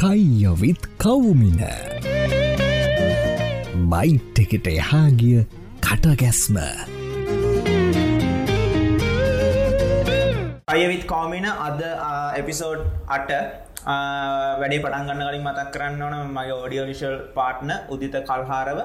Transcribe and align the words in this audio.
කයියොවිත් 0.00 0.80
කවුමින. 0.96 1.60
Bite 3.92 4.38
එකට 4.42 4.66
එහාගිය 4.70 5.44
කටගැස්ම. 5.84 6.56
අයවිත් 10.66 11.04
කෝමින 11.04 11.44
අද 11.66 11.82
episode 12.40 12.80
අට 13.16 13.30
වැඩේ 14.60 14.80
පටන්ගන්න 14.80 15.22
කලින් 15.28 15.44
මතක් 15.44 15.68
කරන්න 15.74 16.02
ඕන 16.02 16.32
මගේ 16.32 16.56
ඕඩියෝ 16.56 16.86
විශල් 16.92 17.16
පාට්න 17.36 17.70
උදිත 17.92 18.16
කල්හාරව. 18.24 18.80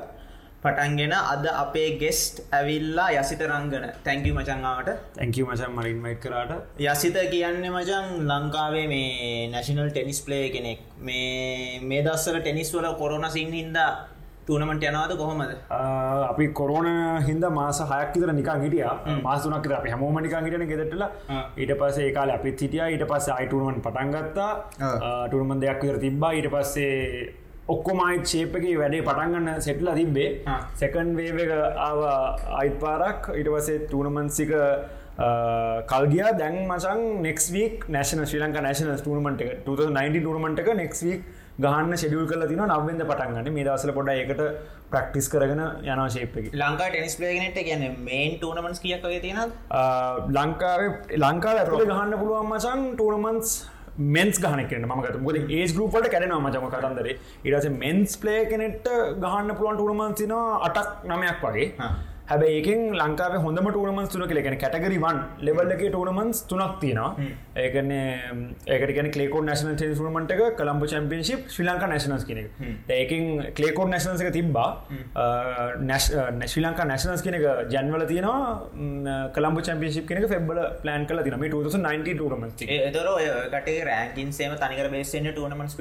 පටන්ගෙන 0.66 1.14
අද 1.18 1.46
අපේ 1.64 1.90
ගෙස්ට් 2.04 2.42
ඇවිල්ලා 2.60 3.10
යසිත 3.22 3.42
රංගන. 3.50 3.86
තැංකි 4.08 4.32
මචංගාවට 4.38 4.90
තැංක 5.20 5.38
මචන් 5.50 5.72
මරින් 5.78 6.02
මයිත් 6.08 6.20
කරාට 6.26 6.82
යසිත 6.94 7.22
කියන්න 7.36 7.62
මචන් 7.76 8.08
ලංකාවේ 8.32 8.88
මේ 8.96 9.48
නැශනල් 9.54 9.94
ටෙනිස් 9.94 10.20
ප්ලේ 10.26 10.50
කෙනෙක්. 10.58 10.82
මේ 11.08 11.80
මේ 11.92 12.04
දස්සර 12.10 12.42
ටෙනිස් 12.42 12.76
වල 12.76 12.92
කොරන 13.04 13.26
සිං 13.38 13.56
හින්දා 13.60 13.90
තුනමට 14.48 14.84
යනවාද 14.88 15.12
කොහොමද? 15.20 15.54
අපි 16.32 16.46
කොරෝන 16.60 16.90
හින්ද 17.28 17.46
මාස 17.60 17.80
හයක් 17.92 18.12
විතර 18.16 18.34
නිකා 18.40 18.58
හිටිය. 18.64 18.84
මාසුනක් 19.28 19.72
අප 19.78 19.88
හැමෝම 19.94 20.20
නිකා 20.26 20.42
හිටන 20.46 20.68
ගෙදටල 20.72 21.06
ඊට 21.62 21.74
පස්සේ 21.80 22.06
ඒකාල 22.10 22.34
අපිත් 22.36 22.62
හිටිය. 22.66 22.84
ඊට 22.94 23.06
පස්ස 23.12 23.32
අයිටුරුවන් 23.38 23.82
පටන්ගත්තා 23.86 24.52
ටුරුමන් 25.30 25.64
දෙයක් 25.64 25.82
විතර 25.86 25.98
තිබ්බා. 26.06 26.32
ඊට 26.40 26.50
පස්සේ 26.54 26.94
ඔක්කොමයි 27.68 28.18
ශේපක 28.24 28.66
වැඩේ 28.74 29.02
පටන්ගන්න 29.02 29.62
සෙටල 29.62 29.90
තිබ්බේ. 29.94 30.28
සැකන් 30.76 31.16
වේව 31.18 31.40
එක 31.40 31.54
අයිත් 32.56 32.76
පාරක්. 32.80 33.32
ඊට 33.32 33.50
පසේ 33.50 33.80
ටූනමන්සික 33.86 34.52
කල්ගිය 35.88 36.28
දැන් 36.38 36.60
මචන් 36.68 37.02
නෙක් 37.22 37.42
වීක් 37.50 37.88
නශන 37.90 38.22
ශ්‍රී 38.24 38.42
ලංක 38.42 38.62
නශන 38.62 38.94
ටූනමට 38.98 39.44
2019 39.66 40.22
ටූනමට 40.22 40.60
එක 40.60 40.72
නෙක් 40.76 40.94
වීක් 41.00 41.26
ගහන්න 41.58 41.96
ෂෙඩියල් 41.96 42.26
කල 42.28 42.42
තින 42.48 42.62
නවෙද 42.64 43.02
පටන්ගන්න 43.02 43.54
මේ 43.54 43.66
දසල 43.66 43.94
පොඩ 43.98 44.10
එකට 44.14 44.42
ප්‍රක්ටිස් 44.92 45.30
කරගෙන 45.32 45.62
යන 45.64 46.02
ශේපක 46.16 46.52
ලංකා 46.54 46.90
ටෙනිස් 46.90 47.16
පලේගෙනට 47.18 47.62
ගැන 47.68 47.86
මේන් 48.04 48.36
ටූනමන්ස් 48.36 48.84
කියක්ගේ 48.84 49.22
තියෙන 49.22 49.56
ලංකාවේ 50.38 50.92
ලංකාව 51.18 51.62
ඇතුළ 51.62 51.88
ගහන්න 51.88 52.20
පුළුවන් 52.20 52.52
මචන් 52.52 52.84
ටූනමන්ස් 52.94 53.56
මෙන්ස් 53.98 54.40
ගහනකට 54.40 54.86
ම 54.86 55.02
ගත 55.02 55.16
ඒ 55.50 55.68
ගරුපට 55.68 56.10
කැන 56.12 56.34
මචම 56.38 56.68
කතන්දර. 56.74 57.08
ඉරස 57.46 57.70
මෙන්ස් 57.70 58.18
පලේ 58.18 58.46
කෙනෙට 58.46 58.88
ගහන්න 59.20 59.56
පුළුවන් 59.56 59.76
ටූනමන්සින 59.76 60.34
අටක් 60.68 61.06
නමයක් 61.06 61.44
වගේ. 61.44 61.68
හැබැ 62.30 62.50
ඒකෙන් 62.58 62.80
ලංකාව 63.00 63.34
හොඳම 63.44 63.68
ටූනමන්ස් 63.70 64.10
තුන 64.14 64.24
කලෙන 64.30 64.56
කටගරිවන් 64.56 65.18
ලෙවල් 65.48 65.74
එක 65.76 65.84
ටූනමන්ස් 65.86 66.40
තුනක් 66.52 66.80
තියෙනවා. 66.82 67.12
ඒකන 67.64 67.92
ඒකට 67.96 69.14
කලේකෝ 69.16 69.42
නශන 69.44 69.76
ටමට 69.76 70.34
එක 70.36 70.58
කළම්ඹ 70.60 70.86
චම්පියන්ශිප් 70.94 71.44
ශ්‍රී 71.56 71.68
ලංකා 71.70 71.90
නැශනස් 71.94 72.26
කෙනෙ 72.30 72.44
ඒකින් 72.98 73.26
කලේකෝඩ් 73.58 73.94
නැශනස 73.94 74.24
එක 74.26 74.32
තිබ්බා. 74.38 74.70
නැශී 75.84 76.66
ලංකා 76.66 76.88
නැශනස් 76.92 77.26
කෙනෙක 77.28 77.46
ජැන්වල 77.74 78.06
තියෙනවා. 78.12 79.30
කළම්ඹ 79.36 79.62
චම්පියශිප් 79.68 80.08
කෙනෙක 80.10 80.28
ෆෙබ්බල 80.34 80.62
ප්ලන් 80.84 81.06
කල 81.12 81.24
තින 81.28 81.38
2019 81.38 82.16
ටමන්ස් 82.16 82.66
එතර 82.80 83.08
කට 83.54 83.78
රෑකින් 83.90 84.34
සේම 84.40 84.58
තනිකර 84.64 84.90
බේසෙන්න්න 84.96 85.32
ටූනමන්ස් 85.32 85.78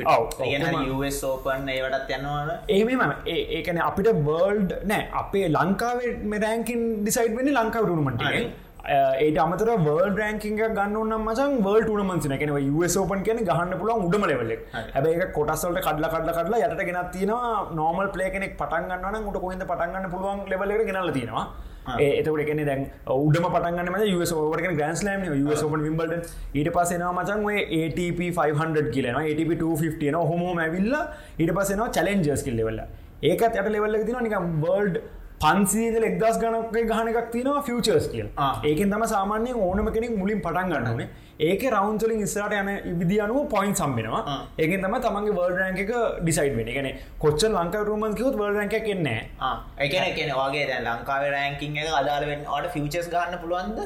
සෝපන් 1.21 1.69
ඒවටත් 1.69 2.15
යන්නවාන 2.19 2.53
ඒමම 2.69 3.17
ඒකන 3.57 3.83
අපිට 3.89 4.13
වර්ල්ඩ් 4.29 4.77
නෑ 4.93 5.09
අපේ 5.23 5.49
ලංකාවේ 5.51 6.15
රෑකින් 6.41 6.85
ඩිසයිඩ් 7.01 7.35
වෙන 7.39 7.51
ලංකාව 7.55 7.85
ටුනමට 7.87 8.23
ඒට 8.87 9.39
අමතර 9.39 9.69
වර්ල් 9.85 10.17
රෑකිං 10.21 10.57
ගන්න 10.59 11.13
මචන් 11.19 11.53
වර්ල් 11.67 11.85
ටනමන්සින 11.85 12.35
කෙනව 12.41 12.57
සෝපන් 12.95 13.23
කියන 13.27 13.39
ගහන්න 13.51 13.77
පුළුවන් 13.81 14.07
උඩම 14.09 14.27
ලෙවල 14.31 14.51
හැබයි 14.95 15.29
කොටස්සල්ට 15.37 15.81
කඩල 15.81 16.09
කඩල 16.15 16.33
කඩලා 16.39 16.65
යට 16.67 16.83
ගෙනත් 16.89 17.13
තියෙනවා. 17.13 17.53
නෝමල් 17.79 18.11
පලේ 18.17 18.33
කෙනෙක් 18.35 18.59
පටන්ගන්න 18.59 19.31
උට 19.31 19.39
කොයිද 19.45 19.65
පටන්ගන්න 19.65 20.11
පුළුවන් 20.11 20.45
ලෙවලට 20.53 20.85
ගෙනල 20.91 21.13
තියෙනවා. 21.13 21.47
ඒතකට 21.87 22.45
කෙන 22.51 22.61
දැන් 22.67 22.85
උඩම 23.17 23.49
පටන්ගන්න 23.49 24.27
සෝවට 24.27 24.69
ගන්ස්ලම් 24.83 25.25
සෝපන් 25.63 25.83
විම්බල්ට 25.87 26.31
ඊට 26.55 26.71
පසෙනවා 26.77 27.13
මචන් 27.15 27.43
ATP 27.81 28.21
500 28.37 28.93
කියලන 28.95 29.19
ATP 29.23 29.51
250 29.57 30.29
හොමෝ 30.31 30.55
ඇවිල්ල 30.59 30.95
ඊට 31.39 31.53
පසෙනවා 31.59 31.91
චලෙන්ජස් 31.99 32.45
කිල් 32.45 32.57
ලෙවල්ල 32.61 32.81
ඒකත් 33.23 33.61
යට 33.61 33.69
ලෙවල්ල 33.75 34.01
තින 34.07 34.25
නික 34.29 34.41
වර්ල්ඩ් 34.63 34.97
පන්සීද 35.41 35.97
එක්දස් 36.11 36.37
ගනක් 36.43 36.87
ගහන 36.91 37.09
එකක් 37.11 37.29
තිනවා 37.33 37.63
ෆියචර්ස් 37.69 38.07
කියල්. 38.13 38.29
ඒකෙන් 38.71 38.91
තම 38.93 39.05
සාමාන්‍ය 39.13 39.53
ඕනම 39.67 39.93
කෙනෙක් 39.97 40.17
මුලින් 40.21 40.41
පටන් 40.41 40.71
ගන්නනේ 40.73 41.09
ඒක 41.47 41.63
රවන්සලින් 41.71 42.21
ඉස්සරට 42.27 42.55
යන 42.55 42.69
විදි 43.01 43.17
අනුව 43.25 43.49
පොයින් 43.55 43.75
සම්බෙනවා 43.75 44.37
ඒක 44.59 44.73
තම 44.85 44.95
තමන්ගේ 45.07 45.35
වර්ල් 45.39 45.57
රෑන්ක 45.61 45.81
එක 45.85 45.93
ඩිසයිඩ් 46.21 46.55
වෙන 46.59 46.71
ගෙන 46.77 46.89
කොච්ච 47.25 47.47
ලංකා 47.49 47.83
රමන් 47.89 48.15
කිවත් 48.21 48.39
වර්ල් 48.41 48.59
රැක 48.61 48.77
කෙන්නේ 48.89 49.21
එකන 49.87 50.15
කෙන 50.19 50.33
වගේ 50.41 50.65
දැ 50.71 50.81
ලංකාව 50.87 51.27
රෑන්කින් 51.35 51.77
එක 51.83 51.91
අදාරවෙන් 52.01 52.47
අට 52.57 52.71
ෆිචස් 52.77 53.11
ගන්න 53.15 53.37
පුළුවන්ද? 53.43 53.79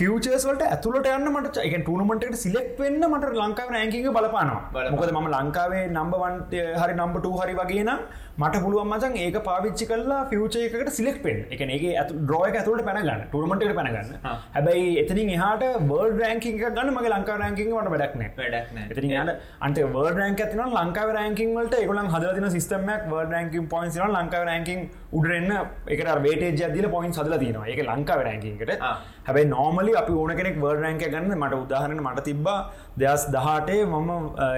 ෆිචර්ස් 0.00 0.48
වලට 0.50 0.70
ඇතුලට 0.70 1.10
යන්න 1.12 1.30
මට 1.34 1.64
එක 1.66 1.76
ටනමට 1.80 2.40
සිලෙක් 2.44 2.70
වෙන්න 2.80 3.02
මට 3.10 3.34
ලංකාව 3.42 3.74
රෑන්කික 3.76 4.10
බලපානවා. 4.18 4.90
මොකද 4.96 5.14
ම 5.14 5.30
ලංකාවේ 5.36 5.84
නම්බවන්ට 5.92 6.54
හරි 6.82 6.98
නම්බට 7.00 7.32
හරි 7.42 7.60
වගේ 7.60 7.84
නම් 7.86 8.00
මට 8.36 8.60
පුළුවන් 8.62 8.88
මචන් 8.90 9.12
ඒක 9.16 9.36
පාවිච්චි 9.48 9.86
කල්ලා 9.88 10.22
ෆියචයකට 10.30 10.88
සිලෙක් 10.96 11.18
පෙන් 11.24 11.36
එක 11.54 11.60
ඒ 11.64 11.90
ඇතු 12.00 12.14
ද්‍රෝය 12.28 12.48
ඇතුලට 12.50 12.82
පැනගන්න. 12.88 13.20
ටුරමට 13.26 13.62
පැනගන්න. 13.78 14.16
හැබැයි 14.54 14.88
එතනින් 15.02 15.30
එහට 15.36 15.62
වර්ල් 15.90 16.16
රෑන්කින් 16.22 16.56
ගන්න 16.58 16.90
මගේ 16.96 17.12
ලංකා 17.14 17.36
රෑකින් 17.42 17.70
වට 17.70 17.92
වැඩක්න 17.94 18.24
වැඩක්න 18.38 18.80
ට 18.90 19.36
අන්ට 19.60 19.78
වර්ඩ 19.94 20.18
රෑන්ක 20.18 20.42
තින 20.46 20.64
ලංකාව 20.78 21.12
රෑකින් 21.18 21.54
වලට 21.58 21.78
එකලන් 21.84 22.10
හදලතින 22.14 22.48
සිස්ටමක් 22.56 23.06
වර්ඩ 23.12 23.36
රෑකින් 23.36 23.68
පොයින්ස් 23.68 24.00
ලංකාව 24.08 24.48
රෑකින් 24.50 24.82
උඩරන්න 25.12 25.52
එකට 25.94 26.12
වේට 26.26 26.44
ජදදිල 26.60 26.90
පොයින් 26.96 27.14
සදල 27.14 27.38
තියෙනවා. 27.38 27.68
එක 27.68 27.84
ලංකාව 27.86 28.26
රෑකින්කට 28.28 28.82
හැබයි 29.26 29.44
නෝමලි 29.52 29.92
අපි 30.00 30.12
ඕන 30.22 30.32
කෙනෙක් 30.38 30.56
වර්ඩ 30.62 30.82
රෑන්ක 30.84 31.04
ගන්න 31.06 31.34
මට 31.36 31.60
උදාහරන 31.60 32.00
මට 32.00 32.24
තිබ්බා 32.28 32.56
දෙස් 33.02 33.22
දහටේ 33.34 33.78
මම 33.86 34.10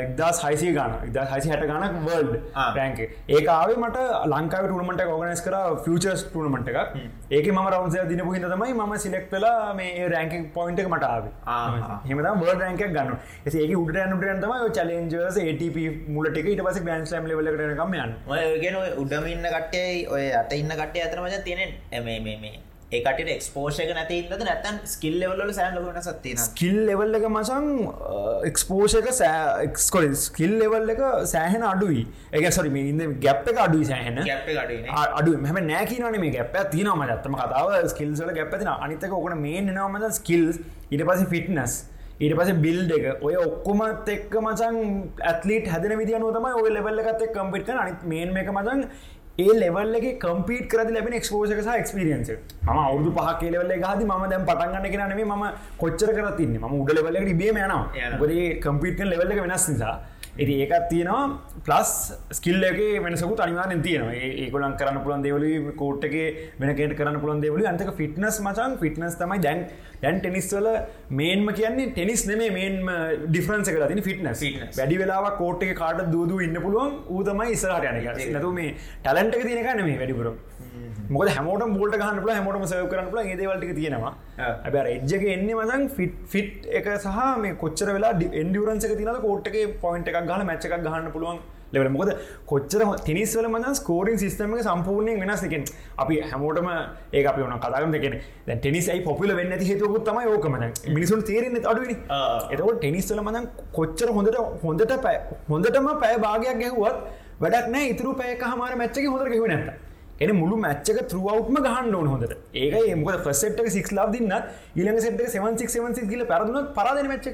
එක්දස් 0.04 0.41
හයිසි 0.47 0.72
ගන 0.78 0.97
ඉද 1.09 1.19
හයිසි 1.32 1.53
හට 1.53 1.69
ගනක් 1.71 2.03
වර්ල්ඩ් 2.06 2.34
රෑන්ක 2.78 3.00
ඒකාවේ 3.37 3.78
මට 3.82 4.06
ලංකාව 4.32 4.66
ටුනමට 4.69 5.05
ගෝගනස් 5.10 5.43
කර 5.47 5.56
ෆචර්ස් 5.84 6.25
ටනමට 6.26 6.71
එකක්. 6.72 6.99
ඒක 7.31 7.49
ම 7.55 7.60
රවන්සය 7.65 8.05
දිනපු 8.12 8.37
හිද 8.37 8.47
තමයි 8.55 8.75
ම 8.81 8.94
සිලෙක්ටලා 9.06 9.55
මේ 9.81 10.09
රෑකින් 10.15 10.47
පොයින්ට 10.56 10.84
එක 10.84 10.91
මට 10.93 11.10
ආව. 11.10 11.25
හෙම 12.09 12.22
වර්ඩ 12.22 12.60
රෑන්ක 12.65 12.84
ගන්න 12.97 13.15
ඒක 13.47 13.75
උඩ 13.82 13.99
තම 14.43 14.55
චලෙන්ජර්ස් 14.78 15.43
ATP 15.47 15.78
මුලට 16.16 16.41
ඊට 16.43 16.65
පස 16.69 16.81
ගන්ස් 16.87 17.16
ලම් 17.16 17.32
ලවලකටකම 17.32 17.99
යන්න. 18.03 18.16
ඔයගෙන 18.37 18.81
උඩමින්න 19.03 19.50
කට්ටේ 19.56 19.91
ඔය 20.15 20.25
අට 20.41 20.56
ඉන්න 20.60 20.78
කට්ටේ 20.81 21.06
අතරමජ 21.09 21.43
තියෙන 21.44 21.76
එම 21.93 22.05
මේ 22.05 22.56
ඒකට 22.92 23.30
එක්ස්පෝෂක 23.32 23.88
නැති 23.94 24.16
ඉද 24.20 24.42
නැතන් 24.47 24.76
ස්කිල් 24.86 25.16
ලෙවල්ල 25.19 25.48
සෑන් 25.54 25.74
ලගන 25.78 26.04
සත්තින 26.04 26.38
ස්කිල් 26.38 26.76
ලෙවල් 26.86 27.16
එක 27.19 27.24
මසං 27.28 27.64
එක්ස්පෝෂක 28.50 29.08
සෑක්ස්කොල 29.16 30.06
ස්කිල් 30.20 30.54
ලෙවල් 30.60 30.92
එක 30.94 31.02
සෑහෙන 31.32 31.64
අඩුයි. 31.70 32.06
එක 32.32 32.46
සොරි 32.58 32.70
ඉන්න 32.82 33.19
ගැප් 33.25 33.50
එක 33.52 33.58
අඩුයි 33.64 33.88
සෑහෙන. 33.91 34.22
අඩු 35.19 35.34
මෙම 35.38 35.58
නෑකිනන 35.72 36.20
මේ 36.20 36.30
ගැප 36.36 36.54
තිනම 36.70 37.02
ඇත්තම 37.08 37.34
කතාව 37.42 37.75
ස්කිල්සල 37.94 38.30
ගැපතින 38.38 38.70
අනිතක 38.76 39.19
ඕකන 39.19 39.36
මේ 39.42 39.66
නමද 39.66 40.14
ස්කිල්ස් 40.20 40.62
ඉට 40.91 41.02
පස 41.10 41.26
ෆිට්නස් 41.34 41.76
ඊට 42.20 42.36
පස 42.38 42.50
බිල්් 42.64 42.78
එක. 42.96 43.19
ඔය 43.26 43.34
ඔක්කොමත් 43.36 44.08
එක්ක 44.14 44.38
මචන් 44.44 44.76
ඇත්ලිට 45.32 45.66
හැදන 45.75 45.98
විදිිය 46.00 46.22
නොතම 46.22 46.46
ඔය 46.62 46.70
ලෙවල්ල 46.76 47.02
එකත් 47.02 47.26
කම්පිට 47.34 47.75
අනිත් 47.75 48.06
මේන් 48.12 48.38
එක 48.44 48.54
මචන් 48.54 48.86
ඒ 49.38 49.54
ලෙවල්ලගේ 49.54 50.12
කම්පීට 50.20 50.69
කර 50.72 50.91
ලැබෙන 50.94 51.14
එක්ස්පෝෂක 51.16 51.58
සහ 51.62 51.72
එක්ස්පිරියන්ස 51.80 52.28
ම 52.66 52.78
අවුදු 52.82 53.10
පහ 53.16 53.42
ලෙවල්ල 53.54 53.72
හදි 53.84 54.04
ම 54.06 54.22
දැම් 54.30 54.44
පටන්ගන්න 54.50 54.86
කෙනනේ 54.94 55.26
ම 55.26 55.44
කොච්චර 55.82 56.10
කරතින්න 56.19 56.54
ම 56.60 56.76
උඩ 56.80 56.92
ලෙවල්ලට 56.98 57.32
බේම 57.42 57.58
යනවා. 57.62 57.82
ගොද 58.20 58.32
කම්පිට 58.64 59.02
ලෙවල්ල 59.04 59.34
වෙනස් 59.41 59.66
නිසා 59.72 59.94
ඇති 60.36 60.54
ඒකත් 60.56 60.88
තියෙනවා. 60.91 61.24
ප්ලස් 61.66 61.93
ස්කිල්ලගේ 62.32 63.02
වෙනසකු 63.02 63.34
අනිවාරෙන් 63.38 63.82
තියෙනවා. 63.82 64.14
ඒකොලන් 64.43 64.76
කරන්න 64.81 65.02
පුළන් 65.05 65.22
දෙවලි 65.22 65.52
කෝට්ටගේ 65.76 66.26
වෙනකට 66.61 66.96
කරන්න 66.99 67.20
පුළන් 67.20 67.40
දෙවලි 67.40 67.66
අන්තක 67.66 67.93
ෆිට්නස් 67.96 68.40
මචන් 68.43 68.78
ෆිට්නස් 68.82 69.16
තමයි 69.16 69.38
දැන් 69.40 69.62
දැන් 70.02 70.20
ටෙනිස්වල 70.20 70.69
මේන්ම 71.12 71.49
කියන්නේ 71.52 71.90
ටෙනිස් 71.90 72.25
නෙමේ 72.31 72.50
මේන්ම 72.50 72.90
ඩිෆරන්ස 73.26 73.70
කර 73.70 73.87
තින 73.93 74.02
ෆිට්නස් 74.02 74.44
වැඩි 74.78 75.00
වෙලා 75.02 75.32
කෝට්ක 75.38 75.72
කාට 75.75 76.05
දූද 76.12 76.34
ඉන්න 76.40 76.61
පුළුවන් 76.62 76.99
ඌතමයි 77.08 77.56
ඉස්සරට 77.56 77.88
යනක 77.93 78.34
නැතු 78.34 78.52
මේ 78.52 78.75
ටලන්ට 79.05 79.40
තියනක 79.43 79.72
නෙමේ 79.72 79.99
වැඩිපුරම් 80.02 80.37
මොක 81.08 81.28
හැමෝට 81.28 81.67
බෝට 81.75 81.99
ගහන්න 82.02 82.23
ල 82.23 82.31
හැමෝටම 82.31 82.67
සය 82.67 82.81
කරන්න 82.93 83.11
ල 83.12 83.19
ඒදවලට 83.25 83.75
තියෙනවා. 83.81 84.12
ඇබ 84.67 84.78
එජ්ජක 84.84 85.26
එන්න 85.34 85.50
මදන් 85.56 85.84
ෆිට් 85.99 86.17
ෆිට් 86.32 86.70
එක 86.78 86.88
සහ 86.94 87.20
මේ 87.43 87.58
කොච්චර 87.64 87.90
වෙලා 87.96 88.14
එන්ඩියරන්සක 88.43 88.96
තින 89.02 89.12
කෝට්ක 89.26 89.61
පොයින්ට 89.84 90.11
එකක් 90.11 90.25
ගල 90.31 90.43
මච්චක් 90.44 90.82
ගහන්න 90.87 91.12
පුළුවන් 91.14 91.44
ලෙවල 91.75 91.88
මොකද 91.94 92.11
කොච්චර 92.50 92.82
ටිනිස්වල 92.99 93.46
මන 93.49 93.64
ස්කෝරින් 93.75 94.19
සිස්ටම 94.19 94.55
සම්පූර්ණයෙන් 94.61 95.23
වෙනස්කෙන් 95.23 95.64
අපි 95.99 96.17
හැමෝටම 96.31 96.69
ඒ 97.12 97.25
අපි 97.25 97.40
වන 97.43 97.56
කතාගම 97.58 97.94
දෙකෙන 97.96 98.17
ටෙනිස්යි 98.49 99.00
පොපිල 99.00 99.32
වෙන්න 99.40 99.55
හේතුකුත් 99.62 100.05
තමයි 100.05 100.26
ඕකම. 100.26 100.56
මිනිසුන් 100.88 101.23
තේරෙන 101.23 101.56
අඩුවනි? 101.62 101.96
එතකොට 102.52 102.78
ටෙනිස්වල 102.78 103.23
මනන් 103.23 103.49
කොච්චර 103.73 104.11
හොඳට 104.11 104.38
හොඳට 104.64 104.94
පැ 105.06 105.17
හොඳටම 105.50 105.88
පැය 106.05 106.14
භාගයක් 106.19 106.62
ගැහුවත් 106.62 106.96
වැඩක් 107.40 107.67
නෑ 107.75 107.90
ඉතුරු 107.94 108.14
පැය 108.20 108.38
හමාර 108.44 108.73
මැච්චක 108.76 109.05
හොඳර 109.06 109.28
ගැව 109.34 109.49
නැත 109.49 109.86
එන 110.20 110.30
මුළු 110.40 110.56
මච්චක 110.62 111.00
ත්‍රවව්ම 111.10 111.56
ගහන්න 111.64 111.96
ඕන 111.98 112.06
හොඳට. 112.12 112.36
ඒක 112.54 112.76
එමක 112.94 113.10
ෆස්ට 113.24 113.66
සික් 113.74 113.90
ලා 113.96 114.06
දින්න 114.14 114.36
ඉලඟ 114.80 115.00
සෙට 115.06 115.20
සෙවන්සික් 115.34 116.06
ගල 116.12 116.22
පරදුන 116.30 116.70
පරාදන 116.78 117.10
මච්ච 117.10 117.26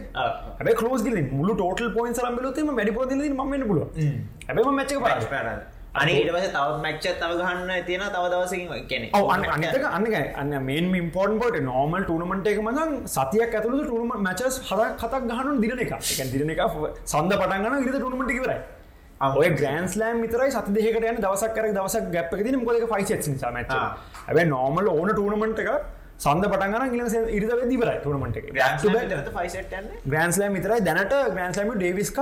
හැබ 0.59 0.73
කලෝස් 0.81 1.05
ගල 1.07 1.21
මුළු 1.37 1.55
ටෝටල් 1.61 1.93
පොයින් 1.99 2.19
සරම්බලතම 2.19 2.75
වැඩි 2.81 2.97
පොද 2.99 3.15
ම 3.21 3.69
පුල 3.71 3.81
හැබම 4.49 4.75
මච්චක 4.79 4.99
පර 5.05 5.47
අනිට 6.01 6.29
පස 6.35 6.47
තවත් 6.49 6.77
මච්ච 6.83 7.07
තව 7.23 7.33
ගහන්න 7.41 7.73
තියෙන 7.89 8.05
තව 8.13 8.25
දවසකින් 8.33 8.69
කෙනෙ 8.91 9.07
අනිතක 9.55 9.89
අන්න 9.97 10.07
අන්න 10.43 10.53
මේන් 10.69 10.95
ඉම්පෝර්න් 11.03 11.41
පොට 11.43 11.59
නෝමල් 11.71 12.05
ටනමට 12.05 12.53
එක. 12.53 12.61
මදන් 12.67 12.93
සතියක් 13.17 13.57
ඇතුළ 13.59 13.81
ටනම 13.81 14.13
මචස් 14.21 14.55
හද 14.69 14.93
කතක් 15.01 15.25
ගහනු 15.33 15.59
දිරන 15.65 15.83
එක. 15.87 15.93
එක 16.15 16.31
දිරන 16.35 16.55
එක 16.55 16.63
සඳ 17.07 17.33
පටන්ගන 17.41 17.83
ඉරිද 17.83 17.99
ටනමටි 17.99 18.39
කරයි 18.39 18.61
ඔය 19.23 19.49
ග්‍රන්ස්ලෑම් 19.55 20.23
විතරයි 20.25 20.51
සති 20.51 20.77
දෙකට 20.77 21.09
යන 21.09 21.19
දවසක් 21.23 21.57
කර 21.57 21.73
දවසක් 21.73 22.13
ගැප්ක 22.15 22.45
ති 22.45 22.57
මොක 22.59 22.95
ෆයිසත් 22.95 23.27
සම 23.31 23.59
ඇබ 23.63 24.39
නෝමල් 24.49 24.89
ඕන 24.91 25.11
ටනමට 25.11 25.61
එක 25.65 25.75
සඳ 26.23 26.49
පටගන 26.51 26.95
ඉල 26.97 27.31
ඉරිද 27.37 27.53
දිවරයි 27.71 27.99
ටනමට 28.03 28.37
ග්‍රන්ස්ලෑම් 30.07 30.57
විතරයි. 30.59 30.81
දැනට 30.89 31.15
ග්‍රන්ස්ලම 31.37 31.71
ඩේවිස්ක 31.75 32.19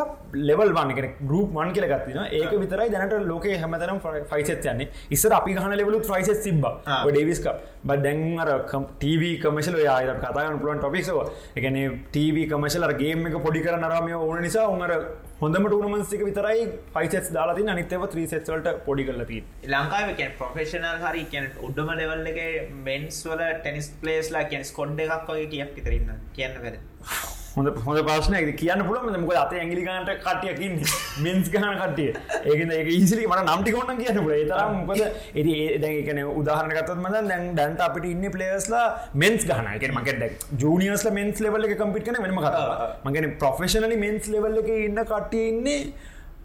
ලෙවල් 0.51 0.73
වන්න 0.77 0.93
කෙන 0.99 1.09
ගරුප් 1.31 1.57
වන් 1.57 1.73
කියල 1.77 1.87
ගත්තින 1.93 2.21
ඒක 2.39 2.53
විතරයි 2.65 2.93
දැනට 2.95 3.17
ලෝක 3.27 3.49
හැමතරම් 3.65 4.01
ෆයිසත් 4.33 4.69
යන්නේ. 4.73 4.89
ඉස්සර 5.11 5.37
අපි 5.39 5.57
ගහන 5.57 5.77
ලෙවලු 5.81 6.03
්‍රයිස 6.03 6.31
සිබ 6.45 6.65
ඩේවිස්ක 7.07 7.49
බ 7.85 7.99
දැන්ර 8.07 8.53
TV 9.01 9.33
කමශල 9.43 9.81
යාය 9.85 10.13
කතාගන 10.21 10.61
පුලන් 10.61 10.81
ටොපික්ව 10.81 11.19
එකන 11.57 11.81
TV 12.13 12.47
කමශල 12.47 12.89
ගේම 13.03 13.27
එක 13.27 13.43
පොඩි 13.49 13.67
කර 13.67 13.77
නරමය 13.79 14.17
ඕන 14.21 14.41
නිසා 14.41 14.69
උන්ර 14.69 14.97
හොඳම 15.41 15.67
ටනමන්සික 15.67 16.23
විතරයි 16.23 16.65
පයිසෙස් 16.95 17.29
දාලාති 17.33 17.63
අනිතව 17.75 18.03
ත්‍රීසෙස්වලට 18.07 18.67
පොඩි 18.85 19.07
කලති 19.07 19.39
ලංකාව 19.69 20.11
ප්‍රොෆෙෂනල් 20.37 20.99
හරි 21.05 21.23
කියන 21.31 21.47
උඩ්ඩම 21.61 21.93
ලෙවල් 21.95 22.29
එක 22.33 22.41
මෙන්ස් 22.85 23.25
වල 23.27 23.45
ටෙනිස් 23.57 23.89
පලේස්ලා 24.03 24.47
කියන 24.51 24.67
ස්කොඩ් 24.67 25.01
එකක් 25.01 25.31
වගේ 25.31 25.51
කියක් 25.53 25.79
ඉතරන්න 25.83 26.25
කියන්න 26.35 26.65
වැද 26.65 26.77
හොඳ 27.53 27.69
හොඳ 27.85 28.01
පාසන 28.07 28.35
කියන්න 28.55 28.83
පුළ 28.87 28.99
මොක 29.17 29.33
අත 29.35 29.53
ඇගිලිගන්ට 29.55 30.11
කටියකින්න 30.25 30.77
මින්ස් 31.25 31.49
ගහන 31.51 31.81
කටිය 31.81 32.11
ඒක 32.45 32.61
ඒ 32.69 32.83
ඉසිලි 32.97 33.27
මට 33.27 33.47
නම්ටි 33.47 33.73
කොන්න 33.73 33.99
කියන්න 33.99 34.21
පුල 34.21 34.35
තරම් 34.51 34.77
මොකද? 34.81 35.03
එති 35.35 35.55
ඒදැකන 35.63 36.21
උදාහරනකත් 36.33 36.93
මද 36.97 37.25
දැන් 37.25 37.49
දැන්ට 37.55 37.83
අපිට 37.87 38.07
ඉන්න 38.13 38.29
පලේස්ලා 38.31 38.85
මෙන්ස් 39.17 39.49
ගහනක 39.49 39.91
මකට 39.93 40.47
ජනියස්ල 40.59 41.11
මෙන්ස් 41.13 41.41
ලෙවල්ල 41.41 41.67
එක 41.67 41.75
කම්පිට 41.81 42.07
කන 42.07 42.23
වෙනම 42.27 42.41
කතා 42.41 42.93
මගෙන 43.05 43.33
ප්‍රොෆෙෂනලි 43.43 43.99
මෙන්ස් 44.07 44.31
ලෙවල්ල 44.35 44.63
එක 44.63 44.71
ඉන්න 44.79 45.03
කටිය 45.07 45.49
ඉන්නේ 45.49 45.83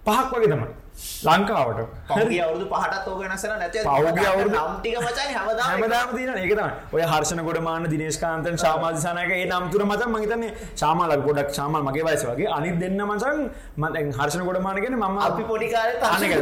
පහක් 0.06 0.34
වගේ 0.34 0.51
තමයි 0.54 0.85
ලංකාවට. 1.25 1.80
පහගේ 2.09 2.42
අවුදු 2.42 2.65
පහටත් 2.68 3.07
ඕක 3.07 3.21
නසර 3.27 3.51
නැත 3.56 3.75
පෞගේ 3.83 4.27
අවුදු 4.27 4.50
නම්ටික 4.51 4.97
මචයි 5.00 5.33
හැමදාම 5.36 6.13
තින 6.15 6.30
ඒකතම 6.36 6.95
ඔය 6.95 7.03
හර්ෂණ 7.03 7.42
ගොඩමාන 7.47 7.88
දිනේශකාන්තන් 7.94 8.57
ශාමාධසනක 8.57 9.33
ඒ 9.33 9.45
නම්තුර 9.51 9.83
මත 9.86 10.07
මහිතන්නේ 10.09 10.51
ශාමාලක් 10.75 11.25
ගොඩක් 11.27 11.51
ශාමල් 11.57 11.83
මගේ 11.88 12.06
වයිස 12.07 12.24
වගේ 12.30 12.51
අනිත් 12.57 12.77
දෙන්න 12.80 13.01
මසන් 13.07 13.42
මතැන් 13.77 14.13
හර්ෂණ 14.19 14.45
ගොඩමානගෙන 14.50 14.97
ම 15.00 15.19
අපි 15.21 15.44
පොඩිකාර 15.45 15.89
තානක 16.00 16.33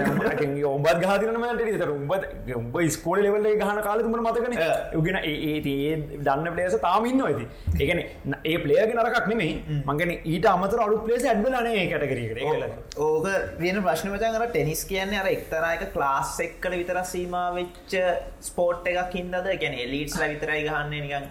ඔබත් 0.74 1.02
ගාතිරනමට 1.04 1.64
ට 1.74 1.90
උඹ 1.90 2.14
උඹ 2.58 2.78
ස්කෝල 2.90 3.20
ලෙවල්ල 3.20 3.50
ගහන 3.56 3.82
කාලතුමට 3.82 4.24
මතකන. 4.24 4.54
යගෙන 4.94 5.18
ඒ 5.24 5.96
දන්න 6.20 6.48
පලේස 6.54 6.78
තාමින්න 6.80 7.24
ඇති 7.24 7.46
ඒකන 7.80 8.04
ඒ 8.44 8.58
පලේග 8.60 8.96
නරකක් 8.96 9.28
නෙමේ 9.28 9.82
මගෙන 9.88 10.14
ඊට 10.14 10.48
අමතර 10.48 10.86
අඩු 10.86 11.02
පලේස 11.06 11.26
ඇඩ්බලනේ 11.26 11.86
කටකරීකට 11.90 13.00
ඕක 13.00 13.28
වෙන 13.60 13.84
ප්‍රශ්න 13.84 14.14
මචන් 14.14 14.40
අර 14.44 14.50
ටෙනිස් 14.54 14.82
කියන්නේ 14.90 15.20
අර 15.22 15.28
එක්තරායක 15.32 15.84
ක්ලාස් 15.96 16.32
එක්කට 16.46 16.74
විතර 16.80 16.98
සීම 17.12 17.36
වෙච්ච 17.58 17.94
ස්පෝට් 18.48 18.88
එකක් 18.92 19.14
හින්දද 19.18 19.48
ගැන 19.62 19.76
එලිට්ස්ල 19.86 20.24
විතරයි 20.32 20.66
ගහන්න 20.68 20.90
නිකන්. 20.94 21.26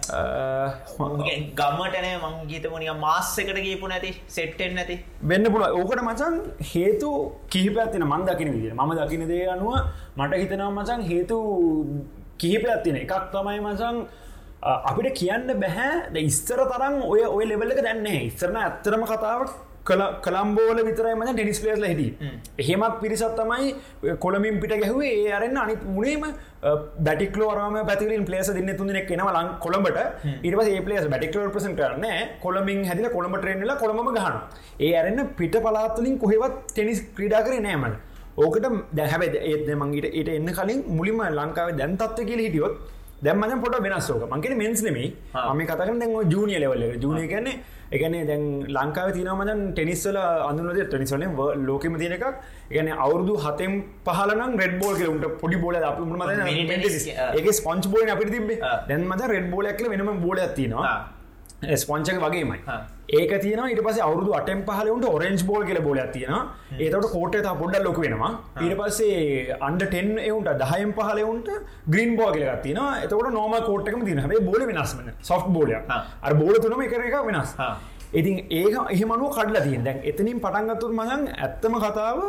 ගම්මටන 1.59 2.07
මංගීතමනික 2.23 2.95
මාස් 3.05 3.31
එකට 3.43 3.59
ගීපු 3.67 3.91
නැති 3.91 4.11
සෙට්ටෙන් 4.37 4.75
නැති. 4.79 4.97
වෙන්න 5.31 5.51
පුළ 5.55 5.65
ඕකට 5.69 6.03
මචන් 6.07 6.35
හේතු 6.73 7.11
කිහිපත්තින 7.55 8.07
මන් 8.09 8.25
දකින 8.29 8.53
විදිර 8.55 8.73
ම 8.79 8.93
දකින 9.01 9.27
දේ 9.31 9.45
අනුව 9.55 9.77
මට 10.17 10.41
හිතනවා 10.43 10.71
මචන් 10.77 11.07
හේතු 11.11 11.37
කිහිපයක් 12.43 12.83
තින 12.87 12.99
එකක් 13.03 13.29
තමයි 13.35 13.59
මසං 13.67 14.01
අපිට 14.89 15.13
කියන්න 15.19 15.53
බැහැ. 15.61 16.23
ඉස්තර 16.31 16.65
තරම් 16.71 16.97
ඔය 17.11 17.21
ඔය 17.35 17.45
ලෙවල්ලක 17.51 17.83
දැන්නේ 17.89 18.25
ඉස්සරන 18.31 18.57
ඇත්තරම 18.63 19.05
කතාවක් 19.13 19.53
කළම්බෝල 19.85 20.79
විතරයි 20.87 21.15
මන 21.15 21.29
ටෙනිස් 21.29 21.59
පලේස්ල 21.59 21.85
හිට 21.91 22.21
එහෙමත් 22.57 22.95
පිරිසත් 23.01 23.35
තමයි 23.39 23.73
කොළමින් 24.17 24.59
පිට 24.61 24.73
ගැහුවේ 24.75 25.11
ඒ 25.17 25.33
අරන්න 25.33 25.57
අනිත් 25.57 25.83
මුණේම 25.87 26.23
බැටික්ලෝරම 26.99 27.75
පැතිලින් 27.89 28.25
පලේස 28.25 28.51
දින්න 28.53 28.71
තුන්නෙක් 28.77 29.11
එනව 29.11 29.29
ලං 29.29 29.49
කොළඹට. 29.59 29.99
ඒ 30.45 30.81
පලේස් 30.81 31.07
බැටික්ලෝ 31.07 31.49
ප්‍රසන් 31.49 31.75
කරන්න 31.75 32.07
කොළමින් 32.41 32.81
හැදිල 32.85 33.09
කොළඹ 33.09 33.37
ට්‍රේන්ල 33.37 33.75
කොළඹ 33.75 34.09
ගහන 34.17 34.39
ඒ 34.79 34.95
අරන්න 34.95 35.21
පිට 35.37 35.55
පලාතුලින් 35.59 36.17
කොහෙවත් 36.17 36.57
ටෙනිස් 36.67 37.01
ක්‍රීඩා 37.15 37.43
කර 37.43 37.61
නෑමල් 37.61 37.95
ඕකට 38.37 38.67
දැහැබ 38.93 39.23
ඒත් 39.43 39.67
මංගේට 39.75 40.09
ඒට 40.11 40.29
එන්න 40.29 40.51
කලින් 40.53 40.83
මුලින්ම 40.89 41.23
ලංකාව 41.31 41.77
දැන්තත්ව 41.77 42.23
කියල 42.23 42.43
හිටියොත් 42.45 43.02
දැම්මන 43.23 43.61
පොට 43.63 43.77
වෙනස්සෝක 43.85 44.23
මංකෙන 44.31 44.57
මෙන්ස්නෙමේ 44.57 45.07
ම 45.53 45.61
කතක 45.61 45.99
දැන් 46.01 46.11
ජූනිය 46.33 46.59
ලෙවල්ල 46.59 46.83
ජූනිය 47.03 47.27
කියන්නේ 47.27 47.55
එකන 47.95 48.15
දැන් 48.29 48.43
ලංකාව 48.75 49.09
තිනමදන් 49.17 49.61
ටෙනිස්සල 49.71 50.17
අඳුනද 50.49 50.79
ටනිස්වන 50.83 51.23
ලෝකම 51.67 51.97
තියන 52.01 52.15
එකක්. 52.17 52.25
එකන 52.71 52.89
අවුරදු 52.97 53.33
හතෙන් 53.45 53.73
පහලන 54.07 54.53
රෙඩ් 54.61 54.75
බෝල් 54.81 54.95
කලට 54.95 55.27
පොඩි 55.41 55.57
බෝල 55.63 55.75
අප 55.81 55.99
ඒ 57.39 57.53
ස්පොන්ච් 57.53 57.87
බෝල 57.87 58.13
අපිට 58.15 58.31
තිබේ 58.31 58.59
දැන් 58.89 59.03
මත 59.11 59.21
රෙඩ් 59.27 59.49
බෝලක්ල 59.51 59.89
වෙනම 59.93 60.11
බෝල 60.25 60.39
ඇතිනවා 60.39 60.95
ස්පොංචක 61.75 62.17
වගේමයි 62.25 62.59
ඒක 63.19 63.33
තියන 63.43 63.61
ඉට 63.73 63.81
පස 63.85 63.99
අවුදු 64.07 64.31
අටෙන් 64.39 64.59
පහලට 64.67 65.05
ඔරෙන්ජ් 65.09 65.41
බෝල් 65.49 65.63
කියල 65.69 65.79
බෝල 65.87 65.99
තියෙන 66.13 66.35
ඒතට 66.79 67.07
කෝට 67.13 67.35
පොඩ්ඩ 67.61 67.85
ලොක 67.87 67.99
වෙනවා. 68.03 68.31
ඊට 68.63 68.75
පස්සේ 68.79 69.57
අන්ඩ 69.67 69.83
ටෙන් 69.85 70.11
එවුන්ට 70.19 70.51
දහයම් 70.63 70.93
පහලවුන්ට 70.99 71.49
ග්‍රීන් 71.93 72.15
බෝ 72.19 72.29
කියල 72.35 72.45
තින 72.65 72.79
එතකට 73.03 73.33
නෝම 73.37 73.55
කෝට්කම 73.69 74.05
තින 74.09 74.23
ේ 74.25 74.41
බෝල 74.49 74.61
වෙනස්ම 74.69 75.11
සොෆ් 75.21 75.45
බෝලය 75.57 75.75
අර 76.21 76.33
බෝල 76.41 76.55
තුනම 76.63 76.81
එක 76.81 76.95
එක 76.99 77.19
වෙනස්. 77.29 77.53
ඉතින් 78.13 78.35
ඒක 78.51 78.75
එහෙමනුව 78.87 79.29
කඩලා 79.37 79.65
තියෙන් 79.67 79.83
දැන් 79.83 80.01
එතනින් 80.03 80.39
පටන්ගත්තුර 80.39 80.91
මගන් 80.99 81.23
ඇත්තම 81.37 81.79
කතාව 81.85 82.19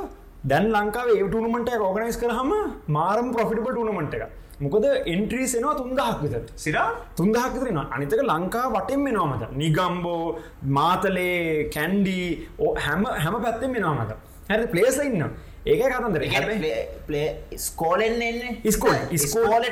දැන් 0.45 0.71
ලංකාව 0.73 1.09
ඒ 1.11 1.25
ටනමට 1.25 1.77
රෝගනයිස් 1.83 2.17
කරහම 2.23 2.51
මාරම් 2.97 3.29
ප්‍රොෆිටබ 3.35 3.69
ටනමට 3.69 4.17
එක 4.19 4.25
මොකද 4.61 4.85
එන්ට්‍රීසෙනවා 5.07 5.75
තුන්දහක් 5.75 6.21
විතර. 6.23 6.43
සිරා? 6.57 6.89
තුන්දහක් 7.17 7.55
විතරෙන 7.55 7.81
අනිතක 7.87 8.23
ලංකා 8.25 8.67
වටෙන් 8.71 9.01
මෙනවාමත 9.01 9.43
නිගම්බෝ 9.55 10.39
මාතලේ 10.71 11.71
කැන්ඩී 11.71 12.29
හැම 12.79 13.05
හැම 13.17 13.43
පැත්තෙන් 13.43 13.71
මෙනවාමත 13.71 14.15
හැරි. 14.49 14.67
පලේස 14.67 14.99
ඉන්න 15.01 15.25
ඒක 15.65 15.83
කතන්දර 15.83 16.23
ස්කෝලෙන් 17.59 18.15
ස්කෝල් 18.69 18.99
ස්කෝල 19.17 19.65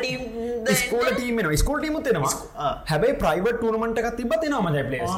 ස්කෝල 0.75 1.09
ටීම 1.11 1.41
ස්කෝල් 1.55 1.79
ටීමුත්වෙනවා 1.81 2.71
හැබයි 2.91 3.13
ප්‍රයිවට 3.23 3.61
ටනමට 3.61 4.01
එකක් 4.03 4.17
තිබත් 4.17 4.47
නමද 4.49 4.87
පලේස් 4.89 5.13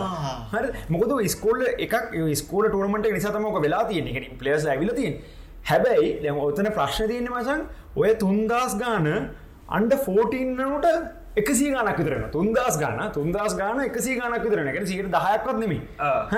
හර 0.52 0.66
මොකද 0.88 1.14
ස්කෝල් 1.28 1.62
එකක් 1.78 1.94
ස්කෝල 2.42 2.68
ටනමට 2.68 3.08
නිසාතමක 3.16 3.60
වෙලා 3.66 3.84
තියෙන 3.92 4.10
එක 4.12 4.34
පලේස් 4.42 4.66
ඇවිලතින් 4.66 5.16
හැබැයි 5.70 6.34
ඔතන 6.48 6.70
ප්‍රශ්න 6.76 7.08
තියන්න 7.08 7.30
මසන් 7.30 7.64
ඔය 7.96 8.12
තුන්දස් 8.24 8.76
ගාන 8.82 9.08
අන්ඩ 9.68 9.92
ෆෝටීන්නට 9.98 10.86
එකසි 11.36 11.70
ගනක් 11.70 11.96
විතරන 11.98 12.26
තුන්දස් 12.30 12.76
ගන්න 12.76 13.12
තුන්දස් 13.12 13.54
ගාන 13.54 13.80
එකසි 13.80 14.16
ගනක් 14.16 14.42
විතරන 14.42 14.68
එක 14.68 14.86
සිට 14.86 15.08
දහයක්වත් 15.10 15.58
නෙමි 15.58 15.78
හ 16.30 16.36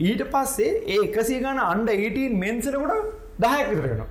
ඊට 0.00 0.22
පස්සේ 0.28 0.74
ඒ 0.88 1.00
එකසි 1.06 1.40
ගන 1.40 1.62
අන්ඩ 1.64 1.90
18 1.90 2.36
මෙන්සරකොට 2.36 3.10
දහයක් 3.38 3.72
විතරෙන 3.72 4.04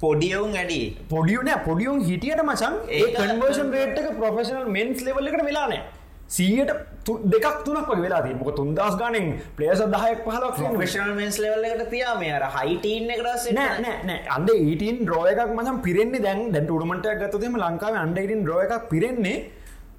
පොඩියවුන් 0.00 0.54
ඇඩි 0.54 0.80
පොඩියුන 1.08 1.50
පොඩියුන් 1.64 2.00
හිටියට 2.02 2.44
මචන් 2.44 2.78
ඒ 2.90 3.08
කන්වර්ෂන් 3.14 3.70
රේට්ක 3.70 4.08
ප්‍රෆෙෂනල් 4.18 4.70
මෙන්ස් 4.70 5.02
ලෙවල්ලකට 5.02 5.44
වෙලානෑ 5.44 5.82
සීයට 6.32 6.72
දෙකක් 7.26 7.56
තුනක් 7.64 7.88
වෙලා 7.96 8.20
මොක 8.34 8.50
තුන්දස් 8.56 8.96
ගානෙන් 8.96 9.26
පලේස 9.56 9.80
දහයක් 9.94 10.20
පහලක් 10.26 10.60
ේෂනල් 10.78 11.14
මෙන්ස් 11.14 11.38
ලෙවල්ලට 11.38 11.88
තියා 11.90 12.14
මේ 12.18 12.34
අර 12.38 12.44
හයිටීන් 12.50 13.10
එකටස් 13.10 13.48
නෑ 13.52 14.20
අන්ඩ 14.36 14.52
ඊටන් 14.52 15.02
රෝයකක් 15.06 15.50
මසම් 15.50 15.80
පිරෙන්නේ 15.80 16.22
දැන් 16.22 16.40
දැන් 16.54 16.66
ටුරමට 16.66 17.10
ගතතම 17.16 17.58
ලංකාව 17.58 18.00
අන්ඩයිටන් 18.04 18.46
රෝය 18.46 18.64
එකක් 18.68 18.88
පිරෙන්නේ 18.88 19.36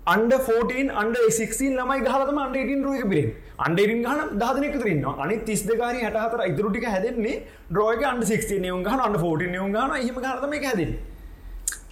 අන්ඩ 0.05 0.33
ෆෝටන් 0.45 0.89
අන්ඩ 0.93 1.17
16 1.17 1.69
ළමයි 1.71 2.01
ගහලතම 2.03 2.39
අන්ඩ 2.39 2.57
ඉටින් 2.61 2.81
රෝක 2.83 3.03
පිරෙන් 3.11 3.29
අන්ඩේරින් 3.59 4.01
ගහන 4.03 4.33
දාදනක 4.39 4.75
තරන්න 4.75 5.21
අනි 5.25 5.37
තිස් 5.45 5.61
දෙකාරි 5.63 6.01
හටහතර 6.01 6.41
ඉතුරටික 6.49 6.87
හැදෙන්නේ 6.87 7.35
ඩ්‍රෝයක 7.69 8.03
අන්ඩ 8.05 8.25
16 8.25 8.59
නියුම් 8.59 8.83
ගහන 8.83 8.99
අන්න 8.99 9.15
14 9.17 9.53
නියුම් 9.53 9.71
ගහන 9.71 9.93
හම 9.99 10.17
ගතම 10.19 10.55
හැදෙන 10.65 10.91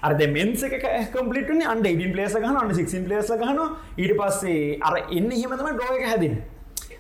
අරද 0.04 0.22
මෙන්ස 0.36 0.64
එක 0.68 0.76
කම්පලිටන 1.14 1.62
අන්ඩ 1.74 1.88
ඉඩින් 1.90 2.14
පලේස 2.16 2.34
ගහන 2.38 2.58
අන්න 2.62 2.72
16 2.72 3.06
පලේස 3.08 3.30
ගහන 3.42 3.60
ඊට 3.98 4.14
පස්සේ 4.22 4.80
අර 4.88 4.96
එන්න 5.00 5.30
හිමතම 5.32 5.68
ඩ්‍රෝයක 5.68 6.06
හැදෙන 6.12 6.36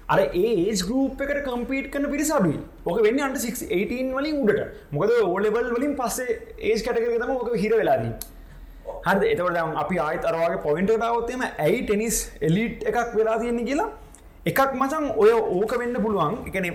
අර 0.08 0.20
ඒ 0.20 0.76
ගරුප් 0.82 1.24
එකට 1.26 1.40
කම්පීට 1.48 1.88
කන 1.94 2.06
පිරිසාඩුයි 2.14 2.60
ඕක 2.86 3.00
වෙන්න 3.06 3.24
අන්ට 3.28 3.40
18 3.40 4.12
වලින් 4.18 4.38
උඩට. 4.44 4.62
මොකද 4.92 5.12
ඕලෙබල් 5.24 5.72
වලින් 5.78 5.96
පස්සේ 6.02 6.38
ඒස් 6.70 6.86
කටකර 6.86 7.18
තම 7.24 7.34
ඕක 7.38 7.50
හිර 7.64 7.74
වෙලාදී 7.80 8.14
හරි 9.08 9.32
එතවට 9.34 9.82
අපි 9.84 10.00
ආයත 10.06 10.30
අරවාගේ 10.32 10.62
පොයින්ටටාවත්තේම 10.68 11.46
ඇයි 11.48 11.82
ටෙනිස් 11.88 12.20
එලිට් 12.50 12.86
එකක් 12.92 13.18
වෙලා 13.18 13.38
තියෙන්නේ 13.42 13.68
කියලා? 13.70 13.90
එකක් 14.46 14.78
මචන් 14.82 15.10
ඔය 15.24 15.32
ඕක 15.32 15.74
වෙන්න 15.82 15.98
පුළුවන්. 16.06 16.38
එකන 16.50 16.66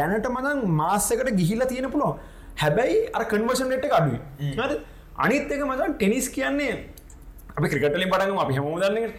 දැනට 0.00 0.30
මදන් 0.32 0.64
මාස්සකට 0.80 1.30
ගිහිලා 1.42 1.70
තියෙන 1.74 1.90
පුළුවන්. 1.94 2.18
හැබැයි 2.62 2.98
අර 3.12 3.28
කන්වර්ෂන් 3.32 3.78
ෙට් 3.78 3.86
අඩුයි. 4.00 4.20
හරි 4.58 4.76
අනිත් 5.16 5.46
එක 5.48 5.62
මචන් 5.62 5.92
ටෙනිස් 5.94 6.26
කියන්නේ 6.28 6.74
අපි 7.56 7.68
ක්‍රිකටලින් 7.68 8.10
පටගම 8.10 8.38
අපි 8.38 8.54
හම 8.54 8.66
දන්න 8.76 9.12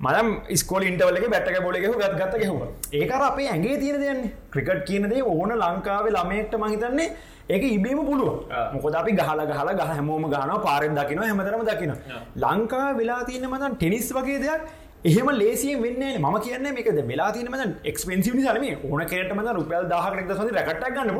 මදම් 0.00 0.28
ස්කෝල 0.56 0.82
ඉන්ටවලගේ 0.82 1.28
බැට්ක 1.28 1.58
බොලගෙහ 1.62 1.90
ගත් 1.92 2.14
ගත්ත 2.20 2.40
ගෙහුව. 2.42 2.62
ඒකර 2.92 3.22
අපේ 3.22 3.48
ඇගේ 3.48 3.76
තියෙන 3.78 4.00
දෙයන්නේ 4.00 4.32
ක්‍රිකට් 4.50 4.84
කියනදේ 4.88 5.22
ඕන 5.24 5.52
ලංකාවේ 5.54 6.12
ළමයෙක්ට 6.12 6.56
මහිතන්නේ 6.56 7.08
ඒක 7.48 7.62
ඉබේම 7.66 8.00
පුළුව 8.06 8.48
මොකද 8.74 8.94
අපි 8.94 9.12
ගහල 9.12 9.44
ගහල 9.46 9.70
ගහ 9.74 9.90
හැමෝම 9.90 10.24
ගාන 10.30 10.54
පාරෙන් 10.62 10.96
දකින 10.96 11.20
හැමතරම 11.20 11.64
දකින 11.64 11.92
ලංකා 12.36 12.88
වෙලා 12.96 13.20
තියන්න 13.24 13.46
මතන් 13.46 13.76
ටෙනිස් 13.76 14.08
වගේ 14.12 14.40
දෙයක් 14.40 14.62
එහෙම 15.04 15.26
ලේසිය 15.34 15.74
වෙන්න 15.76 16.04
ම 16.18 16.36
කියන්න 16.44 16.66
මේකද 16.76 17.00
වෙලා 17.08 17.30
තින 17.32 17.48
මත 17.50 17.64
එක්ස්පෙන්සිවි 17.84 18.44
සරම 18.44 18.64
ඕන 18.88 19.02
කෙට 19.06 19.32
මත 19.34 19.54
රුපල් 19.56 19.88
දාහකට 19.90 20.32
සඳ 20.36 20.54
රකට 20.58 20.86
ගන්න 20.94 21.10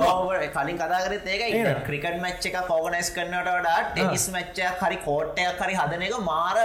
කලින් 0.54 0.78
කතාකරත් 0.78 1.28
ඒක 1.28 1.82
ක්‍රිකට් 1.88 2.16
මච්ච 2.16 2.52
එක 2.52 2.56
පෝගනයිස් 2.70 3.10
කරනට 3.16 3.50
වඩා 3.50 3.80
ටෙනිස් 3.88 4.24
මච්චයක් 4.30 4.80
හරි 4.82 5.00
කෝට්ටයක් 5.04 5.60
හරි 5.60 5.76
හදන 5.80 6.06
එක 6.06 6.16
මාර 6.24 6.62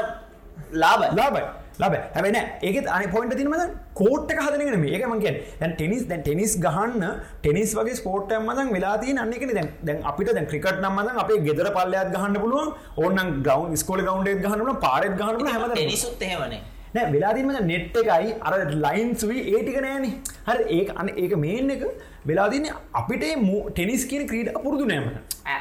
ලාබ 0.76 1.04
ලාබයි 1.14 1.44
ලබ 1.82 2.00
හැබන 2.16 2.40
ඒක 2.64 2.90
අන 2.90 3.06
පොයින්ට 3.10 3.38
තිනම 3.38 3.58
කෝට් 3.96 4.34
හදනගෙන 4.40 4.80
මේක 4.80 5.06
මගේ 5.10 5.36
දැන් 5.60 5.76
ටෙනිස් 5.76 6.08
දැන් 6.08 6.24
ටෙනිස් 6.24 6.58
ගහන්න 6.62 7.06
ටෙනිස් 7.44 7.76
වගේ 7.76 8.00
ස්පෝට් 8.02 8.34
මදන් 8.40 8.74
වෙලාති 8.74 9.20
අන්නෙක 9.20 9.48
දැන් 9.52 9.72
දැන් 9.84 10.04
අපිට 10.06 10.34
දැන් 10.34 10.52
ක්‍රිකට 10.52 10.84
නම්මද 10.86 11.24
අපේ 11.24 11.44
ගෙදර 11.46 11.76
පල්ලයක් 11.78 12.18
ගහන්න 12.18 12.42
පුළුවන්. 12.42 12.74
ඕන්න 12.98 13.38
ගවන්් 13.44 13.78
ස්කෝල 13.78 14.02
ගවන්්ඩේ 14.02 14.42
ගහන්න 14.44 14.84
පාරත් 14.84 15.16
ගහන්න 15.22 15.56
හැම 15.56 15.72
ටෙනිසුත් 15.72 16.30
එහෙමනේ 16.30 16.66
නෑ 16.96 17.12
වෙලාදීම 17.13 17.51
නෙට් 17.72 17.98
එකයි. 18.01 18.36
අර 18.41 18.53
ලයින් 18.86 19.12
සුවී 19.15 19.41
ඒටික 19.53 19.81
නෑන. 19.86 20.05
හරි 20.48 20.63
ඒ 20.77 20.86
අන්න 21.01 21.10
ඒක 21.24 21.36
මේන් 21.46 21.69
එක. 21.75 21.84
වෙලාදින 22.32 22.70
අපිට 22.94 23.26
ටෙනිස් 23.72 24.06
කියන 24.12 24.24
ක්‍රීඩ 24.32 24.50
පුරදු 24.64 24.88
නෑම 24.92 25.08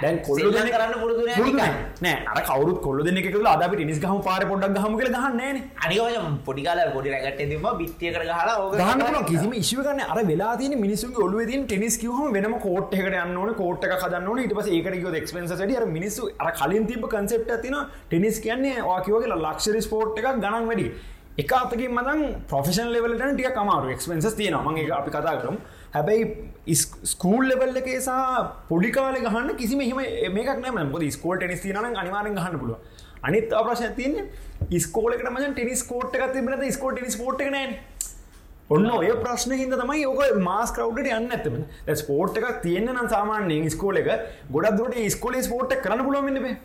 දැන් 0.03 0.21
කොල්ල 0.21 0.41
කරන්න 0.47 0.95
පුරදු 1.03 1.27
නෑ 1.27 2.15
අර 2.33 2.41
කවරු 2.43 2.75
කොල්ල 2.87 3.03
දෙනෙ 3.03 3.23
අද 3.49 3.65
ටිනිස් 3.69 4.01
ගහම 4.05 4.21
පාර 4.23 4.41
පොඩක් 4.45 4.81
හම 4.83 4.97
කළ 5.01 5.13
ගහන්න 5.17 5.61
අනික 5.85 6.43
පොඩිකාල 6.45 6.83
පොඩි 6.97 7.15
රැගට 7.15 7.43
දම 7.45 7.69
බිත්තිය 7.81 8.15
කර 8.15 8.25
හලා 8.33 8.57
ගහන්න 8.75 9.29
කිසිම 9.31 9.53
ඉශවකන්න 9.63 10.05
අර 10.09 10.19
වෙලාතින 10.25 10.77
මිනිසු 10.79 11.13
ඔලුවද 11.27 11.55
ටෙනිස් 11.65 11.99
කිවහම 11.99 12.39
වෙනම 12.39 12.59
කෝට්කට 12.61 13.21
යන්න 13.23 13.55
කෝට් 13.61 13.89
කදන්න 13.95 14.45
ට 14.45 14.59
පස 14.59 14.73
ඒකට 14.73 15.21
එක්ස්පෙන්සට 15.23 15.77
අර 15.79 15.87
මිනිස්සු 15.89 16.33
අර 16.39 16.51
කලින් 16.61 16.87
තිබ 16.87 17.07
කන්සෙප්ට 17.09 17.55
තින 17.63 17.79
ටෙනිස් 18.09 18.41
කියන්නේ 18.41 18.89
වාකිවගේ 18.89 19.39
ලක්ෂරි 19.39 19.83
ස්පෝට් 19.83 20.19
එකක් 20.19 20.29
ගණන් 20.37 20.69
වැඩි. 20.69 20.87
එක 21.39 21.53
අතකින් 21.55 21.93
මදන් 21.93 22.23
ප්‍රොෆෙෂන් 22.51 22.89
ලෙවලට 22.95 23.25
ටිය 23.25 23.51
කමාරු 23.55 23.93
එක්ස්පෙන්න්සස් 23.95 24.35
තියෙන 24.35 24.57
මගේ 24.67 24.89
අපි 24.93 25.11
කතා 25.11 25.37
කරම්. 25.43 25.59
හැබැයි 25.95 26.25
ස්කූල් 26.75 27.49
ලෙවල් 27.49 27.77
එකේ 27.77 27.99
සහ 27.99 28.13
පොඩිකාල 28.69 29.19
ගහන්න 29.19 29.57
කිසි 29.57 29.77
මෙහම 29.77 30.01
මේක් 30.33 30.51
නම 30.57 30.95
ොද 30.95 31.05
ස්කෝල් 31.11 31.37
ටෙනිස් 31.37 31.61
තින 31.61 31.77
අනිවාරෙන් 31.77 32.35
ගහන්න 32.35 32.59
පුළුව 32.59 32.79
අනිත් 33.23 33.53
අප්‍රශය 33.53 33.91
තියන්නේ 33.97 34.81
ස්කෝලකට 34.81 35.31
මජන් 35.31 35.55
ටෙනිස් 35.55 35.83
කෝට් 35.85 36.15
එකක් 36.15 36.33
තිබෙන 36.33 36.73
ස්කෝට 36.73 36.99
ටනිස් 36.99 37.17
පෝට් 37.17 37.45
නෑ 37.51 37.79
ඔන්න 38.71 38.91
ඔය 38.91 39.11
ප්‍රශ්න 39.21 39.55
හිද 39.57 39.71
තමයි 39.75 40.05
ඕක 40.07 40.41
මාස් 40.41 40.73
කවඩ්ට 40.77 41.15
යන්න 41.17 41.31
ඇතම 41.33 41.55
ස්පෝට් 41.97 42.37
එකක් 42.37 42.59
තියෙන්න්න 42.63 42.93
නම් 42.93 43.09
සාමාන්‍යයෙන් 43.09 43.71
ස්කෝල 43.71 44.01
එක 44.01 44.11
ගොඩක් 44.53 44.77
දුරට 44.79 44.99
ස්කෝල 45.15 45.39
ස්පෝට් 45.43 45.73
කරන්න 45.79 46.05
පුළුවන්න්නේ 46.05 46.57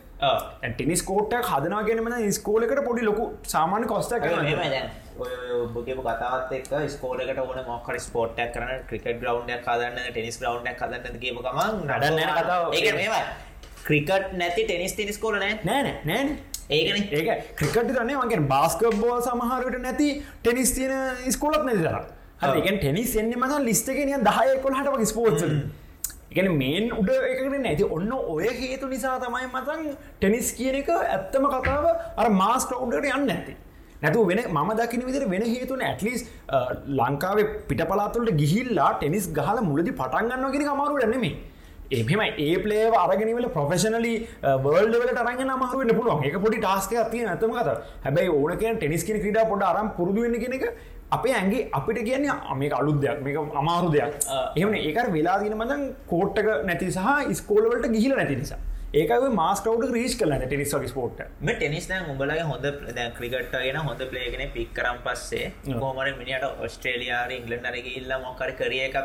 ටිනිස් 0.66 1.04
කෝට්ට 1.04 1.50
හදනා 1.50 1.82
ගෙනම 1.84 2.10
ස්කෝලකට 2.34 2.84
පොඩි 2.86 3.04
ලොකු 3.04 3.26
සාමාන්‍ය 3.46 3.88
කොස්ට 3.88 4.14
ඔබගේ 4.14 5.96
කතාවත් 5.98 6.54
එක් 6.54 6.70
ස්කෝලකට 6.90 7.40
ඕන 7.40 7.60
මොක්කර 7.68 8.00
ස්පෝට්ටක් 8.00 8.54
කරන 8.54 8.72
ක්‍රිකට 8.88 9.20
ග්‍රවන්්ඩක් 9.20 9.66
කදන්න 9.66 10.08
ටෙනිස් 10.08 10.40
ග්‍රවන්්ඩක් 10.40 10.80
කදන්න 10.80 11.20
කියම 11.20 11.38
ගමන් 11.40 11.84
නඩන්න 11.90 12.34
කතාව 12.40 12.74
ඒ 12.74 12.94
මේවා 12.94 13.22
ක්‍රිකට් 13.84 14.34
නැති 14.36 14.64
ටෙනිස් 14.64 14.96
තිනිස් 14.96 15.20
කෝල 15.20 15.38
නෑ 15.38 15.60
නෑන 15.64 15.94
නෑන 16.06 16.34
ඒකන 16.72 17.14
ඒක 17.14 17.54
ක්‍රිකට 17.56 17.92
දන්නේ 17.92 18.18
වගේ 18.18 18.42
බාස්කබ්බෝ 18.50 19.22
සමහරට 19.22 19.80
නැති 19.82 20.10
ටෙනිස් 20.40 20.76
තියන 20.76 20.94
ස්කෝලක් 21.32 21.64
නැති 21.64 21.84
තර 21.84 21.98
හඒ 22.44 22.76
ටෙනිස් 22.78 23.16
එන්න 23.18 23.34
මත 23.36 23.62
ලිස්ටගෙන 23.62 24.14
දහයකොල් 24.24 24.76
හට 24.76 24.94
වගේ 24.94 25.10
ස්පෝර්ට්සල 25.10 25.56
එකන 26.34 26.50
මේන් 26.54 26.90
උඩ 26.94 27.12
එකට 27.12 27.58
නැති 27.58 27.90
ඔන්න 27.90 28.14
ඔය 28.14 28.48
හේතු 28.62 28.88
නිසා 28.88 29.18
තමයි 29.20 29.46
මතන් 29.48 29.86
ටෙනිස් 30.18 30.50
කියන 30.58 30.80
එක 30.80 30.90
ඇත්තම 30.96 31.48
කතාව 31.54 31.86
අර 32.18 32.28
මාස් 32.42 32.66
කවුන්ඩට 32.66 33.10
යන්න 33.12 33.30
ඇති 33.30 33.56
නැතු 34.02 34.26
වෙන 34.26 34.44
ම 34.58 34.76
දකින 34.76 35.06
විදිර 35.06 35.26
වෙන 35.30 35.46
හේතුන 35.46 35.82
ඇටලිස් 35.84 36.28
ලංකාවේ 37.00 37.50
පිට 37.70 37.88
පලාතුලට 37.90 38.36
ගිහිල්ලා 38.42 38.92
ටෙනිස් 38.96 39.32
ගහල 39.32 39.66
මුලදි 39.70 39.92
පටන්ගන්න 39.94 40.54
ගෙන 40.54 40.70
අමාරු 40.70 41.02
නෙමේ 41.08 41.36
එම 41.92 42.22
ඒ 42.38 42.58
පලේ 42.58 42.86
අරගෙනවල 42.98 43.48
ප්‍රෆෙෂනලි 43.50 44.14
වර්ල්ඩවලට 44.66 45.20
අරගෙන 45.24 45.52
මහරුවන්න 45.56 45.96
පුළුවන්. 45.98 46.24
එක 46.24 46.38
පොඩි 46.42 46.58
ටාස්ක 46.58 46.96
තිය 47.12 47.26
ඇතම 47.26 47.52
කත 47.52 47.78
හැබයි 48.06 48.30
ඕනක 48.32 48.64
ටෙනිස් 48.76 49.04
කියෙන 49.04 49.22
ක්‍රඩා 49.22 49.46
පොඩ 49.46 49.64
අරම් 49.64 49.90
පුරදුවන්න 49.98 50.40
කෙනෙ 50.40 50.56
එක 50.56 50.66
අපේ 51.16 51.34
ඇගේ 51.40 51.64
අපිට 51.80 52.04
කියන්නේ 52.10 52.58
මේක 52.62 52.76
අලුත් 52.82 53.00
දෙයක් 53.06 53.24
මේක 53.26 53.56
අමාරු 53.62 53.90
දෙයක්. 53.96 54.14
එහම 54.60 54.78
ඒකට 54.82 55.10
වෙලා 55.16 55.40
දින 55.44 55.58
මදන් 55.62 55.90
කෝට්ටක 56.12 56.54
නැති 56.70 56.92
සහ 56.92 57.34
ස්කෝලවලට 57.42 57.90
ගිහිල 57.96 58.16
නැති 58.20 58.38
නිසා. 58.44 58.62
ඒකව 59.00 59.24
මාස්කවට 59.38 59.94
රීස් 59.96 60.16
කල 60.18 60.34
ටෙනිස් 60.42 60.74
වගේ 60.76 60.90
ස්පෝට් 60.92 61.22
ටෙනිස් 61.46 61.88
උඹලගේ 62.12 62.44
හොඳ 62.50 62.66
ක්‍රිගට් 63.18 63.56
ගෙන 63.56 63.80
හොඳ 63.88 64.04
පලේගෙන 64.12 64.52
පික් 64.56 64.70
කරම් 64.78 65.00
පස්සේ 65.06 65.48
කෝමර 65.82 66.10
මිනිට 66.20 66.46
ඔස්ට්‍රේලියයාර 66.66 67.34
ඉංගලන්ඩරගේ 67.38 67.96
ඉල්ල 68.02 68.14
මොකර 68.26 68.52
කරිය 68.60 68.84
එකක් 68.88 69.00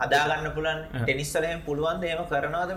හදාගන්න 0.00 0.48
පුලන් 0.54 0.80
ටෙනිස්සලයෙන් 0.96 1.62
පුළුවන් 1.64 2.04
ඒම 2.04 2.20
කරනවාද 2.28 2.70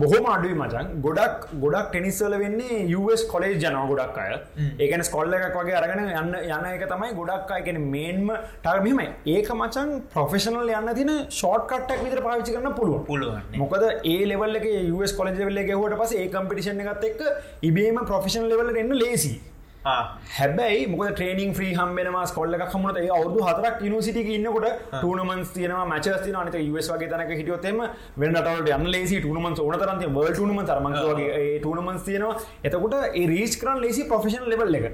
බොහොම 0.00 0.26
අඩුයි 0.32 0.56
මචන් 0.56 0.90
ගොඩක් 1.02 1.46
ගොඩක් 1.62 1.88
ටෙනිස්සල 1.88 2.36
වෙන්නේ 2.36 2.80
US 2.94 3.24
කොලේජ් 3.26 3.56
ජන 3.56 3.78
ගොඩක් 3.88 4.18
අය. 4.18 4.32
ඒකන 4.78 5.02
ස්කොල්ල 5.02 5.36
එකක් 5.38 5.56
වගේ 5.56 5.76
අරගෙන 5.80 6.02
යන්න 6.04 6.34
යන්න 6.48 6.68
එක 6.70 6.84
තමයි 6.86 7.12
ගොඩක් 7.14 7.54
අයගෙන 7.56 7.80
මේන්ම 7.86 8.32
ටර්මීම 8.58 9.02
ඒක 9.28 9.52
මචන් 9.52 9.94
ප්‍රොෆෙෂනල් 10.14 10.72
යන්න 10.72 10.92
තින 10.94 11.12
ෂෝට් 11.30 11.64
කට්ටක් 11.66 12.04
විතර 12.04 12.22
පාවිචි 12.22 12.56
කරන්න 12.56 12.76
පුළුව 12.78 13.06
පුළුවන් 13.06 13.58
මොකද 13.58 13.88
ඒ 13.88 14.18
ලෙවල්ල 14.26 14.60
US 14.94 15.16
කොලජ 15.18 15.40
වෙල්ල 15.40 15.62
හට 15.62 16.00
පස 16.00 16.14
ඒ 16.16 16.28
කම්පිටිෂන් 16.28 16.84
එකත් 16.86 17.08
එක් 17.10 17.24
ඉබේම 17.62 18.04
ප්‍රොෆෙෂන් 18.04 18.48
ලෙවල 18.48 18.76
එන්න 18.76 18.94
ලේසි 18.98 19.34
හැබැයි 19.84 20.86
මොක 20.86 21.02
ට්‍රේනින් 21.10 21.52
්‍රී 21.54 21.72
හම්බෙනවා 21.74 22.26
කොල්ල 22.34 22.54
හමට 22.54 23.08
අවුදු 23.10 23.38
හතරක් 23.42 23.80
නිසිටික 23.84 24.28
ඉන්නකොට 24.28 24.66
ටනමන්ස් 24.92 25.50
තියන 25.50 25.74
මච 25.76 26.06
න 26.28 26.36
අනත 26.36 26.54
ස් 26.54 26.90
වගේ 26.92 27.08
තනක 27.08 27.38
හිටියොත්තෙම 27.40 27.82
වෙන්නටට 28.16 28.70
යන්න 28.70 28.86
ලේසි 28.86 29.18
ටනමන් 29.18 29.58
ඕන 29.58 29.78
තරන්ත 29.80 30.06
වල් 30.08 30.30
ටනම 30.30 30.60
තරමගේ 30.64 31.58
ටනමන්ස් 31.58 32.04
තියනවා. 32.04 32.36
එතකොට 32.62 32.94
ඒ 33.00 33.26
රීස් 33.26 33.58
කරන් 33.58 33.80
ලේසි 33.80 34.06
ප්‍රෆෙෂන් 34.06 34.46
ලෙවල් 34.46 34.74
එක 34.74 34.86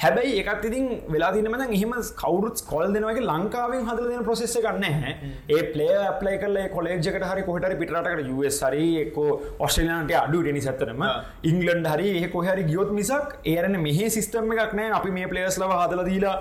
හැබැයි 0.00 0.42
එකත් 0.42 0.62
ඉතින් 0.64 0.84
වෙලා 1.08 1.30
තිනම 1.32 1.54
එහෙම 1.56 1.90
කවරුත් 2.20 2.60
කොල් 2.68 2.84
දෙනවගේ 2.94 3.24
ලංකාවෙන් 3.24 3.82
හදල 3.88 4.06
දෙන 4.10 4.24
ප්‍රසෙස්ස 4.24 4.54
ගන්න 4.56 4.86
ඒ 5.50 5.60
පලේ 5.72 5.98
පලයි 6.20 6.38
කල 6.42 6.56
කොලේජකට 6.74 7.26
හරි 7.26 7.44
කොහට 7.48 7.68
පිටට 7.80 8.62
හරි 8.62 8.86
එක්කෝ 9.02 9.28
ඔස්ට්‍රලන්ට 9.60 10.16
අඩු 10.22 10.42
ටනි 10.42 10.62
සත්තරම 10.62 11.04
ඉංගලන්ඩ 11.44 11.90
හරි 11.92 12.08
ඒ 12.16 12.30
කොහරි 12.30 12.64
ගියොත් 12.64 12.92
මිසක් 12.92 13.38
ඒරන 13.46 13.80
මෙහ 13.80 13.98
සිස්ටම 14.10 14.52
එකක් 14.56 14.76
නෑ 14.80 14.98
අපි 15.00 15.16
මේ 15.18 15.32
පලේස් 15.34 15.60
ලව 15.62 15.80
හදල 15.80 16.04
දීලා 16.04 16.36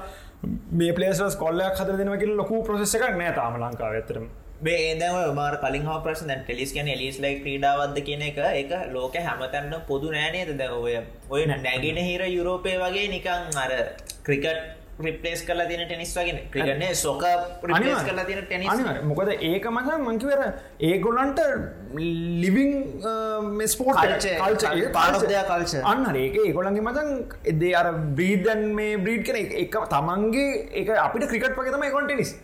මේ 0.74 0.94
පලේස් 0.94 1.26
කොල්ලයක් 1.38 1.82
හද 1.82 1.98
දෙනවගේ 1.98 2.36
ලොකු 2.36 2.62
ප්‍රසෙස 2.64 2.96
එකක් 3.00 3.18
නෑ 3.18 3.36
තාම 3.36 3.60
ලංකාව 3.60 4.00
ඇතරම 4.00 4.30
බේදම 4.62 5.36
මාර 5.36 5.54
කලින් 5.62 5.86
හ 5.88 6.00
ප්‍රශ 6.06 6.24
දැන් 6.30 6.42
ටෙලිස් 6.44 6.74
කියන 6.76 6.90
එලිස් 6.96 7.20
ලයි 7.24 7.36
ක්‍රීඩාවද 7.44 8.00
කියන 8.08 8.26
එක 8.30 8.40
එක 8.54 8.74
ලෝක 8.96 9.16
හැමතැන්න 9.28 9.78
පොදු 9.88 10.12
නෑනේද 10.12 10.52
ද 10.58 10.68
ඔය 10.80 10.98
ඔය 11.30 11.46
නැගෙන 11.46 12.02
හිර 12.02 12.26
යුරෝපය 12.30 12.76
වගේ 12.84 13.08
නිකං 13.16 13.58
අර 13.64 13.72
ක්‍රිකට් 14.28 14.78
රිපලේස් 15.00 15.42
කලා 15.48 15.68
තින 15.70 15.84
ටෙනිස් 15.86 16.12
වගෙන 16.18 16.40
ක්‍රිගන්නේ 16.54 16.92
සොක 17.04 17.24
රිපලේස් 17.64 18.04
කලා 18.04 18.26
තින 18.26 18.42
ටෙනිස්. 18.44 18.84
මොකද 19.12 19.32
ඒක 19.32 19.66
මත 19.72 19.96
මංකිවර 20.08 20.42
ඒගොල්ලන්ට 20.82 21.40
living 22.44 22.72
sport 23.74 24.04
Culture. 24.04 24.92
Part 24.92 25.16
of 25.16 25.28
their 25.32 25.46
culture. 25.46 25.84
අන්න. 25.86 26.06
ඒක 26.18 26.36
ඒගොල්ලන්ගේ 26.44 26.84
මතන් 26.84 27.10
එදේ 27.54 27.74
අර 27.82 27.88
බ්‍රීඩන් 28.20 28.64
මේ 28.76 29.02
බ්‍රීඩ් 29.06 29.26
කන 29.26 29.58
එක 29.66 29.82
තමන්ගේ 29.96 30.48
එක 30.84 30.96
අපිට 31.00 31.30
ක්‍රිකට් 31.32 31.56
වගේ 31.56 31.78
තම 31.78 31.90
ඒකොන් 31.90 32.10
ටෙනිස් 32.12 32.38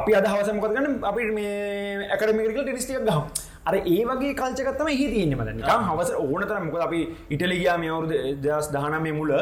අපි 0.00 0.16
අද 0.20 0.26
හවස 0.32 0.50
මොකද 0.56 0.72
ගන්න 0.78 0.96
අපි 1.10 1.30
මේ 1.38 2.08
ඇකඩමිකල් 2.14 2.58
ටෙනිස්ටියක් 2.64 3.06
ගහම්. 3.10 3.24
අර 3.68 3.74
ඒ 3.76 4.02
වගේ 4.10 4.34
කල්චකත්තම 4.40 4.88
හි 4.98 5.06
තියන්නේ 5.14 5.38
මද 5.42 5.56
නිකම් 5.60 5.86
හවස 5.92 6.10
ඕනතර 6.24 6.58
මොකද 6.66 6.82
අපි 6.88 7.00
ඉටලිගයා 7.36 7.78
මේ 7.84 7.94
අවුරුදු 7.94 8.36
දස් 8.44 8.68
දහනමේ 8.74 9.16
මුල. 9.20 9.32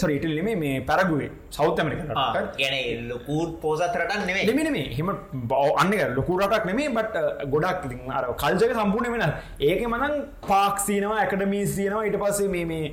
සොර 0.00 0.10
ඉටලිම 0.14 0.48
මේ 0.62 0.74
පැරගුවේ. 0.88 1.30
සෞත 1.56 1.80
ඇමරිකට 1.82 2.10
ගැන 2.58 3.08
ලොකූත් 3.08 3.50
පෝසතරට 3.62 4.12
නෙවේ 4.28 4.44
දෙමිනේ 4.50 4.84
හිම 4.98 5.08
අන්න 5.10 5.94
ලොකුරටක් 6.18 6.68
නෙමේ 6.70 6.92
බට 6.98 7.16
ගොඩක් 7.54 7.82
අර 8.18 8.24
කල්ජක 8.42 8.74
සම්පූර්ණ 8.78 9.14
වෙන 9.14 9.24
ඒක 9.70 9.82
මනං 9.92 10.14
පාක් 10.48 10.78
සීනවා 10.86 11.18
ඇකඩමීස් 11.24 11.74
තියනවා. 11.78 12.04
ඊට 12.08 12.18
පස්සේ 12.22 12.48
මේ 12.54 12.64
මේ 12.72 12.92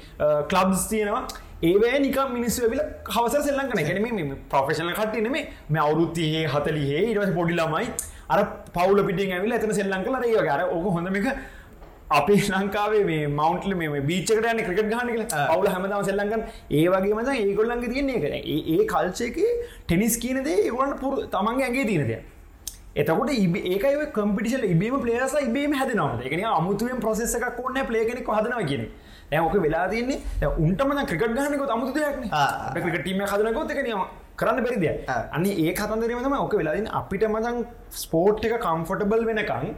කලබ්ස් 0.54 0.88
තියෙනවා 0.94 1.24
ඒවෑ 1.64 2.00
නික 2.00 2.18
මිනිස් 2.30 2.60
වෙල 2.62 2.82
හවස 3.10 3.46
සෙල්ලංකන 3.46 3.82
ගැනීම 3.82 4.32
ප්‍රෆේශන 4.50 4.90
කට්ටි 4.92 5.22
නෙමේ 5.22 5.44
මේ 5.70 5.82
අවුරුත්තියේ 5.82 6.48
හතලියේ 6.48 7.04
ඉරස 7.12 7.32
පොඩිලමයි 7.32 7.88
අර 8.30 8.40
පවුල 8.74 9.04
පිටින් 9.06 9.32
ඇවිල 9.32 9.54
ඇතන 9.54 9.74
සෙල්ලංකල 9.74 10.18
රේ 10.18 10.34
ගර 10.42 10.66
ඕක 10.68 10.90
හොඳමික 10.90 11.30
අපේ 12.12 12.42
ලංකාවේ 12.54 13.04
මේ 13.04 13.28
මවන්ටල 13.30 13.76
මේ 13.76 14.04
බීචකට 14.04 14.52
යන 14.52 14.62
ක්‍රිකට 14.62 14.92
ගහනක 14.92 15.34
අවුල 15.48 15.68
හැමදාම 15.68 16.04
සෙල්ලංකන් 16.04 16.46
ඒ 16.74 16.86
වගේ 16.90 17.16
මත 17.16 17.40
ඒගොල්ලන්ගේ 17.40 17.90
තියන්නේ 17.90 18.20
කර 18.20 18.36
ඒ 18.36 18.80
කල්චයක 18.86 19.42
ටෙනිස් 19.84 20.18
කියනද 20.18 20.48
ඒගොලන්ට 20.50 21.00
පුර 21.00 21.20
තමන්ගේ 21.30 21.70
ඇගේ 21.70 21.86
තියනද 21.86 22.16
එතකොට 22.96 23.30
ඒක 23.30 24.14
කම්පිටිශල 24.14 24.64
ඉබේම 24.66 25.00
පලේස 25.00 25.34
ඉබේම 25.42 25.74
හැදනවා. 25.74 26.22
එකන 26.22 26.46
අමුතුවෙන් 26.52 27.02
ප්‍රසෙස 27.02 27.36
එකක් 27.36 27.60
ඕන්න 27.60 27.84
පලේගෙනෙක් 27.86 28.30
හදනවා 28.30 28.68
කියන 29.32 29.42
ඇක 29.42 29.58
වෙලා 29.62 29.88
තියන්නේ 29.88 30.52
උන්ටම 30.60 30.94
ක්‍රිකට 31.04 31.34
ගහනක 31.34 31.72
අමුතු 31.72 31.94
දෙයක්න 31.96 32.30
ක්‍රිකටීම 32.86 33.26
හදනකොත් 33.26 33.72
එක 33.72 33.84
නියම. 33.84 34.06
කරන්න 34.38 34.64
බැරිදිය 34.64 34.94
අන්න 35.32 35.46
ඒ 35.48 35.74
කතන්දරීමතම 35.74 36.38
ඕක 36.38 36.56
වෙලාදින් 36.56 36.88
අපිට 37.00 37.28
මදන් 37.28 37.60
ස්පෝට් 37.98 38.48
එක 38.48 38.56
කම්ෆොටබල් 38.62 39.28
වෙනකං 39.30 39.70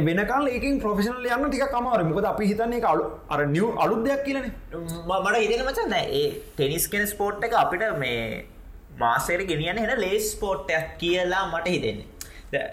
වෙනකල් 0.00 0.48
ඒකින් 0.48 0.80
ප්‍රෆෙෂනල් 0.80 1.26
යන්න 1.28 1.44
ටික 1.46 1.66
කමර 1.68 2.04
මොකද 2.04 2.28
අපි 2.30 2.48
හිතන්නේ 2.52 2.80
අලු 2.84 3.04
අර 3.28 3.40
නිියව් 3.48 3.76
අලුත් 3.78 4.04
දෙයක් 4.06 4.24
කියලන 4.24 4.48
මට 5.10 5.36
හිතන 5.36 5.64
මචන්න 5.64 5.96
ඒ 5.98 6.24
ටෙනිස් 6.52 6.88
කෙන 6.88 7.04
ස්පෝට් 7.06 7.44
එක 7.44 7.56
අපිට 7.56 7.84
මේ 7.98 8.22
මාසයට 8.98 9.44
ගෙනියන්න 9.50 9.82
හෙන 9.84 9.92
ලේස් 10.00 10.32
ස්පෝට්ටයක් 10.32 10.96
කියලා 10.98 11.44
මට 11.48 11.74
හිතෙන්නේ 11.76 12.64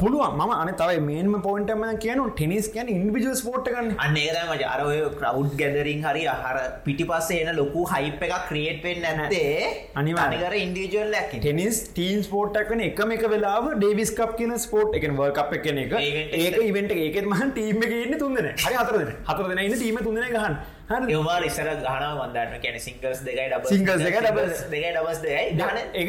පුළුවන්. 0.00 0.36
ම 0.38 0.52
අන 0.52 0.70
තව 0.80 0.98
මේම 1.08 1.34
පොයින්ටම 1.46 1.82
කියන 2.04 2.20
ටෙනිස් 2.38 2.66
කියන 2.74 2.88
ඉන්විජල් 2.94 3.34
ස්පෝට් 3.40 3.68
ගන්න 3.74 3.90
අන්න 4.04 4.16
ඒතම 4.22 4.50
අරය 4.54 4.96
කරව් 5.20 5.52
ගැදරින් 5.60 6.02
හරි 6.06 6.24
අහර 6.34 6.56
පිටි 6.86 7.06
පස්සේ 7.10 7.40
එන 7.44 7.50
ලොකු 7.60 7.84
හයිප් 7.92 8.24
එකක් 8.28 8.34
ක්‍රියේට් 8.48 8.82
වෙන්න 8.86 9.06
නැත්තේ. 9.06 9.70
අනිවානිකර 10.02 10.56
ඉන්ඩිජල් 10.64 11.12
ලැක් 11.14 11.30
ටෙනිස් 11.36 11.80
ටීම් 11.92 12.24
ස්පෝට්ක් 12.28 12.74
වන 12.74 12.84
එකම 12.88 13.14
එක 13.18 13.24
වෙලාව 13.34 13.70
ඩේවිස් 13.76 14.12
කප් 14.18 14.36
කියන 14.40 14.56
ස්පෝට් 14.66 14.98
එක 15.00 15.08
වර් 15.20 15.32
කප් 15.38 15.60
එක 15.60 15.70
එක. 15.86 15.96
ඒක 16.42 16.60
ඉවෙන්ට 16.70 16.92
ඒකෙත් 16.98 17.30
මහන් 17.32 17.54
ටීම 17.56 17.86
එක 17.88 17.96
ඉන්න 18.02 18.18
තුන්දන 18.24 18.52
හරි 18.66 18.76
අතරද 18.82 19.08
හතර 19.30 19.48
දෙන 19.52 19.64
ඉන්න 19.68 19.78
ටීම 19.78 20.02
තුන්දන 20.08 20.30
ගහන් 20.36 20.60
ඒවා 20.90 21.38
ඉස්සර 21.46 21.68
ගහන 21.82 22.04
වන්දන්න 22.20 22.62
කියන 22.62 22.78
සිංගල්ස් 22.84 23.20
දෙකයි 23.26 23.44
ඩබ 23.50 23.68
සිංගල්ස් 23.72 24.02
දෙක 24.02 24.16
ඩබල්ස් 24.16 24.62
දෙකයි 24.72 24.90
ඩබස් 24.94 25.20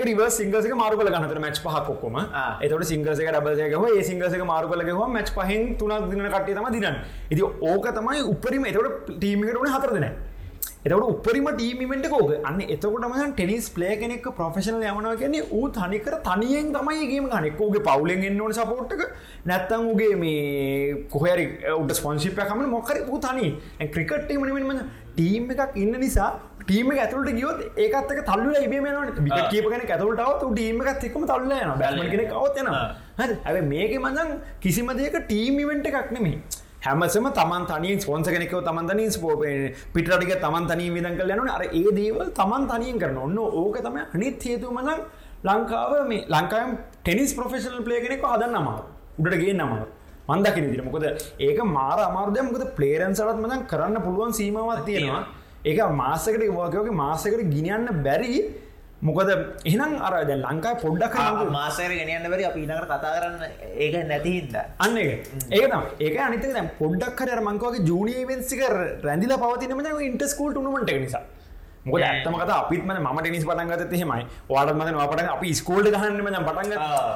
රිවර්ස් 0.09 0.38
සිංගල්ස් 0.41 0.65
එක 0.65 0.73
මාරු 0.79 0.97
කරලා 0.97 1.13
ගන්නතර 1.15 1.41
මැච් 1.43 1.61
පහක් 1.65 1.93
ඔක්කොම. 1.93 2.17
එතකොට 2.65 2.88
සිංගල්ස් 2.93 3.21
එක 3.21 3.29
ඩබල්ස් 3.29 3.61
එක 3.61 3.75
ගහුවා. 3.75 3.93
ඒ 3.97 4.03
සිංගල්ස් 4.09 4.33
එක 4.33 4.43
මාරු 4.51 4.71
කරලා 4.71 4.89
ගහුවා 4.89 5.11
මැච් 5.17 5.29
පහෙන් 5.38 5.75
තුනක් 5.77 6.09
දිනන 6.09 6.25
කට්ටිය 6.25 6.57
තමයි 6.57 6.73
දිනන්නේ. 6.77 7.05
ඉතින් 7.31 7.45
ඕක 7.71 7.85
තමයි 8.00 8.25
උපරිම 8.33 8.65
එතකොට 8.65 9.11
ටීම් 9.11 9.45
එකට 9.45 9.61
උනේ 9.61 9.75
හතර 9.77 9.93
දෙනයි 9.97 10.11
එතකට 10.83 11.03
උපරිම 11.05 11.47
ටීමිමෙන්ට 11.50 12.07
කෝක 12.09 12.31
අන්න 12.43 12.61
එතකොටම 12.65 13.11
ටෙනිස් 13.31 13.65
පලේ 13.69 13.97
කෙනෙක් 13.97 14.23
ප්‍රෆෙශනල් 14.31 14.83
යමනවා 14.83 15.15
කියන්නේ 15.15 15.50
තනිකර 15.71 16.15
තනියෙන් 16.21 16.71
තමයිගේම 16.73 17.27
ගනෙක්කෝගේ 17.27 17.83
පවුලෙන් 17.83 18.23
එන්න 18.23 18.41
ඕන 18.41 18.53
සපෝට්ක 18.53 19.03
නැත්තං 19.45 19.85
උගේ 19.88 20.15
මේ 20.15 21.05
කොහරි 21.07 21.45
උට 21.73 21.93
ස්පොන්ශිපය 21.93 22.41
කමන 22.43 22.69
මොකර 22.69 22.97
ූ 23.03 23.19
තනි 23.19 23.51
ක්‍රිකට්ටීමනින්ම 23.89 24.81
ටීම් 25.11 25.53
එකක් 25.55 25.77
ඉන්න 25.77 26.00
නිසා 26.00 26.31
ටීම 26.61 26.89
ඇතුලට 26.95 27.31
ගියොත් 27.31 27.61
ඒකත්තක 27.77 28.23
තල්ල 28.23 28.57
ඉබේමන 28.61 29.13
බික 29.19 29.38
කියපගෙන 29.47 29.85
ඇතුලටව 29.88 30.47
ටීම 30.47 30.81
එකත් 30.85 31.07
එක්ම 31.09 31.27
තල්ල 31.27 31.55
යන 31.59 31.77
බැල්ම 31.77 32.09
කෙනෙක් 32.09 32.35
අවත්යන 32.39 32.73
හැ 33.19 33.63
මේක 33.67 33.95
මඳන් 34.00 34.35
කිසිම 34.59 34.91
දෙයක 34.95 35.21
ටීමිවෙන්ට 35.23 35.93
එකක් 35.93 36.11
නෙමේ 36.17 36.35
හැමසම 36.81 37.27
තමන් 37.31 37.65
තනින් 37.67 38.00
ස්පොන්ස 38.00 38.27
කෙනෙකව 38.27 38.61
තමන් 38.61 38.87
තනින් 38.87 39.11
ස්පෝප 39.11 39.44
පිටටික 39.94 40.33
තමන් 40.37 40.67
තනී 40.67 40.91
විදන් 40.91 41.17
කල 41.17 41.33
යනු 41.35 41.48
අර 41.50 41.63
ඒ 41.63 41.91
දේවල් 41.94 42.29
තමන් 42.33 42.67
තනියෙන් 42.67 43.00
කරන 43.00 43.17
ඔන්න 43.20 43.37
ඕක 43.39 43.77
තම 43.79 43.98
අනිත් 44.07 44.44
හේතු 44.44 44.72
මඳන් 44.72 45.01
ලංකාව 45.44 45.94
මේ 46.07 46.25
ලංකාවම් 46.27 46.72
ටෙනිස් 47.03 47.33
ප්‍රෆෙෂනල් 47.33 47.83
පලේ 47.83 48.01
කෙනෙක 48.01 48.24
හදන්න 48.25 48.55
අමාව 48.55 48.81
උඩට 49.20 49.41
ගේ 49.44 49.53
නමාව 49.53 49.89
මන්දකින 50.29 50.72
දිර 50.72 50.81
මොකද 50.81 51.05
ඒක 51.39 51.59
මාර 51.70 52.00
අමාර්දය 52.00 52.41
මොකද 52.41 52.65
පලේරන් 52.75 53.13
සලත් 53.13 53.37
මදන් 53.37 53.63
කරන්න 53.65 53.98
පුළුවන් 54.01 54.33
සීමවත් 54.33 54.83
තියෙනවා. 54.85 55.22
ඒක 55.65 55.79
මාසකට 55.94 56.44
වගේ 56.50 56.94
මාසකට 56.94 57.41
ගිනියන්න 57.53 57.87
බැරි 58.03 58.37
මොකද 59.01 59.29
එහෙනම් 59.66 59.94
අර 60.00 60.14
දැ 60.25 60.37
ලංකායි 60.37 60.81
පොඩ්ඩක් 60.83 61.16
මාසර 61.51 61.92
ගෙනයන්න 61.92 62.27
බරි 62.33 62.44
අපි 62.46 62.64
ඉනකට 62.66 62.85
කතා 62.85 63.14
කරන්න. 63.16 63.44
ඒක 63.77 63.96
නැතිහින්ද 64.07 64.55
අන්න 64.79 64.98
ඒක. 64.98 65.29
ඒකම් 65.51 65.83
ඒක 66.00 66.18
අනිත 66.20 66.46
දැ 66.48 66.66
පොඩ්ඩක් 66.79 67.16
කර 67.20 67.42
මංකවගේ 67.42 67.85
ජූනිය 67.90 68.25
වෙන්සික 68.31 68.61
රැඳිල 69.03 69.33
පවතිනම 69.44 69.81
ඉන්ටස්කූල් 70.09 70.53
නුමට 70.57 70.94
නිසා 70.98 71.24
මොක 71.83 71.98
ඇත්තමක 72.00 72.41
අපිත්ම 72.46 72.91
ම 72.94 73.17
ටනිස් 73.17 73.44
පටන්ගත 73.44 73.94
හෙමයි 73.94 74.25
වාට 74.48 74.72
මත 74.72 74.89
පට 75.11 75.24
අපි 75.27 75.48
ස්කෝල්ඩ 75.51 75.87
ගහන්නම 75.89 76.27
පටන්ග 76.39 76.74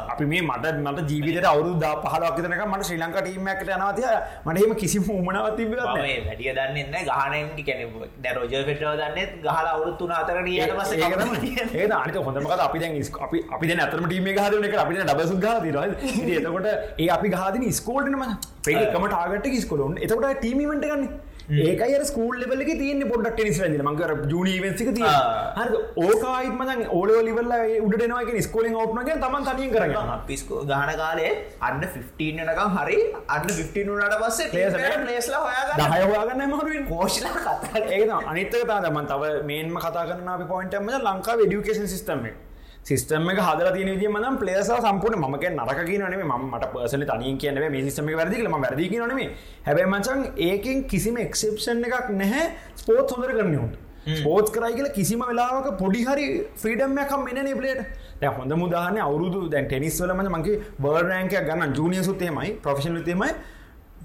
අපි 0.10 0.26
මේ 0.26 0.42
මට 0.42 0.72
මට 0.84 1.04
ජීවිත 1.08 1.46
අවුද 1.46 1.84
පහලක්තනක 2.04 2.64
මට 2.66 2.88
ශ්‍රී 2.88 2.98
ලංක 2.98 3.18
ටීමක් 3.20 3.62
යනවතිය 3.68 4.10
මටම 4.46 4.74
කිසි 4.76 5.02
මුමනවත් 5.02 5.62
වැඩිය 6.24 6.56
දන්න 6.56 6.98
ගැහන 7.04 7.54
කැන 7.62 8.34
රෝජ 8.34 8.56
පෙටව 8.64 8.96
දන්න 8.96 9.38
ගහල 9.44 9.68
අවුරුත්තුන 9.68 10.12
අතර 10.14 10.42
ඒ 10.42 11.86
අනික 11.92 12.20
හොඳමක 12.20 12.58
අපි 12.60 12.84
අපි 13.22 13.46
අපි 13.52 13.72
අතරම 13.80 14.08
ටීම 14.08 14.32
හදන 14.34 14.68
එක 14.72 14.76
අපිට 14.78 15.04
ඩබසු 15.04 15.40
ගහ 15.40 15.56
ර 15.68 15.96
එතකොට 16.34 16.68
ඒ 16.98 17.10
අපි 17.12 17.30
ගහදන 17.30 17.70
ස්කෝල්ටනම 17.74 18.28
පේකම 18.64 19.08
ටාගට 19.08 19.56
ස්කොලුන් 19.62 19.98
එතකොට 20.00 20.30
ටීමීමට 20.36 20.86
ගන්නේ 20.86 21.25
ඒකයි 21.50 22.06
ස්කූල් 22.06 22.40
ලෙවල්ල 22.40 22.62
තියන්න 22.66 23.04
පොඩක් 23.10 23.36
ටෙනිස් 23.36 23.60
වැදින 23.62 23.84
මංකර 23.86 24.14
ජනීවෙන්සික 24.32 24.90
තිය 24.96 25.10
හරි 25.58 25.82
ඕකායිත්ම 26.04 26.62
ඕලෝ 26.92 27.20
ලිවල්ල 27.28 27.54
උඩනවාක 27.88 28.32
ස්කෝලින් 28.42 28.76
ඔප්නගේ 28.76 29.18
තමන් 29.24 29.46
තනිය 29.50 29.70
කරගන්න 29.76 30.24
පිස්කෝ 30.28 30.64
ගහන 30.66 30.92
කාලේ 31.02 31.32
අන්න 31.62 31.84
15 31.84 32.48
නකම් 32.48 32.78
හරි 32.78 32.98
අන්න 33.28 33.46
15 33.52 33.86
වුණට 33.90 34.18
පස්සේ 34.24 34.50
ලේස්ලා 35.06 35.44
හොයාගන්න. 35.46 35.86
දහයවාගන්න 35.94 36.50
මරුවෙන් 36.50 36.90
කෝෂල 36.90 37.30
කතා 37.38 37.86
ඒක 37.92 38.10
අනිත්තක 38.32 38.66
තාදමන් 38.72 39.08
තව 39.14 39.32
මේන්ම 39.52 39.78
කතා 39.78 40.08
කරන 40.10 40.34
අපි 40.36 40.50
පොයින්ටම 40.52 40.92
ලංකා 41.00 41.38
ඩියුකේෂන් 41.38 41.88
සිස්ටම 41.88 42.26
සිස්ටම 42.86 43.30
එක 43.32 43.40
හදර 43.40 43.70
තින 43.74 43.88
විදිය 43.88 44.10
මනම් 44.10 44.36
පලේස 44.38 44.68
සම්පූර්ණ 44.80 45.24
මක 45.28 45.50
නරක 45.52 45.80
කියනනේ 45.86 46.26
මට 46.26 46.68
පසල 46.74 47.06
තනින් 47.06 47.38
කියනව 47.38 47.64
මේ 47.68 47.84
සිස්ටම 47.84 48.12
වැරදිල 48.14 48.48
ම 48.48 48.58
වැරදි 48.58 48.90
නොනේ 48.96 49.30
හැබැ 49.66 49.88
මචන් 49.88 50.22
ඒකෙන් 50.44 50.84
කිසිම 50.86 51.18
එක්සප්ෂන් 51.20 51.82
එකක් 51.84 52.12
නැහැ 52.14 52.46
ස්පෝට් 52.76 53.14
හොඳර 53.14 53.32
කරන්නට 53.32 53.82
ස්පෝට් 54.16 54.52
කරයි 54.52 54.76
කියල 54.76 54.90
කිසිම 54.92 55.24
වෙලාවක 55.24 55.70
පොඩිහරි 55.80 56.28
ෆ්‍රීඩම්යකම් 56.56 57.26
මෙන 57.28 57.50
පලේට 57.56 57.82
දැ 58.22 58.32
හොඳ 58.32 58.54
මුදාහන 58.56 59.00
අවුරුදු 59.00 59.42
දැන් 59.50 59.66
ටෙනිස්වලම 59.66 60.22
මගේ 60.30 60.62
බර්රෑන්කයක් 60.80 61.50
ගන්න 61.50 61.74
ජනිය 61.74 62.04
සුත්තේමයි 62.04 62.54
ප්‍රෆෙෂනල් 62.62 63.02
තේමයි 63.04 63.32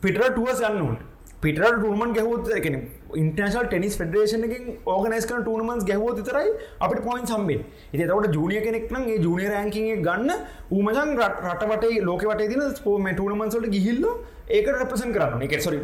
පිටර 0.01 0.25
ටුවස් 0.31 0.65
යන්නුට 0.65 1.05
පිට 1.43 1.61
ටුමන් 1.61 2.17
ගැහවොත් 2.17 2.51
එකන 2.55 2.81
ඉන්ටර්නශල් 3.17 3.67
ටෙනිස් 3.67 3.97
ෆෙඩරේෂන 3.97 4.45
එකින් 4.49 4.67
ඕගනයිස් 4.87 5.27
කන 5.27 5.43
ටනමන්ස් 5.43 5.85
ගැහෝ 5.85 6.11
තරයි 6.21 6.51
අපට 6.81 7.01
පොයින් 7.07 7.27
සම්බෙන් 7.27 7.63
එති 7.93 8.03
තවට 8.03 8.35
ජුනිය 8.35 8.61
කෙනෙක්න 8.61 8.99
ඒ 9.05 9.19
ජුනිය 9.19 9.49
රෑන්කිගේ 9.49 9.97
ගන්න 10.01 10.33
ඌමජන් 10.71 11.15
රටවට 11.19 11.87
ලෝක 12.03 12.25
වට 12.25 12.51
දින 12.53 12.67
ස්පෝම 12.75 13.09
ටනමන්සට 13.13 13.71
ගිහිල්ල 13.71 14.05
ඒක 14.51 14.69
රපසන් 14.69 15.15
කරන්න. 15.15 15.43
එක 15.43 15.63
සොරි 15.63 15.79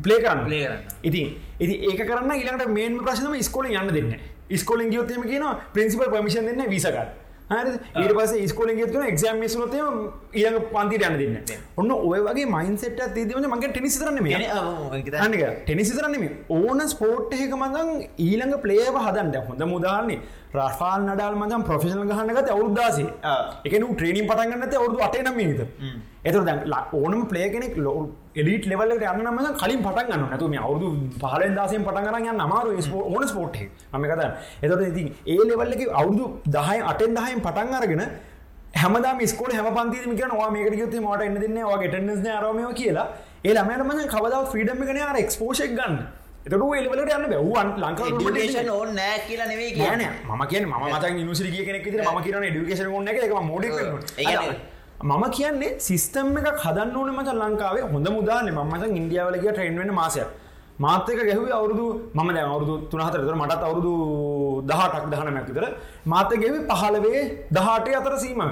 පලේ 0.00 0.20
කරන්න. 0.20 0.80
ඉති 1.02 1.22
ඉති 1.58 1.74
ඒක 1.82 2.02
කරන්න 2.04 2.34
ඉලට 2.36 2.66
මේන් 2.70 2.98
ප්‍රශ්නම 3.00 3.36
ස්කෝල 3.42 3.68
යන්න 3.68 3.92
දෙන්න 3.92 4.16
ස්කෝලින් 4.54 4.90
ගියොත්තම 4.90 5.22
කියන 5.24 5.46
ප්‍රින්සිපල් 5.72 6.10
පමිෂන් 6.10 6.46
දෙන්න 6.46 6.68
විසකට 6.68 6.94
හරි 6.94 7.25
ඊට 7.48 8.14
කරන 8.92 9.06
එක්සෑම් 9.08 9.38
මිස් 9.38 9.54
වුණොත් 9.56 9.74
එහෙම 9.74 9.98
ඊළඟ 10.34 10.64
පන්තියට 10.72 11.04
යන්න 11.08 11.18
දෙන්නේ. 11.20 11.58
ඔන්න 11.76 11.92
ඔය 11.94 12.20
වගේ 12.24 12.46
මයින්ඩ්සෙට් 12.54 12.98
එකක් 12.98 13.14
තියෙද්දි 13.14 13.36
මම 13.50 13.60
ටෙනිස්. 13.72 13.98
අනික 15.26 15.44
ටෙනිස් 15.62 15.92
නෙමෙයි. 16.08 16.32
ඕන 16.50 16.88
ස්පෝර්ට් 16.88 17.36
එකක 17.36 17.54
මම 17.54 17.76
ඊළඟ 18.18 18.56
ප්ලේයර්ව 18.64 18.98
හදන්න 18.98 19.30
හොඳම 19.50 19.76
උදාහරණේ 19.78 20.18
රෆාල් 20.56 21.00
නඩල් 21.02 21.36
මචන් 21.36 21.64
ප්‍රෆෙෂනල් 21.68 22.04
ගහන්නගත 22.10 22.50
අවුද්දාසේ 22.50 23.08
එකන 23.64 23.88
ට්‍රේනින් 23.90 24.28
පටන්ගන්නත 24.30 24.76
අවුදු 24.76 25.02
අටේ 25.06 25.24
නමීත 25.24 25.60
එතු 26.24 26.44
දැ 26.44 26.82
ඕනම 26.94 27.26
පලේ 27.26 27.48
කෙනෙක් 27.48 27.74
ලෝ 27.78 27.96
එලිට 28.36 28.64
ලෙවල්ලට 28.66 29.04
යන්න 29.06 29.24
නම 29.24 29.40
කලින් 29.56 29.82
පටන් 29.82 30.08
ගන්න 30.10 30.28
නැතු 30.28 30.48
මේ 30.48 30.62
අවුදු 30.62 30.92
පහලෙන් 31.18 31.58
දාසයෙන් 31.58 31.84
පටන් 31.84 32.08
කරන්න 32.08 32.40
අමාරු 32.40 32.78
ඕන 33.06 33.28
ස්පෝට් 33.28 33.60
මම 33.92 34.06
කත 34.12 34.22
එතට 34.62 34.86
ඉතින් 34.88 35.12
ඒ 35.26 35.42
ලෙවල්ලක 35.44 35.84
අවුදු 35.94 36.24
දහයි 36.48 36.80
අටෙන් 36.92 37.14
දහයෙන් 37.14 37.40
පටන් 37.42 37.78
අරගෙන 37.80 38.04
හැමදා 38.76 39.14
මිස්කෝල 39.14 39.52
හැම 39.52 39.68
පන්තිම 39.74 40.16
කියන 40.16 40.32
වා 40.34 40.50
මේකට 40.50 40.76
ගත 40.76 41.00
මට 41.00 41.22
එන්න 41.22 41.40
දෙන්න 41.40 41.58
වගේ 41.64 41.88
ටෙන්න්නස් 41.88 42.28
අරමය 42.34 42.68
කියලා. 42.74 43.08
ඒ 43.44 43.54
ළමයට 43.54 43.84
මන 43.84 44.08
කවදාව 44.08 44.46
ෆ්‍රීඩම් 44.52 44.82
කන 44.82 45.02
අර 45.04 45.18
එක්ස්පෝෂක් 45.18 45.72
ගන්න 45.72 45.98
එතට 46.46 46.54
එලවලට 46.54 47.08
යන්න 47.12 47.24
බැවන් 47.30 47.70
ලංකා 47.76 48.06
ඕන්න 48.72 48.94
නෑ 48.94 49.18
කියලා 49.26 49.46
නෙවේ 49.46 49.70
කියන 49.72 50.02
ම 50.30 50.42
කියන 50.46 50.66
ම 50.66 50.74
මත 50.88 51.08
නිසිර 51.20 51.46
කියෙනෙක් 51.48 51.86
ම 52.06 52.20
කියන 52.22 52.44
ඩිකේෂන 52.46 52.92
ොන්න 52.92 53.08
එක 53.08 53.34
මොඩ 53.42 53.64
මම 55.02 55.24
කියන්නේ 55.30 55.72
සිස්ටම් 55.80 56.30
එක 56.40 56.46
හදන්න 56.56 56.94
ඕන 56.96 57.10
මච 57.12 57.34
ලංකාවේ. 57.34 57.88
හොඳ 57.92 58.08
මුදාන 58.08 58.52
මත 58.52 58.82
ඉන්දියාවලගේ 58.92 59.52
ට්‍රේන්වෙන 59.52 59.92
මාසය 59.92 60.22
මාතක 60.78 61.10
ගැහව 61.20 61.50
අවුරුදු 61.50 61.86
මම 62.14 62.30
දැ 62.30 62.44
අවුරුදු 62.44 62.74
තුනහතරතර 62.90 63.34
මටත් 63.34 63.62
අවුරුදු 63.62 63.92
දහටක් 64.62 65.04
දහනමැතිතර 65.12 65.66
මාත 66.06 66.30
ගෙවි 66.36 66.58
පහලවේ 66.70 67.20
දහටේ 67.52 67.96
අතර 67.96 68.14
සීම 68.18 68.42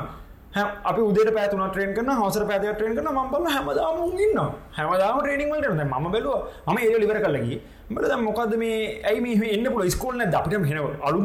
අපි 0.55 1.01
උදේ 1.01 1.33
පැතුන 1.37 1.63
ට්‍රේන් 1.69 1.95
කන 1.95 2.11
හවසර 2.11 2.45
පැත 2.47 2.67
ට්‍රේන් 2.67 2.97
කන 2.97 3.09
ම 3.13 3.31
බල 3.33 3.47
හැමදාම 3.55 4.19
ඉන්න 4.27 4.43
හැමදාම 4.73 5.21
ට්‍රේනිින් 5.21 5.55
වලට 5.55 5.87
ම 5.93 6.11
බැලුව 6.11 6.35
ම 6.67 6.77
ඒ 6.79 6.99
ලිවර 6.99 7.21
කලගේ 7.25 7.61
බට 7.91 8.21
මොකද 8.27 8.53
මේ 8.57 8.77
ඇයි 9.05 9.21
මේ 9.21 9.55
එන්න 9.55 9.73
පුල 9.73 9.89
ස්කෝල්න 9.91 10.27
අපිට 10.33 10.69
හෙන 10.71 10.79
අලු 11.03 11.25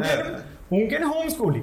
උන්ගෙන 0.72 1.04
හෝම් 1.04 1.30
ස්කෝලි 1.30 1.62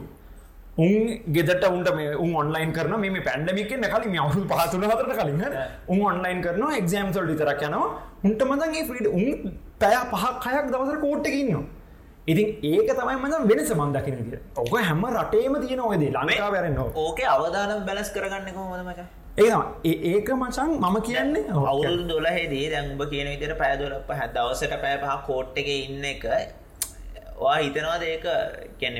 උන් 0.78 1.04
ගෙදට 1.32 1.64
උන්ට 1.68 1.90
මේ 1.94 2.14
උන් 2.16 2.32
ඔන්ලයින් 2.36 2.72
කරන 2.72 2.94
මේ 3.00 3.22
පැන්ඩමික 3.28 3.68
කලින් 3.68 4.18
අවුරු 4.18 4.42
පහතුන 4.44 4.84
හතර 4.90 5.14
කලින් 5.20 5.42
උන් 5.88 6.00
ඔන්ලයින් 6.10 6.42
කරන 6.42 6.62
එක්ෂම් 6.72 7.10
සල් 7.12 7.26
විතරක් 7.32 7.62
යනවා. 7.62 7.88
උන්ට 8.24 8.42
මදන්ගේ 8.50 8.84
්‍රීඩ 8.90 9.08
උන් 9.08 9.56
පැය 9.80 9.96
පහක් 10.12 10.34
කයක් 10.44 10.66
දවසර 10.72 10.98
කෝට්ටකින්නවා 11.00 11.64
ඉතින් 12.26 12.48
ඒක 12.62 12.88
තමයි 12.90 13.16
මඳ 13.16 13.50
වෙනස 13.50 13.70
මන්දකින 13.72 14.16
දිය 14.20 14.38
ඔක 14.56 14.72
හැම 14.78 15.04
රටේම 15.08 15.54
තියෙන 15.62 15.82
ඔයදේ 15.82 16.10
ලංකා 16.14 16.48
වැරන්න 16.54 16.78
ඕක 17.02 17.20
අවදානම් 17.32 17.84
බැලස් 17.88 18.10
කරගන්න 18.10 18.48
කොමද 18.56 18.82
මච? 18.82 19.00
ඒ 19.38 19.94
ඒක 20.12 20.30
මචන් 20.34 20.72
මම 20.80 20.96
කියන්නේ 21.08 21.44
අවුරුදු 21.64 22.08
දොලහෙදී 22.08 22.64
දැන්ඹ 22.72 23.04
කියන 23.12 23.30
විතර 23.32 23.54
පෑදොලප 23.60 24.10
හැ 24.12 24.28
දවසට 24.34 24.80
පෑ 24.82 24.96
පහ 25.04 25.14
කෝට් 25.28 25.60
එක 25.62 25.70
ඉන්න 25.74 26.04
එක 26.04 26.26
වා 27.38 27.56
හිතනවාද 27.58 28.02
ඒක? 28.04 28.26
කැන 28.80 28.96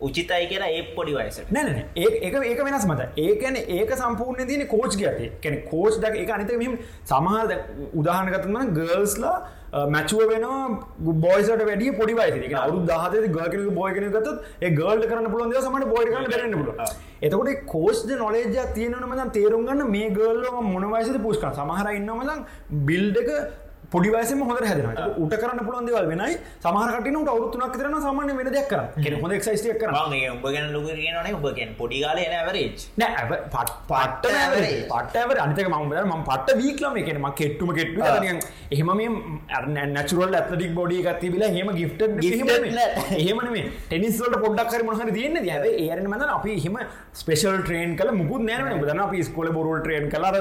උචිතයි 0.00 0.46
කියලා 0.52 0.70
ඒ 0.70 0.84
පොඩි 0.94 1.16
වයස 1.16 1.40
නැන 1.50 1.68
ඒ 1.96 2.12
ඒක 2.28 2.62
වෙනස් 2.62 2.86
මත 2.86 3.08
ඒකන 3.24 3.58
ඒක 3.70 3.96
සම්පූර්ණ 3.96 4.48
තියන 4.48 4.66
කෝච් 4.66 5.00
ගතේ 5.00 5.32
කැන 5.42 5.58
කෝච් 5.64 5.98
දක් 6.04 6.22
එක 6.24 6.36
අනිත 6.36 6.54
මෙම 6.62 6.78
සමහර 7.06 7.58
උදාහනගතම 7.94 8.62
ගර්ස්ලා 8.78 9.36
මැචුව 9.72 10.22
වෙන 10.28 10.44
බෝයිසට 11.18 11.62
වැඩිය 11.62 11.92
පොඩි 11.92 12.14
වයික 12.14 12.54
අවු 12.56 12.84
දහත 12.84 13.30
ගක 13.30 13.62
බෝයකන 13.72 14.08
ගත 14.10 14.34
ඒ 14.60 14.70
ගල්ට 14.70 15.06
කරන්න 15.06 15.30
පුළන් 15.30 15.50
දෙ 15.50 15.62
සමට 15.62 15.88
බෝය 15.88 16.04
කරන්න 16.06 16.28
බරන්න 16.28 16.54
පුල 16.60 16.70
එතකොට 17.22 17.64
කෝස්ද 17.66 18.12
නොලේජ 18.16 18.58
තියනන 18.74 18.96
මදන් 19.00 19.32
තේරුම්ගන්න 19.32 19.84
මේ 19.88 20.10
ගල්ල 20.10 20.44
මොනවයිසද 20.66 21.18
පුස්ක 21.20 21.48
සමහර 21.50 21.92
ඉන්න 21.92 22.10
මදන් 22.10 22.44
බිල්ඩක 23.92 24.12
පොඩිවසම 24.12 24.42
හොද 24.42 24.62
හැදන 24.62 24.86
උට 25.18 25.34
කරන්න 25.34 25.60
පුළන් 25.66 25.86
දෙවල් 25.86 26.06
වෙනයි. 26.06 26.36
සමහරට 26.60 27.28
අවුත්තුනක් 27.28 27.74
කරන 27.74 27.96
සාමාන්‍ය 28.00 28.32
වෙන 28.38 28.48
දෙයක් 28.48 28.68
කර 28.68 28.80
හොඳ 29.16 29.34
ක්සයිස්ටිය 29.36 29.74
කර 29.74 29.90
උඹ 29.92 30.46
ගැන 30.46 30.72
ලුක 30.72 30.88
කියන 30.94 31.16
උබගෙන් 31.34 31.74
පොඩිගාල 31.74 32.18
ඇවරේච් 32.20 32.86
පට 33.48 34.34
පට 34.90 35.38
අනිතක 35.38 35.68
මම 35.68 35.94
ම 36.10 36.24
පට 36.24 36.58
වීක්ලම 36.58 36.96
එකෙනම 36.96 37.28
කෙට්ටුම 37.32 37.72
කෙට්ටු 37.72 38.00
එහෙම 38.70 38.92
මේ 38.94 39.86
නැචුරල් 39.88 40.34
ඇතටික් 40.34 40.74
බොඩි 40.74 41.02
ගත්ති 41.02 41.32
බිල 41.32 41.46
හෙම 41.48 41.72
ගිෆ්ට 41.72 42.02
එහෙමන 43.14 43.48
මේ 43.50 43.64
ටෙනිස්වලට 43.86 44.38
පොඩ්ඩක් 44.38 44.70
කර 44.70 44.84
මොහර 44.84 45.10
තියන්න 45.12 45.40
ද 45.40 45.74
ඒරන 45.78 46.06
මද 46.08 46.30
අපි 46.30 46.58
හෙම 46.58 46.78
ස්පේෂල් 47.14 47.58
ට්‍රේන් 47.58 47.96
කල 47.96 48.14
මුකුත් 48.14 48.44
නෑන 48.44 48.78
බදන 48.78 49.02
අපි 49.02 49.24
ස්කොල 49.24 49.52
බොරුල් 49.52 49.80
ට්‍රේන් 49.80 50.08
කලාර 50.10 50.38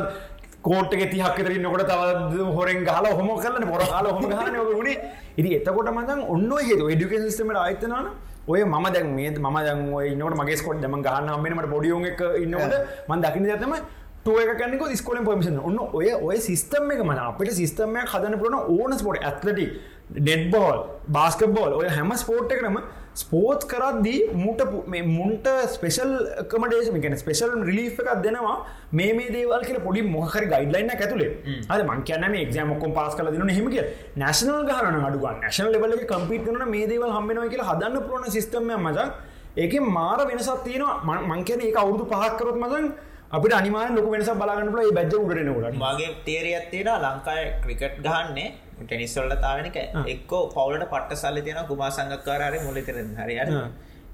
කෝට්ක 0.61 1.05
තිහක්කතර 1.05 1.53
නොකට 1.59 1.85
තව 1.85 2.49
හොරෙන් 2.49 2.83
හල 2.87 3.07
හොම 3.11 3.29
කරන්න 3.37 3.65
පොර 3.67 3.81
හල 3.83 4.09
හොම 4.09 4.25
ගන 4.25 4.59
වුණේ 4.71 4.97
ඉරි 5.37 5.55
එතකොට 5.55 5.89
මදන් 5.91 6.21
ඔන්න 6.27 6.51
හෙතු 6.61 6.89
එඩික 6.89 7.15
සිස්ටමට 7.19 7.57
අයතනන 7.59 8.11
ඔය 8.47 8.63
ම 8.65 8.85
දැන් 8.87 9.15
මේ 9.15 9.31
ම 9.31 9.57
දැන් 9.59 9.81
ඉන්නට 10.03 10.37
මගේ 10.37 10.57
ස්කොට් 10.57 10.81
දම 10.81 11.01
ගහන්න 11.01 11.29
අම්මට 11.29 11.67
බොඩියෝන් 11.67 12.05
එක 12.05 12.21
ඉන්නවට 12.37 12.77
මන් 13.07 13.21
දකින 13.21 13.49
ඇතම 13.49 13.75
ටුවකනක 14.21 14.95
ස්කොල 14.95 15.19
පමිෂන් 15.19 15.59
ඔන්න 15.59 15.77
ඔය 15.93 16.13
ඔය 16.13 16.37
සිස්ටම් 16.39 16.91
එක 16.91 16.99
මන 17.01 17.19
අපට 17.19 17.53
සිස්ටමයක් 17.53 18.07
හදන 18.07 18.37
පුරන 18.37 18.55
ඕන 18.55 18.93
ස්පොට් 18.95 19.17
ඇත්ලටි 19.19 19.65
ඩෙඩ්බෝල් 20.11 20.83
බාස්කබෝල් 21.09 21.73
ඔය 21.73 21.87
හැම 21.89 22.13
ස්පෝට් 22.15 22.51
එකනම 22.51 22.77
ස්පෝට් 23.13 23.65
කරද්දී 23.71 24.31
මුට 24.33 24.61
මුන්ට 25.07 25.47
ස්පෙෂල් 25.73 26.11
කමඩේෂ 26.51 26.91
ගැන 27.03 27.17
ස්පෙෂල් 27.17 27.51
රිලි 27.69 27.85
එකක් 27.87 28.21
දෙනවා. 28.23 28.55
මේ 28.93 29.13
මේ 29.13 29.31
දේවල් 29.35 29.65
කියල 29.67 29.79
පොඩි 29.87 30.01
මොහර 30.01 30.43
ගයිඩ්ලයින්න 30.53 30.93
ඇතුලේ. 30.95 31.31
අද 31.69 31.83
මං 31.83 32.03
කියන්න 32.03 32.35
එක්ෂමකොම් 32.43 32.93
පාස් 32.93 33.15
කල 33.15 33.31
දින 33.35 33.53
හෙමක 33.57 33.77
නැශනල් 34.23 34.63
ගහන 34.69 35.05
අඩුව 35.09 35.27
නැශන 35.43 35.71
ලෙබල 35.75 35.97
කම්පිට 36.13 36.47
කරන 36.47 36.65
මේ 36.69 36.87
දේවල් 36.87 37.13
හම්බෙනවා 37.17 37.51
කියලා 37.53 37.69
හදන්න 37.71 38.01
පුරන 38.07 38.31
සිස්ටම 38.31 38.71
මචක් 38.77 39.09
ඒක 39.57 39.73
මාර 39.97 40.19
වෙනසත් 40.27 40.51
තියෙනවා. 40.63 41.19
මං 41.29 41.47
කියන 41.47 41.61
ඒ 41.61 41.73
අවුදු 41.75 42.03
පහක්කරොත් 42.05 42.59
මදන් 42.63 42.91
අපිට 43.31 43.53
අනිමාන 43.53 43.95
ලොක 43.95 44.07
වෙනස 44.11 44.29
බලාගන්නල 44.39 44.91
බැජ 44.97 45.13
උඩනකට 45.15 45.77
මගේ 45.83 46.09
තේරයත් 46.25 46.65
තියෙන 46.71 46.89
ලංකායි 47.03 47.45
ක්‍රිකට් 47.63 47.99
ගහන්නේ 48.07 48.49
ටෙනිස්වල්ල 48.87 49.33
තාවනක 49.45 49.77
එක්කෝ 50.13 50.41
පවුලට 50.55 50.85
පට්ට 50.93 51.21
සල්ල 51.21 51.37
තියෙන 51.45 51.65
කුමා 51.71 51.91
සංගක්කාරය 51.97 52.59
මුලිතරෙන් 52.67 53.09
හරි 53.21 53.35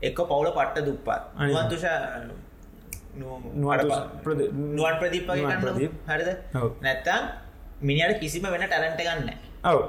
එක්ක 0.09 0.19
පවුල 0.31 0.49
පට්ට 0.57 0.85
දුප්පත්. 0.87 1.21
අනිවන්තුෂ 1.41 1.85
නුවන් 4.77 4.95
ප්‍රදීප 5.01 5.29
හරිද? 6.09 6.29
නැත්තම් 6.85 7.23
මිනිට 7.81 8.19
කිසිම 8.23 8.45
වෙන 8.53 8.63
ටැලන්ට 8.67 9.01
ගන්න 9.07 9.29
ඔව. 9.71 9.79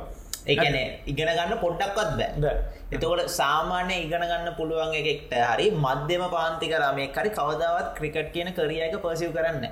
ඒකන 0.52 0.76
ඉගෙන 1.12 1.30
ගන්න 1.38 1.58
පොඩ්ඩක්වත් 1.64 2.10
බෑ. 2.20 2.52
එතකොට 2.94 3.28
සාමාන්‍ය 3.40 3.96
ඉගෙන 4.04 4.24
ගන්න 4.30 4.48
පුළුවන් 4.58 4.94
එකෙක්ට 5.00 5.32
හරි 5.48 5.66
මධ්‍යම 5.84 6.24
පාන්ති 6.36 6.66
කරමය 6.72 7.04
කරි 7.16 7.30
කවදාවත් 7.38 7.88
ක්‍රිකට් 7.98 8.30
කියන 8.36 8.48
කරිය 8.58 8.80
එක 8.86 8.96
පසිව් 9.04 9.30
කරන්න 9.36 9.66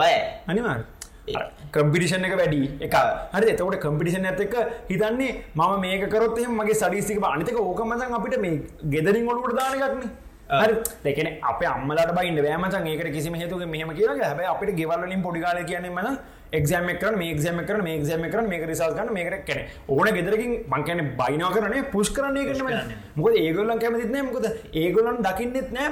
බය 0.00 0.12
අනිවාර් 0.52 0.80
කම්පිටිෂන් 1.72 2.24
එක 2.24 2.36
වැඩි 2.36 2.60
එක 2.80 2.94
හරි 3.32 3.50
එතකොට 3.52 3.78
කම්පිටිෂන් 3.78 4.26
ඇත 4.26 4.40
එක 4.40 4.54
හිතන්නේ 4.88 5.32
මම 5.54 5.80
මේක 5.80 6.06
කරොත් 6.08 6.38
මගේ 6.52 6.76
සඩිසික 6.76 7.18
අනිතක 7.24 7.58
ඕකමතන් 7.58 8.14
අපිට 8.14 8.38
මේ 8.40 8.62
ගෙදරින් 8.86 9.28
ඔලුට 9.28 9.56
දානගක්න 9.56 10.06
හරි 10.52 10.74
දෙකන 11.04 11.28
අප 11.42 11.60
අම්මලට 11.66 12.14
බයින්න 12.14 12.40
වෑමචන් 12.40 12.86
ඒකට 12.86 13.12
කිසි 13.12 13.34
හතුක 13.36 13.66
මෙහම 13.66 13.92
කියලා 13.92 14.16
හැබ 14.22 14.40
අපිට 14.46 14.76
ගෙවල්ලින් 14.76 15.22
පොඩිකාල 15.22 15.62
කියන්නේ 15.64 15.90
මන 15.92 16.18
එක්ෂම 16.52 16.88
කරන 16.94 17.18
මේ 17.18 17.32
එක්ෂම 17.32 17.60
කරන 17.62 17.82
මේ 17.82 17.96
එක්ෂම 17.96 18.24
කරන 18.28 18.48
මේ 18.48 18.66
රිසල් 18.66 18.94
කන 18.94 19.12
මේක 19.12 19.30
කන 19.44 19.60
ඕන 19.88 20.08
ගෙදරකින් 20.10 20.52
මංකන 20.68 21.04
බයිනා 21.16 21.50
කරනේ 21.50 21.84
පුෂ් 21.90 22.10
කරනය 22.10 22.46
කරන 22.46 22.94
මොකද 23.16 23.34
ඒගොල්ලන් 23.36 23.78
කැමතිත්නෑ 23.78 24.22
මොකද? 24.22 24.50
ඒගොලන් 24.74 25.22
දකින්නෙත් 25.22 25.72
නෑ 25.72 25.90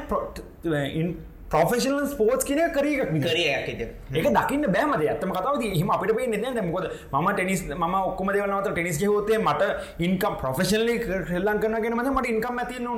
ප්‍රොෆෙෂනල් 1.54 1.98
ස්පෝට්ස් 2.12 2.44
කියන 2.48 2.60
කරිය 2.76 2.96
ඒක 3.00 4.28
දකින්න 4.36 4.66
බෑමද 4.76 5.04
ඇත්තම 5.06 5.34
කතාව 5.36 5.62
හිම 5.78 5.90
අපිට 5.96 6.14
පේ 6.16 6.26
න. 6.26 6.60
මොකද 6.68 6.86
ම 7.12 7.26
ටෙනිස් 7.32 7.60
ම 7.80 7.94
ඔක්කම 8.00 8.30
දෙවනවත 8.36 8.68
ටෙනිස් 8.70 8.98
හෝතේ 9.04 9.38
මට 9.38 9.62
ඉන්කම් 10.06 10.34
ප්‍රොෆෙෂනලි 10.42 10.96
හෙල්ලන් 11.32 11.60
කරනගෙන 11.62 11.96
මද 11.98 12.08
මට 12.14 12.32
ඉන්කම් 12.34 12.60
ඇති 12.62 12.82
න 12.82 12.88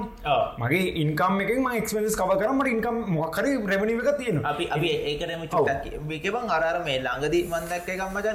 මගේ 0.62 0.84
ඉන්කම් 1.02 1.40
එක 1.44 1.52
ම 1.58 1.68
එක්ස්පෙන්ස් 1.80 2.18
කව 2.20 2.38
කරමට 2.42 2.72
ඉන්කම් 2.74 2.96
මොකර 3.16 3.46
රෙවනි 3.72 3.98
එක 4.00 4.10
තියෙන 4.20 4.42
අපි 4.52 4.68
අපි 4.78 4.90
ඒකටම 5.12 5.46
විකබන් 6.10 6.52
අරර 6.56 6.80
මේ 6.88 6.98
ළඟදී 7.06 7.44
මන්දක්ක 7.52 7.88
එකම්මට 7.96 8.28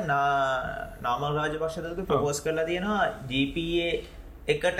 නාමල් 1.05 1.38
රාජ 1.39 1.60
පක්ෂදක 1.62 2.01
ප්‍රපෝස් 2.10 2.41
කරලා 2.45 2.67
තියෙනවා 2.69 3.03
ජපA 3.31 3.91
එකට 4.53 4.79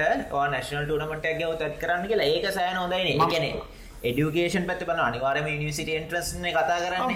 නැශනල් 0.54 0.86
ටනමට 0.88 1.26
ඇගේ 1.30 1.48
ඔතත් 1.54 1.64
කරන්න 1.82 2.08
කියලා. 2.10 2.32
ඒක 2.34 2.46
සෑන 2.58 2.78
හොදයින 2.84 3.22
ගැනේ 3.34 3.54
එඩියුකේෂන් 4.04 4.64
පැත්ත 4.68 4.84
බල 4.90 5.00
අනිවාරම 5.00 5.48
නිසිට 5.62 5.90
එන්ට්‍රස්න 5.96 6.46
කතා 6.56 6.78
කරන්න. 6.84 7.12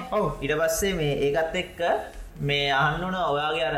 ඉට 0.46 0.54
පස්සේ 0.60 0.94
මේ 1.00 1.14
ඒකත් 1.28 1.56
එක්ක 1.64 1.80
මේ 2.50 2.68
අහන්න 2.80 3.06
ඕන 3.08 3.16
ඔයාගේ 3.22 3.66
අර 3.70 3.78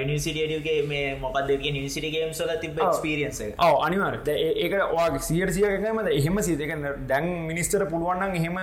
යනිසිටියගේ 0.00 0.76
මේ 0.90 1.08
මොකක්දක 1.20 1.64
නිසිට 1.76 2.06
ගේම් 2.14 2.32
සල 2.32 2.52
තිබ 2.62 2.78
ක්ස්පිරියන්ස 2.80 3.40
ඔව. 3.58 3.74
අනිවර 3.86 4.14
ඒක 4.34 4.74
වා 4.96 5.08
සියට 5.28 5.52
සියකමද 5.56 6.08
එහෙම 6.12 6.40
සිතක 6.48 6.72
දැන් 7.10 7.28
මිනිස්තර 7.50 7.84
පුළුවන්න්න 7.92 8.36
එහෙම 8.40 8.58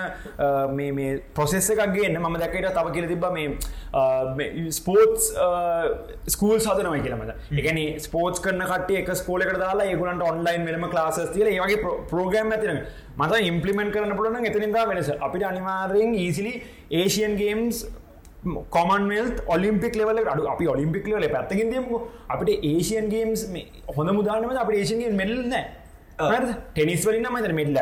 මේ 0.79 0.91
මේ 0.99 1.21
ප්‍රොසෙස්ස 1.37 1.69
එකක්ගේ 1.75 2.09
ම 2.17 2.39
දැකට 2.43 2.69
තව 2.79 2.95
කියල 2.97 3.07
තිබ 3.13 3.25
මේ 3.37 4.49
ස්පෝටස් 4.79 5.29
ස්කූල් 6.35 6.57
සදනව 6.59 6.95
කියලමද 7.05 7.31
එකන 7.63 7.81
ස්පෝටස් 8.07 8.43
කරන 8.47 8.65
කට 8.73 8.99
එක 9.03 9.15
ස්කෝලකට 9.21 9.61
දාලා 9.65 9.89
ඒගුලන්ට 9.93 10.29
ඔන්ලයින් 10.31 10.69
වෙනම 10.69 10.89
ලාස් 10.99 11.21
තිල 11.33 11.47
ඒගේ 11.55 11.97
ප්‍රෝග්‍රම් 12.11 12.53
ඇතින 12.57 12.85
මත 13.21 13.43
ඉම්පලිමෙන්ට 13.49 13.93
කරන 13.93 14.15
පුලන 14.17 14.45
එතනින්දා 14.49 14.87
වෙනස. 14.89 15.09
අපිට 15.25 15.43
අනිවාරයෙන් 15.49 16.15
easily 16.23 16.53
Asian 16.99 17.35
Games 17.37 17.85
Commonwealth 18.75 19.29
Olympic 19.47 19.95
level 19.95 20.19
අඩු 20.33 20.43
අපි 20.53 20.67
ඔලිම්පික් 20.73 21.07
ලවල 21.07 21.27
පැත්තකින් 21.35 21.69
තියම 21.71 21.85
අපට 22.33 22.49
ඒෂයන් 22.71 23.07
ගේම්ස් 23.13 23.43
හොඳ 23.97 24.11
මුදානම 24.19 24.51
අප 24.63 24.71
ඒෂන්ගෙන් 24.71 25.15
මෙල්ල 25.21 25.35
නෑ. 25.53 25.63
ටෙනිස් 26.15 27.03
වලින් 27.03 27.25
මත 27.25 27.47
මෙල්ල 27.51 27.77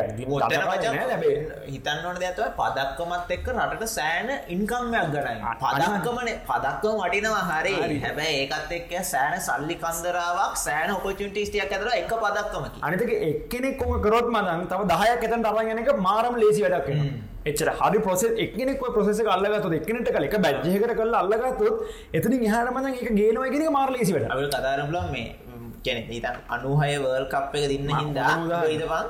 හිතන්නවන 1.66 2.16
දැත්ව 2.16 2.46
පදක්කමත් 2.56 3.32
එක්ක 3.36 3.48
රටට 3.54 3.90
සෑන 3.90 4.30
ඉන්කම්මයක් 4.48 5.10
ගනයි 5.14 5.52
පදක්කමන 5.60 6.30
පදක්කම 6.46 7.02
වටිනවා 7.02 7.42
හරි. 7.50 7.74
හැබැයි 7.98 8.38
ඒකත් 8.40 8.72
එක්ක 8.72 8.94
සෑන 9.04 9.36
සල්ලි 9.40 9.76
කන්දරාවක් 9.76 10.56
සෑන 10.58 10.94
ඔපචුන්ටිස්ටියක් 10.94 11.62
ඇතර 11.68 11.92
එක 11.94 12.14
පදක්කමකි 12.16 12.80
අනිතක 12.82 13.12
එක්කෙනෙක් 13.22 13.76
කොම 13.78 13.92
කරොත් 14.00 14.32
මදන් 14.32 14.64
තව 14.66 14.88
දහයක් 14.94 15.28
එතන් 15.28 15.44
තරගෙනක 15.44 15.92
මාරම 16.00 16.34
ලේසි 16.36 16.66
වැඩක් 16.66 16.90
එච්චර 17.44 17.70
හරි 17.76 17.98
පොස 18.00 18.26
එක්නෙක් 18.38 18.84
පොසෙස 18.90 19.22
අල්ලගතු 19.28 19.74
එක්නට 19.74 20.10
කල 20.10 20.24
එක 20.24 20.36
බැජ්ජයකට 20.40 20.96
කල 20.96 21.14
අල්ලගතුත් 21.14 21.86
එතන 22.14 22.36
හරමද 22.48 22.92
එක 22.96 23.14
ගේනවගෙන 23.14 23.72
මාර 23.72 23.88
ලේසිවට 23.90 24.28
කතාරම්ලම් 24.50 25.08
මේ 25.10 25.51
කැන 25.86 26.04
හිතන් 26.12 26.36
අනුහය 26.54 26.92
වර්ල් 27.06 27.26
කප් 27.32 27.52
එක 27.62 27.66
දින්න 27.72 27.90
හින්දා 28.00 28.62
ඉදපන් 28.76 29.06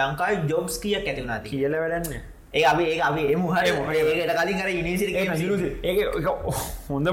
ලංකායි 0.00 0.42
ජොබ්ස් 0.50 0.74
කියක් 0.82 1.06
ඇතිවුණා 1.06 1.40
කියල 1.46 1.72
වැඩන්න 1.84 2.20
ඒ 2.58 2.64
අපේ 2.64 2.84
ඒ 2.94 3.00
අපේ 3.06 3.32
එම. 3.32 3.42
හය 3.54 3.68
ඒකට 3.68 4.32
කලින් 4.38 4.58
කර 4.60 4.68
යුනිසිරි 4.76 5.12
ඒ 5.18 5.24
හොඳ 6.88 7.08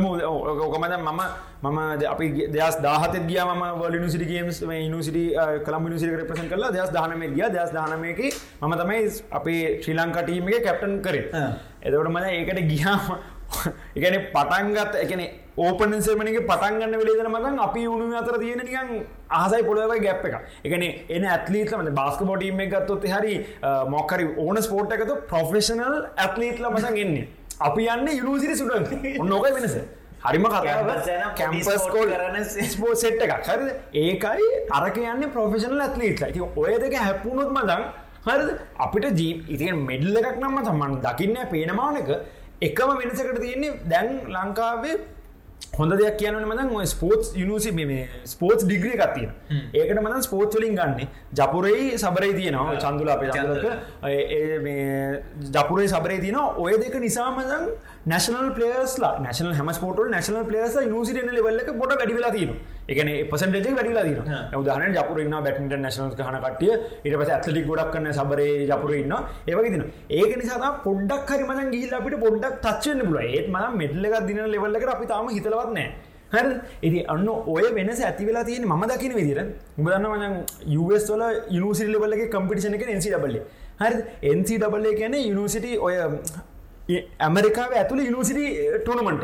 ඕකමද 0.63 0.93
මම 0.97 1.21
මම 1.63 1.79
අපි 2.13 2.25
දෙස් 2.55 2.75
දාහත 2.85 3.15
ගිය 3.29 3.39
ම 3.43 3.63
වල 3.81 3.95
නිසිරි 4.03 4.25
ගේම්ස් 4.31 4.61
නිසිරි 4.93 5.23
කළම් 5.65 5.87
නිසිරි 5.93 6.11
ප්‍රසන් 6.29 6.47
කලා 6.53 6.71
දෙස් 6.71 6.89
දානම 6.97 7.23
ගිය. 7.37 7.45
දෙස් 7.57 7.71
දානමයක 7.77 8.21
මම 8.61 8.73
තමයි 8.81 8.99
අපේ 9.39 9.61
ශ්‍රී 9.81 9.97
ලංකාටීම 9.99 10.47
එක 10.49 10.63
කැප්ටන් 10.67 10.95
කරේ. 11.05 11.25
එදවට 11.85 12.11
මද 12.15 12.25
ඒකට 12.31 12.61
ගියාම 12.71 13.03
එකන 13.97 14.15
පටන්ගත් 14.35 14.93
එකන 15.03 15.21
ඕපනසමනගේ 15.57 16.41
පටන්ගන්න 16.41 16.95
වෙලේදන 17.01 17.27
මතන් 17.29 17.59
අපි 17.65 17.81
උුණු 17.87 18.15
අතර 18.21 18.37
තියෙන 18.39 18.61
නිකන් 18.61 18.89
ආසයි 19.37 19.63
පොළොවයි 19.63 20.01
ගැප් 20.05 20.25
එක 20.29 20.35
එකන 20.65 20.83
එන 21.09 21.27
ඇත්ලීටලම 21.27 21.85
බස්ක 21.99 22.27
බොටීම 22.29 22.59
ගත්තොත් 22.73 23.05
හරි 23.11 23.35
මොක්කරි 23.89 24.25
ඕන 24.37 24.61
ස්පෝට් 24.61 24.95
එකතු 24.97 25.15
ප්‍රොෆෙෂනල් 25.29 25.95
ඇත්ලීටල 26.17 26.67
මසන් 26.71 26.97
එන්නේ. 26.97 27.27
අපි 27.61 27.87
යන්න 27.87 28.11
යුනිසිරි 28.13 28.57
සුඩන් 28.57 28.83
නොක 29.29 29.47
වෙනස. 29.49 29.77
හරිම 30.25 30.49
කැම්පස්කෝල් 31.39 32.13
ස්පෝ 32.67 32.93
සෙට් 32.97 33.21
එකක්. 33.21 33.49
හරි 33.49 33.71
ඒකයි 34.03 34.51
අරක 34.73 35.01
යන්න 35.05 35.29
ප්‍රොෆෙෂනල් 35.31 35.87
ඇත්ලීට්ල 35.87 36.31
ති 36.33 36.47
ඔය 36.57 36.77
දෙක 36.85 36.99
හැපුණුත් 36.99 37.57
මදන් 37.57 37.89
හරි 38.27 38.61
අපිට 38.81 39.11
ජී 39.15 39.33
ඉතින් 39.49 39.83
මෙඩල්ල 39.87 40.23
එකක් 40.23 40.37
නම්ම 40.37 40.63
තමන් 40.69 41.01
දකින්න 41.01 41.43
පේනමාන 41.51 42.03
එක. 42.03 42.15
එකම 42.61 42.97
වෙනසකට 42.99 43.37
තියෙන්නේ 43.41 43.77
දැන් 43.87 44.17
ලංකාවේ 44.33 45.03
හොඳ 45.77 45.93
දෙයක් 45.93 46.17
කියන්න 46.17 46.37
මදන් 46.41 46.87
ස්පෝටස් 46.87 47.33
යුනිසි 47.35 47.71
මේ 47.71 48.03
ස්පෝටස් 48.25 48.63
ඩිග්‍රිය 48.63 48.95
එකත්තිය 48.97 49.27
ඒකට 49.73 49.99
මදන් 50.01 50.21
ස්පෝට් 50.21 50.55
වලින් 50.55 50.75
ගන්න. 50.75 51.07
ජපුරයි 51.33 51.97
සබරයි 51.97 52.33
තියනවා 52.33 52.77
චන්දුල 52.77 53.09
අප 53.09 53.25
චන්දක 53.27 53.65
ජපුරේ 55.51 55.87
සබරේ 55.87 56.19
තියන 56.19 56.39
ඔය 56.57 56.77
දෙක 56.77 56.95
නිසාමදන් 56.99 57.67
නැශනල් 58.05 58.49
පලේස්ලා 58.55 59.13
නැශන 59.19 59.51
හම 59.51 59.73
ස්පෝට 59.73 60.01
නැශනල් 60.09 60.45
පලේස් 60.45 60.79
නිසිරන 60.87 61.31
ලෙවල්ලක 61.31 61.71
පොට 61.73 61.93
වැඩිවෙලා 61.93 62.31
තියෙන 62.31 62.55
එකන 62.87 63.09
පසට 63.27 63.69
වැඩිලා 63.71 64.03
තින 64.03 64.17
උදාහන 64.55 64.95
ජපුරන්න 64.95 65.35
බැට 65.39 65.61
නැශනල් 65.75 66.15
හන 66.21 66.39
කටිය 66.43 66.73
ඉට 67.03 67.15
පස 67.15 67.31
ඇතලි 67.31 67.63
ගොඩක් 67.63 67.93
කන්න 67.93 68.13
සබරේ 68.13 68.49
ජපුරන්න 68.65 69.13
ඒවගේ 69.47 69.71
තින 69.71 69.85
ඒක 70.11 70.33
නිසා 70.37 70.73
පොඩ්ඩක් 70.83 71.31
හරිමන 71.31 71.71
ගිල් 71.71 71.95
අපිට 71.95 72.17
පොඩ්ඩක් 72.19 72.59
තච්වන්න 72.63 73.07
පුල 73.07 73.21
ඒත් 73.23 73.47
ම 73.49 73.57
මෙටල්ලක් 73.75 74.19
දින 74.27 74.41
ලෙවල්ලක 74.47 74.85
අපි 74.89 75.07
තාම 75.07 75.29
හිතලවත් 75.29 75.71
නෑ 75.73 75.87
හර 76.31 76.47
ඉති 76.81 76.99
අන්න 77.07 77.27
ඔය 77.47 77.65
වෙනස 77.73 78.01
ඇති 78.01 78.25
වෙලා 78.25 78.43
තියෙන 78.43 78.67
ම 78.69 78.83
දකින 78.87 79.13
විදිර 79.13 79.39
උබදන්න 79.77 80.07
වන 80.13 80.35
යස් 80.71 81.07
වල 81.11 81.23
යුනිසිල්ලවල්ලගේ 81.51 82.29
කම්පිටිෂන 82.29 82.77
එක 82.77 82.85
එසි 82.89 83.09
ඩබල්ල 83.09 83.39
හරි 83.79 83.97
එන්සි 84.29 84.57
ඩබල්ල 84.57 84.87
කියන 84.95 85.17
යුනිසිට 85.21 85.67
ඔය 85.79 85.95
ඇමරිකාව 87.19 87.71
ඇතුළ 87.73 88.01
යුනිසිටි 88.03 88.45
ටෝනමන්ට 88.79 89.23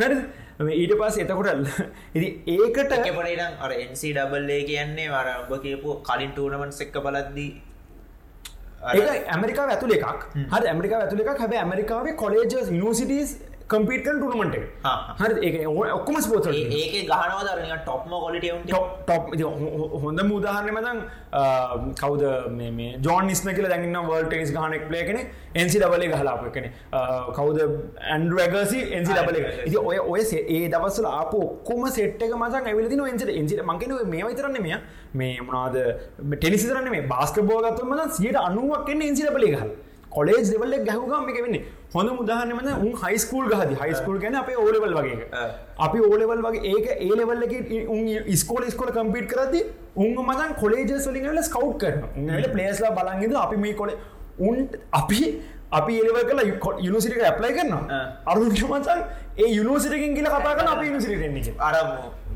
හරි 0.00 0.16
ඊට 0.60 0.94
පස් 0.98 1.16
එතකොටල් 1.18 1.64
ඉති 2.16 2.28
ඒකට 2.48 2.92
පටනම් 2.92 3.58
අර 3.58 3.72
එන්සි 3.76 4.12
ඩබල්ලේ 4.12 4.62
කියන්නේ 4.64 5.08
වර 5.08 5.28
ඔබ 5.38 5.52
කියපු 5.62 5.98
කලින් 6.02 6.32
ටූනමන් 6.32 6.72
එක්ක 6.78 6.98
බලද්දී 7.00 7.50
ඒ 8.80 9.24
ඇමරිකා 9.28 9.66
ඇතුල 9.68 9.92
එකක්. 9.92 10.26
හරි 10.50 10.68
ඇමරිකා 10.68 11.00
ඇතුල 11.00 11.20
එකක්. 11.20 11.38
හැබ 11.38 11.52
ඇමරිකාවේ 11.54 12.14
කොලේජ 12.14 12.54
නිසිටස් 12.72 13.36
කම්පිට 13.70 14.04
ටනමට 14.04 14.56
හරි 15.20 15.64
ඔක්කම 15.66 16.16
ස්පෝත 16.20 16.46
ඒක 16.50 16.94
ගහනවදරන 17.08 17.82
ටොප්ම 17.82 18.14
කොලිට 18.16 18.46
ටොප් 18.66 19.34
හොඳ 20.04 20.22
මුදාහරන 20.22 20.70
මදන් 20.72 21.02
කවද 21.94 22.32
මේ 22.52 22.94
ජෝන් 23.00 23.26
නිස්ම 23.26 23.50
කියල 23.50 23.68
දැන්න 23.68 23.98
වල්ට 24.08 24.34
නිස් 24.34 24.52
ගහනෙක් 24.52 24.86
ලේ 24.90 25.04
කෙන 25.04 25.20
එන්සි 25.54 25.78
ඩබලේ 25.78 26.10
ගහලාප 26.12 26.42
කෙන 26.54 26.66
කවද? 27.32 27.68
ඇන්ඩරගසි 28.08 28.80
එන්සි 28.92 29.12
ඩබල 29.12 29.38
ඉති 29.66 29.76
ඔය 29.82 29.98
ඔය 30.06 30.24
ඒ 30.38 30.62
දවසල 30.68 31.06
අප 31.12 31.34
ඔක්කොම 31.36 31.86
සෙට්ක 31.90 32.34
මසක් 32.34 32.64
ඇවිලදි 32.64 32.98
එන්සට 33.06 33.34
එන්සි 33.34 33.60
මංකන 33.62 33.94
මේ 34.06 34.24
විතරන්න 34.24 34.58
මෙය. 34.62 34.74
මේ 35.14 35.38
මනාද 35.42 35.78
ටෙනිසිරන්න 36.34 37.06
බාස්ක 37.08 37.40
බෝගත්තුම 37.42 37.94
සියට 38.10 38.42
අනුවක් 38.42 38.90
එන්න 38.90 39.02
එන්සි 39.02 39.22
ඩබලේ 39.22 39.54
ගහල් 39.54 39.70
කොලේජ් 40.10 40.42
දෙවල්ල 40.52 40.74
ගැහුගම් 40.88 41.28
එක 41.32 41.38
වෙන්නේ. 41.44 41.62
හොඳ 41.94 42.10
මුදාහනමද 42.18 42.68
උන් 42.86 42.92
හයිස්කූල් 43.02 43.46
ගහද 43.52 43.76
හයිස්කූල් 43.82 44.18
ගැන 44.24 44.36
අපේ 44.40 44.58
ඕලෙවල් 44.64 44.94
වගේ. 44.98 45.28
අපි 45.86 45.98
ඕලෙවල් 46.08 46.42
වගේ 46.46 46.72
ඒක 46.72 46.86
ඒලෙවල්ලක 46.96 47.54
උන් 47.96 48.02
ස්කෝල 48.42 48.66
ස්කොල 48.74 48.92
කම්පිට 48.96 49.30
කරද 49.32 49.54
උන් 49.96 50.18
මදන් 50.26 50.52
කොලේජ 50.62 50.92
සලින්ල 51.06 51.40
ස්කව් 51.42 51.72
කරන 51.78 52.02
ට 52.28 52.52
පලේස්ලා 52.54 52.92
බලන්ගද 52.98 53.40
අපි 53.44 53.62
මේ 53.64 53.74
කොල 53.80 53.96
උන් 54.40 54.68
අපි 54.92 55.20
අපි 55.78 55.98
ඒලව 56.00 56.18
කලා 56.30 56.46
යුනිසිටික 56.80 57.22
ඇප්ලයි 57.24 57.52
කරන්න 57.56 57.92
අරුට 58.26 58.62
මචන් 58.70 59.02
ඒ 59.38 59.50
යුනිසිටකින් 59.58 60.16
කියල 60.16 60.28
කතා 60.28 60.54
කන 60.58 60.72
අප 60.72 60.82
යුනිසිටෙන්නේ 60.84 61.54
අරම 61.68 61.90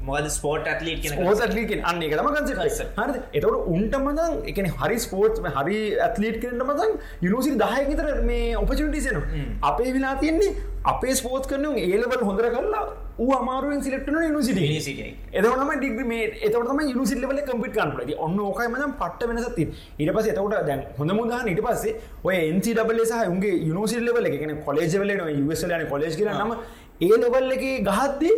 මොද 0.05 0.29
ස්පෝට් 0.29 0.67
ඇත්ලීට 0.67 1.07
ෝටලිට 1.21 1.73
අන්න 1.83 2.03
එක. 2.03 2.15
තම 2.15 2.29
කන්ස 2.31 2.53
හරි 2.55 3.23
එතවට 3.33 3.71
උන්ට 3.75 3.97
මදන් 3.99 4.37
එකන 4.51 4.69
හරි 4.75 4.99
ස්පෝට් 4.99 5.41
හරි 5.53 5.79
ඇත්ලීට් 6.01 6.39
කරට 6.43 6.65
මදන් 6.65 6.93
යුනිසිරි 7.23 7.57
දහයකිතර 7.59 8.23
මේ 8.25 8.53
ඔපචටිසන 8.57 9.19
අපේ 9.63 9.93
වෙලා 9.93 10.15
තියන්නේ 10.17 10.53
අපේ 10.87 11.15
ස්පෝට් 11.15 11.49
කරන 11.49 11.79
ඒලවල් 11.81 12.23
හොඳර 12.23 12.49
කරලා 12.49 12.85
අමාරුවෙන් 13.35 13.83
සිලෙක්ටන 13.83 14.19
නිසිට 14.31 14.59
එදවනම 15.33 15.71
ඩිග 15.75 16.01
මේ 16.05 16.25
එතවටම 16.41 16.81
යුනිසිල්ලවල 16.87 17.41
කම්පිට 17.43 17.77
කන්ට 17.77 18.19
ඔන්න 18.19 18.41
ඕකයි 18.41 18.69
මදම් 18.69 18.97
පට්ට 19.01 19.29
වෙනසති 19.29 19.69
ඉට 19.99 20.13
පස 20.13 20.29
එතවට 20.33 20.67
දැන් 20.69 20.83
හොඳ 20.99 21.15
මුදාහ 21.15 21.47
ඉට 21.47 21.63
පස්සේ 21.63 21.95
ඔය 22.25 22.37
එන්සි 22.43 22.75
ඩබල 22.75 23.05
සහ 23.05 23.23
උන්ගේ 23.29 23.55
යුනිසිල්ලවල 23.63 24.29
එකන 24.31 24.57
කොලේජවල 24.67 25.15
යුවසලන 25.33 25.87
කොලේජ් 25.87 26.19
කරනම 26.19 26.59
ඒ 27.01 27.09
එක 27.55 27.65
ගහත්දී 27.89 28.35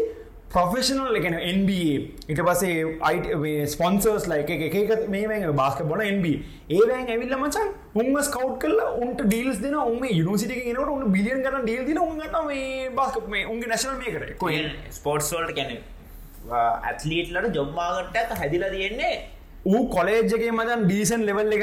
ප්‍රොෆෙෂනල් 0.51 1.17
එකන 1.19 1.37
NBA 1.53 1.95
ඉට 2.33 2.41
පසේ 2.41 2.83
අයි 3.09 3.55
ස්පොන්සර්ස් 3.67 4.27
ලයික 4.31 4.51
එක 4.51 5.09
මේ 5.09 5.41
බාස්ක 5.53 5.83
බොන 5.85 6.03
NB 6.05 6.27
ඒවැන් 6.71 7.11
ඇවිල්ල 7.15 7.35
මචන් 7.39 7.73
උන්ම 7.95 8.21
ස්කව් 8.21 8.53
කල 8.63 8.79
උන්ට 9.01 9.25
ඩීල්ස් 9.25 9.59
දෙන 9.65 9.77
උම 9.77 10.07
යුනිසිට 10.11 10.55
නට 10.55 10.87
උන් 10.87 11.13
බිලියන් 11.13 11.43
කරන 11.43 11.67
ඩීල් 11.67 11.85
දින 11.87 11.99
උන්ට 11.99 12.39
මේ 12.47 12.91
බාස්ක 12.93 13.29
මේ 13.29 13.45
උන්ගේ 13.47 13.73
නැශන 13.73 13.99
මේ 13.99 14.15
කර 14.15 14.27
ස්පෝට්ස්ෝල්ට 14.93 15.55
කැන 15.55 15.77
ඇත්ලීට්ලට 16.85 17.55
ජොබ්මාගට්ට 17.55 18.37
හැදිලා 18.37 18.71
තියෙන්නේ 18.71 19.15
ඌ 19.67 19.83
කොලේජ්ගේ 19.89 20.51
මදන් 20.51 20.83
ඩීසන් 20.83 21.23
ලෙවල් 21.29 21.55
එක 21.57 21.63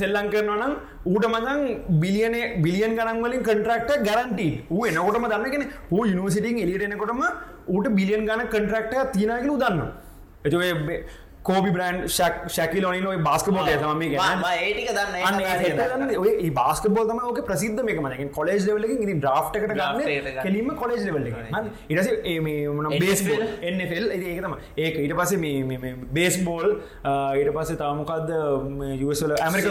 සෙල්ලං 0.00 0.26
කරනවනම් 0.32 0.74
ඌට 1.06 1.26
මදන් 1.28 1.60
බිලියන 2.02 2.36
බිලියන් 2.64 2.96
ගනන්වලින් 2.98 3.42
කන්ට්‍රක්ට 3.42 4.04
ගැරන්ටී 4.08 4.50
ඌ 4.70 4.82
එනකොටම 4.86 5.28
දන්නගෙන 5.32 5.64
ඌ 5.90 6.02
යුනිසිටිං 6.06 6.58
එලිටෙනකොටම 6.64 7.22
ඌට 7.68 7.88
බිලියන් 7.98 8.28
ගන 8.28 8.44
කන්ට්‍රක්ට 8.48 9.14
තියනගෙන 9.14 9.50
උදන්න 9.50 9.80
එතුේ 10.44 10.72
කෝබි 11.48 11.70
බ්‍රන්් 11.76 11.96
ශැකිල 12.16 12.86
ොනි 12.90 13.00
අන්න 15.28 15.38
දන්න. 15.78 16.10
ඒ 16.44 16.50
බස්කබෝල් 16.58 17.06
තම 17.10 17.20
ඕක 17.30 17.40
ප්‍රසිද්ධ 17.50 17.82
මේක 17.88 18.00
මන 18.04 18.32
කොලෙජ් 18.38 18.58
ලවල 18.66 18.84
ඉ 18.88 18.96
්‍රා්ට 18.98 19.20
Draft 19.24 19.54
ගන්න. 19.56 20.00
කෙලීම 20.44 20.70
කොලෙජ් 20.82 21.00
ලවල 21.06 21.26
ඉරස 21.94 22.08
බේස්? 23.04 23.22
එන්නෆෙල් 23.68 24.10
ඒකතම 24.16 24.54
ඒක 24.84 24.98
ඊට 25.04 25.14
පස්සේ 25.20 25.78
බේස් 26.18 26.40
බෝල් 26.48 26.68
ඊට 26.74 27.52
පස්සේ 27.56 27.80
තාමකක්ද 27.84 28.30
යසල 29.10 29.32
ඇමරික 29.38 29.70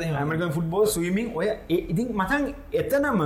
එහෙම. 0.00 0.16
ඇමරිකන් 0.22 0.54
ෆුටබෝල් 0.56 0.86
ස්වීමිං 0.94 1.28
ඔය 1.34 1.50
ඉතින් 1.68 2.08
මතන් 2.20 2.42
එතනම 2.82 3.20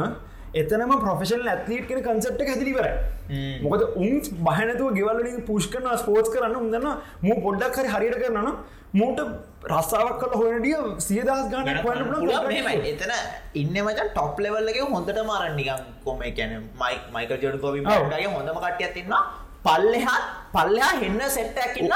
එතනම 0.54 0.92
ප්‍රොෆෙෂල් 0.98 1.48
ඇත්ලීට් 1.48 1.86
කෙන 1.86 2.02
කන්සප්ට 2.02 2.48
හැදිලිවර 2.48 2.88
මොකද 3.62 3.82
උන් 3.96 4.20
බහනතුව 4.42 4.90
ගෙවල්ලින් 4.94 5.38
පුෂ් 5.44 5.68
කරන 5.68 5.88
ස්පෝට් 5.98 6.32
කරන්න 6.32 6.56
උදන්න 6.58 6.88
මූ 7.22 7.38
පොඩ්ඩක් 7.40 7.78
හරි 7.78 7.88
හරියට 7.90 8.18
කරන්න 8.18 8.48
මූට 8.94 9.20
රස්සාාවක් 9.66 10.22
කල 10.22 10.36
හොනටිය 10.36 10.76
සියදස් 10.98 11.50
ගාන 11.50 11.68
පුළුවන් 11.82 12.86
එතන 12.86 13.12
ඉන්න 13.54 13.76
මචන් 13.76 14.08
ටොප් 14.10 14.40
ලෙවල්ලගේ 14.40 14.88
හොඳට 14.88 15.20
මාරන්නිකම් 15.26 15.84
කොම 16.04 16.24
කැන 16.32 16.56
මයි 16.76 16.96
මයික 17.12 17.36
ජොඩ 17.38 17.60
කොවි. 17.60 17.84
ගේ 17.84 18.26
හොඳම 18.28 18.58
කටිය 18.58 18.90
තින්න 18.94 19.14
පල්ලෙහා 19.64 20.18
පල්ලයා 20.52 20.92
හෙන්න 20.96 21.20
සෙට්ටැකින්න 21.30 21.94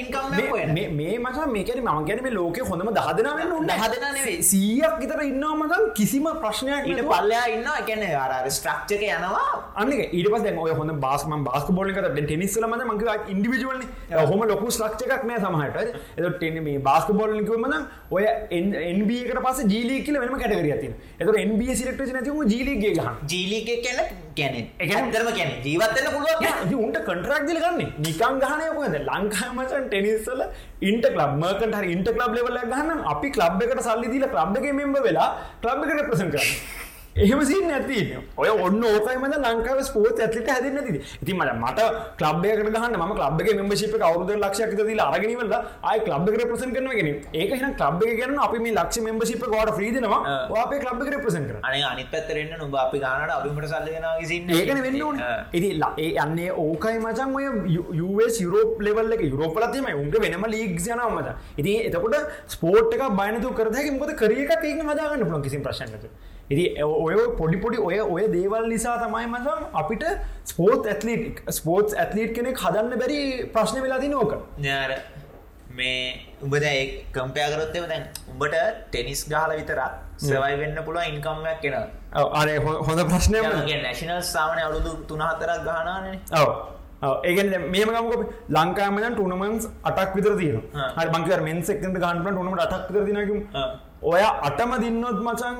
ඉන්කම් 0.00 0.34
මේ 0.74 0.88
මේ 0.90 1.16
මච 1.18 1.38
මේකැන 1.54 1.80
ම 1.84 2.04
ගැන 2.06 2.20
මේ 2.22 2.32
ලෝක 2.32 2.58
හොඳම 2.70 2.90
දහදනාවෙන්න 2.98 3.52
උන්න 3.52 3.66
දහදෙනා 3.70 4.12
නෙවෙයි. 4.16 4.36
සීයක් 4.42 4.94
ගතර 5.00 5.20
ඉන්නවා 5.24 5.56
මතන් 5.56 5.82
කිසිම 5.94 6.26
ප්‍රශ්නයක් 6.44 6.86
ඊට 6.86 7.02
පල්ලයා 7.10 7.44
ඉන්න 7.54 7.68
එකන 7.72 8.04
අර 8.16 8.48
ස්ට්‍රක්්චක 8.50 9.02
යනවා. 9.08 9.44
අන්න 9.76 9.92
ඊට 9.92 10.30
පස් 10.34 10.46
ඔය 10.64 10.72
හොඳ 10.72 10.92
බාස්ම 11.00 11.34
බාස්ක 11.44 11.68
බෝලික 11.70 12.00
ටෙනිස්සල 12.20 12.66
මද 12.66 12.86
මගේ 12.92 13.16
ඉන්ඩිවිජුවල්න 13.34 13.84
හොම 14.30 14.46
ලොකු 14.52 14.70
ස්ලක්ෂ 14.70 15.06
එකක් 15.08 15.24
නෑ 15.24 15.40
සමහට 15.40 15.76
එත 16.16 16.26
ටෙන 16.30 16.58
මේ 16.62 16.78
බාස්ක 16.80 17.12
බෝලිකව 17.12 17.52
මද 17.58 17.74
ඔය 18.10 18.24
එන්බකට 18.52 19.42
පස 19.46 19.62
ජීලි 19.74 20.00
කියල 20.02 20.20
වෙනම 20.24 20.38
කැටකර 20.38 20.72
ඇති 20.72 20.90
එත 21.20 21.36
එන්බ 21.44 21.62
සිරක්ට 21.74 22.12
නැතිම 22.16 22.42
ජීලිගේ 22.54 22.96
ගහන් 22.96 23.20
ජීලික 23.28 23.70
කියන්න 23.84 24.00
ගැන 24.36 24.56
කියන්නේ- 24.80 24.98
ඇතරම 24.98 25.30
ගැන 25.38 25.50
ජීවත්තන්න 25.64 26.10
පුළුවන් 26.14 26.74
උන්ට 26.80 26.98
කටරක් 27.00 27.46
දිල 27.48 27.58
ගන්න. 27.58 27.92
නිකං 27.98 28.40
ගහනයකොද 28.42 28.94
ලංකාමචන් 29.12 29.88
ටෙනිස්සල 29.88 30.42
ඉන්ට 30.82 31.08
ලබ් 31.10 31.32
මකට 31.38 31.74
හරි 31.74 31.90
ඉන්ට 31.96 32.12
ලබ් 32.14 32.32
ලෙවල 32.36 32.60
ගන්න 32.64 33.02
අපි 33.14 33.32
ලබ් 33.38 33.66
එකට 33.66 33.82
සල්ලි 33.88 34.12
දිල 34.14 34.28
ලබ් 34.28 34.60
එක 34.60 34.70
මෙම්බ 34.74 35.02
වෙලා 35.08 35.28
ලබ් 35.64 35.88
එකට 35.88 36.08
ප්‍රසන් 36.10 36.32
කරන්න. 36.34 36.88
එහෙම 37.20 37.42
සින්න 37.44 37.70
ඇති 37.70 38.00
ඔය 38.36 38.50
ඔන්න 38.66 38.84
ඕකයිම 38.84 39.26
ලංකාව 39.28 39.80
ස්පෝත් 39.82 40.20
ඇතිට 40.20 40.50
හැදන්න 40.50 40.80
ති 40.86 41.02
ඉති 41.22 41.32
මට 41.34 41.56
මට 41.56 41.80
ලබ්යකට 42.22 42.70
ගහන්න 42.76 42.98
ම 42.98 43.14
ලබ් 43.20 43.40
මෙම්බශිප 43.60 43.94
කවරුද 43.96 44.32
ලක්ෂයක් 44.36 44.74
දී 44.80 44.98
අරගෙනවල 45.06 45.54
අය 45.84 45.98
ලබ් 46.08 46.28
එකට 46.30 46.46
ප්‍රසන් 46.50 46.74
කරනගෙන 46.76 47.10
ඒක 47.34 47.54
හින 47.54 47.74
ලබ් 47.80 48.02
ගන්න 48.12 48.40
අපි 48.40 48.62
මේ 48.64 48.74
ලක්ෂ 48.74 49.04
මෙම්බශිප 49.06 49.44
කොට 49.46 49.72
්‍රීදනවා 49.72 50.36
අපේ 50.62 50.80
ලබ් 50.82 51.06
එකට 51.06 51.20
ප්‍රසන් 51.24 51.48
කර 51.48 51.58
අනේ 51.62 51.84
අනිත් 51.90 52.10
පැත්තරෙන්න්න 52.14 52.56
නුබ 52.62 52.76
අපි 52.76 53.02
ගානට 53.04 53.34
අපිමට 53.36 53.70
සල්ලගෙනවා 53.72 54.14
සින්න 54.24 54.50
ඒකන 54.52 54.82
වෙන්න 54.82 55.02
ඕන. 55.02 55.20
ඉති 55.52 55.70
ඒ 55.98 56.10
අන්නේ 56.18 56.50
ඕකයි 56.56 56.98
මචන් 56.98 57.36
ඔය 57.36 57.46
යස් 58.20 58.40
යුරෝප 58.40 58.80
ලෙවල්ල 58.80 59.14
යුරෝපලතිම 59.24 59.88
උන්ට 59.94 60.18
වෙනම 60.24 60.48
ලීක්ෂනවමද 60.54 61.30
ඉති 61.56 61.76
එතකොට 61.82 62.18
ස්පෝට් 62.48 62.96
එක 62.96 63.06
බයනතු 63.20 63.54
කරදැක 63.54 63.92
මොද 63.98 64.12
කරිය 64.16 64.44
එකක් 64.46 64.64
ඒක 64.64 64.84
හදාගන්න 64.84 65.26
පුළන් 65.26 65.46
කිසි 65.46 65.62
ප්‍රශ්නක 65.68 66.10
ඉති 66.50 66.64
ඔය 66.82 67.14
පොඩිපොඩි 67.38 67.78
ඔය 67.80 67.98
ඔය 68.06 68.24
දේවල් 68.32 68.64
නිසා 68.72 68.96
තමයි 69.02 69.26
මසම් 69.26 69.60
අපිට 69.72 70.04
ස්පෝත් 70.44 70.86
ඇත්ලිට 70.86 71.42
ස්පෝට්ස් 71.50 71.94
ඇත්ලීට් 71.96 72.32
කෙනෙක් 72.36 72.62
හදන්න 72.64 73.02
බැරි 73.02 73.20
ප්‍රශ්න 73.54 73.78
වෙලාදි 73.84 74.08
නෝක 74.08 74.32
ඥාර 74.56 74.94
මේ 75.72 76.00
උඹද 76.42 76.66
ඒ 76.70 76.80
කම්පයාකරොත්තම 77.14 77.86
දැන් 77.92 78.04
උඹට 78.32 78.56
ටෙනිස් 78.88 79.22
ගහල 79.28 79.54
විතරක් 79.54 79.92
සවයි 80.24 80.58
වෙන්න 80.62 80.82
පුළුව 80.88 81.12
ඉන්කම්මයක් 81.12 81.62
කෙන 81.62 81.78
අරේ 82.40 82.58
හොඳ 82.82 83.04
ප්‍රශ්නය 83.12 83.46
නැශනල් 83.78 84.20
සාමනය 84.30 84.62
අවුදු 84.64 84.96
තුනහතරක් 85.08 85.62
ගහනානේ 85.68 86.18
ඔව 86.34 86.50
ඒගෙන 87.02 87.48
මේම 87.68 87.88
ගමක 87.90 88.26
ලංකාමයන් 88.50 89.14
ටුනමන්ස් 89.14 89.70
අටක් 89.84 90.10
විතර 90.14 90.34
තියන. 90.36 90.58
හරි 90.96 91.08
බංකර 91.08 91.40
මෙන්සෙක්ට 91.42 91.86
ගන්ට 91.86 92.02
ටුනට 92.26 92.66
අටක් 92.66 92.90
විතර 92.90 93.06
දිනකම්. 93.08 93.40
ඔය 94.04 94.22
අටම 94.42 94.76
දින්නොත් 94.80 95.18
මචන් 95.20 95.56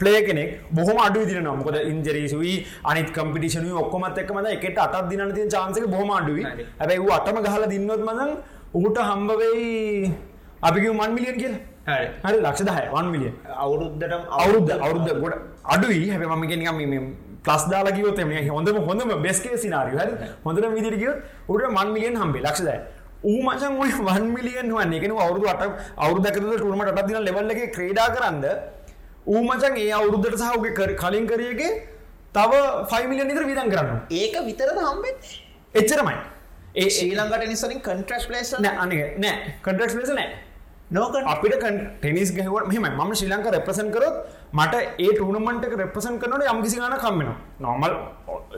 පලේ 0.00 0.20
කෙනෙක් 0.26 0.50
බොහම 0.78 0.98
අඩු 1.06 1.24
දින 1.30 1.44
නොමකද 1.48 1.76
ඉන්ජරීසුයි 1.92 2.54
අනිත් 2.90 3.08
කම්පිටිෂන 3.16 3.70
ඔක්කොමත් 3.82 4.18
එක් 4.22 4.30
මද 4.36 4.46
එකට 4.56 4.78
අටක් 4.86 5.08
දින 5.10 5.22
තිය 5.38 5.48
චාන්සක 5.54 5.86
බොහම 5.94 6.10
අඩුවයි. 6.18 6.44
ඇැබයි 6.80 7.00
වූ 7.04 7.12
අටම 7.18 7.38
ගහල 7.46 7.64
දින්නොත් 7.72 8.02
මදන් 8.08 8.30
ඌට 8.74 8.98
හම්බවෙයි 9.08 10.12
අපික 10.62 10.84
මන් 10.92 11.10
මිලියන් 11.16 11.36
කිය 11.42 11.52
හරි. 11.88 12.38
ලක්ෂ 12.44 12.62
දහය 12.68 12.84
වන් 12.94 13.10
මිලියන් 13.14 13.34
අවුරුද්ධටම 13.64 14.22
අවුරුද්ධ 14.40 14.72
අවුරුද්ධ 14.84 15.20
ගොඩ 15.24 15.34
අඩුයි 15.74 16.06
හැබ 16.12 16.24
ම 16.38 16.46
ගෙනම 16.52 17.04
ප්ලස් 17.44 17.62
දාලකිවොත් 17.72 18.18
එම 18.18 18.32
හොඳම 18.54 18.78
හොඳම 18.88 19.10
බෙස්කේ 19.26 19.58
සිනාරිය 19.64 20.00
හරි? 20.00 20.12
හොඳට 20.46 20.72
විදිරිගියොත් 20.78 21.18
උට 21.48 21.62
මන් 21.76 21.88
මිලියන් 21.94 22.16
හම්බේ 22.22 22.42
ලක්ෂදයි 22.46 22.78
ඌ 23.30 23.40
මචන් 23.46 23.72
ඔය 23.82 23.90
වන් 24.08 24.26
මිලියන් 24.34 24.68
වන්න 24.74 24.92
එකන 24.98 25.12
අවුරුදු 25.24 25.48
අට 25.52 25.62
අවුරුදකත 26.04 26.36
ටුරමට 26.36 26.90
අටක් 26.92 27.08
දින 27.08 27.18
ලෙවල්ලගේ 27.28 27.72
ක්‍රඩා 27.76 28.08
කරන්න 28.14 28.44
ඌ 29.26 29.42
මචන් 29.42 29.76
ඒ 29.76 29.92
අවුරුද්ධට 29.92 30.38
සහගේ 30.38 30.92
කලින් 30.96 31.26
කරියගේ 31.26 31.72
තව 32.32 32.52
ෆයිමිලියන් 32.90 33.28
නිතර 33.28 33.44
විදන් 33.44 33.70
කරන්න. 33.70 33.98
ඒක 34.10 34.36
විතරද 34.44 34.78
හම්බෙත් 34.80 35.32
එච්චරමයි. 35.74 36.16
ඒ 36.74 36.88
ශ්‍රී 36.88 37.16
ලංකට 37.16 37.48
නිසරින් 37.48 37.80
කන්ට්‍රස් 37.80 38.28
ලේස 38.28 38.54
නෑ 38.58 38.76
අනක 38.76 39.18
නෑ. 39.18 39.36
කටක් 39.62 39.94
ලෙස 39.96 40.10
නෑ. 40.10 40.28
නෝක 40.90 41.14
අපිට 41.24 41.56
ටෙනිස් 41.58 42.30
ගහව 42.32 42.54
මෙම 42.68 42.98
ම 42.98 43.14
ශ්‍රී 43.14 43.30
ලංක 43.30 43.50
රෙපසන් 43.50 43.90
කරොත් 43.90 44.16
මට 44.52 44.74
ඒ 44.98 45.10
ටනමට 45.10 45.76
රෙපසන් 45.76 46.18
කරනට 46.18 46.46
යම්කිසි 46.46 46.78
ගන 46.78 46.96
කම්මෙන 46.98 47.32
නොමල් 47.60 47.94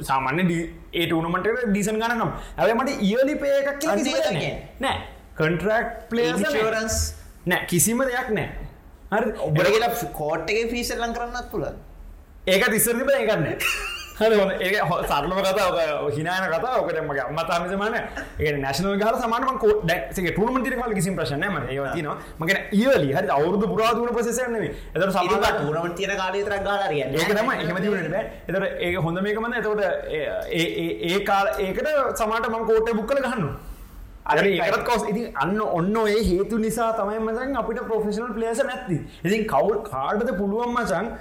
සාමාන්‍ය 0.02 0.44
ඒ 0.92 1.06
ටනමට 1.06 1.48
ඩිසන් 1.66 1.98
ගනම් 1.98 2.30
ඇය 2.58 2.74
මට 2.74 3.00
ඉයලි 3.02 3.34
පේ 3.36 3.56
එකක් 3.62 3.86
නෑ. 4.80 4.98
කන්ටරක්් 5.34 5.88
පලේ 6.10 6.28
ඉන්ශෝරන්ස් 6.30 7.00
නෑ 7.46 7.66
කිසිම 7.66 8.04
දෙයක් 8.04 8.30
නෑ 8.30 8.71
හරි. 9.12 9.32
ඔබට 9.38 9.66
කියලා 9.68 9.94
කෝට්ටගේ 10.14 10.84
ලං 10.98 11.16
කරන්නත් 11.16 11.50
පුලන් 11.50 11.74
ඒක 12.46 12.64
තිස්සරතිබ 12.68 13.10
ඒකන්න 13.12 13.50
හරි 14.18 14.36
හොඳ 14.36 14.52
ඒ 14.58 14.80
සරලම 15.02 15.38
කතා 15.38 15.66
ඔක 15.98 16.12
හිනාන 16.12 16.44
කතා 16.48 16.72
ඔකට 16.80 16.98
මගේ 17.00 17.22
අම්මතාමිසමාන 17.22 17.94
ඒ 17.96 18.52
නැශනල් 18.56 18.96
ගහ 18.96 19.18
සමානම 19.18 19.58
කෝ 19.58 19.72
ඩක්ගේ 19.82 20.32
ටුනමට 20.32 20.68
කල 20.72 20.94
කිසි 20.94 21.10
ප්‍රශ්නය 21.12 21.48
ම 21.48 21.56
ඒවතින 21.66 22.08
මගෙන 22.38 22.58
ඒවලි 22.72 23.10
හරි 23.10 23.28
අවුරදු 23.30 23.66
පුරාදුන 23.66 24.12
පසෙසන 24.12 24.56
එතර 24.58 25.08
සමට 25.08 25.50
ටූනමට 25.50 25.96
තියන 25.96 26.14
කාලේතරක් 26.16 26.62
ගාරිය 26.62 27.02
ඒක 27.02 27.32
තම 27.32 27.50
එහෙමතිවනට 27.54 28.16
එතට 28.48 28.64
ඒක 28.80 28.96
හොඳ 29.00 29.20
මේකමන්න 29.20 29.54
එතකොට 29.54 29.82
ඒ 30.52 31.20
කාල 31.24 31.52
ඒකට 31.58 31.92
සමාට 32.16 32.48
මං 32.48 32.66
කෝට 32.66 32.92
බුක්කල 32.92 33.20
ගහන්න 33.20 33.52
අර 34.24 34.38
ඒකත් 34.44 34.84
කොස් 34.88 35.02
ඉතින් 35.10 35.26
අන්න 35.42 35.60
ඔන්න 35.60 35.96
ඔය 35.96 36.14
හේතු 36.30 36.58
නිසා 36.64 36.90
තමයි 37.00 37.18
මචන් 37.26 37.56
අපිට 37.62 37.82
ප්‍රොෆෙෂනල් 37.90 38.32
ප්ලේස 38.38 38.62
නැත්ති 38.70 38.98
ඉතින් 39.26 39.44
කවුල් 39.52 39.76
කාඩද 39.90 40.30
පුළුවන් 40.40 40.72
මචන් 40.78 41.12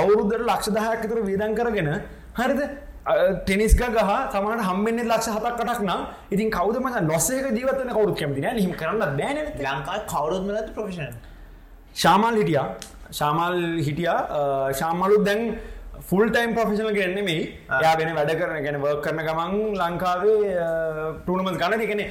අවුරුද්දට 0.00 0.42
ලක්ෂ 0.50 0.74
දහයක් 0.76 1.06
තර 1.10 1.22
වේදන් 1.30 1.56
කරගෙන 1.60 1.90
හරිද? 2.40 2.62
ටෙනිස්ක 3.46 3.82
ගහ 3.96 4.08
සමට 4.32 4.64
හම්බෙන්න්න 4.68 5.08
ලක්ෂ 5.10 5.28
හතක් 5.34 5.54
කටක් 5.58 5.82
නම්. 5.86 6.00
ඉතින් 6.34 6.48
කවද 6.56 6.76
මච 6.82 7.02
නොස්සේක 7.12 7.46
ජීවතන 7.58 7.92
කවුරු 7.96 8.14
කැමතින 8.20 8.58
හිම 8.64 8.72
කරන්න 8.80 9.16
බෑන 9.20 9.38
ලංකා 9.66 9.98
කවරුත්මලත් 10.12 10.68
ප්‍රෆෂන් 10.76 11.14
ශාමල් 12.02 12.36
හිටියා. 12.40 12.66
ශාමල් 13.18 13.58
හිටියා. 13.86 14.18
ශාමලු 14.80 15.18
දැන් 15.28 15.42
ෆුල් 16.08 16.26
ටයිම් 16.30 16.54
ප්‍රෆෙෂනල් 16.56 16.92
ගන්න 16.96 17.24
මේ 17.28 17.42
යා 17.84 17.94
වෙන 18.00 18.10
වැඩ 18.18 18.32
කරන 18.40 18.58
ගැන 18.66 18.80
වර්ක් 18.84 19.04
කරන 19.04 19.22
ගමන් 19.28 19.54
ලංකාවේ 19.82 20.56
ටනමස් 21.26 21.60
ගන්න. 21.62 21.84
එකන 21.86 22.02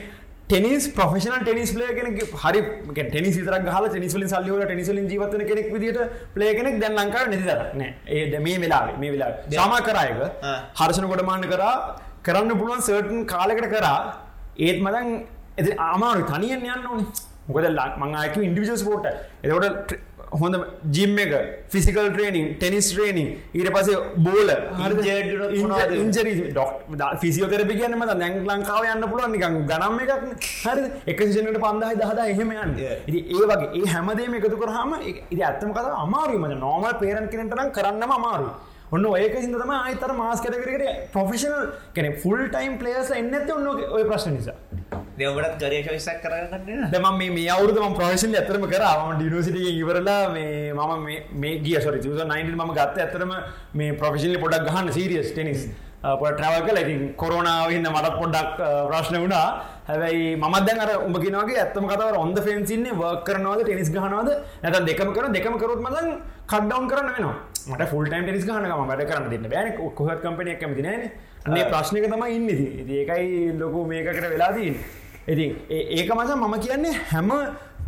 ටෙනිස් 0.50 0.84
ප්‍රෆෙෂනල් 0.96 1.44
ටෙනිස් 1.44 1.72
ලේ 1.80 1.94
කෙන 1.98 2.08
හරි 2.42 2.60
ටෙනිස් 2.98 3.36
විතර 3.40 3.56
හල 3.76 3.86
ටෙනිස්වලින් 3.94 4.30
සල්ලිවල 4.34 4.64
ටෙනිස්වලින් 4.66 5.08
ජීවතන 5.12 5.44
කෙනෙක් 5.52 5.70
විදිට 5.76 6.00
ප්ලේ 6.36 6.52
කෙනෙක් 6.58 6.76
දැන් 6.82 6.98
ලංකාව 7.00 7.32
නිදිරන 7.34 7.82
ඒ 8.16 8.40
මේ 8.48 8.58
වෙලා 8.64 8.82
මේ 9.04 9.12
වෙලා 9.16 9.32
සාමා 9.60 9.82
කරයක. 9.88 10.20
හර්ෂණ 10.80 11.08
ගොඩමාන්න 11.14 11.48
කරා 11.54 11.74
කරන්න 12.28 12.60
පුළුවන් 12.60 12.84
සර්ටන් 12.88 13.26
කාලෙකට 13.34 13.70
කරා 13.74 14.00
ඒත් 14.68 14.78
මදන් 14.86 15.10
එති 15.62 15.72
අමාරු 15.92 16.28
තනියෙන් 16.32 16.68
යන්න 16.76 16.90
ඕනේ. 16.92 17.08
මොකද 17.48 17.66
ලක් 17.72 17.94
මංආයක 18.04 18.38
ඉන්ඩිවිජස් 18.50 18.84
පෝට 18.90 19.06
එතකොට 19.44 19.98
හොඳ 20.34 20.56
ජිම් 20.92 21.18
එක 21.18 21.34
ෆිසිකල් 21.70 22.10
ට්‍රේනිින් 22.10 22.48
ටෙනිස් 22.56 22.92
ට්‍රේනිින් 22.92 23.30
ඊට 23.54 23.72
පසේ 23.72 23.98
බෝල? 24.18 24.50
ඉන්ජරි 25.96 26.34
ඩොක් 26.50 26.72
ෆිසිෝතරපි 27.22 27.76
කියන්නම 27.76 28.06
දැන් 28.14 28.40
ලංකාව 28.44 28.86
යන්න 28.86 29.08
පුළුවන් 29.08 29.32
නිකන් 29.32 29.58
ගනම් 29.66 30.00
එකක් 30.00 30.14
හරි 30.64 30.86
එක 31.06 31.20
සිෂනට 31.22 31.60
පන්දාහි 31.60 31.96
දහද 31.96 32.28
එහෙම 32.28 32.52
යන්න. 32.52 32.78
Yeah. 32.78 33.02
ඉති 33.08 33.20
ඒ 33.32 33.50
වගේ 33.52 33.72
ඒ 33.74 33.88
හැමදේම 33.88 34.38
එකතු 34.40 34.58
කරහම 34.58 34.96
ඉති 35.02 35.42
ඇත්තම 35.42 35.74
කත 35.74 35.98
අමාරුම 35.98 36.48
නෝමල් 36.58 36.96
පේරන් 37.00 37.28
කෙනටනම් 37.28 37.72
කරන්නම 37.72 38.12
අමාරු 38.12 38.54
ඔන්න 38.92 39.06
ඒක 39.16 39.36
හිදම 39.38 39.72
අයිතර 39.72 40.14
මාස් 40.14 40.42
කටකට 40.42 41.12
ප්‍රොෆෙෂනල් 41.14 41.74
කෙන 41.94 42.14
ෆුල් 42.18 42.48
ටයිම් 42.48 42.78
පලේස් 42.78 43.12
එන්නඇත 43.14 43.52
ඔන්න 43.52 43.68
ඔය 43.68 44.04
ප්‍රශ්න 44.04 44.38
නිසා 44.38 45.04
දෙවටත් 45.20 45.56
කරේ 45.62 45.82
ශවිසක් 45.84 46.20
කරගන්න 46.24 46.90
දම 46.94 47.08
මේ 47.20 47.30
මේ 47.38 47.48
අවුරුදු 47.56 47.84
ම 47.84 47.96
ප්‍රශන් 48.00 48.36
ඇතරම 48.36 48.66
කර. 48.74 48.84
ම 48.84 49.18
ඩිනසිට 49.20 49.58
ඉවරලා 49.82 50.30
මේ 50.36 50.74
මම 50.74 51.06
මේ 51.42 51.60
ගිය. 51.66 51.80
සොරි 51.82 52.00
නයිට 52.00 52.56
ම 52.56 52.74
ගත්ත 52.74 52.98
ඇතරම 53.06 53.34
මේ 53.74 53.94
ප්‍රෆිසිල්ලි 53.94 54.42
පොඩක් 54.44 54.68
ගහන්න. 54.68 54.92
සීරියස් 54.92 55.32
ටෙනිස් 55.32 55.68
පොට 56.22 56.36
ට්‍රවල් 56.38 56.68
කල 56.68 56.78
ඉතින් 56.84 57.02
කොරෝනාවන්න 57.22 57.88
මටත් 57.94 58.20
පොඩ්ඩක් 58.22 58.60
ප්‍රශ්න 58.90 59.18
වුණා. 59.24 59.48
හැබැයි 59.88 60.36
මදන් 60.36 60.80
අර 60.84 60.92
උඹගෙනගේ 61.08 61.60
ඇත්තම 61.64 61.88
කතව 61.92 62.22
ඔොන්ද 62.22 62.38
ෆෙන්සින්නේ 62.48 62.98
වර්ක් 63.02 63.24
කරනවාද 63.28 63.64
ටෙනිස් 63.64 63.92
ගහනවාද? 63.96 64.30
නැත 64.64 64.86
දෙකම 64.90 65.12
කර 65.18 65.32
දෙකම 65.38 65.58
කරොත් 65.64 65.82
මදන් 65.88 66.10
කඩ්ඩවන් 66.52 66.90
කරන්න 66.92 67.14
වෙනවා. 67.16 67.38
මට 67.68 67.88
ෆුල් 67.90 68.06
ටයිම් 68.06 68.26
ටෙනිස් 68.26 68.46
ගහනකම 68.46 68.92
වැඩ 68.92 69.08
කරන්න 69.10 69.32
දෙන්න 69.32 69.50
බෑන 69.54 69.72
කොහත් 69.98 70.20
කම්පනයක් 70.22 70.60
කැමති 70.62 70.86
නෑන 70.86 71.08
අන්නේ 71.48 71.66
ප්‍රශ්නක 71.72 72.06
තම 72.12 72.24
ඉන්නති 72.36 72.56
ඒකයි 73.00 73.58
ලොකු 73.62 73.86
මේකට 73.90 74.22
වෙලාදීන් 74.34 74.76
ඉතින් 75.28 75.52
ඒක 75.70 76.10
මස 76.18 76.32
මම 76.36 76.56
කියන්නේ 76.66 76.94
හැම 77.12 77.30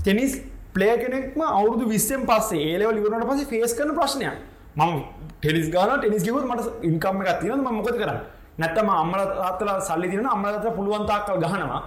ටෙනිස් 0.04 0.34
ප්ලේ 0.74 0.96
කෙනෙක්ම 1.04 1.42
අවුදු 1.42 1.86
විස්සෙන් 1.94 2.26
පස්සේ 2.30 2.64
ඒලවල 2.72 2.98
ඉවරට 3.02 3.28
පස 3.30 3.44
ෆේස් 3.52 3.72
කරන 3.78 3.94
ප්‍රශ්නයක්. 4.00 4.36
මම 4.78 4.98
ටෙනිස් 5.42 5.70
ගාන 5.76 6.00
ටෙනිස් 6.02 6.24
කිවුත් 6.28 6.46
මට 6.50 6.84
ඉන්කම්ම 6.90 7.22
එකක් 7.22 7.40
තියෙනවා 7.42 7.72
මම 7.72 7.78
මොකද 7.80 7.96
කරන්නේ? 8.02 8.20
නැත්තම 8.62 8.90
අම්මල 8.90 9.22
තාත්තලා 9.40 9.78
සල්ලි 9.88 10.08
තියෙනවා 10.12 10.34
අම්මලා 10.36 10.52
තාත්තලා 10.54 10.78
පුළුවන් 10.80 11.08
තාක්කල් 11.12 11.40
ගහනවා. 11.44 11.82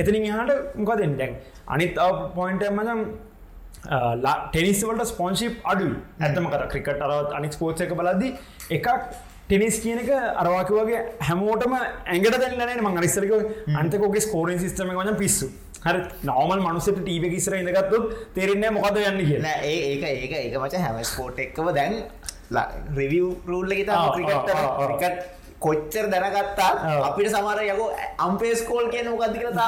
එතනින් 0.00 0.24
එහාට 0.28 0.76
මොකද 0.78 1.00
වෙන්නේ 1.02 1.18
දැන්? 1.20 1.32
අනිත් 1.74 1.98
පොයින්ට් 2.38 2.62
එක 2.68 2.72
මම 2.78 3.02
ටෙනිස් 4.52 4.80
වලට 4.88 5.10
ස්පොන්ශිප් 5.12 5.54
අඩුයි. 5.72 5.94
ඇත්තම 6.24 6.46
කර 6.52 6.62
ක්‍රිකට් 6.72 7.02
අරවත් 7.06 7.32
අනික් 7.38 7.52
එක 7.86 7.92
බලද්දි 8.00 8.28
එකක් 8.76 8.88
ටෙනිස් 9.50 9.76
කියන 9.82 9.98
එක 9.98 10.10
අරවාකි 10.40 10.74
වගේ 10.74 10.98
හැමෝටම 11.28 11.72
ඇඟට 11.76 12.36
දැල්ලනේ 12.42 12.82
මං 12.82 12.98
අරිස්සරක 13.00 13.32
අන්තකෝගේ 13.80 14.22
ස්කෝරින් 14.22 14.60
සිස්ටම 14.60 14.92
වන 14.94 15.16
පිස්සු. 15.18 15.48
හරි 15.84 16.00
නවමල් 16.28 16.60
මනුසට 16.62 16.98
ටීව 16.98 17.24
කිසර 17.32 17.56
ඉඳගත්තුත් 17.58 18.04
තේරෙන්නේ 18.36 18.70
මොකද 18.70 19.00
යන්න 19.00 19.20
කිය 19.22 19.40
ඒ 19.40 19.74
ඒක 19.88 20.04
ඒක 20.04 20.34
ඒක 20.36 20.56
මච 20.60 20.82
හැම 20.84 21.00
ස්පෝට් 21.10 21.42
එක්කව 21.44 21.72
දැන් 21.78 21.96
රිවිය් 22.96 23.26
රූල්ල 23.48 23.74
තා 23.88 24.02
ක්‍රිකට් 24.14 24.52
ක්‍රිකට් 24.78 25.39
කොච්චර 25.60 26.04
දැනගත්තා 26.08 26.68
අපිට 27.06 27.28
සමර 27.30 27.58
යක 27.64 27.80
අම්පේස්කෝල් 28.18 28.86
කියන 28.92 29.08
මොකක්ද 29.10 29.34
කියලා 29.36 29.66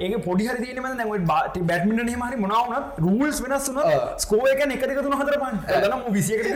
ඒ 0.00 0.18
පොඩි 0.20 0.48
හරි 0.48 0.60
දීම 0.64 0.88
බට 1.22 1.62
බැටමිට 1.62 2.12
හමරි 2.12 2.36
මොනාවනත් 2.36 3.00
රූල්ස් 3.00 3.40
වෙනස් 3.44 3.70
වන 3.70 3.88
ස්කෝ 4.18 4.42
එක 4.48 4.62
එකක 4.66 4.84
තුන 4.98 5.16
හතර 5.16 5.38
පන් 5.38 5.56
දනම් 5.78 6.04
විසියකට 6.10 6.52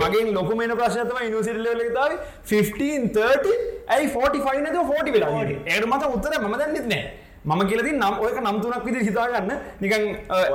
මගේ 0.00 0.26
ලොකමන 0.32 0.74
ප්‍රශ්තම 0.74 1.22
ඉනිසිට 1.22 1.62
ලෙතාව 1.62 2.18
15 2.48 3.14
30 3.14 3.56
ඇයි 3.88 4.10
45 4.10 4.60
නද 4.62 4.76
40 4.82 5.16
වෙලා 5.16 5.46
ඒට 5.46 5.86
මත 5.86 6.02
උත්තර 6.10 6.38
ම 6.40 6.54
දන්නෙත් 6.56 6.86
නෑ 6.86 7.27
මම 7.44 7.62
කියලති 7.70 7.92
නම් 7.94 8.14
ඔයක 8.24 8.38
නම්තුනක් 8.44 8.84
විදි 8.86 9.04
හිතාගන්න. 9.08 9.52
නිකන් 9.80 10.02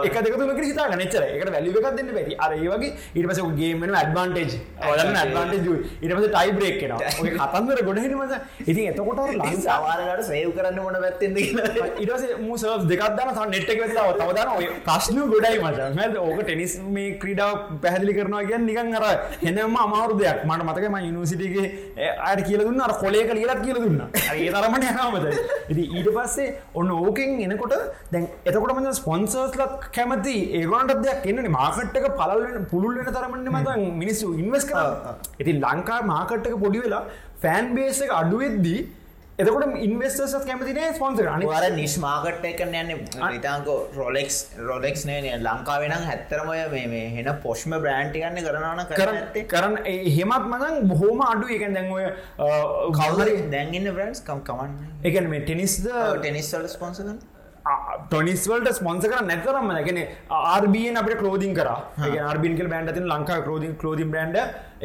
එක 0.07 0.15
දෙකතුනක 0.25 0.61
හිතා 0.63 0.87
නච්චර 0.95 1.23
එකට 1.23 1.51
වැලිව 1.55 1.77
එකක් 1.79 1.95
දෙන්න 1.97 2.09
පැති 2.17 2.35
අර 2.45 2.51
ඒවගේ 2.57 2.91
ඉට 3.15 3.27
පස 3.29 3.39
ගේමෙන 3.59 3.95
ඇඩ්වාන්ටේජ් 4.01 4.51
ඔයන්න 4.91 5.17
ඇඩ්වාන්ටේජ් 5.21 5.67
ඉට 6.03 6.13
පස 6.17 6.27
ටයි 6.33 6.51
බ්‍රේක් 6.57 6.75
කෙන 6.81 6.91
කතන්දර 7.39 7.83
ගොඩහින 7.87 8.15
මස 8.19 8.33
ඉතින් 8.67 8.85
එතකොට 8.91 9.19
සවාරට 9.63 10.23
සේව් 10.29 10.51
කරන්න 10.57 10.79
මොන 10.85 10.97
පැත්තෙද 11.03 11.37
ඉටස 12.03 12.25
මූස 12.45 12.65
දෙකක්දන 12.91 13.33
ස 13.35 13.39
නෙට්ක 13.53 13.79
වෙලා 13.83 14.13
තවදන 14.19 14.49
ඔය 14.57 14.67
ප්‍රශ්න 14.87 15.17
ගොඩයි 15.33 15.59
මට. 15.63 16.17
ඕක 16.27 16.39
ටෙනිස් 16.43 16.75
මේ 16.95 17.15
ක්‍රීඩාව 17.21 17.55
පැහදිලි 17.83 18.13
කරනවා 18.17 18.43
කියන්න 18.49 18.65
නිකන් 18.69 18.95
අර 18.99 19.05
හෙනම 19.43 19.75
අමාරු 19.85 20.19
දෙයක්. 20.21 20.43
මට 20.49 20.63
මතකම 20.67 20.95
යුනිසිටිගේ 21.07 21.67
අයට 22.29 22.45
කියලදුන්න 22.47 22.81
අර 22.87 22.93
කොලේක 23.03 23.33
ලියලත් 23.39 23.61
කියල 23.65 23.77
දුන්න. 23.83 24.01
ඒ 24.35 24.49
තරමට 24.51 24.85
හමද 24.99 25.25
ඉති 25.71 25.83
ඊට 25.97 26.09
පස්සේ 26.17 26.49
ඔන්න 26.73 26.89
ඕකෙන් 26.93 27.29
එනකොට 27.45 27.75
දැන් 28.11 28.25
එතකොට 28.45 28.73
මම 28.73 28.89
ස්පොන්සර්ස්ලත් 28.93 29.75
කැමති 29.97 30.35
ඒගොල්ලන්ට 30.59 31.03
දෙයක් 31.05 31.27
එන්නේ 31.31 31.53
මාකට් 31.57 31.99
එක 31.99 32.07
පළල් 32.19 32.43
වෙන 32.47 32.65
පුළුල් 32.65 32.97
වෙන 32.97 33.07
තරමට 33.09 33.51
මම 33.51 33.85
මිනිස්සු 34.01 34.33
ඉන්වෙස්ට් 34.35 34.71
කරා. 34.71 35.15
ඉතින් 35.41 35.63
ලංකාවේ 35.63 36.11
මාකට් 36.13 36.49
එක 36.49 36.57
පොඩි 36.65 36.83
වෙලා 36.85 37.03
ෆෑන් 37.43 37.73
බේස් 37.75 38.01
එක 38.01 38.13
අඩු 38.21 38.43
වෙද්දී 38.43 38.81
එතකොට 39.39 39.77
ඉන්වස්ටර්ස් 39.81 40.45
කැමතිනේ 40.47 40.89
ස්පොන්සර් 40.93 41.27
නිෂ් 41.75 41.95
මාකට් 42.03 42.43
එක 42.45 42.59
යන්නේ. 42.65 42.97
ඉතාංකෝ 43.37 43.77
රොලෙක්ස් 43.95 44.37
රොලෙක්ස් 44.67 45.05
නේ 45.09 45.33
ලංකාවේ 45.39 45.89
නම් 45.89 46.05
හැත්තරම 46.09 46.51
ඔය 46.53 46.61
මේ 46.93 47.07
හෙන 47.15 47.29
පොෂ්ම 47.45 47.73
එකන්නේ 48.19 48.45
කරනවන 48.47 48.83
කරන්න 48.91 49.49
කරන්න 49.53 49.79
එහෙමත් 49.93 50.47
මනම් 50.53 50.87
බොහොම 50.93 51.25
අඩු 51.31 51.49
එක 51.57 51.65
දැන් 51.77 51.91
ඔය 51.97 52.05
කවුරු 52.99 53.37
දැන් 53.55 53.73
ඉන්න 53.73 53.93
බ්‍රෑන්ඩ්ස් 53.97 54.21
කම් 54.29 54.45
කමන්න. 54.49 54.73
කියන්නේ 55.13 55.33
මේ 55.35 55.45
ටෙනිස්ද 55.47 55.89
ටෙනිස් 55.89 56.53
වලට 56.55 56.75
ස්පොන්සර් 56.77 57.09
කරන 57.09 57.32
ටොනිස්වල්ට 58.09 58.69
ස්පොන්ස 58.79 59.05
කර 59.11 59.21
නැතරම 59.29 59.69
ගැන 59.87 59.99
ආර්බියෙන් 60.29 60.99
අපට 61.01 61.15
කලෝදින් 61.21 61.53
කර. 61.59 61.69
ආර්බින් 62.29 62.55
බෑන්ඩ 62.73 62.93
තින 62.97 63.07
ලංකා 63.13 63.39
කලෝදින් 63.45 63.73
කලෝදින් 63.81 64.11
බ්‍රන්ඩ 64.13 64.37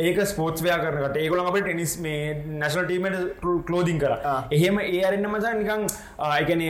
ඒක 0.06 0.18
ස්පෝට්වයා 0.32 0.78
කරනට 0.82 1.16
ඒකොල 1.22 1.40
අපට 1.42 1.64
ටෙනිස් 1.66 1.94
මේ 2.04 2.20
නැශල් 2.62 2.84
ටීමට 2.86 3.42
කලෝදින් 3.68 3.98
කර. 4.02 4.12
එහෙම 4.56 4.78
ඒ 4.84 5.02
අරන්න 5.10 5.28
මසා 5.34 5.54
නිකං 5.60 5.86
ආයකන 6.30 6.64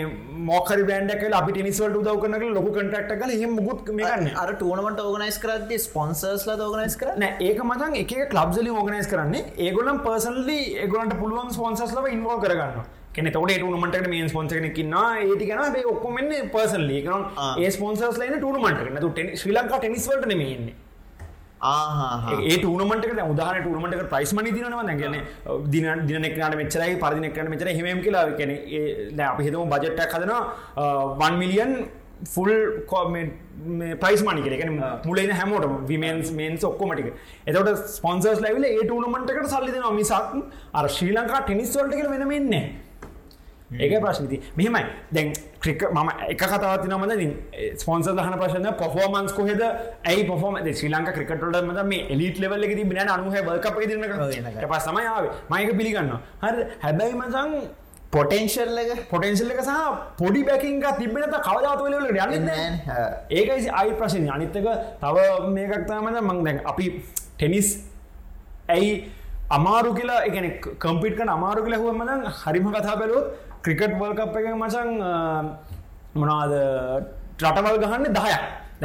මොකරි 0.51 0.89
බන්ඩ 0.91 1.19
කල 1.23 1.39
අපි 1.41 1.57
ටනිස්වලට 1.57 2.01
උදව 2.03 2.21
කරන 2.25 2.55
ලොක 2.59 2.71
කටක් 2.77 3.21
කල 3.23 3.35
හෙම 3.43 3.59
මුත් 3.69 3.91
මේකන්න 4.01 4.31
අර 4.45 4.55
ටනමට 4.55 5.05
ඕගනයිස් 5.07 5.41
කරද 5.45 5.75
ස්පොන්සර්ස්ල 5.87 6.55
ඕගනයිස් 6.69 6.97
කරන 7.03 7.27
ඒක 7.49 7.61
මතන් 7.71 7.99
එක 8.05 8.15
කලබ්ලි 8.33 8.71
ඕගනයිස් 8.79 9.11
කරන්නේ. 9.13 9.45
ඒගොලම් 9.67 10.01
පර්සන්ලි 10.07 10.61
ඒගොලන්ට 10.85 11.21
පුළුවන් 11.21 11.53
ස්පොන්සස්ලව 11.59 12.09
ඉන්වෝ 12.17 12.39
කරගන්න 12.45 12.97
කෙන 13.19 13.33
තොට 13.33 13.53
ටනමට 13.53 14.09
මේ 14.09 14.29
ස්පොන්ස 14.29 14.53
කෙනෙකින්න 14.53 14.99
ඒටිකන 14.99 15.65
බේ 15.71 15.87
ඔක්කොමෙන් 15.87 16.35
පර්සල් 16.51 16.85
ලේකන 16.87 17.25
ඒ 17.57 17.71
ස්පොන්සස් 17.71 18.19
ලයින 18.19 18.37
ටනමට 18.37 19.01
තු 19.01 19.15
ශ්‍රී 19.37 19.57
ලංකා 19.57 19.81
ටනිස්වලට 19.81 20.29
නෙමන්නේ 20.29 20.77
ඒ 21.61 22.57
ටනමට 22.57 23.23
උදාන 23.25 23.57
ටනමට 23.57 24.09
ප්‍රයිස් 24.09 24.33
මනි 24.33 24.53
දිනවා 24.53 24.85
ගැන 24.95 25.17
දින 25.67 26.07
දිනෙක්නට 26.07 26.57
මෙචරයි 26.57 26.97
පරිදිනෙක්න 26.97 27.51
මෙචර 27.51 27.69
හෙම 27.71 28.03
කියලා 28.03 28.27
කෙන 28.37 28.53
අප 29.21 29.41
හිතම 29.41 29.65
බජට්ටක් 29.69 30.15
හදන 30.15 30.33
1 31.21 31.39
මිලියන් 31.39 31.75
ෆුල් 32.27 32.53
කෝමෙන්ට් 32.87 33.35
ප්‍රයිස් 33.97 34.23
මනි 34.23 34.57
කෙන 34.57 34.75
මුලන 35.05 35.33
හැමෝට 35.33 35.89
විමන්ස් 35.89 36.31
මේන්ස් 36.33 36.65
ඔක්කොමටික 36.65 37.13
එතට 37.47 37.87
ස්පොන්සර්ස් 37.93 38.41
ලැවිල 38.41 38.65
ඒ 38.65 38.83
ටනමටකට 38.83 39.51
සල්ලිදන 39.51 39.89
මිසක් 39.93 40.13
අර 40.75 40.89
ශ්‍රී 40.89 41.13
ලංකා 41.13 41.43
ටෙනිස්වල්ට 41.43 42.13
වෙනමන්නේ 42.13 42.63
ඒක 43.71 44.01
ප්‍රශ්නති 44.01 44.41
මෙහෙමයි. 44.57 44.85
දැන් 45.13 45.33
ක්‍රික 45.61 45.83
ම 45.93 46.09
එක 46.29 46.43
කතාවත් 46.43 46.85
නමද 46.89 47.13
ස්පොන්ස 47.81 48.07
දහන 48.09 48.37
ප්‍රශ්න 48.41 48.69
පොෆෝමන්ස් 48.79 49.33
කොහෙද? 49.33 49.63
ඇයි 50.05 50.25
පොෆෝම 50.31 50.57
ශ්‍රී 50.79 50.93
ලංක 50.95 51.13
ක්‍රිකටට 51.17 51.59
මද 51.63 51.85
මේ 51.91 52.07
එලිට 52.15 52.41
ලෙවල්ල 52.41 52.65
ති 52.79 52.85
බින 52.85 53.03
අනුහ 53.17 53.35
බල්ක 53.49 53.67
දින 53.91 54.01
පස් 54.71 54.89
සමයාව 54.89 55.29
මයක 55.51 55.77
පිළිගන්න 55.81 56.17
හරි 56.45 56.65
හැබැයි 56.85 57.21
මසං 57.21 57.51
පොටෙන්ශල් 58.11 58.79
එක? 58.83 58.91
පොටෙන්ශල් 59.11 59.51
එක 59.53 59.61
සහ 59.61 59.73
පොඩි 60.21 60.45
බැකින්ක 60.49 60.87
තිබෙනත 60.99 61.37
කවදාතුවල 61.49 61.95
යන්න 62.09 62.49
ඒකයි 63.29 63.69
අයි 63.81 63.93
ප්‍රශ්න. 64.01 64.31
අනිත්තක 64.37 64.69
තව 65.03 65.17
මේකක්තාමද 65.59 66.21
මං 66.25 66.45
දැන් 66.47 66.65
අපි 66.73 66.87
ටෙනිස් 67.37 67.69
ඇයි 68.77 69.13
අමාරු 69.57 69.93
කියලා 69.99 70.25
එකන 70.29 70.47
කම්පිට 70.85 71.15
කන 71.21 71.31
අමාරු 71.35 71.61
කියලා 71.67 71.83
හුවමද 71.85 72.33
හරිම 72.41 72.67
කතා 72.73 72.97
බැලුවත් 73.03 73.29
ක්‍රිකට් 73.63 73.95
වල්කප් 73.95 74.37
එක 74.37 74.47
මචන් 74.55 74.91
මොනාද 76.15 76.53
රටවල් 77.39 77.79
ගහන්න 77.79 78.13
දහය 78.13 78.33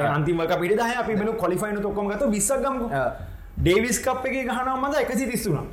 අන්තිමක 0.08 0.54
පිට 0.56 0.76
දහ 0.76 0.98
අපි 0.98 1.16
බෙන 1.16 1.32
කොලිෆයින 1.36 1.82
තොක්කොම 1.82 2.10
ගත 2.10 2.30
විස්සක්ගම 2.30 2.78
ඩේවිස් 3.58 4.00
කප් 4.00 4.26
එක 4.26 4.38
ගහන 4.46 4.70
මද 4.76 4.94
එකසි 4.98 5.30
තිස්සුනා 5.30 5.66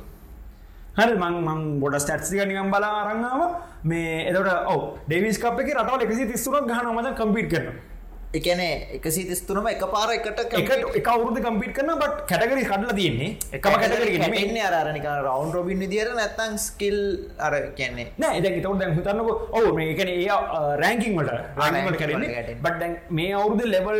හරි 0.97 1.15
මං 1.15 1.35
මං 1.41 1.61
බොඩ 1.79 1.97
ස්ටට්සික 1.97 2.45
නිකම් 2.45 2.69
බලා 2.69 2.91
අරන්නාව 3.03 3.41
මේ 3.83 4.27
එතට 4.27 4.51
ඔව 4.67 4.81
ඩේවිස් 5.07 5.37
කප් 5.37 5.57
එක 5.59 5.73
රටවල් 5.73 6.05
එකසි 6.05 6.27
තිස්සුරක් 6.27 6.67
ගහන 6.67 6.91
මද 6.91 7.15
කම්පිට 7.15 7.49
කරනවා 7.49 7.90
එකන 8.33 8.61
එකසි 8.97 9.23
තිස්තුනම 9.27 9.65
එක 9.67 9.81
පාර 9.87 10.09
එකට 10.11 10.39
එක 10.95 11.07
අවුරුද 11.07 11.37
කම්පිට 11.37 11.73
කරන 11.75 11.91
බට 11.99 12.27
කැටගරි 12.29 12.63
කඩල 12.63 12.93
තියන්නේ. 12.95 13.31
එකම 13.51 13.73
කැටගරි 13.73 14.13
එන්න 14.41 14.59
අරනික 14.71 15.07
රවන්් 15.15 15.51
රොබින් 15.51 15.83
දිර 15.85 16.11
නැත්තන් 16.11 16.55
ස්කිල් 16.57 16.97
අර 17.37 17.53
කියන්නේ. 17.75 18.07
නෑ 18.17 18.39
එද 18.39 18.47
තවට 18.47 18.79
දැන් 18.79 18.95
හිතන්නක 18.95 19.31
ඔවු 19.51 19.73
මේකන 19.75 20.11
ඒ 20.13 20.37
රෑංකින්ට 20.81 21.31
රාගට 21.57 21.99
කරන්නේ 21.99 22.55
බට 22.57 22.91
මේ 23.11 23.33
අවුරුද 23.33 23.65
ලෙවල් 23.67 23.99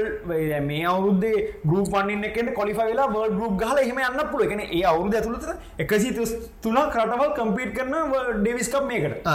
මේ 0.64 0.86
අවුරුද්දේ 0.86 1.44
ගරුප 1.66 1.92
වන්න 1.92 2.24
එකට 2.24 2.54
කොලිෆ 2.54 2.80
වෙලා 2.82 3.10
ගරුප් 3.10 3.58
ගල 3.60 3.84
එහම 3.84 4.00
යන්න 4.02 4.24
පුල 4.32 4.46
එකන 4.48 4.64
ඒ 4.64 4.86
අවුරුද 4.86 5.14
ඇතුළත 5.14 5.52
එකසි 5.78 6.16
තුනා 6.62 6.88
කරටවල් 6.90 7.36
කම්පිට 7.36 7.76
කරන 7.76 8.00
ඩෙවිස්කප් 8.40 8.88
මේකට 8.88 9.28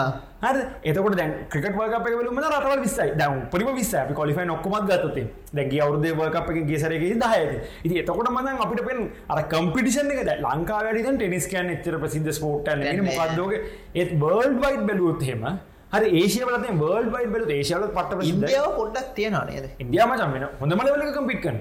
හර. 0.43 0.57
එතකොට 0.85 1.17
දැන් 1.17 1.33
ක්‍රිකට 1.51 1.77
වල්කප 1.77 2.07
වලම 2.21 2.41
රටවල් 2.43 2.81
විස්සයි. 2.81 3.11
දැන් 3.21 3.47
පරිම 3.53 3.71
විස්ස 3.75 3.95
අපි 3.97 4.15
කොලිෆයි 4.15 4.47
නොක්කොමත් 4.47 4.89
ගත්තති 4.91 5.23
දැගේ 5.53 5.83
අවුදේ 5.83 6.17
වල්කප 6.19 6.51
එක 6.53 6.67
ගේසරක 6.71 7.07
දහයද 7.23 7.55
ඉති 7.85 8.03
එතකොට 8.03 8.29
මදන් 8.31 8.61
අපිට 8.65 8.85
පෙන් 8.89 9.07
අර 9.29 9.39
කම්පිටිෂන් 9.55 10.13
එක 10.13 10.21
ලංකාවැඩි 10.43 11.07
ටෙනිස් 11.07 11.49
කයන් 11.49 11.73
එච්චර 11.77 11.97
ප්‍රසිද්ධ 12.03 12.33
ස්පෝට් 12.33 12.69
මොකක්දෝක 13.09 13.57
ඒත් 13.95 14.13
බර්ල්ඩ් 14.21 14.61
වයිට් 14.65 14.87
බැලුවත් 14.91 15.27
හෙම 15.31 15.49
හරි 15.93 16.09
ඒශයවලත 16.21 16.65
බර්ල් 16.81 17.11
වයිට 17.15 17.33
බල 17.35 17.53
ඒශයාලත් 17.57 17.93
පට 17.97 18.31
ඉන්දියාව 18.31 18.73
පොඩ්ඩක් 18.79 19.13
තියෙනවා 19.17 19.45
නේද? 19.51 19.67
ඉන්දයාම 19.79 20.15
චමෙන 20.21 20.49
හොඳ 20.61 20.73
මලවලක 20.79 21.13
කම්පිට 21.19 21.41
කරන්න 21.45 21.61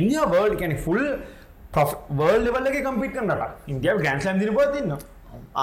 ඉන්දියා 0.00 0.26
වර්ල්ඩ් 0.32 0.58
කැනෙ 0.60 0.76
ෆුල් 0.84 1.02
වර්ල් 2.18 2.44
ලෙවල්ලක 2.46 2.78
කම්පිට 2.86 3.14
කරන්නට 3.16 3.70
ඉන්දියාව 3.72 4.02
ගෑන්ස්ලම් 4.06 4.42
දින 4.42 4.54
පතින්න 4.58 4.94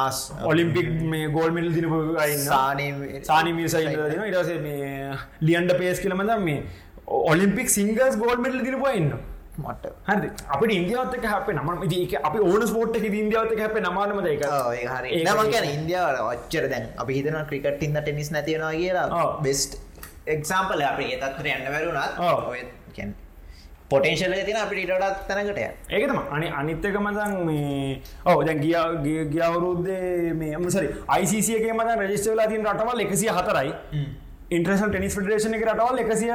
ආස් 0.04 0.20
ඔලිම්පික් 0.52 0.88
මේ 1.14 1.26
ගෝල් 1.38 1.52
මිල් 1.58 1.68
දින 1.78 1.88
සානි 3.32 3.52
මිසයි 3.58 3.98
ඉරස 4.30 4.54
මේ 4.68 5.18
ලියන්ඩ 5.50 5.76
පේස් 5.82 6.00
කියලමද 6.06 6.38
මේ 6.46 6.62
ඔලිම්පික් 7.34 7.70
සිංගස් 7.78 8.18
ගෝල් 8.24 8.38
මිල් 8.46 8.58
දිනපුයින්න 8.68 9.12
මට. 9.60 9.92
හරි 10.08 10.30
අපට 10.56 10.72
ඉන්දියාවත්තක 10.78 11.26
හැපේ 11.34 11.56
නම 11.56 11.70
ඒක 12.00 12.14
අපි 12.30 12.40
ඕන 12.50 12.66
ස්පෝට් 12.72 12.98
එක 13.00 13.06
ඉන්දියාවත්තක 13.22 13.62
හැපේ 13.66 13.84
නමානම 13.88 14.20
දෙක 14.28 14.44
හරි. 14.94 15.24
නමගැන 15.24 15.70
ඉන්දියාවට 15.76 16.22
ඔච්චර 16.34 16.68
දැන් 16.74 16.86
අපි 17.04 17.18
හිතන 17.20 17.40
ක්‍රිකට් 17.50 17.86
ඉන්න 17.88 17.98
ටෙනිස් 18.02 18.30
නැතිවෙනවා 18.36 18.76
කියලා. 18.82 19.26
බෙස්ට් 19.48 19.72
එක්සාම්පල 20.36 20.86
අප 20.92 21.02
ඒ 21.06 21.18
තත්වර 21.24 21.48
යන්න 21.56 21.72
වැරුණත් 21.76 22.14
කැන් 22.96 23.12
පොටේශල 23.92 24.34
තින 24.48 24.58
අපිට 24.64 24.82
ඉටඩත් 24.84 25.28
තැනකට 25.28 25.60
ඒකතම. 25.98 26.20
අනි 26.36 26.48
අනිත්තක 26.62 26.96
මතන් 27.02 27.36
මේ 27.50 28.02
ඔව 28.26 28.46
දැන් 28.48 28.60
ගිය 28.64 29.20
ගියවරුද්දේ 29.36 30.34
මේ 30.42 30.56
අමසරි 30.56 30.90
අයිසිසියගේ 31.18 31.74
මත 31.74 32.00
රජිස්ටවලා 32.02 32.50
තින් 32.54 32.66
රටවල් 32.66 33.06
එකසිය 33.06 33.32
හතරයි. 33.38 33.72
ඉන්ට්‍රේෂන් 34.58 34.92
ටෙනිස් 34.92 35.16
ෆෙඩරේෂන 35.18 35.56
එක 35.58 35.64
රටවල් 35.66 36.00
එකසිය 36.04 36.32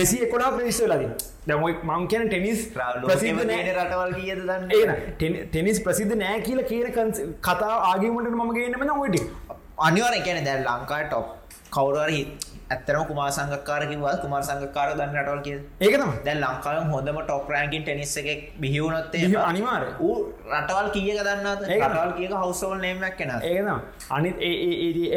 දෙසි 0.00 0.16
එකොඩා 0.26 0.50
ප්‍රේශ 0.56 0.80
ලදී 0.86 1.10
දැමයි 1.48 1.72
මං 1.90 2.02
කියන 2.12 2.26
ටෙනිස් 2.28 2.66
රටවල් 3.78 4.12
කියද 4.18 4.42
දන්න? 4.48 4.68
ටෙනිස් 5.48 5.80
ප්‍රසිද්ධ 5.86 6.14
නෑ 6.22 6.40
කියල 6.48 6.62
කියන 6.70 7.12
කතා 7.48 7.74
ආගීමට 7.90 8.30
මම 8.34 8.52
ගේනම 8.58 8.94
ඔයිට 8.96 9.28
අනිවර 9.88 10.16
කියන 10.28 10.44
දැල් 10.48 10.64
ලංකා 10.68 11.02
ටොප් 11.08 11.26
කවුරහි 12.70 12.76
ඇත්තරම 12.76 13.04
කුමාර 13.06 13.30
සංගකාරකිවල් 13.30 14.16
කුමාර 14.22 14.42
සංගකාර 14.42 14.88
දන්න 14.90 15.14
රටවල් 15.14 15.40
කිය 15.42 15.58
ඒකතම 15.80 16.10
දැන් 16.24 16.40
ලංකාව 16.40 16.90
හොඳම 16.92 17.18
ටොප් 17.20 17.48
රෑන්කින් 17.48 17.82
ටෙනිස් 17.82 18.16
එක 18.22 18.42
බිහිවුණොත්තේ 18.60 19.30
අනිවාර 19.42 19.82
රටවල් 19.86 20.88
කියක 20.94 21.20
දන්නත් 21.20 21.62
රටවල් 21.68 22.12
කියක 22.18 22.32
හවසවල් 22.32 22.78
නේමක් 22.78 23.16
කෙන 23.16 23.32
ඒකනම් 23.32 23.80
අනිත් 24.10 24.36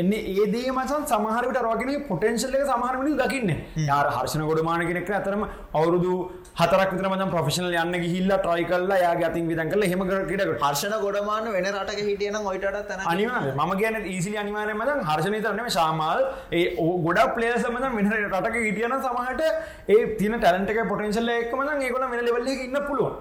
එන්නේ 0.01 0.21
ඒදේ 0.35 0.71
මසන් 0.71 1.05
සමහරට 1.07 1.59
රගෙන 1.67 1.91
පොටෙන්ශල් 2.09 2.55
එක 2.55 2.65
සමහරමට 2.67 3.21
දකින්න 3.23 3.53
යාර 3.83 4.07
හර්ෂණ 4.09 4.45
ගොඩමාන 4.49 4.87
කෙනෙක් 4.89 5.13
අතරම 5.13 5.45
අවුරුදු 5.73 6.15
හතරක් 6.55 6.89
විතර 6.93 7.09
මදම් 7.11 7.33
ප්‍රෆෙෂනල් 7.35 7.75
යන්න 7.75 7.95
ගිහිල්ලා 7.97 8.39
ට්‍රයි 8.39 8.67
කල්ලා 8.71 9.01
යා 9.03 9.13
ගතින් 9.15 9.47
විදන් 9.47 9.73
කල 9.73 9.85
හෙම 9.85 10.05
කරට 10.09 10.43
හර්ෂණ 10.63 10.97
ගොඩමාන 11.05 11.51
වෙන 11.57 11.69
රටක 11.73 12.03
හිටියන 12.03 12.41
ඔයිට 12.43 12.67
තන 12.89 13.07
අනිවා 13.13 13.67
ම 13.67 13.77
කියන 13.79 14.01
ඊසිලි 14.07 14.37
අනිවාරය 14.37 14.73
මදන් 14.73 15.05
හර්ෂණ 15.05 15.41
තරනම 15.43 15.69
ශාමල්. 15.69 16.19
ඒ 16.51 16.65
ගොඩක් 17.05 17.42
පලේසමද 17.43 17.87
මෙහ 17.91 18.09
රටක 18.11 18.57
හිටියන 18.59 18.95
සමහට 18.99 19.41
ඒ 19.89 20.01
තින 20.17 20.35
ටැලන්ටක 20.35 20.81
පොටන්ශල්ල 20.89 21.31
එක්ම 21.33 21.63
ඒකොල 21.81 22.05
මෙ 22.07 22.21
ලෙවල්ල 22.21 22.51
ඉන්න 22.57 22.79
පුළුවන්. 22.81 23.15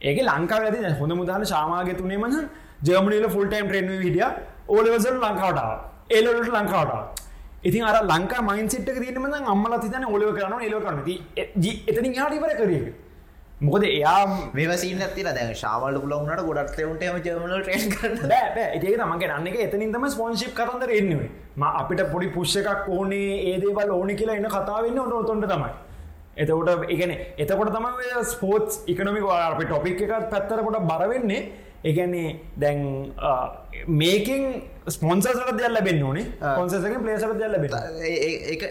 ඒක 0.00 0.18
ලංකාව 0.24 0.64
ඇති 0.64 0.98
හොඳ 1.00 1.14
මුදාන 1.14 1.46
ශාමාග 1.46 1.92
තුනේ 1.96 2.18
මන 2.18 2.36
ජර්මනිල 2.82 3.28
ෆුල්ටයිම් 3.28 3.66
ට්‍රෙන්ව 3.66 3.92
හිටිය. 4.00 4.28
ඕලවසල් 4.68 5.16
ලංකාවට 5.20 5.60
ඒලට 6.10 6.50
ලංකාවට 6.50 7.22
ඉතින් 7.64 7.84
අර 7.84 7.96
ලංකා 8.04 8.42
මයින්සිට්ක 8.42 8.96
තියනම 8.96 9.26
අම්මල 9.46 9.74
තිතන 9.78 10.04
ඔලව 10.06 10.30
කරන 10.32 10.54
එලව 10.60 10.78
කරනති 10.82 11.14
එතනි 11.86 12.10
යාටිවර 12.12 12.54
කරිය 12.56 12.82
මොකද 13.62 13.84
එයා 13.86 14.22
මේවසින්න 14.52 15.02
තින 15.14 15.28
දැ 15.28 15.46
ශාවල 15.54 15.98
පුලවුනට 15.98 16.42
ගොඩක් 16.42 16.74
තෙවුන්ටම 16.74 17.18
ජමල 17.20 17.52
ට්‍රේන් 17.58 17.84
කරන 17.92 18.32
ඒ 18.34 18.80
තමගේ 18.80 19.30
අන්න 19.30 19.46
එක 19.46 19.58
එතනින්තම 19.66 20.06
ස්පොන්ශිප් 20.08 20.52
කරන්දර 20.52 20.92
එන්නුවේ 20.92 21.30
ම 21.56 21.64
අපිට 21.72 22.02
පොඩි 22.12 22.30
පුෂ්ෂ 22.30 22.60
එකක් 22.62 22.88
ඕනේ 22.90 23.28
ඒදේවල් 23.44 23.92
ඕනි 23.92 24.16
කියලා 24.16 24.36
එන්න 24.36 24.48
කතාවන්න 24.50 24.98
ඔන්න 25.00 25.26
තොන්ට 25.26 25.46
තමයි. 25.46 25.70
එතකොට 26.36 26.88
එකන 26.88 27.12
එතකොට 27.38 27.70
තම 27.70 27.86
ස්පෝටස් 28.26 28.80
ඉකනමික 28.86 29.28
අපි 29.36 29.64
ටොපික් 29.64 30.02
එකත් 30.02 30.26
පැත්තරකොට 30.32 30.88
බරවෙන්නේ 30.90 31.40
එකන්නේ 31.84 32.34
දැන් 32.56 32.82
මේකින් 33.94 34.44
ස්පොන්සසට 34.88 35.52
දෙයක් 35.52 35.70
ලැබෙන් 35.70 36.02
ඕනේ. 36.02 36.26
පොන්සක 36.50 36.98
පලේසට 36.98 37.30
දෙයක් 37.36 37.54
ලැබෙන 37.54 37.72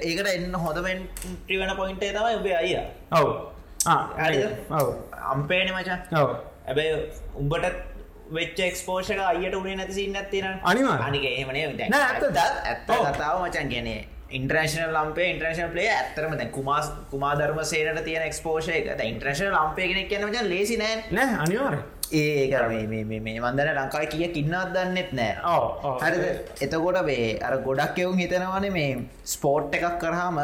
ඒකට 0.03 0.27
එන්න 0.27 0.53
හොදමෙන් 0.57 1.07
ට්‍රිවන 1.15 1.75
පොයින්ටේ 1.77 2.11
තම 2.11 2.29
ඔබේ 2.35 2.55
අයිය. 2.57 2.85
ඔව් 3.13 3.27
අම්පේන 5.27 5.73
මචා 5.73 5.99
ඇබැයි 6.67 6.95
උඹට 7.35 7.65
වෙච්ච 8.31 8.59
එක්ස්පෝෂක 8.61 9.21
අයට 9.23 9.55
උනේ 9.55 9.75
නැති 9.75 9.93
සින්න 9.93 10.15
ඇතින 10.15 10.47
අනිවා 10.63 10.97
අනික 11.01 11.27
ඒමනේ 11.27 11.67
ඇත්ත 11.67 12.25
ඇත්ත 12.37 12.83
කතාව 12.87 13.37
මචන් 13.39 13.69
ගැනේ 13.69 14.01
ඉන්ට්‍රේශන 14.31 14.83
ලම්පේ 14.89 15.29
ඉන්ට්‍රේශන 15.29 15.71
පලේ 15.71 15.87
ඇත්තරම 15.91 16.35
දැ 16.37 16.49
කුමස් 16.49 16.91
කුමාධර්ම 17.11 17.63
සේනට 17.65 18.03
තියෙන 18.03 18.27
එක්ස්පෝෂය 18.27 18.75
එක 18.75 19.01
ඉන්ට්‍රේශන 19.05 19.49
ලම්පේ 19.51 19.87
කෙනෙක් 19.87 20.07
කියනට 20.09 20.47
ලේසි 20.47 20.77
නෑ 20.77 21.01
නෑ 21.11 21.39
අනිවාර 21.39 21.77
ඒක 22.13 22.53
මේ 22.93 23.39
වන්දන 23.39 23.73
ලංකායි 23.73 24.07
කිය 24.07 24.27
කින්නත් 24.29 24.73
දන්නෙත් 24.75 25.11
නෑ 25.13 25.57
හරි 26.03 26.31
එතකොට 26.61 27.01
වේ 27.05 27.27
අර 27.41 27.57
ගොඩක් 27.59 27.99
එවුන් 27.99 28.19
හිතනවන 28.19 28.69
මේ 28.71 28.95
ස්පෝට් 29.25 29.75
එකක් 29.75 29.99
කරහම 29.99 30.39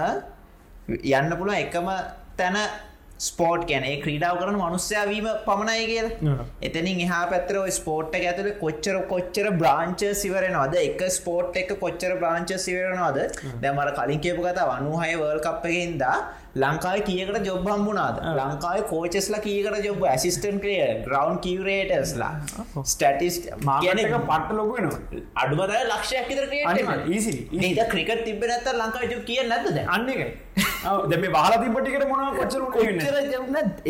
යන්න 0.90 1.34
පුළුව 1.34 1.58
එකම 1.58 1.90
තැන 2.38 2.60
ස්පෝට් 3.20 3.68
ගැන. 3.68 3.86
ක්‍රීඩාව 4.02 4.40
කරන 4.42 4.58
මනුස්්‍යයාවීම 4.58 5.28
පමණයි 5.46 5.86
කියල. 5.92 6.08
එතනින් 6.62 7.00
එහා 7.06 7.24
පැත්තර 7.32 7.60
ස්පෝට් 7.72 8.18
ඇතුළ 8.20 8.50
කොච්චර 8.62 8.98
කොච්චර 9.10 9.48
බ්‍රාංච 9.54 10.04
සිවරනවාද 10.22 10.76
එක 10.80 11.02
ස්පෝට් 11.12 11.58
එක 11.58 11.72
කොච්චර 11.80 12.12
බ්‍රාංච 12.22 12.54
සිවරනවාද 12.60 13.18
දැමර 13.62 13.90
කලින් 13.98 14.20
කියපු 14.20 14.44
කතා 14.44 14.68
වනුහය 14.72 15.14
වර්ල් 15.16 15.42
කප්පගෙන්දා 15.48 16.18
ලංකායි 16.64 17.02
කියකට 17.10 17.48
ජොබ් 17.50 17.68
හම්බුනාද 17.74 18.18
ලංකායි 18.40 18.84
කෝචස්ලා 18.92 19.42
කියකට 19.48 19.86
ජොබ් 19.88 20.04
ඇසිස්ටන් 20.14 20.58
ක්‍රිය 20.64 20.82
ග්‍රවන්් 21.08 21.38
කිවරේටස්ලා 21.46 22.32
ස්ටටිස් 22.94 23.38
මාගනක 23.70 24.18
පට්ට 24.32 24.58
ලොකුවෙන 24.60 24.90
අඩුමද 25.44 25.78
ලක්ෂයක් 25.92 26.30
ද 27.78 27.88
ක්‍රිකට 27.94 28.26
තිබ 28.28 28.46
නැත 28.52 28.70
ලංකායි 28.82 29.14
ජොබ් 29.14 29.24
කිය 29.32 29.42
නැතද 29.54 29.82
අන්න 29.96 30.12
එක 30.16 30.22
දෙම 31.12 31.24
බහල 31.36 31.54
තිබටිකට 31.64 32.08
මොන 32.10 32.22
කොච්චර 32.40 32.62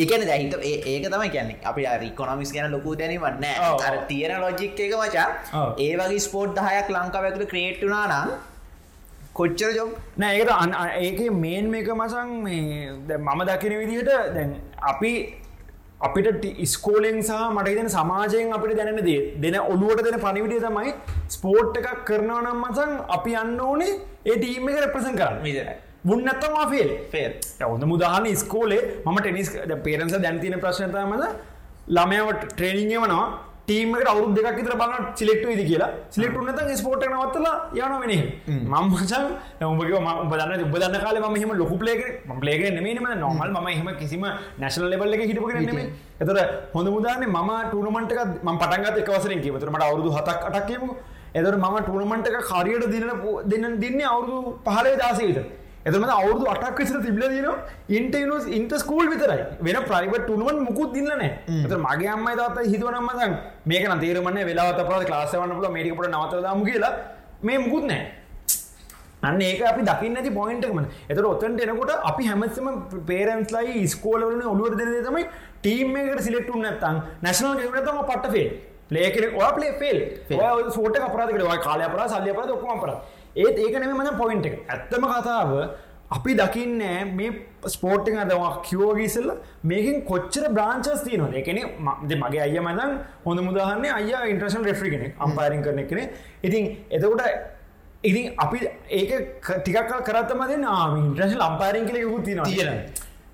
ඒකන 0.02 0.24
දැහිත 0.30 0.54
ඒක 0.94 1.06
තමයි 1.14 1.30
කියන්නේ. 1.36 1.58
අපි 1.70 1.84
රිකොනමිස් 2.04 2.52
ගැන 2.56 2.72
ලොකු 2.76 2.96
දැනීමන්න 3.02 3.46
අර 3.88 3.96
තියෙන 4.10 4.42
ලොජික් 4.44 4.80
එක 4.86 4.94
වචා. 5.02 5.28
ඒ 5.86 5.94
වගේ 6.02 6.20
ස්පෝට් 6.28 6.56
දහයක් 6.60 6.88
ලංකාව 6.96 7.28
ඇතුළ 7.30 7.48
ක්‍රේට්ටුනා 7.54 8.06
නම් 8.08 8.30
කොච්චර 9.38 9.72
ජොබ් 9.72 9.90
නෑ 10.18 10.38
ඒකට 10.38 10.78
ඒක 11.02 11.20
මේන් 11.38 11.70
මේක 11.70 11.90
මසං 11.94 12.32
මේ 12.44 13.18
මම 13.20 13.42
දකින 13.50 13.76
විදිහට 13.82 14.12
දැන් 14.36 14.56
අපි 14.84 15.12
අපිට 16.00 16.46
ස්කෝලෙන් 16.68 17.20
සහ 17.22 17.42
මටහිතන 17.50 17.90
සමාජයෙන් 17.90 18.54
අපිට 18.54 18.78
දැනෙන 18.78 19.02
දේ 19.04 19.20
දෙන 19.38 19.58
ඔලුවට 19.64 20.04
දෙන 20.04 20.20
පනිවිටිය 20.20 20.62
තමයි 20.62 20.94
ස්පෝට් 21.30 21.82
එකක් 21.82 22.06
කරනවා 22.06 22.42
නම් 22.44 22.64
මසං 22.64 22.94
අපි 23.10 23.36
අන්න 23.36 23.60
ඕනේ 23.62 23.94
ඒ 24.26 24.38
ටීම 24.38 24.70
එක 24.70 24.80
රෙප්‍රසන් 24.80 25.16
කරන්න. 25.16 25.44
විදිරයි 25.44 25.76
මුන්නත්තම 26.04 26.56
ෆෙල් 26.72 26.90
ෆෙල් 27.12 27.32
ඔොඳ 27.66 27.84
මුදාහන 27.86 28.28
ස්කෝලේ 28.36 28.82
මම 29.04 29.18
ටෙනිස් 29.20 29.50
පේරන්ස 29.84 30.14
දැන්තින 30.18 30.58
ප්‍රශ්නතමද 30.60 31.24
ළමයාවට 31.90 32.44
ට්‍රේනිං 32.50 32.94
වනවා 32.98 33.26
ටීමට 33.68 34.08
අවුරු 34.08 34.34
දෙක් 34.34 34.46
තර 34.58 34.76
බන්න 34.76 35.08
සිලෙක්ට 35.14 35.46
ද 35.52 35.64
කියලා. 35.70 35.90
සිලෙක්ට 36.10 36.38
නත 36.42 36.76
ස්පෝට් 36.78 37.04
නවත්තලා 37.06 37.56
යන 37.76 37.96
වෙන 38.02 38.14
මංමචන් 38.66 39.26
උඹගේ 39.62 40.00
ම 40.00 40.30
බදන්න 40.32 40.64
උබදන්න 40.68 40.96
කාල 41.02 41.20
ම 41.22 41.36
හම 41.36 41.52
ලොකු 41.54 41.76
පලේක 41.78 42.02
පලේක 42.38 42.64
නෙමේම 42.70 43.10
නොමල් 43.20 43.52
ම 43.54 43.68
එහම 43.68 43.90
කිසිම 44.00 44.24
නැශනල් 44.58 44.88
ලෙබල්ල 44.88 45.14
එක 45.14 45.26
හිටපු 45.26 45.52
නෙම 45.52 45.84
එතර 46.22 46.40
හොඳ 46.74 46.88
මුදාන 46.88 47.28
ම 47.28 47.38
ටනමට 47.66 48.42
ම 48.42 48.56
පටන්ගත් 48.56 49.04
එකවසරින් 49.04 49.44
කිවතරමට 49.44 49.84
අවුදු 49.84 50.16
හතක් 50.16 50.50
අටක්කීම 50.50 50.88
එදර 51.36 51.56
ම 51.58 51.68
ටනමට 51.82 52.28
එක 52.32 52.40
කාරියට 52.46 52.88
දින 52.90 53.08
දෙන්න 53.52 53.80
දින්න 53.80 54.02
අවුරුදු 54.06 54.60
පහලේ 54.66 54.96
දාසීට 54.96 55.44
එතම 55.88 56.06
අවුදු 56.12 56.46
අටක් 56.48 56.78
විසර 56.78 57.00
තිබල 57.00 57.24
දන 57.26 57.48
ඉන්ටනස් 57.92 58.46
ඉන්ට 58.50 58.74
ස්කූල් 58.78 59.08
විතරයි. 59.08 59.42
වෙන 59.62 59.78
ප්‍රයිවට 59.84 60.28
තුනුවන් 60.28 60.60
මුකුත් 60.62 60.94
දින්නන 60.94 61.22
එත 61.22 61.74
මගේ 61.80 62.10
අම්මයි 62.10 62.36
තාත 62.36 62.62
හිතුවනම්මදන් 62.66 63.36
මේක 63.66 63.90
තේරමන්න 63.98 64.40
වෙලාවත 64.46 64.82
පල 64.84 65.10
ලාසවන්න 65.10 65.58
පුල 65.58 65.70
මේකපට 65.72 66.10
නවතරදාම 66.12 66.64
කියලා 66.66 66.94
මේ 67.42 67.60
මුකුත් 67.60 67.86
නෑ 67.86 68.06
අන්න 69.24 69.42
ඒක 69.42 69.62
අපි 69.64 69.84
දකින්න 69.84 70.18
ඇති 70.18 70.32
පොයින්ටකම 70.32 70.80
එතර 71.10 71.26
ඔත්තන්ට 71.26 71.62
එනකොට 71.64 71.92
අපි 72.04 72.24
හැමසම 72.26 72.68
පේරන්ස්ලයි 73.06 73.84
ස්කෝලවලන 73.88 74.44
ඔලුවර 74.46 74.76
දෙන 74.76 74.96
තමයි 75.04 75.24
ටීම් 75.60 75.96
එකට 75.98 76.24
සිලෙක්ටු 76.24 76.60
නැත්තන් 76.60 77.00
නැශනල් 77.22 77.56
ගෙවනතම 77.58 78.02
පට්ට 78.04 78.34
ෆේ 78.34 78.48
ප්ලේ 78.90 79.10
කෙන 79.10 79.26
ඔයා 79.32 79.52
ප්ලේ 79.54 79.72
ෆෙල් 79.76 80.00
සෝට 80.72 81.00
අපරාධකට 81.02 81.46
ඔය 81.46 81.60
කාලය 81.60 81.84
අපරා 81.84 82.08
සල්ලි 82.08 82.30
අපරාධ 82.30 82.54
ඔක්කොම 82.54 82.76
අපරාධ 82.76 83.02
ඒත් 83.38 83.58
ඒක 83.58 83.76
නෙමෙයි 83.76 83.98
මම 84.02 84.18
පොයින්ට් 84.18 84.46
එක. 84.46 84.56
ඇත්තම 84.68 85.06
කතාව 85.08 85.52
අපි 86.10 86.36
දකින්නේ 86.36 87.06
මේ 87.12 87.32
ස්පෝර්ට් 87.68 88.08
එක 88.10 88.18
දවා 88.30 88.52
කිවෝගීසල්ල 88.62 89.30
මේකින් 89.64 90.02
කොච්චර 90.04 90.46
බ්‍රාංචස් 90.50 91.04
තියනොද 91.04 91.36
එකන 91.36 91.60
මගේ 92.16 92.42
අය 92.42 92.60
මදන් 92.60 92.94
හොඳ 93.26 93.40
මුදාහන්නේ 93.42 93.92
අය 93.92 94.32
ඉන්ට්‍රෂන් 94.32 94.64
රෙෆ්‍රි 94.64 94.90
කෙනෙක් 94.90 95.20
අම්පාරින් 95.20 95.64
කරන 95.64 95.84
කෙනෙ 95.86 96.04
ඉතින් 96.42 96.64
එතකොට 96.90 97.22
ඉතින් 98.04 98.26
අපි 98.38 98.60
ඒක 98.92 99.12
ටිකක් 99.44 99.92
කරත්තම 100.02 100.46
දෙන්න 100.46 100.66
ආම 100.68 100.96
ඉන්ට්‍රශල් 100.98 101.42
අම්පාරින් 101.42 101.86
කෙනෙකුත් 101.86 102.24
තින 102.24 102.42
තියෙන 102.46 102.80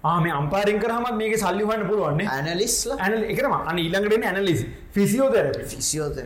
ආම 0.06 0.26
අම්පාරින් 0.34 0.80
කරහම 0.80 1.06
මේක 1.16 1.38
සල්ලි 1.38 1.64
හන්න 1.64 1.88
පුළුවන්න 1.88 2.28
ඇනලිස්ල 2.30 2.96
ඇන 2.98 3.20
එකම 3.26 3.54
අන්න 3.54 3.78
ඊළඟට 3.78 4.26
ඇනලිසි 4.26 4.66
ෆිසිියෝතර 4.96 5.48
ෆිසිියෝත 5.70 6.18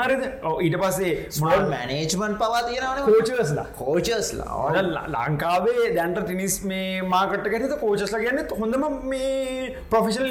හරිද? 0.00 0.22
ඊට 0.60 0.76
පස්සේ 0.82 1.10
ස්මල් 1.30 1.64
මැනේජ්මන් 1.72 2.36
පවා 2.40 2.60
තියෙනවන 2.68 3.02
කෝචස්ලා 3.08 3.64
කෝචස්ලා 3.80 4.82
ලංකාවේ 5.16 5.90
දැන්ට 5.96 6.20
ටිනිස් 6.20 6.56
මේ 6.70 7.02
මාකට 7.04 7.48
ගැත 7.54 7.74
කෝචස්ලා 7.82 8.22
ගැන්න 8.24 8.54
හොඳම 8.60 8.86
මේ 9.10 9.74
ප්‍රොෆෙශල් 9.90 10.30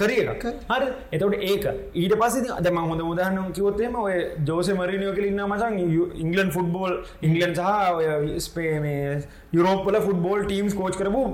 කරිය 0.00 0.22
එකක් 0.26 0.46
හරි 0.70 0.88
එතවට 1.12 1.44
ඒක. 1.50 1.68
ඊට 1.94 2.16
පස 2.22 2.38
අදම 2.56 2.80
හොඳ 2.84 3.06
මුදහනම් 3.10 3.52
කිවොත්තේම 3.52 4.00
ඔය 4.04 4.16
ජෝස 4.46 4.72
මරිනියෝ 4.80 5.14
කලින්න 5.20 5.44
මසන් 5.46 5.78
ඉංගලන් 6.24 6.54
ෆුට්බෝල් 6.56 6.98
ඉංගලන් 7.22 7.54
සහ 7.54 8.42
ස්පේ 8.48 8.74
මේ 8.80 9.20
යුරෝපල 9.52 10.00
ෆුටබෝල් 10.08 10.48
ටීම්ස් 10.48 10.80
කෝච් 10.80 10.96
කරපු 10.96 11.28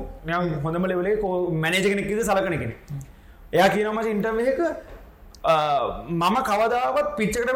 හොඳම 0.66 0.92
ලෙවලේ 0.92 1.16
මැනේජ 1.62 1.90
කෙනෙක්ද 1.90 2.22
සලකන 2.22 2.60
කෙනෙ 2.60 2.76
එයා 3.52 3.68
කියනමස 3.74 4.06
ඉන්ටර්වක 4.14 4.60
මම 6.12 6.36
කවදාවත් 6.48 7.08
පිච්චකට 7.18 7.50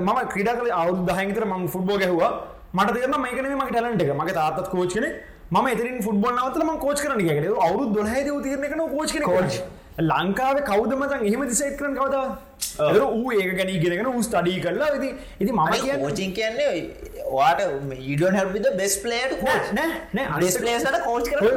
මම 0.00 0.20
ක්‍රඩ 0.32 0.56
කල 0.60 0.70
අවු 0.78 0.94
දහහිතර 1.10 1.44
ම 1.46 1.66
ෆුටබෝ 1.74 1.98
ගැහවා. 1.98 2.32
මට 2.74 2.96
දෙම 2.96 3.16
මේකන 3.24 3.50
ම 3.50 3.62
ටලන්ට 3.66 4.02
එක. 4.04 4.14
මගේ 4.20 4.38
තාත් 4.40 4.70
කෝච් 4.70 4.94
කෙනෙ 4.96 5.10
ම 5.52 5.66
එතරින් 5.66 6.00
ෆුටබොල් 6.06 6.34
නවතම 6.34 6.72
කෝච් 6.78 7.04
කරන 7.04 7.22
ගෙට 7.28 7.46
අවු 7.68 7.92
දොහහිද 7.94 8.28
තිරන 8.44 8.84
කෝච් 8.94 9.12
කෝච් 9.24 9.62
ලංකාව 10.00 10.62
කවදමතන් 10.68 11.26
එහෙම 11.28 11.42
දිසයිත් 11.48 11.76
කරන 11.78 11.96
කවදාව 11.98 12.30
ඌ 13.10 13.32
ඒක 13.32 13.50
ගැන 13.58 13.72
ගෙනගෙන 13.82 14.22
ස්ටඩී 14.22 14.60
කරලා 14.64 14.88
ඉති 14.96 15.10
ඉති 15.40 15.52
කිය 15.74 15.98
කෝචින් 15.98 16.32
කියන්නේ 16.38 16.70
වාට 17.30 17.60
ඉඩන් 18.12 18.38
හැබිද 18.38 18.68
බෙස් 18.78 18.94
පලේට 19.02 19.44
නෑ 19.78 20.28
බෙස් 20.40 20.56
පලේසට 20.56 20.96
කෝච් 21.04 21.28
කර 21.28 21.50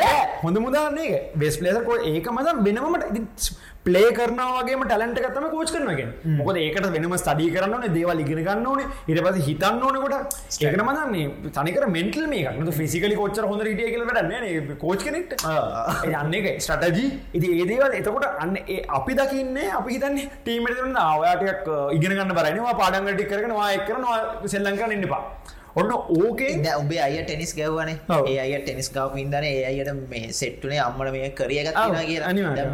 හොඳ 0.43 0.59
මුදාන්නේ 0.65 1.21
බෙස් 1.35 1.57
පලේසකෝ 1.57 1.97
ඒක. 2.11 2.27
මත 2.27 2.47
වෙනමට 2.67 3.05
ප්ලේ 3.85 4.09
කරනවාගේ 4.17 4.77
ටලන්ට 4.81 5.19
කතම 5.23 5.45
කෝච් 5.53 5.71
කරනගෙන් 5.73 6.11
මොකද 6.37 6.57
ඒකට 6.61 6.87
වෙනම 6.95 7.15
ස්ටඩී 7.15 7.51
කරන්න 7.55 7.93
දේවල් 7.95 8.21
ඉගෙන 8.23 8.41
ගන්න 8.47 8.65
ඕන. 8.65 8.81
ඉට 9.07 9.19
පස 9.25 9.37
හිතන්න 9.47 9.83
ඕනකොට 9.87 10.37
ඒකන 10.61 10.83
මද 10.85 11.03
මේ 11.11 11.51
තනිකර 11.57 11.85
මෙන්ටල් 11.95 12.25
මේක 12.33 12.71
ෆිසිකලි 12.79 13.15
කොච්චර 13.19 13.45
හොඳ 13.51 13.63
කියල 13.81 14.05
වැඩන්න 14.09 14.71
කෝච් 14.83 15.05
කෙනෙක්ට. 15.07 15.45
යන්න 16.13 16.37
එක 16.39 16.47
ස්ටටජී 16.59 17.09
ඉති 17.33 17.51
ඒදේවල් 17.57 17.97
එතකොට 17.99 18.25
අන්න 18.45 18.57
අපි 18.99 19.17
දකින්නේ 19.19 19.69
අපි 19.79 19.97
හිතන්නේ 19.97 20.29
ටීමට 20.39 21.01
ආවයාටයක් 21.03 21.69
ඉගෙන 21.97 22.17
ගන්න 22.17 22.35
බරනවා 22.39 22.75
පාඩන්ගටි 22.81 23.29
කරනවා 23.33 23.69
එක් 23.77 23.85
කරනවා 23.89 24.17
සෙල්ලංකා 24.47 24.89
ඉන්නපා 24.97 25.23
ඔන්න 25.75 25.91
ඕකේ 25.91 26.73
උබේ 26.81 27.01
අය 27.05 27.17
ටෙනිස් 27.23 27.51
ගැව්වන. 27.57 27.89
ඒ 28.31 28.37
අය 28.43 28.53
ටෙනිස් 28.61 28.89
ගව 28.95 29.17
ඉදන 29.23 29.35
ඒ 29.43 29.65
අයට 29.69 29.91
මේ 30.11 30.31
සෙට්ටුනේ 30.39 30.79
අම්මල 30.85 31.11
මේ 31.15 31.31
කරියගත් 31.39 31.75
කිය 31.75 32.19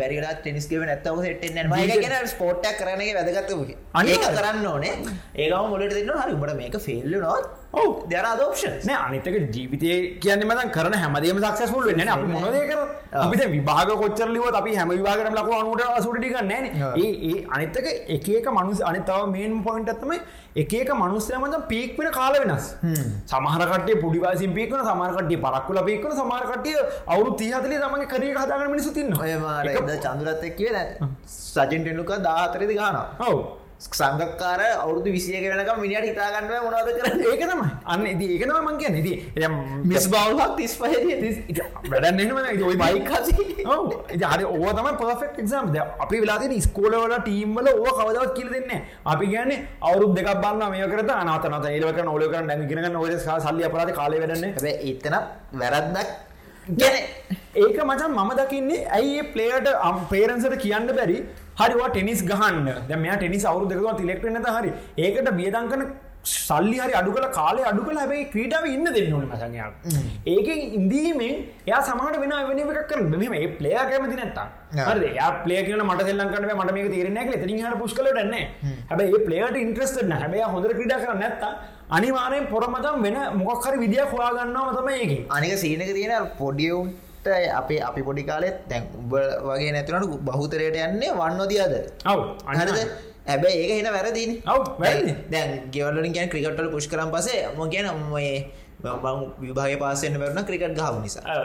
බැරිට 0.01 0.37
ටෙනිස් 0.41 0.67
ගව 0.69 0.81
නැත්තව 0.89 1.23
සෙට්ෙන් 1.25 1.57
ගෙන 2.05 2.27
ස්පෝට්ටක් 2.33 2.77
කරනගේ 2.81 3.15
වැදගත්ත 3.17 3.51
අනික 4.01 4.27
කරන්න 4.37 4.65
ඕනේ. 4.73 4.93
ඒකම 5.35 5.69
මොලට 5.73 5.97
දෙන්න 5.97 6.13
හරි 6.21 6.37
උබට 6.37 6.55
මේක 6.61 6.79
ෆෙල්ල 6.87 7.17
නොත් 7.25 7.45
ඔව 7.73 7.91
දෙර 8.07 8.23
දෝක්ෂ 8.35 8.63
නෑ 8.83 8.97
අනිතක 8.99 9.35
ජීවිතය 9.49 9.91
කියන්න 10.19 10.43
මත 10.45 10.63
කරන 10.71 10.95
හැමදේම 10.95 11.37
සක්සස්ුල් 11.41 11.85
වෙන්න 11.89 12.09
අප 12.09 12.23
මොනද 12.27 12.57
කර 12.69 12.81
අපිට 13.19 13.43
විභාග 13.49 13.91
කොච්චරලිව 13.95 14.47
අපි 14.51 14.75
හැම 14.75 14.91
විභාගරම 14.91 15.35
ලක 15.35 15.57
අනුට 15.57 16.03
සුටික 16.03 16.35
නෑ 16.43 16.71
ඒ 16.99 17.35
අනිත්තක 17.49 17.87
එකක 18.09 18.51
මනුස් 18.51 18.81
අනිතාව 18.83 19.23
මේන් 19.29 19.55
පොයින්ටත්තම 19.63 20.11
එකක 20.55 20.91
මනුස්සය 20.95 21.37
මත 21.37 21.61
පීක් 21.67 21.97
වෙන 21.97 22.11
කාල 22.11 22.33
වෙනස්. 22.35 22.67
සමහරකට 23.25 23.89
පුඩිවාසින් 24.01 24.53
පිකන 24.53 24.83
සමාරකට 24.83 25.33
පරක්කුල 25.39 25.81
පිකන 25.83 26.11
සමාරකටය 26.13 26.75
අවුරු 27.07 27.35
තිහතලේ 27.37 27.79
තමගේ 27.79 28.07
කරේ 28.07 28.35
හදාගන 28.35 28.69
මිනිසු 28.69 28.91
තින්න 28.91 29.15
චන්දුරත් 29.15 30.43
එක් 30.43 30.55
කිය 30.57 30.77
සජෙන්ටෙනුක 31.25 32.15
දාතරදි 32.21 32.75
ගාන 32.75 33.01
ඔව 33.21 33.60
සංගක්කාර 33.81 34.61
අවුදු 34.77 35.09
විසිය 35.11 35.41
වෙනක 35.43 35.71
මිනිට 35.77 36.05
හිතාගන්න 36.05 36.51
මොනවද 36.65 36.89
කර 36.97 37.23
ඒකනම 37.29 37.61
අන්න 37.85 38.05
ඉති 38.05 38.27
ඒකනම 38.33 38.59
මං 38.61 38.77
කිය 38.77 38.91
නති 38.91 39.13
මිස් 39.85 40.05
බවහක් 40.07 40.49
තිස් 40.57 40.75
පහ 40.75 40.93
වැඩන්නම 41.89 42.37
ඔයි 42.61 42.77
බයිකාසි 42.77 43.33
හරි. 43.33 44.45
ඕ 44.45 44.71
තම 44.71 44.89
පෆෙක් 45.01 45.39
එක්ම් 45.39 45.73
අපි 45.99 46.21
වෙලාති 46.23 46.61
ස්කෝලවල 46.61 47.15
ටීම්වල 47.19 47.67
ඕ 47.73 47.91
කවදවත් 47.91 48.33
කියල 48.37 48.49
දෙන්න 48.49 48.71
අපි 49.05 49.31
ගැන්නේ 49.33 49.61
අවුරු 49.81 50.13
දෙක් 50.13 50.29
බන්න 50.37 50.71
මේ 50.71 50.87
කර 50.87 51.01
අනාතනත 51.15 51.65
ඒලක 51.67 52.01
නොලක 52.05 52.35
නැගෙන 52.43 52.97
ඔය 52.97 53.13
සල්ලි 53.19 53.63
අපරාධ 53.63 53.93
කාලය 53.93 54.19
වැඩන්න 54.19 54.75
එතන 54.85 55.15
වැරද්දක් 55.55 56.09
ගැන 56.73 56.97
ඒක 57.55 57.77
මචන් 57.83 58.11
මම 58.13 58.31
දකින්නේ 58.37 58.83
ඇයි 58.91 59.23
පලේට 59.33 59.67
අම් 59.81 60.05
පේරන්සට 60.07 60.55
කියන්න 60.59 60.91
බැරි 60.97 61.17
හරිවා 61.61 61.89
ටෙනිස් 61.89 62.21
ගහන්න. 62.31 62.69
දැම 62.89 63.09
ටෙනිස් 63.15 63.45
අවුරු 63.45 63.73
දෙකවා 63.73 63.97
තිලෙක්ටනත 63.97 64.49
හරි. 64.55 64.71
ඒකට 64.99 65.29
බියදංකන 65.41 65.83
සල්ලි 66.23 66.77
හරි 66.77 66.93
අඩු 66.93 67.11
කල 67.11 67.27
කාලේ 67.37 67.65
අඩු 67.65 67.81
කළ. 67.83 67.97
හැබයි 68.01 68.25
ක්‍රීටාව 68.33 68.65
ඉන්න 68.67 68.85
දෙන්න 68.95 69.13
ඕන 69.13 69.25
මසඟයක් 69.25 69.73
ඒක 70.27 70.49
ඉන්දීමෙන් 70.77 71.35
එයා 71.67 71.81
සමට 71.81 72.19
වෙන 72.23 72.33
වෙන 72.49 72.59
එකක් 72.63 72.87
කර 72.89 73.01
මෙම 73.13 73.33
ඒ 73.33 73.47
ප්ලේ 73.57 73.83
කැමති 73.89 74.17
නැත්තා 74.21 74.47
හරි 74.89 75.11
යා 75.15 75.29
ප්ලේ 75.43 75.61
කියන 75.67 75.83
මට 75.83 76.07
දෙල්ලන්කට 76.09 76.47
මට 76.53 76.75
මේ 76.77 76.89
තේරෙන 76.89 77.17
එක 77.17 77.31
තිරින් 77.35 77.61
හට 77.61 77.79
පුෂ් 77.81 77.97
කලටන්න 77.97 78.35
හැබයි 78.89 79.07
ඒ 79.09 79.23
ප්ලේට 79.27 79.61
ඉන්ට්‍රස්ටන 79.65 80.15
හැබයි 80.15 80.43
හොඳ 80.47 80.67
ක්‍රඩා 80.71 80.99
කර 81.03 81.15
නැත්තා 81.17 81.53
අනිවාරයෙන් 81.91 82.45
පොරමතම් 82.47 83.05
වෙන 83.05 83.17
මොක්හරි 83.39 83.77
විදිිය 83.79 84.05
හොයාගන්නවා 84.11 84.67
මතම 84.67 84.91
ඒක 84.95 85.33
අනික 85.37 85.57
සීනක 85.57 85.89
තියෙන 85.91 86.29
පොඩියවුන් 86.41 86.93
අපේ 87.27 87.79
අපි 87.81 88.01
පොඩි 88.03 88.23
කාලෙත් 88.23 88.67
දැන් 88.69 88.83
උබ 88.97 89.13
වගේ 89.45 89.71
නැතිනට 89.71 90.19
බහුතරයට 90.21 90.75
යන්නේ 90.77 91.13
වන්නොදියද? 91.13 91.73
ඔව්. 92.05 92.19
අනද 92.45 92.71
ඇබැ 93.27 93.53
ඒක 93.53 93.71
හෙන 93.77 93.93
වැරදින. 93.93 94.31
ඔව් 94.47 94.61
දැන් 95.31 95.69
ගෙවලින් 95.71 96.13
ගැන් 96.13 96.29
ක්‍රිකට්වල 96.29 96.71
පුෂ් 96.71 96.87
කරම් 96.87 97.11
පසේ 97.11 97.47
ම 97.55 97.69
කියන 97.69 97.87
මේ 98.11 98.51
විභාග 99.43 99.73
පාසෙන්න්න 99.83 100.19
වැරන 100.21 100.45
ක්‍රිකට් 100.49 100.75
ගහම 100.79 101.01
නිසා. 101.05 101.35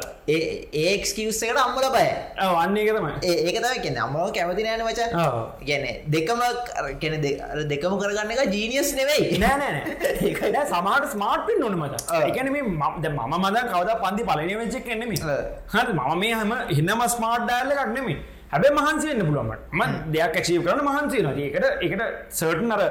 ඒක්කවස්සකට 0.85 1.63
අම්මල 1.65 1.89
බය. 1.97 2.07
අන්න 2.39 2.77
එකතම 2.77 3.09
ඒක 3.23 3.59
තම 3.65 3.81
කියෙන 3.83 3.99
අම්මෝ 4.05 4.29
කැමති 4.37 4.67
නෑන 4.69 4.85
වච 4.89 5.01
ගැන 5.69 5.85
දෙකම 6.09 6.41
කෙන 7.01 7.15
දෙකම 7.73 7.99
කරගන්න 8.03 8.33
එක 8.37 8.55
ජීනියස් 8.57 8.95
නෙවෙයි. 9.01 9.39
නෑනෑ 9.39 10.65
සමාට 10.73 11.11
ස්මාර්ට් 11.15 11.47
පින් 11.49 11.61
නොන 11.61 11.77
මට 11.81 12.23
එකන 12.31 12.53
මේ 12.53 12.63
මද 12.63 13.05
මම 13.11 13.35
මද 13.41 13.57
කවද 13.73 13.99
පන්ති 14.03 14.23
පලන 14.31 14.55
වෙච්චක් 14.63 14.87
කෙනෙම 14.89 15.13
හ 15.73 15.77
මම 15.91 16.19
මේ 16.23 16.35
හම 16.35 16.53
හින්නම 16.71 17.05
ස්මාර්ට් 17.17 17.47
ඩාල්ල 17.47 17.77
එකක්නෙමේ 17.77 18.19
හැබැ 18.53 18.73
මහන්සේ 18.79 19.13
වෙන්න 19.13 19.27
පුළුවන්ට 19.29 19.63
ම 19.73 19.83
දෙයක් 20.15 20.37
ඇක්ෂීව 20.39 20.67
කරන 20.67 20.83
මහන්සේ 20.89 21.23
න 21.23 21.29
ඒකට 21.45 21.67
එකට 21.87 22.03
සර්ටන් 22.39 22.75
අර 22.77 22.83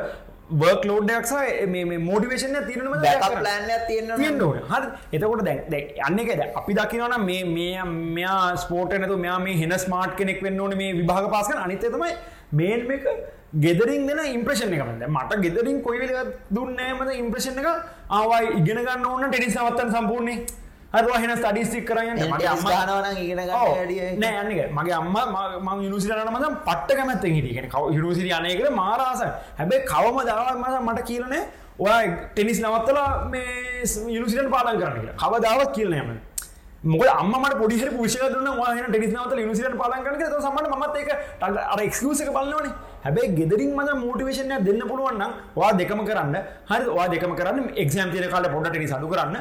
වර්ක් 0.52 0.84
ලෝඩ්ඩක්සා 0.86 1.68
මේ 1.68 2.00
මෝඩිවේශන 2.00 2.58
තිරනම 2.66 2.92
ලෑන්න 2.96 3.72
තියන්න 3.88 4.12
තියෙන්ට 4.16 4.44
හ 4.68 4.74
එතකොට 5.12 5.44
දැ 5.44 5.80
අන්නකද 6.02 6.44
අපි 6.56 6.76
දකිනවන 6.76 7.16
මේ 7.22 7.44
මේ 7.48 7.86
මෙයා 8.12 8.56
ස්පෝට 8.56 8.94
නතු 9.00 9.18
මෙයා 9.18 9.40
මේ 9.40 9.56
හෙන 9.56 9.74
ස්මාර්ට් 9.80 10.18
කෙනෙක් 10.18 10.44
වෙන්න 10.44 10.60
ඕන 10.60 10.78
මේ 10.78 10.92
විභාග 10.94 11.32
පාසක 11.32 11.56
අනිතතමයි 11.58 12.12
මේන් 12.54 12.86
එක 12.92 13.08
ගෙදරින් 13.58 14.06
දෙන 14.08 14.22
ඉම්ප්‍රේෂණ 14.28 14.74
එකමද 14.74 15.08
මට 15.10 15.42
ගෙදරින් 15.42 15.82
කොයිවෙල 15.82 16.32
දුන්නෑමද 16.52 17.16
ඉම්ප්‍රේෂණ 17.16 17.60
එක 17.60 17.70
ආවයි 18.12 18.54
ඉගෙන 18.54 18.82
ගන්න 18.82 19.06
ඕන්න 19.06 19.28
ටෙනිස් 19.28 19.58
අවත්තන් 19.58 19.94
සම්පූර්ණය 19.96 20.38
හරවා 20.96 21.20
හෙන 21.20 21.36
ස්ටඩිස්ටික් 21.38 21.86
කරන්න 21.90 22.24
මගේ 22.32 22.50
අම්මානවන 22.54 23.20
ඉගෙන 23.24 23.42
නෑ 24.22 24.40
යන්නක 24.44 24.72
මගේ 24.78 24.96
අම්ම 25.00 25.18
ම 25.66 25.84
යුනිසිරන 25.84 26.32
මද 26.34 26.46
පට්ට 26.68 26.98
කැමැත්ත 26.98 27.28
හිටියෙන 27.30 27.70
කව 27.70 27.84
යුනිසිරි 27.98 28.34
අනයකට 28.40 28.72
මාරාස 28.82 29.22
හැබැයි 29.60 29.86
කවම 29.92 30.20
දවා 30.30 30.56
මස 30.56 30.76
මට 30.82 31.08
කියලනේ 31.12 31.44
ඔයා 31.80 32.02
ටෙනිස් 32.30 32.62
නවත්තලා 32.62 33.10
මේ 33.26 33.84
යුනිසිරන් 34.10 34.50
පාලන් 34.52 34.80
කරන්න 34.80 35.00
කියලා. 35.00 35.18
කවදාවත් 35.24 35.72
කියලනයම 35.76 36.10
මොක 36.84 37.04
අම්මට 37.12 37.56
පොඩිහර 37.62 37.90
පුෂය 37.98 38.20
දුන්න 38.34 38.50
වාහන 38.60 38.86
ටෙනිස් 38.88 39.12
නවත 39.12 39.40
යුනිසිරන් 39.40 39.78
පාලන් 39.78 40.04
කරන 40.06 40.18
සමට 40.42 40.76
මත් 40.78 40.96
එක 41.02 41.10
අර 41.42 41.80
එක්ස්කසක 41.82 42.30
බලන්නවනේ 42.36 42.74
හැබැයි 43.06 43.36
ගෙදරින් 43.40 43.72
මද 43.78 43.90
මෝටිවේශනය 44.04 44.56
දෙන්න 44.68 44.82
පුළුවන්න 44.92 45.24
වා 45.58 45.72
දෙකම 45.80 46.02
කරන්න. 46.10 46.36
හරි 46.70 46.86
වා 46.98 47.08
දෙකම 47.14 47.34
කරන්න 47.40 47.68
එක්ෂම් 47.84 48.12
තිය 48.14 48.30
කාල 48.34 48.48
පොඩ 48.56 48.68
ටනි 48.70 48.88
සඩු 48.92 49.10
කරන්න. 49.14 49.36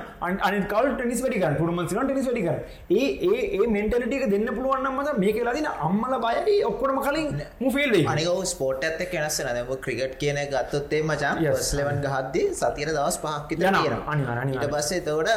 අනි 0.47 0.59
කල් 0.73 0.89
ටනිස් 0.93 1.23
වැඩික 1.25 1.59
පුරමන්සින 1.61 2.01
ටනිස් 2.03 2.29
වැඩික 2.29 2.49
ඒ 2.93 3.07
ඒ 3.31 3.67
මෙන්ටලිටික 3.77 4.25
දෙන්න 4.35 4.49
පුළුවන්න 4.59 4.89
මද 4.93 5.17
මේ 5.25 5.35
කියලාදින 5.39 5.69
අම්මල 5.89 6.15
බයයි 6.27 6.59
ඔක්කොටම 6.71 7.01
කලින් 7.09 7.43
මුෆිල්ේ 7.61 8.05
අනික 8.07 8.31
ස්පෝට් 8.55 8.85
ඇත්ත 8.85 9.05
කෙනස් 9.12 9.41
නම 9.47 9.75
ක්‍රිගට් 9.87 10.17
කියන 10.23 10.41
ගත්තොත්තේ 10.55 11.03
මචා 11.11 11.35
ස්ලවන් 11.69 12.01
ගහද්දි 12.07 12.43
සතිර 12.55 12.91
දවස් 12.97 13.19
පහක්කිත 13.25 13.59
ඊට 13.61 14.71
පස්සේ 14.75 15.05
තෝට 15.09 15.31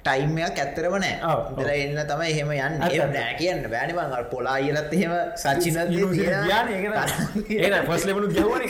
ටයිම්මයක් 0.00 0.58
ඇත්තරම 0.58 0.94
නෑ 1.02 1.36
ඉදර 1.52 1.70
එන්න 1.74 1.98
තමයි 2.08 2.30
එහෙම 2.32 2.50
යන්න. 2.54 2.78
නෑ 3.12 3.34
කියන්න 3.38 3.62
බෑනිබං 3.74 4.14
පොලා 4.32 4.56
අයලත් 4.58 4.92
එහෙම 4.96 5.12
සචින 5.36 5.76
ඒ 7.49 7.49
පස් 7.86 8.02
ලබනු 8.06 8.26
ගවන 8.30 8.62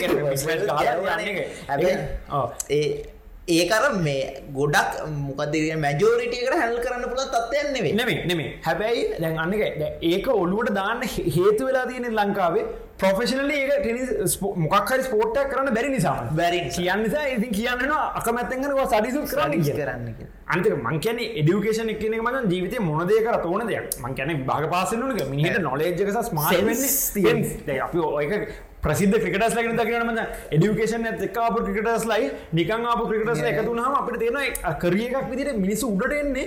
ඒ 2.69 2.85
ඒකර 3.49 3.85
මේ 3.97 4.43
ගොඩක් 4.53 4.91
මොකද 5.07 5.55
මැජෝරිටියකට 5.77 6.53
හැල් 6.53 6.77
කරන්න 6.77 7.05
පුළ 7.05 7.23
තත්වයන්න 7.27 7.73
නෙමේ 7.95 8.25
නෙමේ 8.25 8.49
හැබැයි 8.63 9.03
දැන් 9.17 9.37
අන්නක 9.37 9.63
ඒක 10.03 10.27
ඔල්ලුවට 10.29 10.73
දාන්න 10.73 11.01
හේතු 11.07 11.65
වෙලා 11.65 11.85
තියෙන 11.87 12.07
ලංකාවේ 12.13 12.65
ප්‍රොෆෙෂනල 12.99 13.51
ඒක 13.51 13.71
ටෙනිස් 13.77 14.37
මොකක්හරි 14.63 15.03
ස්පෝට්ටක් 15.03 15.51
කරන්න 15.51 15.73
බැරි 15.73 15.89
නිසා. 15.89 16.15
බැරි 16.33 16.59
කියන්න 16.69 17.03
නිසා 17.03 17.25
ඉති 17.27 17.49
කියන්න 17.51 17.93
අකමැත්තෙන්ගෙන 18.19 18.77
සඩිසු 18.87 19.23
කරන්න 19.25 19.63
කරන්න 19.69 20.25
අන්ත 20.47 20.67
මංකන 20.77 21.21
එඩියුකේෂන 21.33 21.89
එකන 21.89 22.17
මන 22.19 22.51
ජීවිත 22.51 22.75
මොනදය 22.81 23.21
කර 23.21 23.37
තෝන 23.43 23.67
දෙයක්. 23.67 23.97
මංකැන 23.99 24.43
භාග 24.45 24.69
පාසලනක 24.69 25.23
මිනිට 25.29 25.61
නොලේජ්ක 25.61 26.11
ස්මාට 26.23 26.53
අපි 27.79 27.97
ඔය 28.81 28.87
ප්‍රසිද්ධ 28.87 29.15
ක්‍රිකටස් 29.15 29.55
ලගෙන 29.55 29.77
දකිනම 29.77 30.19
එඩියුකේෂන් 30.51 31.05
එක්කාප 31.05 31.57
ක්‍රිකටස් 31.59 32.05
ලයි 32.05 32.29
නිකං 32.53 32.85
ආප 32.85 33.01
ක්‍රිකටස් 33.03 33.41
එකතුනාම 33.43 33.95
අපට 33.95 34.19
තියෙන 34.19 34.77
කරියක් 34.79 35.15
විදිට 35.29 35.57
මිනිසු 35.57 35.87
උඩට 35.87 36.13
එන්නේ 36.13 36.45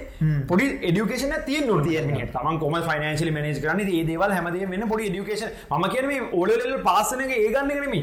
පොඩි 0.49 0.67
එඩියුකේෂන 0.83 1.35
තිය 1.47 1.61
නොතිය 1.67 2.01
තම 2.33 2.59
කොම 2.59 2.77
ෆනන්ශල 2.81 3.31
මනජ 3.31 3.61
කරන 3.61 3.83
ඒ 3.85 4.05
දේවල් 4.05 4.33
හැමදේ 4.33 4.67
වෙන 4.67 4.87
පොඩි 4.89 5.11
එඩියුකේෂන් 5.11 5.51
ම 5.73 5.87
කියන 5.89 6.29
ඕලෙල් 6.33 6.77
පාසනක 6.83 7.33
ඒගන්න 7.33 7.73
කරම 7.73 7.95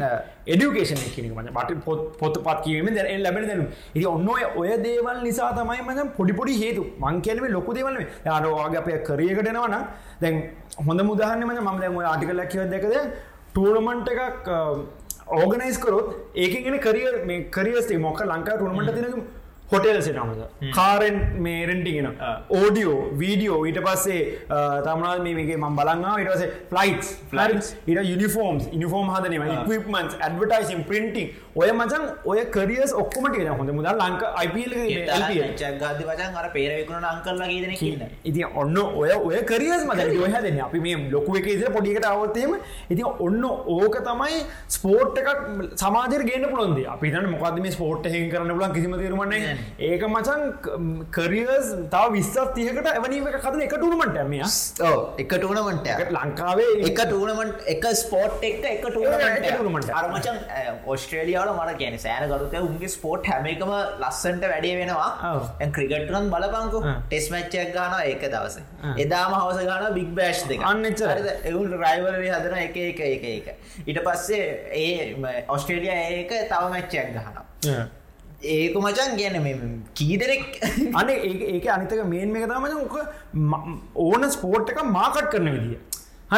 එඩියුකේෂන 0.48 1.04
කියනක 1.16 1.36
මට 1.36 1.54
පට 1.54 1.80
පොත් 1.86 2.18
පොත් 2.18 2.42
පත් 2.44 2.58
කියීම 2.64 2.90
ද 2.90 3.08
ලැබෙන 3.20 3.48
දැනු 3.48 3.68
ඉති 3.94 4.06
ඔන්න 4.06 4.30
ඔය 4.56 4.70
දේවල් 4.80 5.22
නිසා 5.24 5.52
තමයි 5.54 5.82
මම 5.82 6.14
පොඩිපොඩි 6.18 6.58
හේතු. 6.62 6.86
මං 7.00 7.22
කියනවේ 7.22 7.52
ලොකු 7.52 7.74
දේවල් 7.74 8.00
යාරවාගේ 8.26 8.82
අපය 8.82 8.98
කරියකටනවන 9.04 9.76
දැන් 10.22 10.42
හොඳ 10.80 11.02
මුදහන්න 11.02 11.44
මම 11.46 11.80
දැම 11.80 12.00
ආටිකලක් 12.04 12.50
කියව 12.50 12.70
දෙකද 12.70 12.96
ටූර්නමන්ට් 13.52 14.10
එකක් 14.10 14.48
ඕගනයිස් 15.32 15.78
කරොත් 15.78 16.10
ඒකගෙන 16.36 16.78
කරිය 16.80 17.08
මේ 17.26 17.46
කරියස්ේ 17.50 17.98
මොක 18.00 18.20
ලංකා 18.24 18.56
ටුර්මට 18.56 18.94
තිනක 18.96 19.41
හොටෙල් 19.72 20.02
සිනමද 20.02 20.72
කාරෙන් 20.74 21.18
මේ 21.40 21.66
රෙන්ටිගෙන 21.66 22.08
ඕඩියෝ 22.52 22.98
වීඩියෝ 23.18 23.60
ඊට 23.66 23.80
පස්සේ 23.82 24.22
තමනාල් 24.86 25.22
මේගේ 25.28 25.58
ම 25.58 25.78
බලන්නා 25.78 26.16
ඉටස 26.20 26.44
ෆලයිස් 26.72 27.14
ෆලයිස් 27.32 27.72
ඉට 27.86 28.02
යනිෆෝම්ස් 28.06 28.68
ඉනිෆෝම් 28.72 29.14
හදනම 29.16 29.72
ඉක්මන්ස් 29.72 30.18
ඇඩවටයිසින් 30.20 30.84
පින්ටිං 30.86 31.30
ඔය 31.56 31.72
මචන් 31.72 32.04
ඔය 32.26 32.46
කරියස් 32.48 32.94
ඔක්කොමට 32.96 33.38
හොඳ. 33.52 33.72
මුදල් 33.72 33.98
ලංක 34.00 34.24
අයිපල් 34.36 34.74
ජගද 35.54 36.04
වචන් 36.04 36.36
අර 36.36 36.48
පේරවිකුණ 36.54 37.06
අංකල්ලා 37.06 37.48
කියදන 37.48 37.76
කියන්න 37.76 38.04
ඉති 38.24 38.44
ඔන්න 38.56 38.78
ඔය 38.78 39.12
ඔය 39.22 39.42
කරියස් 39.46 39.84
මද 39.86 40.08
ඔය 40.18 40.32
හැදන 40.32 40.62
අපි 40.62 40.80
මේ 40.80 41.00
ලොකුව 41.12 41.38
එක 41.38 41.48
ඉදිර 41.48 41.72
පොඩිකට 41.72 42.06
අවත්තේම 42.06 42.56
ඉති 42.90 43.04
ඔන්න 43.20 43.44
ඕක 43.46 43.98
තමයි 44.02 44.44
ස්පෝට් 44.70 45.20
එකක් 45.24 45.30
සමාජර 45.78 46.24
ගේන්න 46.24 46.50
පුළොන්ද 46.52 46.80
අපි 46.88 47.12
තන 47.12 47.30
මොකද 47.34 47.60
මේ 47.60 47.72
ස්පෝට් 47.72 48.08
හ 48.08 48.18
කරන්න 48.32 48.54
පුලන් 48.54 48.74
කිසිම 48.74 48.98
තේරුමන්නේ 48.98 49.58
ඒක 49.90 50.04
මචන් 50.10 50.42
කරියස් 51.18 51.74
තාව 51.96 52.12
විස්සත් 52.18 52.40
තියකට 52.58 52.92
ඇවනීම 52.94 53.30
කතන 53.38 53.66
එක 53.68 53.76
ටූනමට 53.78 54.22
ඇමිය 54.24 54.44
එක 55.24 55.36
ටූනමට 55.38 55.92
ලංකාවේ 56.18 56.70
එක 56.92 57.04
ටූනමට 57.12 57.70
එක 57.76 57.90
ස්පෝට් 58.04 58.46
එක 58.50 58.66
එක 58.74 58.86
ටූනමට 58.88 59.92
අරමචන් 60.02 60.38
ඔස්ට්‍රේලියාවල 60.96 61.54
මට 61.56 61.78
කියන 61.82 62.00
සෑන 62.06 62.28
ගරුත 62.32 62.56
උන්ගේ 62.62 62.92
ස්පෝට් 62.96 63.30
හැමකම 63.32 63.72
ලස්සන්ට 64.02 64.44
වැඩේ 64.52 64.76
වෙනවා. 64.82 65.10
ක්‍රිගට්රන් 65.78 66.30
බලපංකු. 66.34 66.84
ටෙස් 67.10 67.30
මච්චක් 67.34 67.74
ගාන 67.76 67.98
ඒක 68.02 68.24
දවස. 68.34 68.60
එදාම 69.06 69.34
හවස 69.40 69.66
ගාන 69.70 69.88
බික් 70.00 70.12
බෑෂ් 70.20 70.44
දෙක. 70.50 70.66
අන්නච 70.72 71.02
එවුන් 71.52 71.72
රයිවරේ 71.84 72.34
හදන 72.36 72.58
එක 72.66 72.78
එක 72.88 73.02
එක 73.08 73.26
එක. 73.32 73.48
ඊට 73.88 74.04
පස්සේ 74.06 74.44
ඒ 74.84 75.44
ඔස්ට්‍රේලිය 75.56 75.96
ඒක 75.96 76.32
තව 76.52 76.62
මැච්චයක් 76.76 77.12
ගහනවා 77.16 77.46
ඒක 78.44 78.76
මචන් 78.76 79.18
ගැන 79.18 79.36
කීදරෙක් 79.94 80.60
අන 80.96 81.10
ඒක 81.10 81.66
අනිතක 81.68 82.04
මේන් 82.08 82.36
එක 82.36 82.48
තමන 82.50 82.74
ඕක 82.78 82.96
ඕන 83.96 84.30
ස්පෝට් 84.32 84.70
එක 84.70 84.84
මාකට් 84.90 85.30
කරන 85.32 85.50
විදිිය. 85.50 85.80
හ 86.32 86.38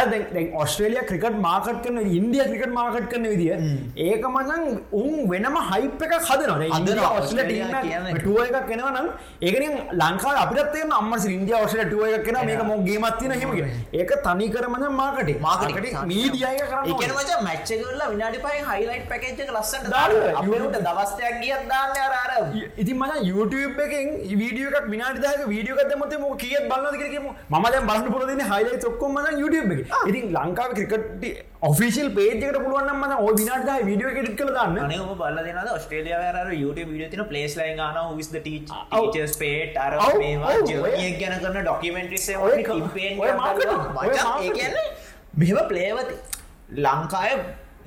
ඔස්ට්‍රේලිය 0.56 1.02
ක්‍රිකට 1.10 1.36
මාකට් 1.39 1.84
කරන 1.84 1.98
ඉන්දිය 2.12 2.44
ක්‍රිකට 2.44 2.72
මාකට් 2.74 3.10
කරන 3.12 3.26
විදිිය 3.32 3.58
ඒක 4.06 4.24
මචන් 4.28 4.64
උන් 4.94 5.12
වෙනම 5.32 5.58
හයිප් 5.68 6.02
එක 6.06 6.14
හදනවා. 6.20 7.10
ඔස්ල 7.20 7.41
ටුව 8.16 8.39
එකක් 8.46 8.66
කෙනවනම් 8.70 9.10
ඒකන 9.41 9.76
ලංකා 10.02 10.32
අපිටත්තේ 10.44 10.88
අම්මස 11.00 11.28
ඉන්දිය 11.28 11.58
ඔස්ල 11.58 11.84
ටුව 11.84 12.08
එක 12.10 12.26
කෙන 12.28 12.39
මේක 12.48 12.64
මොගේ 12.72 12.98
මත්තින 13.04 13.36
හෙමගේ 13.36 13.68
ඒක 13.94 14.16
තනි 14.26 14.48
කරමන 14.56 14.88
මාකට 14.94 15.30
මාකට 15.39 15.78
මීඩියය 16.12 16.58
කර 16.64 16.82
එකන 16.88 17.14
මච 17.18 17.38
මච්ච 17.44 17.80
කරලා 17.84 18.10
විනාඩි 18.16 18.41
පයි 18.48 18.66
හයිලයිට් 18.72 19.06
පැකච්ච 19.14 19.54
ලස්සට 19.58 19.88
දාට 19.89 20.80
දවස්ටයක් 20.80 21.39
ගියත් 21.46 21.70
දාන්න 21.70 21.96
අර 22.24 22.34
ඉතින් 22.78 22.98
මච 22.98 23.22
YouTube 23.30 23.86
එකෙන් 23.86 24.12
වීඩියක 24.41 24.89
විනාඩිදාක 24.89 25.46
වීඩියෝකත් 25.54 25.96
මත 26.00 26.22
ම 26.22 26.28
කිය 26.44 26.60
බලන්න 26.68 27.00
කරම 27.06 27.32
ම 27.54 27.72
බලන්න 27.86 28.12
පුරදින 28.12 28.46
හයිලයි 28.52 28.84
ඔක්කොම 28.91 29.24
YouTube 29.36 29.74
එක 29.74 29.82
ඉතින් 30.09 30.25
ලංකාව 30.36 30.71
ක්‍රිකට 30.77 31.25
ඔෆිසිල් 31.63 32.09
පේජකට 32.17 32.57
පුළුවන් 32.57 32.91
ම 32.93 33.03
ඔ 33.19 33.29
විනාට 33.34 33.69
විඩියෝ 33.89 34.13
කෙට් 34.17 34.36
කළ 34.39 34.51
දන්න. 34.51 34.77
නම 34.89 35.13
බල 35.21 35.38
දෙන 35.47 35.59
ස්ටේලිය 35.86 36.15
ර 36.43 36.51
YouTube 36.53 36.89
විඩිය 36.91 37.09
තින 37.13 37.23
පලේස් 37.31 37.57
ලයි 37.59 37.73
ගන 37.79 37.99
විස් 38.17 38.29
ටස් 38.36 39.36
පේට 39.38 39.77
අර 39.77 39.97
ගැන 41.19 41.36
කරන 41.41 41.59
ඩොකිමෙන්ට්‍රි 41.61 42.19
මෙම 45.41 45.59
පලේවති 45.69 46.15
ලංකාය 46.79 47.31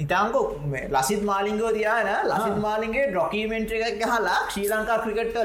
ඉතාංකෝ 0.05 0.45
ලසිත් 0.93 1.23
මාලිංගෝ 1.25 1.73
තියන 1.73 2.09
ලසිත් 2.31 2.57
මාලින්ගේ 2.65 3.05
ඩොකිමෙන්ට්‍ර 3.13 3.77
එකක් 3.83 4.01
ගහලා 4.03 4.39
ශ්‍රී 4.49 4.67
ලංකා 4.73 4.99
ක්‍රිකට් 5.05 5.39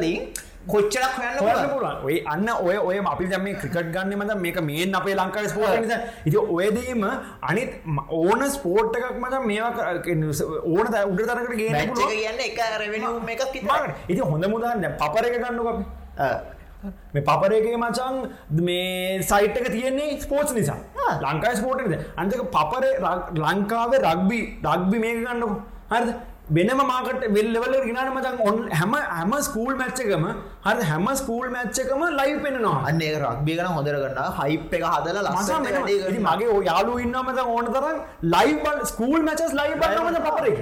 කලින් 0.68 0.74
කොච්චරක් 0.74 1.14
හොයන්න 1.18 1.70
පුළුවන්. 1.74 1.96
ඔය 2.06 2.16
අන්න 2.34 2.48
ඔය 2.50 2.78
ඔය 2.78 2.98
අපි 3.14 3.26
දැම 3.32 3.46
ක්‍රිකට් 3.62 3.92
ගන්න 3.96 4.14
මත 4.20 4.36
මේක 4.46 4.58
මේන් 4.62 4.96
අපේ 4.96 5.16
ලංකාව 5.16 5.48
ස්පෝට 5.50 5.74
ඉති 6.26 6.38
ඔයදීම 6.38 7.04
අනිත් 7.42 7.72
ඕන 8.10 8.42
ස්පෝට් 8.56 8.96
එකක් 8.96 9.18
මත 9.18 9.36
මේවා 9.50 9.72
ඕන 10.64 10.86
උඩ 11.12 11.22
තරකට 11.30 11.54
ගේ 11.58 11.70
කියන්න 12.14 12.40
එක 12.48 12.60
රෙවෙන 12.84 13.04
එකක් 13.36 13.44
ඉති 14.08 14.22
හොඳ 14.22 14.46
මුදන්න 14.54 14.88
පපර 15.02 15.26
එක 15.30 15.38
ගන්නු 15.44 15.64
අපි. 15.74 15.84
මේ 17.14 17.24
පපරේගේ 17.28 17.78
මචන් 17.78 18.16
මේ 18.68 19.22
සයිට් 19.22 19.58
එක 19.60 19.68
තියෙන්නේ 19.76 20.20
ස්පෝට්ස් 20.22 20.54
නිසා. 20.54 20.80
ලංකායි 21.26 21.58
ස්පෝට්ද 21.62 21.94
අන්තක 22.18 22.42
පපර 22.56 22.84
ලංකාවේ 23.44 24.02
රක්බි 24.08 24.40
රක්බි 24.66 24.98
මේක 25.06 25.18
ගන්නකු. 25.26 25.56
හරිද 25.92 26.10
වෙනම 26.52 26.82
මාකට 26.84 27.24
වෙල්ලවල 27.36 27.76
ගෙනන 27.82 28.10
මතන් 28.12 28.40
ඔන් 28.48 28.58
හැම 28.74 28.94
හැම 29.12 29.34
ස්කූල් 29.48 29.74
මැච්චකම 29.82 30.26
හරි 30.66 30.88
හැම 30.90 31.08
ස්කූල් 31.16 31.48
මැච්චකම 31.56 32.04
ලයි 32.20 32.36
පෙනවා 32.46 32.76
අන්නේ 32.90 33.12
රක්්බි 33.22 33.58
කන 33.60 33.72
හොදරගන්න 33.72 34.20
හයිප් 34.40 34.76
එක 34.78 34.86
හදල 34.88 35.20
ලස 35.26 35.52
මගේ 36.28 36.58
යාලු 36.70 36.98
ඉන්නමත 37.06 37.42
ඕන 37.46 37.70
තරම් 37.70 38.00
ලයිබල් 38.34 38.80
ස්කූල් 38.92 39.20
මැචස් 39.28 39.54
ලයි 39.60 39.78
බලමද 39.84 40.20
පපරක 40.26 40.60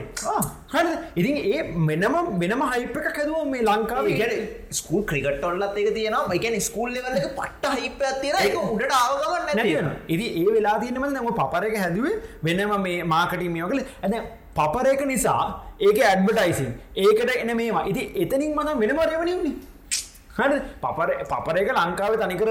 හරි 0.73 0.93
ඉතින් 1.15 1.37
ඒ 1.49 1.63
මෙනම 1.87 2.17
වෙනම 2.41 2.63
හයිප 2.65 2.99
එක 3.01 3.09
කැදුව 3.13 3.47
මේ 3.47 3.63
ලංකාව 3.63 4.11
ගැන 4.13 4.35
ස්කූල් 4.71 5.03
ක්‍රිකට්ටොල්ලත් 5.03 5.63
එක 5.75 5.89
තියෙනවා. 5.95 6.35
එකන 6.35 6.59
ස්කූල් 6.61 6.91
ලෙවල්ල 6.91 7.17
පට්ට 7.31 7.65
හිප 7.77 8.03
තියෙන 8.21 8.37
එක 8.41 8.59
උඩට 8.65 8.93
ආවගමන්න 8.93 9.89
ඉදි 10.09 10.27
ඒ 10.35 10.45
වෙලා 10.49 10.77
තියනම 10.81 11.07
නම 11.07 11.31
පපරක 11.33 11.75
හැදුවේ 11.77 12.15
වෙනම 12.43 12.77
මේ 12.81 13.01
මාකටීම 13.05 13.57
යෝකල 13.57 13.81
ඇද 14.55 14.73
පපරේක 14.73 15.01
නිසා 15.05 15.41
ඒක 15.79 15.97
ඇඩ්බටයිසින් 16.01 16.71
ඒකට 16.95 17.35
එන 17.35 17.57
මේවා. 17.57 17.83
ඉති 17.85 18.11
එතනින් 18.15 18.55
මන 18.55 18.79
වෙනම 18.79 18.99
රෙවනින්නේ 19.01 19.55
හරි 20.41 20.59
පපර 20.83 21.09
පපරක 21.31 21.69
ලංකාව 21.77 22.13
තනිකර 22.23 22.49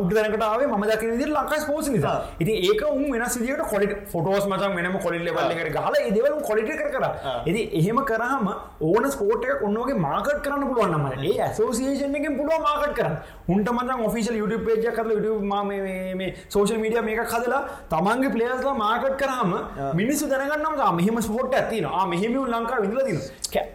උඩ 0.00 0.12
දැනකටාව 0.16 0.66
ම 0.72 0.84
දකින 0.90 1.18
දි 1.20 1.30
ලංකා 1.30 1.62
පෝස 1.70 1.88
නිසා. 1.88 2.16
ඉති 2.40 2.52
ඒක 2.68 2.82
උන් 2.90 3.04
වෙනස් 3.12 3.38
විදිට 3.40 3.64
කොලිට 3.72 3.94
ෆොටෝස් 4.12 4.46
මචන් 4.46 4.76
වෙනම 4.78 4.98
කොලිල් 5.06 5.24
ලෙවල්ලකට 5.28 5.72
ගහල 5.76 5.94
ඒදවල 6.02 6.40
කොලිට 6.50 6.70
කර. 6.72 6.90
කර 6.94 7.04
එති 7.46 7.62
එහෙම 7.78 7.98
කරහම 8.10 8.46
ඕන 8.80 9.10
ස්පෝට්ක 9.14 9.64
ඔන්නගේ 9.66 9.98
මාකට් 10.06 10.40
කරන්න 10.44 10.64
පුළුවන්නම 10.70 11.06
ඒ 11.28 11.34
ඇසෝසිේෂන් 11.46 12.16
එකෙන් 12.20 12.36
පුළුව 12.38 12.60
මාකට් 12.68 12.94
කරන්න. 12.98 13.16
උන්ට 13.48 13.68
මචන් 13.72 14.04
ඔෆිසිල් 14.08 14.36
YouTube 14.40 14.64
පේජ 14.66 14.86
කරල 14.96 15.10
මේ 15.46 16.30
සෝෂල් 16.48 16.78
මීඩිය 16.84 17.02
මේක 17.08 17.20
හදලා 17.34 17.62
තමන්ගේ 17.92 18.32
පලේස්ලා 18.34 18.74
මාකට් 18.84 19.16
කරහම 19.22 19.52
මිනිස්සු 20.00 20.30
දැනගන්නම් 20.32 20.96
මෙහම 21.00 21.22
ස්පෝට් 21.28 21.54
ඇතින 21.54 21.88
මෙහෙම 22.12 22.36
ලංකා 22.54 22.80
විදලදින 22.84 23.20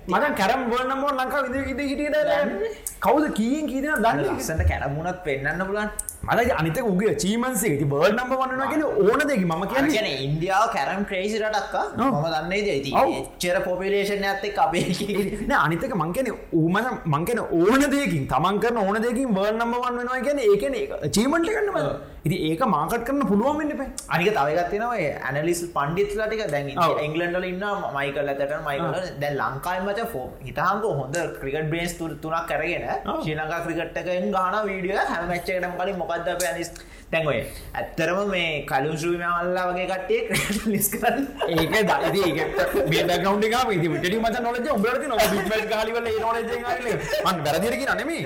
මට 0.08 0.36
කැරම් 0.38 0.62
වර්නම 0.72 1.04
ලංකා 1.12 1.42
විද 1.46 1.56
හිට 1.68 1.82
හිටියට 1.90 2.18
කවුද 3.00 3.26
කියෙන් 3.34 3.66
කීදන 3.68 3.90
දන්න? 3.98 4.24
ලස්සට 4.28 4.64
කැරමුණත් 4.68 5.20
පෙන්න්න 5.26 5.64
පුලන් 5.68 5.90
මට 6.24 6.52
අනිත 6.54 6.78
උගේ 6.84 7.14
චීමන්සේ 7.16 7.78
ති 7.78 7.86
බර්ඩ් 7.86 8.16
නම්බ 8.16 8.34
වන්නගෙන 8.42 8.84
ඕන 9.04 9.22
දෙකි 9.24 9.46
ම 9.46 9.64
කියන 9.66 9.88
කියන්නේ 9.88 10.20
ඉන්දියාව 10.26 10.66
කැරම් 10.70 11.02
ක්‍රේසි 11.04 11.40
රටක්කා 11.40 11.86
මම 12.00 12.28
දන්නේ 12.34 12.76
ද 12.80 12.92
චර 13.40 13.58
පොපිලේෂන් 13.62 14.26
ඇත්තේ 14.26 14.54
අපේ 14.60 14.86
නෑ 15.44 15.62
අනිතක 15.64 15.96
මංකන 15.96 16.32
ඌමන 16.54 16.90
මංකන 17.08 17.42
ඕන 17.60 17.88
දෙකින් 17.88 18.30
තමන් 18.30 18.60
කරන 18.60 18.80
ඕන 18.80 19.02
දෙකින් 19.02 19.34
බර්ඩ් 19.34 19.58
නම්බ 19.58 19.76
වන්න 19.78 20.00
වෙනවා 20.00 20.22
කියන 20.22 20.44
ඒකන 20.44 20.78
චීමන්ට 21.10 21.50
කන්නම 21.50 21.80
ඉති 22.24 22.38
ඒක 22.44 22.62
මාකට් 22.68 23.04
කරන්න 23.04 23.26
පුළුවන් 23.26 23.58
වෙන්න 23.60 23.74
පේ 23.74 23.90
අනික 24.10 24.30
තවගත්තිනවා 24.32 25.10
ඇනලිස් 25.24 25.62
පණ්ඩිත්ලටික 25.74 26.46
දැන් 26.48 26.70
එංගලන්ඩල 27.00 27.48
ඉන්න 27.48 27.66
මයිකල් 27.96 28.28
ඇතට 28.28 28.56
මයිකල 28.62 29.10
දැන් 29.18 29.36
ලංකායි 29.40 29.82
මච 29.86 30.06
හිතහංක 30.44 30.86
හොඳ 30.94 31.18
ක්‍රිකට 31.40 31.74
බේස් 31.74 31.98
තුනක් 31.98 32.22
කරගෙන 32.48 32.88
ශ්‍රී 33.02 33.36
ලංකා 33.36 33.62
ක්‍රිකට්ටකෙන් 33.66 34.32
ගාන 34.32 34.62
වීඩිය 34.64 35.02
හැමච්චකටම 35.08 35.76
කලින් 35.82 36.02
මොකක්ද 36.12 36.34
අප 36.36 36.44
ඇනිස් 36.48 36.72
තැන්ගොය 37.12 37.40
ඇත්තරම 37.80 38.20
මේ 38.32 38.44
කලුන් 38.70 38.96
ශ්‍රීමල්ලා 39.00 39.64
වගේ 39.70 39.88
කට්ටේ 39.90 40.70
ලිස් 40.74 40.88
කරන්න. 40.94 41.26
ඒක 41.50 41.76
ඒ 41.78 43.04
බැගවන්් 43.10 43.44
එක 43.46 43.82
විට 43.96 44.16
මත 44.18 44.44
නොලජ 44.46 44.70
උඹට 44.76 45.08
නො 45.12 45.18
බිමල් 45.34 45.66
කාලිවල 45.74 46.08
නොල 46.22 46.38
මන් 47.26 47.42
වැරදිරකි 47.48 47.86
නනෙමේ 47.90 48.22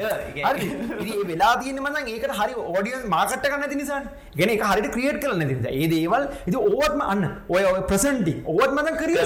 වෙලා 1.32 1.54
තියන 1.62 1.82
මසන් 1.86 2.12
ඒකට 2.14 2.36
හරි 2.42 2.54
ඕඩිය 2.66 3.00
මාකට්ට 3.16 3.50
කන්න 3.52 3.72
ති 3.72 3.80
නිසාන් 3.82 4.10
ගෙන 4.36 4.54
එක 4.56 4.66
හරිට 4.72 4.92
ක්‍රියට් 4.96 5.22
කරන 5.24 5.48
තිද 5.48 5.66
ඒ 5.72 5.88
දේවල් 5.88 6.30
ඉති 6.46 6.58
ඕවත්ම 6.60 7.02
අන්න. 7.06 7.26
ඔය 7.50 7.64
ඔය 7.66 7.82
ප්‍රසන්ටි 7.92 8.36
ඕවත් 8.46 8.78
මතන් 8.78 9.02
කරිය 9.02 9.18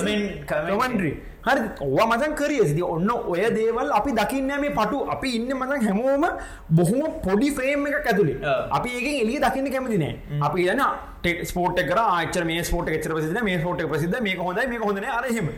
කමන්ට්‍රී 0.47 1.15
හරි 1.45 1.61
ඔවා 1.87 2.07
මතන් 2.11 2.33
කරිය. 2.39 2.61
සිති 2.69 2.83
ඔන්න 2.93 3.09
ඔය 3.31 3.43
දේවල් 3.57 3.91
අපි 3.99 4.11
දකින්න 4.19 4.51
මේ 4.63 4.73
පටු. 4.79 4.99
අපි 5.13 5.29
ඉන්න 5.37 5.51
මතන් 5.59 5.85
හැමෝම 5.87 6.25
බොහොම 6.77 7.19
පොඩි 7.25 7.49
ෆ්‍රේම් 7.57 7.87
එක 7.87 8.07
ඇතුළේ 8.11 8.55
අපි 8.77 8.89
ඒක 8.97 9.07
එලිය 9.23 9.39
දකින්න 9.45 9.71
කැමතිනෑ 9.73 10.41
අපි 10.47 10.67
දන්න 10.67 10.83
ටෙක් 11.23 11.43
ස්පෝට් 11.51 11.81
කර. 11.89 11.99
ආචර 11.99 12.43
මේ 12.45 12.63
ස්පෝට් 12.63 12.89
එචර 12.89 13.11
ප්‍රසිද 13.15 13.43
මේ 13.49 13.59
ස්පෝට් 13.61 13.83
ප්‍රසිද 13.91 14.15
මේ 14.27 14.37
හොඳයි 14.45 14.67
මේ 14.71 14.79
හොඳන 14.85 15.11
අරහෙම 15.17 15.49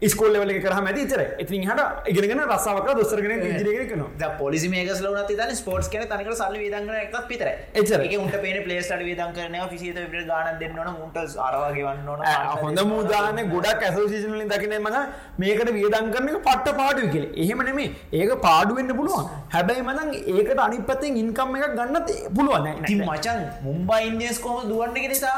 ස්කෝල් 0.00 0.30
ලවල 0.30 0.60
කරහම 0.62 0.86
ඇතිතර 0.86 1.20
ඉතින් 1.42 1.64
හට 1.68 2.10
ඉගෙනගෙන 2.10 2.40
රස්සාාවක 2.44 2.90
දොස්සරගෙන 2.98 3.40
ඉදිරගෙන 3.44 4.02
ද 4.16 4.26
පොලිසි 4.38 4.68
මේකස් 4.70 5.00
ලවනත් 5.02 5.32
තන 5.32 5.56
ස්පෝට්ස් 5.56 5.88
කන 5.90 6.04
තනික 6.06 6.28
සල්ල 6.32 6.54
විදගන 6.56 6.92
එකක් 6.96 7.16
පිතර 7.26 7.48
එචර 7.74 8.04
උන්ට 8.18 8.36
පේන 8.44 8.58
පලේස්ට 8.62 8.94
විදන් 9.00 9.32
කරන 9.34 9.56
ිසිත 9.68 9.98
විට 10.12 10.28
ගාන 10.28 10.60
දෙන්නන 10.60 10.90
මුට 10.94 11.18
අරවාගවන්න 11.46 12.10
ඕන 12.12 12.22
හොඳ 12.60 12.82
මුදාන 12.92 13.40
ගොඩක් 13.50 13.82
ඇසෝසිෂනලින් 13.88 14.52
දකින 14.52 14.76
මඟ 14.76 15.08
මේකට 15.38 15.72
වියදන් 15.78 16.12
කරන 16.14 16.30
පට්ට 16.38 16.78
පාඩු 16.78 17.10
කියල. 17.14 17.26
එහෙම 17.36 17.64
නෙමේ 17.68 17.90
ඒක 18.12 18.32
පාඩුවෙන්න්න 18.46 18.94
පුළුවන්. 19.00 19.26
හැබැයි 19.50 19.82
මදන් 19.82 20.14
ඒකට 20.36 20.64
අනිපත්තෙන් 20.66 21.18
ඉන්කම් 21.24 21.58
එකක් 21.58 21.76
ගන්නත් 21.80 22.14
පුළුවන් 22.36 22.70
ති 22.86 23.00
මචන් 23.00 23.42
මුම්බා 23.66 24.00
ඉන්දියස් 24.02 24.38
කෝම 24.38 24.62
දුවන්න 24.70 25.10
නිසා 25.14 25.36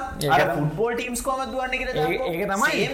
ෆුටබෝල් 0.52 0.94
ටීම්ස් 0.94 1.24
කෝම 1.24 1.42
දුවන්න 1.48 1.74
ඒක 1.74 2.46
තමයි. 2.46 2.86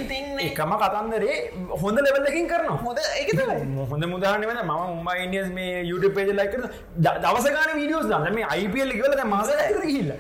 එකම 0.47 0.79
කතන්දරේ 0.85 1.37
හොඳ 1.83 1.99
ලෙවල්ලකින් 2.07 2.47
කරන 2.53 2.69
හොඳ 2.85 2.99
එක 3.23 3.31
හොඳ 3.93 4.05
මුදාහන 4.15 4.47
වෙන 4.51 4.61
ම 4.65 4.73
උම 4.77 5.09
ඉන්ඩියස් 5.25 5.49
මේ 5.59 5.85
YouTube 5.91 6.15
පේජ 6.19 6.33
ලයික 6.41 6.55
දවසගන 7.25 7.71
වීඩියෝස් 7.79 8.07
දන්න. 8.13 8.35
මේ 8.39 8.47
අයිපල් 8.55 8.93
ගල 9.01 9.15
මස 9.25 9.51
හිල්ල 9.95 10.11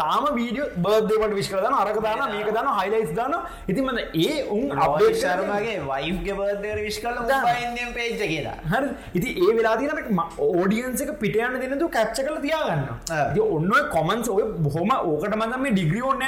තාම 0.00 0.24
වීඩියෝ 0.38 0.68
බර්දවට 0.86 1.36
විශ්කරන 1.40 1.78
අරකදාන 1.82 2.22
මේක 2.34 2.50
දන්න 2.56 2.70
හයිලයිස් 2.78 3.12
දන්න 3.18 3.34
ඉතිමද 3.74 4.00
ඒ 4.26 4.36
උන් 4.56 4.64
අපේ 4.86 5.12
ශර්මගේ 5.22 5.76
වයිගේ 5.90 6.38
බර්දර 6.40 6.78
විශ්කල 6.88 7.16
ඉන්දියම් 7.66 7.90
පේජ 7.98 8.12
කියලා 8.32 8.56
හරි. 8.72 8.88
ඉති 9.18 9.28
ඒ 9.44 9.52
වෙලාදින 9.58 9.90
ඕඩියන්සක 10.48 11.10
පිටයන්න 11.22 11.60
දෙනතු 11.62 11.88
කැච්ච 11.96 12.18
කල 12.26 12.38
තියාගන්න 12.46 13.40
ඔන්න 13.56 13.72
කොමන්ස් 13.94 14.28
ඔය 14.36 14.44
බොහොම 14.66 14.90
ඕකට 14.96 15.34
මඳ 15.40 15.60
මේ 15.64 15.72
ඩිග්‍රිය 15.76 16.04
ඕන්න 16.10 16.22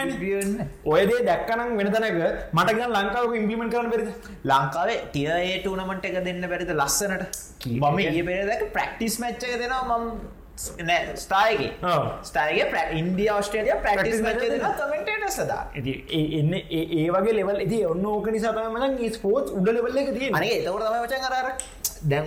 ඔයදේ 0.94 1.20
දැක්කනම් 1.28 1.70
වෙනතනක 1.80 2.20
මටග 2.56 2.80
ලංකාව 2.96 3.34
ඉම්පලිමෙන්ට 3.40 3.74
කරන 3.74 3.88
පෙරද 3.94 4.08
ලංකාවේ 4.54 5.00
ටියඒ 5.08 5.58
ටනමට 5.64 6.08
එක 6.10 6.16
දෙන්න 6.28 6.48
පැරිත 6.52 6.72
ලස්සනට? 6.78 7.42
මම 7.66 7.98
ඒ 8.06 8.22
පෙරදක 8.30 8.64
ප්‍රක්ටිස් 8.78 9.20
මච්චක 9.22 9.60
දෙනවා 9.62 9.98
මම 9.98 10.06
ස්ථායගේ 11.22 11.70
ස්ථායගේ 12.22 12.66
ප්‍ර 12.72 12.82
ඉන්දිය 12.98 13.30
ඔස්ට්‍රේලිය 13.36 13.76
ප්‍රක්ටිස් 13.84 14.20
මච 14.22 14.42
කමෙන්ටට 14.80 15.32
සදා. 15.36 15.62
එන්න 16.40 16.52
ඒ 16.54 17.06
වගේ 17.16 17.34
ලෙවල් 17.38 17.60
ඉති 17.66 17.78
ඔන්න 17.92 18.06
ඕක 18.06 18.26
නිසාතමන 18.36 18.98
ස්පෝට් 19.18 19.54
උඩ 19.58 19.68
ලෙවල්ල 19.76 20.02
එක 20.02 20.10
තිය 20.18 20.30
අනේ 20.40 20.58
එතවට 20.58 20.84
තම 20.86 20.96
වචන් 21.04 21.24
අරර 21.28 21.48
දැන් 22.10 22.26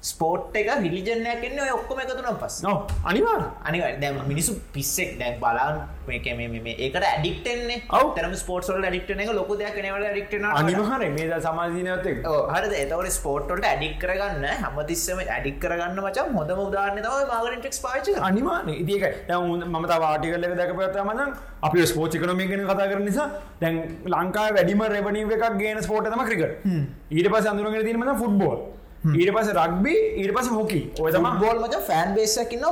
ස්පෝට් 0.00 0.54
එක 0.54 0.68
රිලිජනයක් 0.78 1.44
එන්න 1.48 1.60
ඔය 1.60 1.70
ඔක්කොම 1.74 1.98
එකතුනම් 1.98 2.36
පස් 2.38 2.62
නො 2.62 2.72
අනිවා 3.04 3.38
අනිවා 3.64 3.92
දැම 4.00 4.20
මිනිසු 4.28 4.54
පිස්සෙක්. 4.72 5.18
දැන් 5.18 5.40
බලාන් 5.40 5.80
මේක 6.06 6.26
මේ 6.38 6.74
ඒකට 6.76 7.02
ඇඩික්ටෙන්නේ 7.02 7.82
ඔව්. 7.90 8.14
තරම 8.16 8.34
ස්පෝට්සල් 8.36 8.78
ඩික්ටන 8.80 9.22
එක 9.24 9.32
ලොක 9.34 9.50
දෙයක් 9.58 9.78
නවල 9.82 10.06
ඩික්ටන 10.08 10.46
අනිවහර 10.52 11.02
මේ 11.10 11.40
සමාධීනවතෙක් 11.40 12.22
හරද? 12.24 12.72
එතවට 12.74 13.16
ස්පෝට්ට 13.18 13.64
ඇඩික් 13.64 13.98
කරගන්න 13.98 14.46
හමතිස්සම 14.64 15.24
ඇඩික් 15.26 15.58
කරගන්න 15.60 16.00
මචා 16.06 16.28
හොඳ 16.30 16.54
උදාන්න 16.66 16.96
තම 16.98 17.28
මාගරටෙක්ස් 17.32 17.82
පාච 17.82 18.12
අනිවාන 18.30 18.70
ඉතික 18.74 19.04
මම 19.28 19.84
වාටිකල්ල 19.98 20.48
දැකපත 20.54 20.98
මන 21.04 21.20
අපි 21.62 21.86
ස්පෝච් 21.86 22.14
කනොමි 22.14 22.48
ගෙන 22.48 22.64
කතා 22.64 22.88
කර 22.90 23.00
නිසා 23.00 23.28
දැන් 23.60 23.78
ලංකා 24.06 24.48
වැඩිම 24.56 24.82
රෙවනීව 24.94 25.36
එකක් 25.36 25.58
ගේන 25.58 25.82
ස්පෝට 25.82 26.10
තම 26.12 26.24
ක්‍රිකට 26.24 26.66
ඊට 27.10 27.30
පස 27.32 27.48
අඳුරගෙන 27.52 27.84
තිීමන 27.84 28.16
ෆුට්බෝල් 28.22 28.58
ඊට 29.04 29.34
පස 29.34 29.52
රක්බි 29.56 29.94
ඊට 30.22 30.32
පස 30.34 30.48
හොකි. 30.50 30.80
ඔය 31.00 31.12
තම 31.12 31.28
බෝල් 31.42 31.60
මච 31.64 31.84
ෆෑන් 31.90 32.14
බේසකින්නම් 32.14 32.64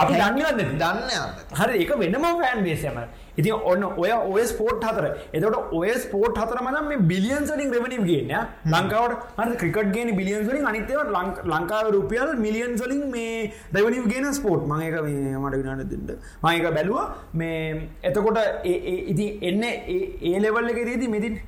අපි 0.00 0.14
දන්නවන්න 0.14 0.78
දන්න 0.80 1.10
හරි 1.58 1.82
එක 1.84 1.90
වෙනම 2.00 2.24
ෆෑන් 2.24 2.64
බේසම 2.66 2.98
ඉතින් 3.40 3.52
ඔන්න 3.70 3.84
ඔය 4.02 4.10
ඔය 4.32 4.42
ස්පෝට් 4.50 4.84
හතර. 4.86 5.06
එතට 5.32 5.56
ඔය 5.78 5.92
ස්පෝට් 6.04 6.40
හතර 6.42 6.58
මනම් 6.64 6.88
මේ 6.90 7.04
බිලියන්සලින් 7.12 7.70
රෙවනිම් 7.76 8.04
ගේන්න 8.08 8.32
ලංකාවට 8.74 9.38
හරි 9.38 9.56
ක්‍රිකට් 9.62 9.92
ගෙන 9.96 10.12
බිලියන්සලින් 10.20 10.66
අනිතව 10.72 11.00
ලංකාව 11.52 11.92
රුපියල් 11.96 12.34
මිලියන් 12.44 12.76
සලින් 12.78 13.06
මේ 13.14 13.52
රෙවනිම් 13.76 14.10
ගෙන 14.12 14.28
ස්පෝට් 14.40 14.68
මයක 14.72 14.98
මට 14.98 15.54
විනාට 15.62 15.86
දෙට 15.86 16.12
මයක 16.44 16.68
බැලුව. 16.76 17.00
මේ 17.34 17.88
එතකොට 18.02 18.38
ඉති 19.12 19.26
එන්න 19.50 19.64
ඒ 19.64 20.36
ලෙවල් 20.46 20.70
එක 20.74 20.84
ේදී 20.84 21.14
මෙතින් 21.16 21.40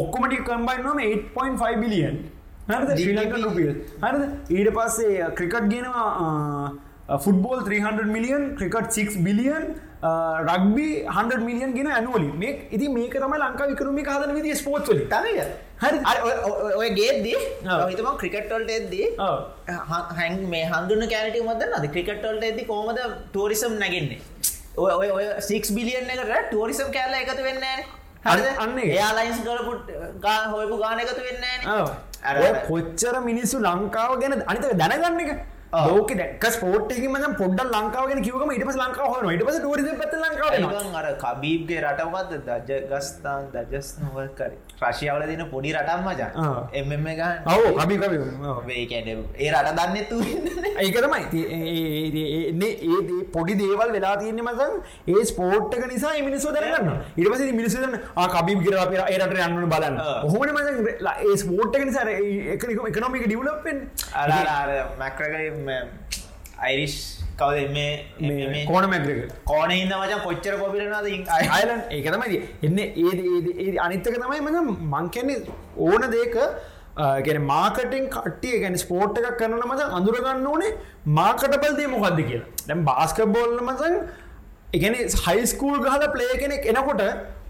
ඔක්කොමටි 0.00 0.44
කම්බයින් 0.50 0.86
නොම 0.88 1.02
8.5 1.06 1.82
බිලියන් 1.84 2.16
ශ්‍රී 3.00 3.16
ලංකන් 3.18 3.42
රුපියල් 3.48 3.74
හරද? 4.04 4.22
ඊට 4.56 4.70
පස්සේ 4.78 5.28
cricket 5.38 5.68
ගෙනවා 5.74 7.18
football 7.22 7.60
300 7.68 8.10
million 8.16 8.42
cricket 8.58 8.98
6 9.04 9.22
billion 9.28 9.64
rugby 10.48 10.88
100 11.14 11.38
million 11.46 11.72
ගෙන 11.78 11.88
ඇනුවලි 11.94 12.28
මේ 12.42 12.52
ඉති 12.76 12.86
මේක 12.96 13.14
තම 13.22 13.34
ලංකා 13.40 13.66
විකරුමි 13.70 14.04
හදන 14.08 14.32
විදි 14.36 14.54
ස්පෝට්ලි 14.60 15.04
තනය. 15.14 15.32
හරි 15.82 15.98
ඔය 16.80 16.88
ගේද්දී 16.98 17.38
හිතම 17.90 18.08
ක්‍රිකට්වල්ට 18.22 18.70
එද්දී 18.78 19.06
හැන් 20.18 20.36
මේ 20.52 20.64
හඳුන 20.72 21.02
කෑනට 21.14 21.38
මදන්න 21.46 21.78
අද 21.78 21.86
ක්‍රිකට්වල්ට 21.96 22.46
ඇති 22.50 22.66
කෝමද 22.70 23.00
ටෝරිසම් 23.32 23.74
නැගෙන්නේ? 23.82 24.20
ඔය 24.76 25.08
ඔය 25.16 25.26
සික් 25.48 25.66
බිලියන් 25.78 26.12
එකට 26.14 26.46
ටෝරිසම් 26.52 26.94
කෑල්ල 26.98 27.18
එකතු 27.22 27.42
වෙන්න 27.48 27.66
අන්න. 28.62 28.78
එයාලයින්ස් 28.86 29.42
කරපුට් 29.48 29.90
හොයපු 30.54 30.80
ගාන 30.84 31.04
එකතු 31.06 31.26
වෙන්න 31.26 31.44
කොච්චර 32.68 33.14
මිනිස්සු 33.20 33.58
ලංකාව 33.58 34.12
ගැන 34.20 34.42
අනිතක 34.46 34.74
දැනගන්න 34.76 35.20
එක. 35.20 35.30
ලෝක 35.72 36.10
දැක් 36.12 36.44
ස්පෝට් 36.50 36.90
එක 36.90 37.04
ම 37.06 37.34
පොඩ්ඩ 37.34 37.72
ලංකාවගෙන 37.72 38.22
කිවම 38.22 38.50
ඉට 38.50 38.64
පස 38.64 38.76
ලංකාව 38.76 39.14
හන 39.14 39.30
ඉට 39.30 39.44
පස 39.44 39.58
ටරි 39.58 39.94
පත 39.94 40.14
ලංකාව 40.16 40.94
අර 40.94 41.06
කබීබ්ගේ 41.16 41.80
රටවත්ද 41.82 42.48
දජ 42.66 42.80
ගස්ථාන් 42.90 43.46
දජස් 43.52 43.88
නොවකර 44.00 44.50
රශයාවල 44.82 45.26
දින 45.26 45.44
පොඩි 45.46 45.74
රටම් 45.74 46.02
මචා 46.04 46.30
එම 46.74 46.90
ගන්න 47.10 47.46
ඔව 47.48 47.62
කබි 47.78 47.94
ඒ 49.38 49.50
රට 49.52 49.76
දන්න 49.78 49.96
තු 50.10 50.18
ඒකතමයි 50.78 51.44
ඒ 52.60 53.22
පොඩි 53.32 53.54
දේවල් 53.56 53.92
වෙලා 53.92 54.16
තියන්නේ 54.16 54.44
මසන් 54.44 54.74
ඒ 55.08 55.24
ස්පෝට්ක 55.24 55.86
නිසා 55.86 56.14
මිනිස්සු 56.20 56.52
දැනගන්න 56.52 56.90
ඉට 57.16 57.28
පස 57.28 57.46
මිනිසන 57.52 57.96
කබී 58.30 58.58
ගර 58.60 58.76
ඒරට 59.06 59.38
යන්න 59.38 59.68
බලන්න. 59.68 59.96
හොමන 60.24 60.50
ම 60.50 60.58
ඒ 60.58 61.36
ස්පෝට්ක 61.36 61.78
නිසා 61.80 62.04
එකනොමික 62.08 63.24
ඩියවලපෙන් 63.24 63.78
මැක්‍රග 64.98 65.59
අයිරිෂ් 65.68 66.96
කවද 67.40 67.68
මේ 67.74 68.64
කෝන 68.70 68.86
මැග්‍රක 68.92 69.32
කෝන 69.44 69.70
හිද 69.70 69.92
මචන් 69.92 70.20
කොච්චර 70.26 70.54
කොපිරනද 70.62 70.94
අයිලන් 71.52 71.80
ඒක 71.90 72.10
තමයි 72.14 72.38
එන්න. 72.66 72.78
ඒ 72.78 73.78
අනිත්තක 73.86 74.16
තමයි 74.16 74.40
මන 74.46 74.70
මංකන්නේ 74.94 75.38
ඕන 75.88 76.06
දේක 76.16 76.36
ගැන 77.26 77.42
මාකටින් 77.50 78.08
කට්ටිය 78.16 78.62
ගැන 78.64 78.78
ස්පෝට් 78.84 79.20
එකක් 79.20 79.36
කරන 79.40 79.58
මත 79.66 79.90
අඳුරගන්න 79.98 80.46
ඕනේ 80.46 80.72
මාකටබල් 81.18 81.76
දේ 81.80 81.90
මොකක්ද 81.96 82.22
කියලා. 82.30 82.48
දැම් 82.68 82.84
බාස්කබෝල්ල 82.90 83.60
මසන් 83.66 83.94
එකන 84.78 84.94
හයිස්කූල් 85.26 85.78
ගහල 85.86 86.08
ප්ලේ 86.16 86.40
කෙනෙක් 86.42 86.66
එනකොට 86.72 87.04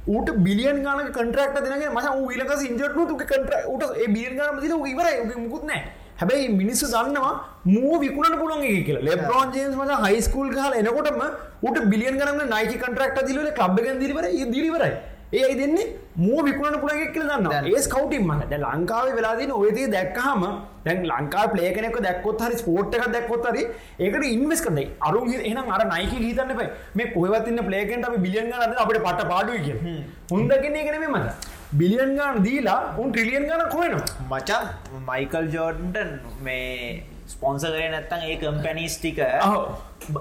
ට 0.08 0.36
බිලියන් 0.44 0.78
ගන 0.84 1.10
කටරක්ට 1.16 1.64
දෙන 1.64 1.82
ම 1.94 1.98
ඊලක 2.34 2.52
ඉජට 2.68 2.94
තු 3.08 3.16
කට 3.16 3.42
ට 3.80 4.06
බියන් 4.14 4.38
ගන 4.38 4.60
ද 4.62 4.78
ඉවර 4.92 5.08
මුකුත්නෑ 5.42 5.82
හැබැයි 6.20 6.48
මිනිස්සු 6.54 6.88
දන්නවා 6.88 7.32
මූ 7.66 7.94
විකුණට 7.98 8.40
පුළන් 8.40 8.64
එක 8.64 8.84
කියල. 8.86 8.98
ලෙබ්‍රෝන් 9.02 9.54
ජේන්ස් 9.54 9.76
මට 9.76 10.02
හයිස්කූල් 10.04 10.50
හල 10.56 10.74
එනකොටම 10.80 11.22
ට 11.68 11.86
බිලියන් 11.86 12.20
ගරන්න 12.20 12.52
නයික 12.52 12.74
කටරක්ට 12.76 13.26
දිල 13.26 13.40
ලබ් 13.44 13.78
දිරිවර 13.98 14.26
දිරිවරයි 14.48 14.92
ඒ 15.32 15.54
දෙන්නේ 15.54 15.86
මූ 16.16 16.38
විකුණට 16.42 16.80
පුළගෙක් 16.80 17.12
කියල 17.14 17.24
දන්න 17.24 17.68
ඒ 17.68 17.82
කවටම් 17.86 18.32
ද 18.44 18.56
ලංකාව 18.58 19.10
වෙලාදින 19.16 19.52
ඔයදේ 19.54 19.86
දැක්කහම 19.88 20.42
දැන් 20.84 21.04
ලංකා 21.04 21.44
පලේ 21.52 21.70
කෙනෙක 21.76 21.98
දැක්කොත් 22.00 22.42
හරි 22.42 22.58
ස්පෝට් 22.58 22.96
එක 22.98 23.06
දැක්කොත් 23.08 23.46
හරි 23.46 23.62
ඒකට 24.00 24.26
ඉන්වස් 24.28 24.64
කරන 24.66 24.80
අරු 25.02 25.22
එන 25.44 25.62
අර 25.68 25.80
නයික 25.86 26.12
හිතන්න 26.18 26.52
පයි 26.54 26.68
මේ 26.94 27.12
කොහවතින්න 27.14 27.62
පලේකෙන්ට 27.62 28.10
බිලියන් 28.18 28.52
ගන්න 28.52 28.76
අපට 28.76 29.00
පට 29.06 29.30
පාඩුව 29.30 29.64
කිය 29.64 29.96
හොන්දගෙන 30.30 30.78
එකන 30.82 30.98
මේ 30.98 31.14
මත 31.14 31.58
බිලියන් 31.72 32.16
ගාන 32.16 32.42
දීලා 32.42 32.78
උන් 32.98 33.12
ට්‍රිලියන් 33.12 33.44
ගන 33.44 33.62
කොයන 33.68 33.92
මචා 34.30 34.60
මයිකල් 35.08 35.44
ජෝර්ඩන් 35.48 36.10
මේ 36.42 37.02
ස්පොන්ස 37.28 37.64
කරේ 37.64 37.90
නැත්තන් 37.90 38.24
ඒ 38.24 38.36
කම්පැනිස් 38.36 38.96
ටික. 38.96 39.20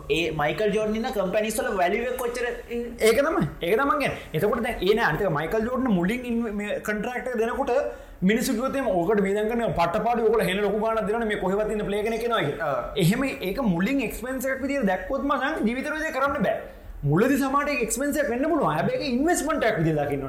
ඒ 0.10 0.26
මයිකල් 0.34 0.70
ජෝර්නින 0.72 1.08
කම්පැනිස්වල 1.12 1.70
වැලිව 1.76 2.06
කොච්චර 2.18 2.46
ඒක 3.02 3.18
තම 3.20 3.38
ඒක 3.62 3.74
තමන්ගේ 3.76 4.12
එතකොට 4.34 4.70
ඒන 4.82 5.02
අන්ත 5.02 5.26
මයිකල් 5.32 5.66
ජෝර්න 5.66 5.90
මුලින් 5.92 6.22
කන්ට්‍රක්ට 6.84 7.38
දෙනකොට 7.42 7.74
මිනිසුකතම 8.22 8.90
ඕකට 8.94 9.22
වීදකන 9.22 9.66
පටපාට 9.74 10.22
ෝක 10.24 10.42
හෙන 10.44 10.62
ලොක 10.62 10.76
ගන 10.80 11.08
දෙන 11.08 11.28
මේ 11.28 11.40
කොහවතින්න 11.40 11.86
පලේගෙන 11.86 12.20
කෙනගේ 12.20 12.74
එහෙම 12.98 13.24
ඒක 13.42 13.64
මුලින් 13.68 14.06
එක්ස්පෙන්න්සක් 14.08 14.62
විදිර 14.62 14.86
දැක්කොත් 14.86 15.26
මසන් 15.26 15.64
ජීවිතරජය 15.64 16.12
කරන්න 16.12 16.44
බෑ 16.44 16.79
මුලදි 17.02 17.36
සමට 17.38 17.70
එක්ස්පෙන්ස 17.78 18.18
වෙන්න 18.26 18.46
පුළුව 18.46 18.68
හැබැ 18.68 18.98
ඉන්වස්මට 19.08 19.66
ක් 19.68 19.84
දකින්න 19.90 20.26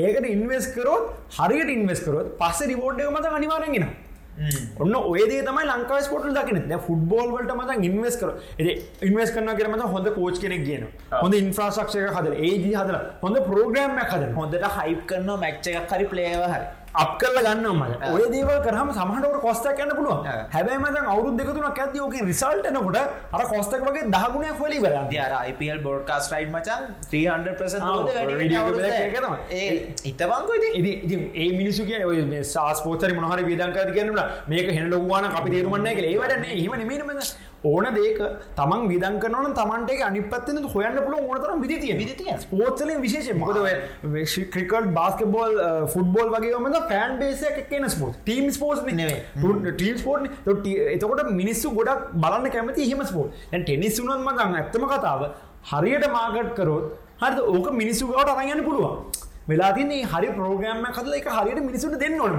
ඒකට 0.00 0.26
ඉන්වස් 0.26 0.68
කරොත් 0.72 1.10
හරියට 1.36 1.72
ඉන්වස් 1.72 2.00
කරොත් 2.00 2.30
පස්ස 2.38 2.64
රිබෝඩ් 2.66 3.02
මත 3.06 3.32
අනිවාරගෙන 3.32 3.84
ඔන්න 4.78 4.94
ඔයදේ 4.96 5.42
තමයි 5.42 5.66
ලංකා 5.66 5.98
ස්පොට 6.00 6.30
දකින 6.30 6.72
ෆුට්බෝල් 6.80 7.28
වලට 7.30 7.56
මත 7.56 7.76
ඉන්වස් 7.82 8.16
කර 8.16 8.32
ඉන්වස් 9.02 9.34
කරන 9.34 9.52
කරමත 9.54 9.84
හොඳ 9.88 10.08
කෝච් 10.14 10.40
කෙනෙක් 10.40 10.64
කියන 10.64 10.88
හොඳ 11.12 11.34
ඉන්ෆ්‍රාශක්ෂය 11.34 12.06
හද 12.08 12.32
ඒජ 12.38 12.64
හදල 12.72 12.98
හොඳ 13.20 13.42
ප්‍රෝග්‍රම් 13.44 14.00
හද 14.02 14.32
හොඳට 14.32 14.66
හයිප් 14.78 15.04
කරන 15.06 15.30
මැච්ච 15.36 15.70
එකක් 15.72 15.92
හරි 15.92 16.08
පලේව 16.08 16.46
හරි 16.46 16.64
අප 16.94 17.14
කල 17.18 17.36
ගන්න 17.36 17.66
මට. 17.70 18.08
ඔය 18.08 18.26
දේව 18.30 18.50
කරහම 18.64 18.90
සමහට 18.92 19.38
කොස්ට 19.44 19.66
කන්න 19.70 19.92
පුළුව 19.92 20.26
හැබයි 20.52 20.76
මත 20.78 21.00
අවුදු 21.04 21.30
දෙකතුන 21.38 21.64
ඇද 21.64 21.96
ෝක 21.98 22.14
රිසල්ටනකොට 22.22 22.98
අර 23.32 23.42
කොස්ටක් 23.46 23.86
වගේ 23.88 24.04
දහගුණය 24.08 24.50
ොලි 24.60 24.78
වර 24.78 24.94
IPL 25.44 25.80
බෝඩ්කාස් 25.86 26.28
රයි් 26.32 26.46
මචන් 26.48 26.82
300 27.06 27.56
ඉතවංකො 30.04 30.52
ඒ 31.36 31.48
මිනිසු 31.52 31.88
කිය 31.90 32.44
සාස්පෝතරි 32.46 33.18
මොහරි 33.18 33.42
විදංකර 33.44 33.90
කියන්නලා 33.90 34.28
මේක 34.48 34.70
හෙන 34.70 34.86
ලොවාන 34.90 35.28
අපි 35.32 35.50
තේරුමන්න 35.50 35.90
එක 35.94 36.04
ඒවට 36.04 36.48
ඒම 36.52 36.78
නිමීම 36.78 37.12
ඕන 37.64 37.86
දේක 37.94 38.18
තමන් 38.56 38.88
විදන් 38.88 39.18
කරන 39.20 39.54
තමන්ට 39.54 40.02
අනිපත්න 40.04 40.68
හොයන්න 40.68 40.98
පුල 40.98 41.14
ඕනතරම් 41.18 41.62
විදිතිය 41.62 41.96
විදිතිය 41.96 42.36
ස්පෝත්සල 42.38 42.92
විශේෂ 43.00 43.30
මොකද 43.36 43.60
ක්‍රිකට් 44.50 44.90
බාස්කබෝල් 44.94 45.56
ෆුටබෝල් 45.88 46.34
වගේ 46.34 46.82
ෆෑන් 46.84 47.16
බේසය 47.18 47.54
කියන 47.64 47.88
ස්පෝට් 47.88 48.20
ටීම් 48.20 48.50
ස්පෝට් 48.50 48.92
නේ. 48.92 49.22
ටීම් 49.72 49.98
ස්පෝට් 49.98 50.68
එතකොට 50.88 51.32
මිනිස්සු 51.32 51.72
ගොඩක් 51.72 52.12
බලන්න 52.16 52.50
කැමති 52.50 52.90
හිම 52.90 53.02
ස්පෝට් 53.04 53.42
ටෙනිස් 53.54 54.00
වුනන්ම 54.00 54.28
ගන්න 54.30 54.56
ඇත්තම 54.56 54.86
කතාව 54.88 55.26
හරියට 55.70 56.06
මාගට් 56.10 56.54
කරොත් 56.54 56.92
හරි 57.20 57.42
ඕක 57.48 57.68
මිනිස්සු 57.72 58.08
ගවට 58.08 58.34
අරගන්න 58.34 58.64
පුළුවන් 58.64 59.13
වෙලාතින්නේ 59.48 60.04
හරි 60.04 60.28
ප්‍රෝග්‍රම 60.30 60.84
කල 60.88 61.14
එක 61.14 61.26
හරියට 61.28 61.58
මිනිසුට 61.60 61.96
දෙන්න 62.02 62.14
ඕන 62.18 62.36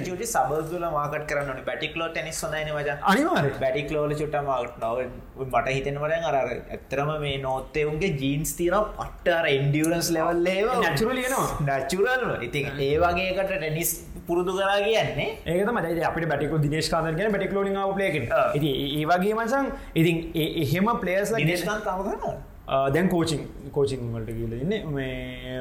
චුට 0.00 0.22
සබස්ල 0.24 0.84
මාකට 0.88 1.24
කරන්න 1.30 1.60
බැටික්ලෝ 1.66 2.08
ටනිස් 2.10 2.38
සොඳයින 2.38 2.70
වජ 2.70 2.94
අනිවාර 3.04 3.48
බැටික්ලෝල 3.56 4.14
චුට 4.14 4.36
මාට 4.44 4.76
නොව 4.78 5.00
මට 5.46 5.66
හිතෙනවට 5.68 6.28
අර 6.30 6.38
ඇත්තරම 6.38 7.10
මේ 7.18 7.34
නෝත්තෙවුන්ගේ 7.40 8.12
ජීන්ස් 8.22 8.54
තින 8.60 8.78
පට්ටර 8.92 9.50
ඉන්ඩියරන්ස් 9.50 10.10
ලෙවල්ලේ 10.10 10.56
නැචුරල 10.78 11.22
නවා 11.24 11.44
නැචුරල් 11.64 12.24
ඉතින් 12.40 12.70
ඒ 12.80 12.94
වගේකට 13.00 13.54
ටනිස් 13.56 13.92
පුරුදු 14.26 14.52
කරා 14.52 14.80
කියන්නේ. 14.80 15.28
ඒකම 15.48 15.76
අපට 16.06 16.30
බැටික 16.30 16.58
දිනේශකාදරගෙන 16.60 17.32
බැටික්ලෝඩි 17.32 17.72
ලේක 17.96 18.16
ඒ 18.62 19.04
වගේ 19.06 19.36
මසන් 19.36 19.70
ඉතින් 19.96 20.26
එහෙම 20.62 20.96
පලේස් 21.00 21.36
දිනේශකාන් 21.36 21.80
තම 21.82 22.04
කරන්න 22.08 22.42
දැන් 22.66 23.08
කෝචිං 23.08 23.46
කෝචිං 23.72 24.10
වලට 24.14 24.32
කියලන්න 24.32 24.94
මේ 24.94 25.60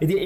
ඉති 0.00 0.16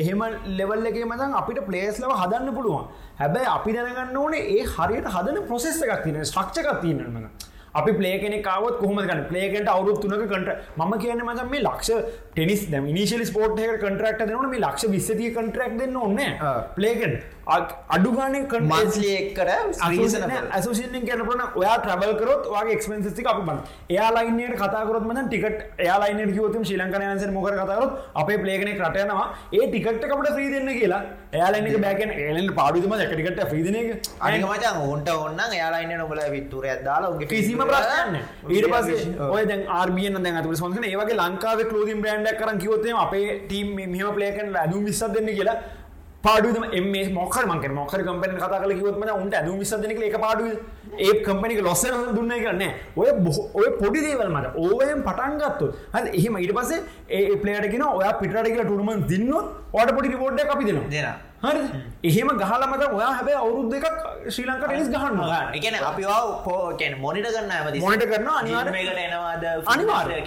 එහෙම 0.00 0.22
ලෙවල් 0.58 0.86
එක 0.86 1.00
මතන් 1.04 1.34
අපිට 1.40 1.64
පලේස් 1.66 2.00
ලව 2.00 2.20
හදන්න 2.20 2.54
පුළුවන්. 2.54 2.86
හැබැයි 3.18 3.50
අපි 3.56 3.72
දැනගන්න 3.72 4.16
ඕනේ 4.16 4.44
ඒ 4.50 4.62
හරියට 4.66 5.08
හදන 5.08 5.42
ප්‍රොසෙස් 5.46 5.82
එකක් 5.82 6.04
තියෙන 6.04 6.24
ශ්‍රක්ෂකක් 6.26 6.80
තියෙනන්න 6.80 7.28
අපි 7.74 7.92
පලේකෙන 7.92 8.34
කාවත් 8.42 8.76
කොහමගන්න 8.80 9.22
පලේකට 9.30 9.68
අවුත් 9.68 10.02
තුනක 10.02 10.26
කට 10.26 10.50
ම 10.78 10.92
කියන 10.98 11.22
මත 11.24 11.46
මේ 11.50 11.62
ලක්ෂ 11.62 11.90
ටෙනිස් 12.32 12.66
නිශල 12.88 13.24
ස්පෝට් 13.24 13.58
එක 13.60 13.78
කටරක්ට 13.78 14.26
දෙනන 14.26 14.50
මේ 14.50 14.60
ලක්ෂ 14.60 14.90
විස්සතිය 14.90 15.32
කටරක් 15.32 15.78
දෙන්න 15.80 15.96
ඔන්න 15.98 16.20
පලේකෙන් 16.76 17.16
අඩුගාන 17.46 18.36
මන්ස්ලියකර 18.62 19.48
ඇසසිෙන් 19.50 21.06
කැනපන 21.06 21.42
ඔයා 21.54 21.76
ට්‍රබල් 21.78 22.14
කරොත් 22.20 22.48
වගේ 22.48 22.76
එක්ස්පෙන්සිි 22.76 23.26
අපි 23.26 23.42
බන් 23.42 23.58
එයාලයින්නට 23.90 24.56
කතාකරොත් 24.56 25.04
මන 25.04 25.20
ටිකට 25.26 25.60
එයාලයින 25.78 26.32
කිවතුම 26.32 26.64
ශී 26.64 26.78
ලංකනයන්ස 26.78 27.26
මොකර 27.30 27.54
කතාරොත් 27.54 27.92
අපේ 28.14 28.38
පලේකන 28.38 28.72
කටයනවා 28.74 29.26
ඒ 29.52 29.66
ටිකට 29.66 30.04
කට 30.04 30.34
්‍රී 30.36 30.50
දෙන්න 30.50 30.72
කියලා. 30.74 31.02
එයාලයින්න 31.32 31.80
බෑකන 31.80 32.10
එලන් 32.10 32.50
පාඩුම 32.54 32.96
එකටිකට 32.96 33.40
්‍රීදන 33.44 33.76
එක 33.76 34.10
අනිමචා 34.20 34.72
ඔන්ට 34.86 35.08
ඔන්න 35.16 35.40
එයාලයින්න 35.48 35.94
නොබල 35.98 36.20
විත්තුර 36.34 36.66
ඇදාලා 36.66 37.12
ගේ 37.20 37.30
කිසිම 37.34 37.62
ප්‍රශ්න 37.64 38.18
ඊට 38.50 38.68
පස 38.72 39.06
ඔය 39.28 39.44
දැන් 39.44 39.64
ආර්මියන 39.78 40.20
දැන් 40.20 40.40
අතුර 40.42 40.56
සොන්සන 40.56 40.84
ඒවගේ 40.84 41.20
ලංකාව 41.20 41.64
කලෝදින් 41.70 42.04
බ්‍රන්ඩක් 42.04 42.40
කරන් 42.40 42.58
කිවොත්තේ 42.58 42.98
අපේ 42.98 43.24
ටීම් 43.40 43.74
මෙහම 43.86 44.12
පලේකන් 44.18 44.54
ඇදු 44.56 44.84
විස්සත් 44.86 45.10
දෙන්න 45.16 45.32
කියලා 45.32 45.58
පාඩුම 46.24 46.64
එම 46.72 46.94
මොකර 47.12 47.44
මක 47.46 47.72
මොකර 47.72 48.00
කම්පන 48.00 48.38
කතා 48.38 48.60
කල 48.62 48.72
කිවත්ම 48.78 49.04
උන්ට 49.14 49.34
ඇදු 49.34 49.58
විසදනක 49.60 50.00
එක 50.08 50.16
පාඩුව 50.18 50.48
ඒ 50.98 51.12
කම්පනික 51.26 51.60
ලොස්ස 51.62 51.84
දුන්න 52.16 52.32
කරන්න 52.36 52.64
ඔය 52.96 53.10
ඔය 53.54 53.68
පොඩි 53.80 54.00
දේවල් 54.06 54.30
මට 54.30 54.54
ඕවයම් 54.56 55.02
පටන්ගත්තු 55.02 55.66
හ 55.92 55.96
එහෙම 56.12 56.40
ඊට 56.40 56.56
පසේ 56.58 56.80
ඒ 57.10 57.36
පලේටගෙන 57.36 57.86
ඔය 57.90 58.08
පිටට 58.20 58.40
කියලා 58.46 58.64
ටුරුමන් 58.64 59.06
දින්නොත් 59.12 59.46
ඕට 59.74 59.94
පොඩි 59.96 60.08
රිපෝඩ් 60.08 60.40
අපි 60.46 60.64
දෙනවා. 60.64 60.90
දෙන 60.90 61.08
හරි 61.44 61.62
එහෙම 62.08 62.28
ගහලමත 62.40 62.84
ඔයා 62.88 63.12
හැබැ 63.12 63.36
අවුරුද් 63.36 63.74
එකක් 63.78 63.86
ශ්‍රී 64.28 64.46
ලංක 64.48 64.64
ටෙනිස් 64.64 64.88
ගහන්න 64.94 65.56
එකන 65.58 65.76
අපි 65.90 66.04
පෝකැන 66.44 66.94
මොනිට 67.04 67.28
කරන්න 67.28 67.54
ඇමති 67.56 67.82
මොනිට 67.84 68.04
කරන 68.12 68.28
අනිවාර්යකට 68.34 69.00
එනවාද? 69.06 69.44
අනිවාර්ය 69.74 70.20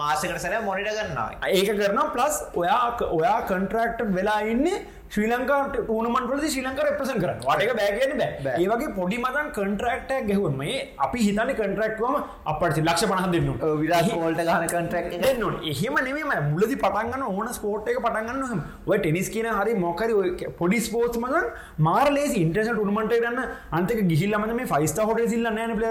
මාසකට 0.00 0.42
සැර 0.44 0.60
මොනිට 0.68 0.90
කරන්නවා 0.90 1.48
ඒක 1.50 1.72
කරන 1.80 2.02
ප්ලස් 2.16 2.36
ඔයා 2.62 2.84
ඔයා 3.10 3.38
කන්ට්‍රක්ට 3.50 4.04
වෙලා 4.18 4.42
ඉන්නේ 4.52 4.84
ශ්‍රී 5.14 5.28
ලංකා 5.30 5.58
ටූනමන් 5.72 6.24
පලති 6.28 6.48
ශ්‍රී 6.52 6.62
ලංකා 6.64 6.86
එපසන් 6.92 7.18
කරන්න. 7.22 7.36
වටක 7.42 7.74
බෑගෙන 7.78 8.12
බෑ 8.20 8.54
ඒවගේ 8.62 8.88
පොඩි 8.96 9.18
මතන් 9.18 9.50
කන්ට්‍රක්ට 9.56 10.10
ගැහුවන් 10.28 10.56
මේ 10.60 10.78
අපි 11.04 11.20
හිතන 11.26 11.52
කන්ට්‍රක්වම 11.52 12.16
අපට 12.52 12.80
ලක්ෂ 12.80 13.04
පනහ 13.10 13.28
දෙන්න 13.34 13.50
විරාහ 13.82 14.08
ෝල්ට 14.16 14.40
ගන 14.40 14.64
කන්ට්‍රක් 14.72 15.06
දෙන්න 15.16 15.44
එහෙම 15.72 15.98
නෙම 16.06 16.32
මුලදි 16.48 16.78
පටන්ගන්න 16.80 17.26
ඕන 17.28 17.52
ස්පෝට් 17.58 17.90
එක 17.92 18.00
පටන්ගන්න 18.06 18.64
ඔය 18.88 18.98
ටෙනිස් 18.98 19.30
කියන 19.34 19.48
හරි 19.52 19.76
මොකරි 19.84 20.48
පොඩි 20.58 20.80
ස්පෝට් 20.86 21.18
මතන් 21.20 21.46
මාර 21.80 22.06
ලේසි 22.16 22.40
ඉන්ට්‍රස 22.40 22.70
ටුනමට 22.72 23.14
ගන්න 23.16 23.54
අන්තක 23.72 24.02
ගිහිල්ලම 24.10 24.48
මේ 24.52 24.66
ෆයිස්ට 24.72 24.98
හොට 25.02 25.22
සිල්ල 25.34 25.50
නෑන 25.50 25.76
පල 25.76 25.86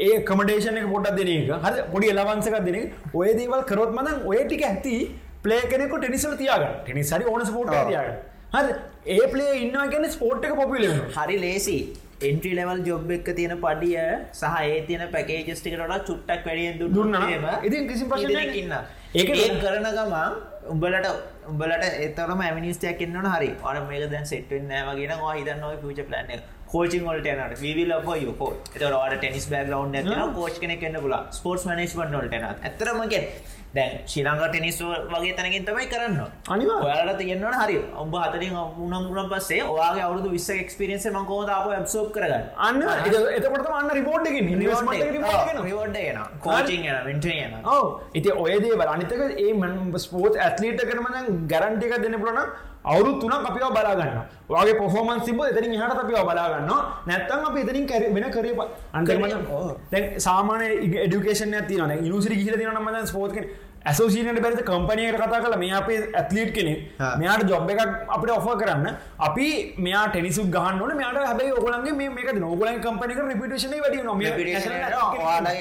ඒ 0.00 0.18
කමඩේෂන 0.28 0.82
එක 0.82 0.90
පොටක් 0.90 1.16
දෙන 1.20 1.32
එක. 1.36 1.54
හරි 1.64 1.86
පොඩි 1.94 2.12
එලවන්සක 2.14 2.58
දෙන 2.68 2.78
ඔය 3.14 3.32
දේවල් 3.40 3.64
කරොත් 3.72 3.96
මතන් 3.96 4.28
ඔය 4.32 4.44
ටික 4.44 4.68
ඇති 4.68 4.98
පලේ 5.42 5.62
කෙනෙක 5.72 5.96
ටෙනිසල් 5.96 6.36
තියාග 6.36 6.68
ටෙනිසරි 6.82 7.24
ඕන 7.26 7.46
ස්පෝට් 7.46 7.74
තියාග 7.82 8.12
හරි 8.54 8.72
ඒ 9.12 9.26
පලේ 9.32 9.52
ඉන්න 9.58 9.76
ගැන 9.92 10.08
ස්පෝට් 10.14 10.46
එක 10.46 10.54
පොපිල 10.56 10.86
හරි 11.16 11.36
ලේසි. 11.44 11.76
එන්ට්‍රි 12.28 12.50
ලෙවල් 12.58 12.80
ජොබ් 12.88 13.12
එක 13.16 13.28
තියෙන 13.38 13.54
පඩිය 13.62 13.96
සහ 14.32 14.56
ඒ 14.62 14.80
තියෙන 14.88 15.04
පැකේජස්ටිකට 15.14 15.94
චුට්ටක් 16.08 16.48
වැඩිය 16.48 16.90
දුන්නම 16.90 17.46
ඉතින් 17.68 17.88
කිසි 17.90 18.08
පශනයක් 18.10 18.56
ඉන්න 18.62 18.74
ඒක 19.14 19.30
කරන 19.62 19.88
ගමන් 19.90 20.36
උඹලට 20.74 21.08
උඹලට 21.52 21.86
එතරම 22.06 22.42
ඇමිනිස්ටයක් 22.42 23.00
එන්නන 23.06 23.30
හරි. 23.34 23.50
අර 23.64 23.76
මේක 23.88 24.04
දැන් 24.12 24.28
සෙට්ෙන් 24.32 24.68
නෑමගෙන 24.68 25.24
හිතන්න 25.30 25.64
පිච 25.86 26.02
ප්ලන්න 26.10 26.44
කෝචින් 26.72 27.08
ොල්ට 27.12 27.26
නට 27.32 27.58
විවිල 27.62 27.96
යකෝ 27.96 28.50
එතවට 28.76 29.16
ටෙනිස් 29.16 29.48
බෑග 29.54 29.72
රවන්් 29.72 30.12
ඇන 30.12 30.36
කෝච් 30.38 30.60
කෙනෙ 30.62 30.76
කන්න 30.84 31.02
පුල 31.06 31.16
ස්පෝර්ස් 31.38 31.66
මනේස්මන් 31.70 32.14
නොල්ට 32.16 32.38
ඇතරමගෙන් 32.68 33.26
දැන් 33.74 33.92
ශිලංග 34.06 34.40
ටෙනිස් 34.44 34.78
වගේ 35.12 35.34
තැනකින් 35.36 35.64
තමයි 35.64 35.86
කරන්න. 35.86 36.16
අනිවා. 36.48 36.80
ඔයාලට 36.86 37.20
තියෙන්න්නට 37.20 37.58
හරි 37.62 37.76
ඔබ 37.96 38.16
හතරින් 38.16 38.56
උනම් 38.86 39.04
ගුණ 39.08 39.30
පස්සේ 39.30 39.62
ඔයාගේ 39.66 40.04
අවුදු 40.08 40.32
විස්ස 40.34 40.48
එක්ස්පිරන්ස 40.56 41.06
මකෝදාප 41.16 41.70
ඇබ්සෝප් 41.70 42.10
කරගන්න? 42.16 42.44
අන්න. 42.58 42.82
එතකොට 43.36 43.70
අන්න 43.72 43.90
රිපෝට්කින් 43.90 44.50
රිවෝඩ් 45.64 45.96
ගෙන 45.98 46.20
කෝචින් 46.40 46.84
න 46.86 46.98
විට 47.06 47.26
න 47.50 47.54
ඔව 47.66 47.86
ඉති 48.14 48.36
ඔයදේ 48.44 48.74
බල 48.74 48.92
අනිතක 48.96 49.22
ඒ 49.38 49.52
මන් 49.52 49.98
ස්පෝට් 49.98 50.36
ඇත්ලීට 50.38 50.84
කරමන 50.90 51.46
ගැරන්ටික 51.46 51.96
දෙන්න 52.04 52.18
පුලන 52.20 52.40
අවුරු 52.84 53.20
තුන 53.20 53.32
අපිව 53.32 53.64
බලාගන්න 53.70 54.20
වගේ 54.48 54.74
පොහෝමන් 54.74 55.20
සිබ 55.20 55.40
එතරින් 55.42 55.74
හට 55.74 55.92
අපිව 55.96 56.18
බලාගන්න 56.20 56.70
නැත්තන් 57.06 57.44
අප 57.44 57.56
එතරින් 57.56 57.86
කැර 57.86 58.02
වෙන 58.10 58.26
කරේ 58.30 58.66
අන්තරම 58.92 59.26
දැ 59.90 60.02
සාමාන 60.18 60.64
ඩිකේෂන 61.06 61.54
තින 61.64 61.92
ඉනිසිරි 62.00 62.36
ගිල 62.38 62.56
තින 62.56 62.80
මද 62.80 63.04
ස්පෝට් 63.06 63.38
ඇසෝසිීනට 63.84 64.40
බැරිත 64.40 64.62
කම්පනයට 64.64 65.16
කතා 65.18 65.40
කල 65.40 65.56
මේ 65.56 65.72
අපේ 65.74 65.98
ඇත්ලීට් 66.14 66.52
කෙනෙ 66.54 66.74
මෙයාට 67.18 67.44
ජොබ් 67.46 67.70
එකක් 67.72 67.80
අපිට 68.08 68.32
ඔෆ 68.32 68.46
කරන්න 68.54 68.86
අපි 69.20 69.46
මෙයා 69.78 70.04
ටෙනිසු 70.08 70.44
ගහන්නන 70.48 70.92
මෙයාට 70.94 71.18
හැබයි 71.22 71.52
ඔගලන්ගේ 71.54 72.10
මේක 72.10 72.30
නොගලන් 72.36 72.78
කම්පනික 72.80 73.22
රිපිටේෂන 73.22 73.74
වැඩි 73.76 74.04
නොම 74.04 74.22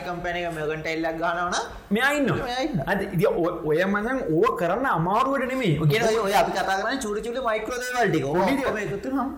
කම්පැනක 0.03 0.47
මෙගට 0.51 0.87
එල්ලක් 0.87 1.17
ගනවන 1.17 1.57
මෙයයින්න 1.91 2.83
අද 2.87 3.01
ඉති 3.07 3.33
ඔය 3.65 3.81
මදන් 3.85 4.21
ඕ 4.33 4.53
කරන්න 4.55 4.87
අමාරුවට 4.91 5.47
නෙමේ 5.47 5.73
ඔය 6.19 6.35
අපි 6.35 6.51
කතා 6.51 6.77
කරන 6.77 6.99
චුරි 6.99 7.21
චුලි 7.21 7.41
මයිකරෝදවල්ටික 7.41 8.25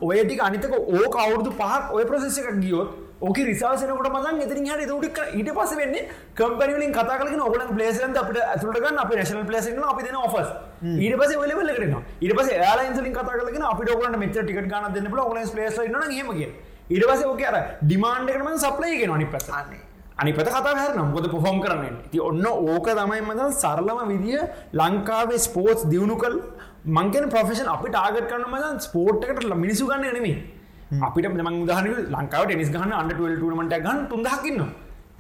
ඔයටික 0.04 0.44
අනිතක 0.44 0.78
ඕ 0.78 1.08
අවුරදු 1.24 1.52
පහක් 1.54 1.84
ඔය 1.94 2.06
ප්‍රසෙස 2.06 2.38
එකක් 2.40 2.60
ගියොත් 2.60 3.03
ඕක 3.24 3.38
රිසාසනකට 3.40 4.10
මදන් 4.10 4.42
එතිරින් 4.42 4.66
හට 4.68 4.88
තුටික් 4.88 5.20
ඊට 5.32 5.52
පස 5.54 5.74
වෙන්න 5.76 5.96
කම්පනිලින් 6.36 6.92
කතා 6.92 7.18
කලන 7.20 7.42
ඔගලන් 7.42 7.70
පලේසන් 7.72 8.18
අපට 8.18 8.40
ඇතුළටගන්න 8.44 9.00
අප 9.00 9.14
නශන 9.16 9.46
පලේසන 9.46 9.80
අපි 9.86 10.04
දෙන 10.04 10.18
ඔෆස් 10.18 10.50
ඊට 10.98 11.16
පස 11.16 11.34
වෙලවල 11.38 11.72
කරන 11.72 11.96
ඊට 12.20 12.36
පස 12.36 12.52
යාලයින්සලින් 12.56 13.14
කතා 13.14 13.40
කලන 13.40 13.66
අපිට 13.66 13.92
ඔගලන්න 13.92 14.20
මෙච 14.20 14.34
ටිකට 14.34 14.68
ගන්න 14.68 14.94
දෙන්න 14.94 15.08
ඔගලන් 15.20 15.50
පලේස 15.50 15.80
න 15.86 15.98
හමගේ 16.12 16.50
ඊට 16.90 17.06
පස 17.06 17.26
ඕක 17.26 17.44
අර 17.44 17.58
ඩිමාන්ඩ 17.82 18.32
කරම 18.32 18.50
සප්ලයිගෙන 18.60 19.12
අනි 19.12 19.28
පසන්නේ 19.28 19.80
අනි. 20.16 20.34
පත 20.34 20.48
කතා 20.50 20.74
හැර 20.76 20.92
නම්කොද 20.96 21.30
පොහොම් 21.32 21.62
කරන්න 21.62 21.96
ති 22.12 22.20
ඔන්න 22.22 22.46
ඕක 22.46 22.90
තමයි 22.92 23.22
මද 23.22 23.48
සරලම 23.54 24.02
විදිිය 24.08 24.42
ලංකාවේ 24.74 25.40
ස්පෝට්ස් 25.40 25.88
දියුණු 25.88 26.18
කල් 26.18 26.36
මංකෙන 26.90 27.30
ප්‍රෆෙෂන් 27.30 27.72
අපි 27.72 27.90
ටාගට 27.90 28.28
කරන 28.28 28.46
මද 28.50 28.74
ස්පෝට් 28.82 29.26
එකට 29.26 29.48
මිනිසු 29.56 29.88
ගන්න 29.88 30.14
නෙමේ 30.14 30.36
අපිට 31.02 31.28
ම 31.28 31.66
ගහන 31.66 31.88
ලංකාව 32.12 32.46
ටෙනිස් 32.46 32.70
ගහන 32.70 32.92
අන්ට 32.94 33.14
ටමට 33.14 33.78
ගන් 33.80 34.08
තුන්දහකින්න 34.10 34.64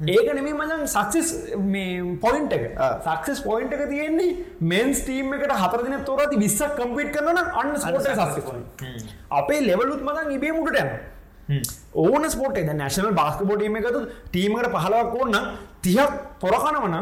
ඒක 0.07 0.29
නෙමේ 0.29 0.53
මදන් 0.53 0.87
සක්සස් 0.87 1.29
පොයින්ට 2.19 2.53
එක. 2.53 2.63
සක්සස් 3.01 3.41
පොයින්ට 3.41 3.73
එක 3.73 3.83
තියෙන්නේ 3.89 4.37
මෙන්ස් 4.61 5.01
ටීම් 5.01 5.33
එකට 5.33 5.53
හතරදින 5.55 6.05
තොරති 6.05 6.37
විස්සක් 6.37 6.75
කම්පිට 6.75 7.11
කරන 7.11 7.37
අන්න 7.37 7.75
ස්පෝට 7.77 8.07
සක්ස 8.09 8.51
අපේ 9.31 9.61
ලෙවලුත් 9.61 10.01
මදන් 10.01 10.31
ඉබේ 10.31 10.51
මුට 10.51 10.75
යන 10.75 11.61
ඕන 11.95 12.29
ස්පෝට 12.29 12.57
නැශනල් 12.73 13.13
බාස්කපෝටීම 13.13 13.75
එකතු 13.75 14.05
ටීමකට 14.27 14.71
පහලවක් 14.71 15.15
ඕන්න 15.15 15.37
තියක් 15.81 16.11
පොරකනවන 16.39 16.97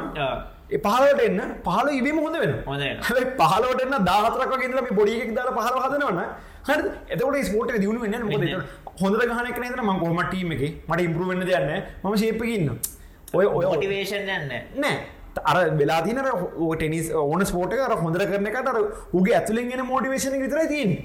පහලට 0.77 1.21
එන්න 1.21 1.39
පහල 1.63 1.87
ඉබීම 1.91 2.19
හොඳ 2.19 2.37
වෙන 2.39 2.53
හැ 3.01 3.23
පහලට 3.37 3.81
එන්න 3.81 4.05
දාහතරක් 4.05 4.53
ගෙදල 4.61 4.79
බොඩියෙක් 4.91 5.33
දාල 5.35 5.51
පහල 5.53 5.79
හදනවන 5.85 6.19
හරි 6.67 6.91
එතකොට 7.09 7.43
ස්පෝට 7.43 7.73
දියුණු 7.77 7.99
වෙන්න 8.01 8.13
හොඳ 9.01 9.15
ගහනක 9.21 9.57
නේද? 9.59 9.81
ම 9.81 9.99
කොහම 9.99 10.19
ටීම 10.23 10.51
එක? 10.51 10.63
මට 10.87 11.01
ඉම්පරුවෙන්න්න 11.01 11.45
දෙයන්න 11.45 11.71
ම 12.03 12.17
ශේපකින්න 12.17 12.69
ඔය 13.33 13.45
ඔය 13.47 13.65
මොටිවේෂන් 13.65 14.29
යන්න 14.29 14.53
නෑ 14.77 14.95
අර 15.45 15.57
වෙලාතින 15.73 16.19
ටෙනිස් 16.73 17.11
ඕන 17.13 17.45
ස්පෝට 17.45 17.73
අර 17.79 17.95
හොඳර 17.97 18.25
කරනකට 18.25 19.13
උගේ 19.13 19.35
ඇතුලින් 19.35 19.69
ගෙන 19.69 19.85
මෝටිවේශන 19.85 20.39
විතර 20.41 20.67
තින් 20.67 20.95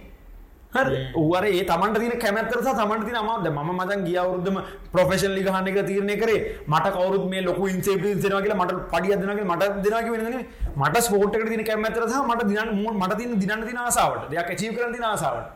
ඌර 0.75 1.45
ඒ 1.45 1.65
තමන්ට 1.65 1.99
තින 1.99 2.15
කැමැත්තර 2.21 2.61
තමන්ට 2.61 3.07
තින 3.09 3.19
මද 3.19 3.51
ම 3.51 3.71
මදන් 3.73 4.05
ගිය 4.07 4.19
අවුරුද්ධම 4.19 4.59
ප්‍රොෆෙෂන් 4.93 5.35
ලි 5.35 5.43
ගහන්න 5.43 5.69
එක 5.69 5.79
තීරණය 5.87 6.17
කරේ. 6.17 6.41
මට 6.67 6.93
කවරුත් 6.97 7.27
මේ 7.31 7.43
ලොක 7.43 7.61
ඉන්සේ 7.67 7.97
දෙනගේ 7.97 8.55
මට 8.55 8.79
පඩිය 8.93 9.17
දෙනගේ 9.17 9.45
මට 9.45 9.63
දෙනක 9.85 10.11
වෙන 10.13 10.47
මට 10.77 11.03
ස්පෝට්ක 11.03 11.49
තින 11.49 11.65
කැමැතර 11.65 12.07
මට 12.23 12.49
දින 12.49 12.73
මට 12.95 13.19
තින 13.19 13.39
දිනන්න 13.39 13.67
තින 13.69 13.79
ආසාාවට. 13.79 14.31
දෙයක් 14.31 14.51
චීව 14.59 14.75
කර 14.75 14.93
තින 14.93 15.05
ආසාාවට. 15.05 15.47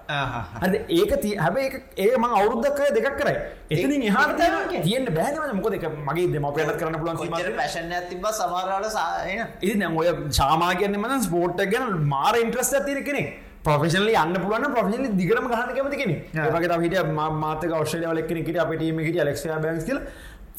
අද 0.60 0.74
ඒක 0.90 1.12
හැබ 1.38 1.56
ඒ 1.96 2.16
ම 2.16 2.24
අවුරුද්ධක් 2.32 2.80
දෙකක් 2.96 3.18
කරයි. 3.20 3.36
එතින 3.70 4.06
හට 4.08 4.82
තියන්න 4.82 5.12
බෑන 5.12 5.56
මොක 5.56 5.70
දෙක 5.70 5.86
මගේ 6.08 6.32
දෙම 6.32 6.48
පෙලත් 6.54 6.74
කරන්න 6.78 6.98
පුලන් 6.98 7.16
පැශන 7.56 7.92
තිබ 8.08 8.26
සමාරාට 8.32 8.90
සායන 8.90 9.46
ඉති 9.62 9.92
ඔය 9.94 10.08
සාමා 10.30 10.72
කියන්න 10.74 10.98
මන 10.98 11.22
ස්පෝට් 11.22 11.62
ගැන 11.66 12.02
මාර 12.06 12.34
ඉන්ට්‍රස්ට 12.36 12.84
තිර 12.86 13.04
කෙනෙක් 13.04 13.49
ප්‍රෆෙෂනලි 13.64 14.16
අන්න 14.16 14.34
පුලන 14.42 14.66
ප්‍රෆෙෂනලි 14.74 15.08
දිගරම 15.20 15.46
ගහන 15.52 15.70
කැමති 15.76 15.96
කෙනෙ 16.02 16.16
ඒවගේ 16.34 16.80
හිට 16.84 17.14
මාතක 17.44 17.72
ඔස්ට්‍රේලියාව 17.78 18.18
ලෙක්කෙන 18.18 18.44
කිට 18.44 18.58
අපේ 18.58 18.78
ටීම 18.78 19.00
හිට 19.00 19.24
ලෙක්ෂයා 19.30 19.62
බැංස් 19.64 19.84
කියල. 19.84 20.00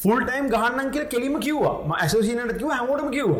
ෆුල් 0.02 0.20
ටයිම් 0.20 0.46
ගහන්න 0.52 0.88
කියල 0.94 1.04
කෙලිම 1.06 1.34
කිවවා. 1.40 1.96
ඇසෝසිනට 1.96 2.54
කිව 2.60 2.70
හැමෝටම 2.70 3.10
කිව්ව. 3.16 3.32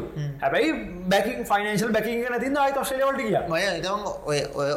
හැබැයි 0.42 0.72
බැකින් 1.08 1.44
ෆයිනන්ශල් 1.50 1.92
බැකින් 1.96 2.38
තින්න 2.44 2.56
අයි 2.56 2.74
ඔස්ට්‍රේලියාවට 2.82 3.20
කිය 3.20 3.36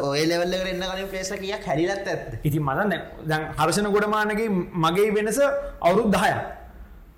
ඔය 0.09 0.23
ලෙවල්ල 0.31 0.55
කරන්න 0.55 0.85
කලින් 0.91 1.09
පේස 1.09 1.31
කිය 1.43 1.55
හැරිලත් 1.67 2.07
ඇත් 2.07 2.39
ඉති 2.43 2.59
මදන්න 2.59 3.05
දැන් 3.25 3.43
හර්ෂණ 3.59 3.91
ගොඩමානගේ 3.95 4.49
මගේ 4.85 5.11
වෙනස 5.17 5.39
අවුරුත් 5.81 6.09
දහය 6.15 6.33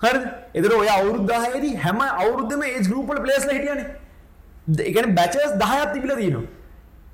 හරි 0.04 0.20
එදර 0.54 0.72
ඔය 0.74 0.90
අවුරුද්ධහයේදී 0.98 1.74
හැම 1.86 2.04
අවුරුද්ධම 2.04 2.62
ඒ 2.64 2.78
ගරුපල 2.90 3.24
පලේස්ල 3.26 3.52
හිටියන. 3.52 3.82
එකන 4.68 5.16
බැචස් 5.16 5.52
දහයත් 5.64 5.90
තිබිල 5.94 6.16
දීනවා 6.22 6.57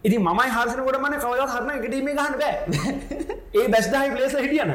ඉති 0.03 0.17
මයි 0.19 0.49
හර්සනකොට 0.49 0.97
මන 0.99 1.13
කවද 1.17 1.41
හරන 1.49 1.69
එකටීම 1.75 2.07
ගහන්න 2.09 2.35
බෑ. 2.37 2.55
ඒ 3.57 3.67
බැස්්දාහි 3.67 4.09
පලේස 4.11 4.35
හිටියන. 4.37 4.71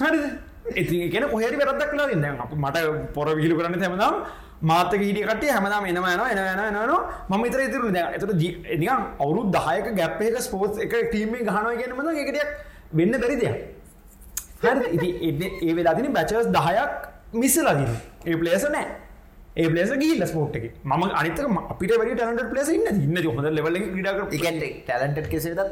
හරි 0.00 0.20
ඉති 0.74 1.08
කියෙන 1.08 1.28
කොහරි 1.28 1.56
වැරදක් 1.56 1.90
කලා 1.90 2.06
න්න 2.08 2.26
මට 2.56 2.78
පොර 3.14 3.26
විහිලු 3.30 3.56
කරන්න 3.56 3.82
හැමදාම් 3.82 4.14
මාතක 4.62 4.94
හිටියට 4.96 5.44
හැමදාම 5.48 5.86
එනම 5.86 5.98
යන 6.04 6.22
එන 6.22 6.38
යන 6.66 6.76
යන 6.76 6.94
ම 7.30 7.44
තර 7.46 7.60
ඉතුරු 7.60 7.90
එතට 7.90 8.32
නිකම් 8.76 9.02
අවුරු 9.18 9.42
දහයක 9.50 9.90
ගැප්පේක 9.94 10.38
ස්පෝට් 10.40 10.78
එක 10.78 10.94
ටීමේ 11.02 11.42
ගහනව 11.42 11.74
කියනමද 11.76 12.08
එකටියක් 12.14 12.48
වෙන්න 12.92 13.20
බැරි 13.20 13.36
දෙයක්. 13.36 13.56
හරි 14.60 14.86
ඉති 15.24 15.52
ඒ 15.62 15.74
වෙලාදින 15.74 16.12
බැචස් 16.12 16.50
දහයක් 16.50 16.90
මිස්සලදින 17.34 17.92
ඒ 18.24 18.36
පලේස 18.36 18.70
නෑ. 18.70 19.07
ඒ 19.56 19.68
පලේස 19.68 19.92
ගිල්ල 19.96 20.26
ස්පෝට් 20.26 20.56
එක. 20.56 20.66
ම 20.84 20.92
අනිතක 21.12 21.40
අපිට 21.68 21.92
වැඩි 21.92 22.14
ටලට 22.14 22.50
පලේස 22.50 22.68
ඉන්න 22.70 22.86
ඉන්න 22.96 23.22
හොඳ 23.28 23.48
ලෙවල 23.50 23.78
ක්‍රඩ 23.78 24.62
ටලන්ට 24.84 25.28
කෙසේදත් 25.28 25.62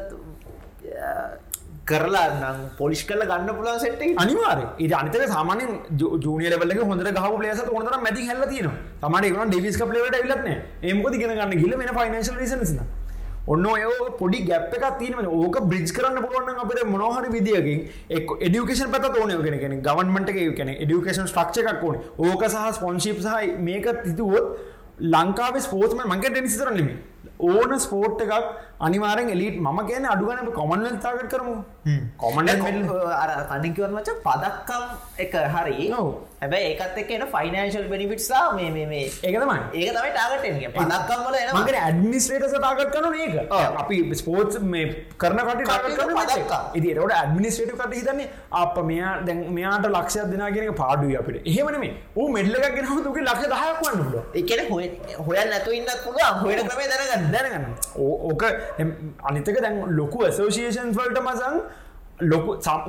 කරලා 1.87 2.29
නම් 2.31 2.59
පොලිස් 2.79 3.03
කල 3.05 3.22
ගන්න 3.22 3.51
පුලන් 3.59 3.79
සෙට් 3.79 4.03
අනිවාර 4.16 4.61
ඒ 4.77 4.89
අනිතක 4.93 5.27
සාමාන 5.29 5.61
ජූනිය 5.97 6.51
ලෙවල 6.51 6.77
හොඳ 6.83 7.03
ගහ 7.09 7.41
ලේස 7.43 7.62
හොඳර 7.70 7.99
මැති 8.01 8.29
හල්ල 8.29 8.47
තින 8.49 8.70
තමට 9.01 9.33
ගන 9.33 9.51
ඩිවිස් 9.51 9.81
ලට 9.81 10.22
ඉලත්න 10.22 10.49
ඒමකොති 10.83 11.18
ගෙන 11.18 11.35
ගන්න 11.35 11.59
ගිල 11.59 11.77
වෙන 11.77 11.93
ෆයිනශල් 11.99 12.41
රිසන 12.43 12.64
ඔන්න 13.47 13.66
ඔය 13.70 13.82
පොඩි 14.20 14.38
ගැප් 14.47 14.72
එකක් 14.76 14.86
තියෙනවා 15.01 15.34
ඕක 15.40 15.57
බ්‍රිජ් 15.70 15.90
කරන්න 15.97 16.22
පුළුවන් 16.22 16.49
නම් 16.53 16.62
අපිට 16.62 16.86
මොනවා 16.92 17.18
හරි 17.18 17.28
විදියකින් 17.34 17.82
එක් 18.18 18.32
এডুকেෂන් 18.49 18.90
පැත්තට 18.94 19.18
ඕනේ 19.20 19.36
ඔය 19.40 19.44
කියන්නේ. 19.44 19.82
ගවර්න්මන්ට් 19.86 20.32
එකේ 20.32 20.47
කියන්නේ 20.61 20.80
এডুকেෂන් 20.86 21.28
ස්ට්‍රක්චර් 21.32 21.68
එකක් 21.72 21.84
ඕනේ. 21.88 22.01
ඕක 22.18 22.42
සහ 22.49 22.72
ස්පොන්සර්ෂිප් 22.78 23.20
සහ 23.26 23.61
මේක 23.68 23.86
තිබුවොත් 24.07 24.47
ලංකාවේ 25.14 25.62
ස්පෝර්ට්ස් 25.68 25.94
මම 25.94 26.09
මං 26.11 26.24
කියන්නේ 26.24 26.40
ටෙනිස් 26.40 26.59
විතරක් 26.59 26.74
නෙමෙයි. 26.80 26.99
ඕන 27.38 27.80
ස්පෝර්ට් 27.86 28.24
එකක් 28.26 28.34
අනිවාරෙන් 28.81 29.29
එලිට 29.35 29.57
ම 29.59 29.79
කියන 29.89 30.05
අඩුගන 30.05 30.53
කොමන්ල 30.53 30.87
තාගට 31.05 31.31
කරමු. 31.33 31.57
කොමන් 32.18 32.49
අර 32.49 33.31
කනිකිවන් 33.51 33.93
මච? 33.97 34.09
පදක්කම් 34.27 34.85
එක 35.24 35.35
හරි. 35.55 35.89
හැබැ 36.41 36.61
ඒකත් 36.70 36.99
එක් 37.03 37.11
එන 37.16 37.24
ෆයිනන්ශල් 37.35 37.87
බෙනිිට්සා 37.93 38.53
මේ 38.57 38.70
මේ 38.70 39.05
ඒකතමයි 39.22 39.57
ඒක 39.81 39.91
තමයි. 39.97 40.11
ටාගටෙන්ගේ 40.16 40.70
පදක්කම්වල 40.77 41.37
එන 41.41 41.49
මගේ 41.57 41.81
ඇඩමිනිස්ට්‍රේට 41.87 42.57
තාගට 42.66 42.93
කරන 42.97 43.14
ඒක? 43.24 43.35
අපි 43.83 43.97
ස්පෝට් 44.20 44.59
මේ 44.74 44.85
කරන 45.24 45.41
කට 45.49 46.61
ඉදි 46.81 46.95
රට 46.99 47.16
ඇඩමිනිස්ට්‍රේට 47.20 47.81
කට 47.81 47.95
හිතන්නේ 48.01 48.29
අප 48.62 48.77
මෙයා 48.91 49.14
දැන් 49.31 49.43
මෙයාට 49.59 49.89
ලක්ෂයක් 49.95 50.29
දෙනාගෙන 50.35 50.74
පාඩුව 50.83 51.16
අපිට. 51.22 51.41
එහෙමනේ 51.51 51.93
ඌ 52.16 52.29
මෙඩ්ලක් 52.37 52.68
ගෙන 52.77 52.93
තුක 53.09 53.18
ලක්ෂ 53.24 53.49
දහයක් 53.55 53.81
වන්න 53.89 54.05
පුල 54.12 54.20
එකන 54.43 54.61
හොයන් 55.27 55.49
නැතු 55.55 55.70
ඉන්නත් 55.81 55.97
පුළුව 56.05 56.45
හොයට 56.45 56.62
ක්‍රමේ 56.68 56.89
දැනගන්න. 56.93 57.33
දැනගන්න 57.33 57.66
ඕක 57.97 58.45
අනිතක 59.31 59.61
දැන් 59.62 59.83
ලොකු 59.97 60.25
ඇසෝසිේෂන් 60.25 60.95
වලට 60.99 61.21
මසන් 61.23 61.61
ලොක 62.21 62.45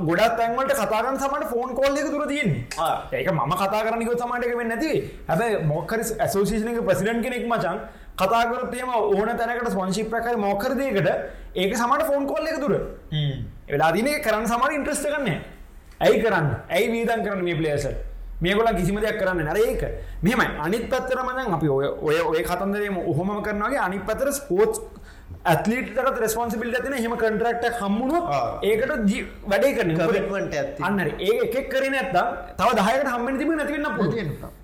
ගොඩත් 0.08 0.36
තැන්වලට 0.38 0.72
කතාරන්න 0.72 1.18
සමට 1.18 1.48
ෆෝන් 1.52 1.74
කෝල් 1.76 1.96
එක 1.96 2.10
තුර 2.10 2.26
තියන්නේ. 2.26 2.64
ඒක 3.12 3.30
ම 3.30 3.54
කතා 3.62 3.84
කරනක 3.84 4.10
සමටක 4.16 4.56
වෙන්න 4.56 4.68
නැති. 4.68 4.92
හැබ 5.28 5.64
මොක්කර 5.64 6.00
ඇසෝසිේෂනක 6.26 6.80
ප්‍රසිඩන්් 6.86 7.22
කෙනෙක් 7.22 7.46
මචන් 7.46 7.78
කතාකරතයම 8.16 8.88
ඕන 8.94 9.30
තැනකට 9.36 9.70
ස්පොන්ශිප්පකර 9.70 10.36
මොකරදයකට 10.36 11.08
ඒක 11.54 11.76
සමට 11.76 12.08
ෆෝන් 12.08 12.26
කොල්ල 12.26 12.46
එක 12.46 12.58
තුර 12.60 12.74
වෙලා 13.68 13.92
දින 13.92 14.08
කරන්න 14.26 14.46
සමර 14.48 14.72
ඉන්ට්‍රස්ට 14.78 15.06
කරන්න 15.06 15.28
ඇයි 16.00 16.22
කරන්න? 16.22 16.46
ඇයි 16.70 16.92
වීදන් 16.92 17.24
කරන්න 17.24 17.44
මේ 17.44 17.58
පලේස 17.60 17.86
මේගොල 18.40 18.68
කිසිම 18.76 19.00
දෙයක් 19.02 19.18
කරන්න 19.20 19.44
නර 19.44 19.58
ඒක. 19.58 19.82
මෙමයි 20.22 20.46
අනිත් 20.64 20.84
පත්තර 20.90 21.20
මදන් 21.22 21.54
අපි 21.54 21.68
ඔය 21.68 21.86
ඔය 22.08 22.18
ඔය 22.32 22.42
කතන්දරේම 22.48 22.96
ඔහොම 22.98 23.42
කරනගේ 23.42 23.80
අනිත් 23.86 24.06
පතර 24.08 24.32
ස්පෝට්ස් 24.32 24.80
ඇත්ලීට 25.44 25.98
රස්පොන්සිබිල් 26.20 26.74
ඇතින 26.74 26.94
හෙම 26.94 27.16
කන්ටරක්ට 27.16 27.80
හම්මුණු 27.80 28.18
ඒකට 28.62 28.92
වැඩේ 29.46 29.74
කරන 29.76 29.90
ඇති. 29.98 30.82
අන්න 30.82 31.00
ඒ 31.00 31.34
එකක් 31.46 31.68
කරන 31.72 31.94
ඇත්තා 31.94 32.24
තව 32.58 32.68
දහයකට 32.78 33.12
හම්මනි 33.14 33.38
තිබ 33.38 33.52
නැතිවන්න 33.52 33.86
පුට 33.98 34.58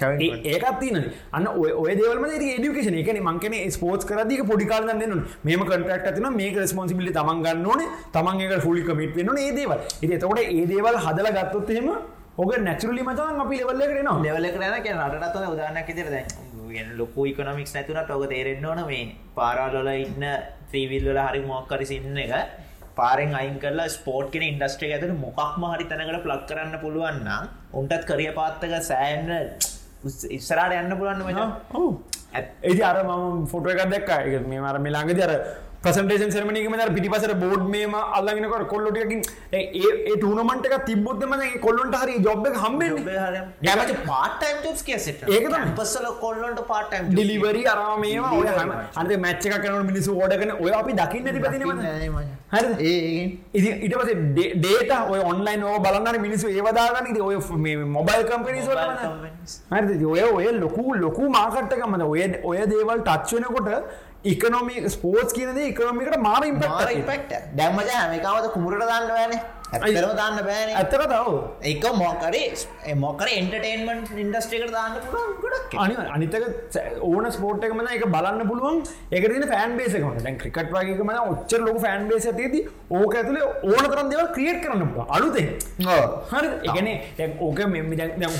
ඒකත් 0.00 0.78
තින 0.80 0.96
අන්න 1.32 1.46
ඔය 1.46 1.96
දේවල 1.98 2.22
ඩිකේෂන 2.34 2.96
එකන 3.00 3.20
මංකන 3.22 3.56
ස්පෝට් 3.70 4.06
කරදික 4.06 4.46
පොඩිකාල 4.46 4.86
දෙන්න 4.86 5.24
මේම 5.44 5.64
කටක් 5.64 6.06
ඇතින 6.06 6.30
මේ 6.36 6.54
රස්පොන්සිබිලි 6.62 7.12
තමන් 7.12 7.42
ගන්න 7.44 7.66
ඕන. 7.66 7.82
තමන් 8.12 8.40
එක 8.40 8.62
ෆුලි 8.62 8.82
කමිට 8.82 9.14
වෙන 9.16 9.36
ඒ 9.36 9.52
දේවල්. 9.52 9.78
ඉති 10.02 10.14
එතකොට 10.14 10.40
ඒ 10.40 10.64
දේවල් 10.72 10.96
හදල 11.04 11.30
ගත්තොත්හෙම 11.36 11.90
ඔක 12.38 12.50
නැචරලි 12.58 13.02
මතන් 13.02 13.40
අපි 13.44 13.56
ලෙවල්ල 13.60 14.02
න 14.04 14.22
ලෙවල 14.24 14.46
කරන 14.54 15.02
රටත් 15.10 15.36
උදානක් 15.52 15.90
ඉදිර 15.92 16.08
දැන් 16.72 16.90
ලොකු 17.00 17.26
ඉකොනමික්ස් 17.30 17.74
නැතුනට 17.76 18.10
ඔක 18.16 18.24
තේරෙන්න්න 18.32 18.68
ඕන 18.70 18.82
මේ 18.90 19.04
පාරාලොල 19.38 19.90
ඉන්න 19.96 20.26
ත්‍රීවිල්ල 20.70 21.20
හරි 21.20 21.40
මොක්කරි 21.50 21.86
සින්න 21.92 22.20
එක 22.24 22.34
පාරෙන් 22.98 23.34
අයින් 23.40 23.56
කරලා 23.64 23.88
ස්පෝට් 23.96 24.30
කෙන 24.32 24.46
ඉන්ඩස්ට්‍රේ 24.50 24.92
ඇතට 24.94 25.16
මොකක්ම 25.24 25.66
හරි 25.72 25.88
තැනකට 25.90 26.22
ප්ලක් 26.26 26.42
කරන්න 26.48 26.80
පුළුවන්න 26.84 27.28
උන්ටත් 27.80 28.08
කරිය 28.10 28.32
පාත්තක 28.38 28.74
සෑන්න 28.90 29.30
ඉස්සරට 30.38 30.76
යන්න 30.80 30.96
පුළන්න 31.00 31.22
මච 31.26 31.40
ඒති 32.64 32.82
අර 32.90 32.98
මම 33.02 33.46
ෆොටෝ 33.52 33.72
එකක් 33.74 33.90
දැක්ක. 33.92 34.46
මේ 34.46 34.60
මර 34.60 34.78
මිලාංගද 34.86 35.20
අර 35.26 35.32
ප්‍රසන්ටේෂන් 35.82 36.32
සරමනිකම 36.32 36.74
පිටිපසර 36.88 37.32
බෝඩ් 37.42 37.62
මේම 37.66 37.94
අල්ලගෙනකට 38.16 38.64
කොල්ලොටකින් 38.68 39.22
ඒ 39.52 39.84
ටනමට 40.14 40.74
තිබොත්ම 40.88 41.32
කොල්ලොන්ට 41.60 41.96
හරි 42.00 42.16
ජොබ් 42.20 42.44
හම්බ 42.56 42.82
ගැමට 43.62 43.92
පාටයිම් 44.06 44.58
ජොස් 44.64 44.82
කියසට 44.82 45.24
ඒක 45.26 45.46
තමයි. 45.46 45.70
පස්සල 45.78 46.08
කොල්ලොන්ට 46.20 46.60
පාටයිම් 46.66 47.08
ඩිලිවරි 47.10 47.64
අරමේම 47.66 48.26
ඔය 48.32 48.50
හම 48.50 48.74
අද 48.94 49.14
මච්ච 49.16 49.54
කරන 49.56 49.86
මිනිසු 49.86 50.18
ඕඩගන 50.18 50.52
ඔය 50.56 50.74
අපි 50.80 50.98
දකින්න 51.00 51.30
ඇති 51.30 51.42
පතිනම 51.46 51.72
හරි 52.50 52.92
ඉති 53.54 53.72
ඉට 53.80 53.96
පස 53.96 54.12
ඩේට 54.58 54.94
ඔය 55.06 55.22
ඔන්ලයින් 55.22 55.64
ඕ 55.64 55.78
බලන්න 55.78 56.20
මිනිසු 56.20 56.52
ඒවදාගන්න 56.52 57.10
ඉති 57.14 57.22
ඔය 57.22 57.40
මොබයිල් 57.88 58.26
කම්පිනිස් 58.26 58.70
හරි 59.72 60.12
ඔය 60.12 60.22
ඔය 60.28 60.52
ලොකු 60.58 60.86
ලොකු 60.96 61.32
මාකට්ටකමද 61.38 62.06
ඔය 62.08 62.28
ඔය 62.44 62.62
දේවල් 62.66 63.02
ටච්වෙනකොට 63.02 63.74
ඉකනොමි 64.24 64.90
ස්පෝටස් 64.90 65.32
කියනද 65.32 65.56
ඉකනොමිකට 65.58 66.18
මාර 66.18 66.44
ඉම්පක්ට 66.44 67.32
දැම්මජ 67.56 67.88
හැමිකාවත 67.90 68.52
කුමරට 68.52 68.84
දන්න 68.84 69.38
බෑන 69.72 69.84
ඇතරම 69.88 70.14
දාන්න 70.20 70.38
බෑන. 70.48 70.70
ඇත්තක 70.80 71.04
තව 71.12 71.12
එක 71.70 71.84
මොකරේ 72.02 72.94
මොකර 73.04 73.28
එන්ටර්ටේන්මන්් 73.38 73.90
ඉන්ඩස්ට්‍රේකට 74.24 74.72
දාන්න 74.76 74.96
පුළුවන් 75.06 75.34
ගොඩක් 75.44 75.76
අනි 75.84 75.94
අනිතක 76.16 76.44
ඕන 77.10 77.30
ස්පෝට් 77.36 77.66
එකම 77.68 77.82
එක 77.96 78.04
බලන්න 78.14 78.42
පුළුවන්. 78.50 78.82
එකතින 79.18 79.46
ෆෑන් 79.52 79.76
බේසක 79.80 80.22
දැන් 80.26 80.38
ක්‍රිකට 80.42 80.72
වගේම 80.76 81.12
ඔච්චර 81.24 81.60
ලොක 81.66 81.80
ෆෑන් 81.86 82.08
බේස 82.10 82.28
තිේති 82.40 82.60
ඕක 83.00 83.14
ඇතුලේ 83.20 83.44
ඕන 83.70 83.84
තරන් 83.92 84.12
දෙව 84.12 84.22
ක්‍රියට් 84.36 84.62
කරන්න 84.64 84.82
අලුතේ 85.16 85.48
හරි. 86.32 86.48
එකන 86.68 87.36
ඕක 87.46 87.60
මෙම 87.74 87.92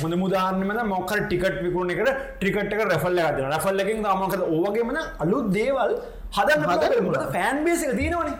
හොඳ 0.02 0.15
මුදාහන්නම 0.24 0.73
මොකර 0.94 1.19
ටිකට 1.27 1.61
විකුණ 1.66 1.93
එකට 1.97 2.11
ට්‍රිකට 2.40 2.73
එක 2.77 2.82
රැෆල්ල 2.93 3.20
ඇද 3.27 3.39
රැෆල්ල 3.52 3.85
එකින් 3.85 4.02
මකද? 4.20 4.43
ඕවගේමන 4.57 4.98
අලුත් 5.24 5.47
දේවල් 5.59 5.93
හදන්න 6.31 6.65
හද 6.65 7.23
ෆෑන් 7.32 7.65
බේසක 7.65 7.93
තියෙනවනේ. 7.93 8.35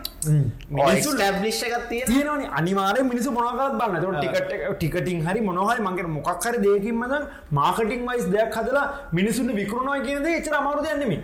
තියෙන 1.89 2.07
තියෙනවන. 2.07 2.45
අනිවාරය 2.53 3.03
මිනිසු 3.05 3.33
මොනකත් 3.33 3.79
බන්න 3.81 4.19
ටිකට 4.19 4.53
ටිකටින් 4.75 5.25
හරි 5.27 5.41
මොනහරි 5.43 5.81
මගේ 5.83 6.11
මොක්හර 6.11 6.55
දෙයකින් 6.59 6.97
මද 6.97 7.25
මාකටින් 7.53 8.07
වයිස් 8.07 8.29
දෙයක් 8.29 8.55
හදලා 8.57 8.87
මිනිසුන් 9.13 9.51
විකරුණවා 9.55 9.99
කියනද 10.03 10.31
එචර 10.33 10.55
අමාරු 10.61 10.87
යන්නෙම 10.93 11.19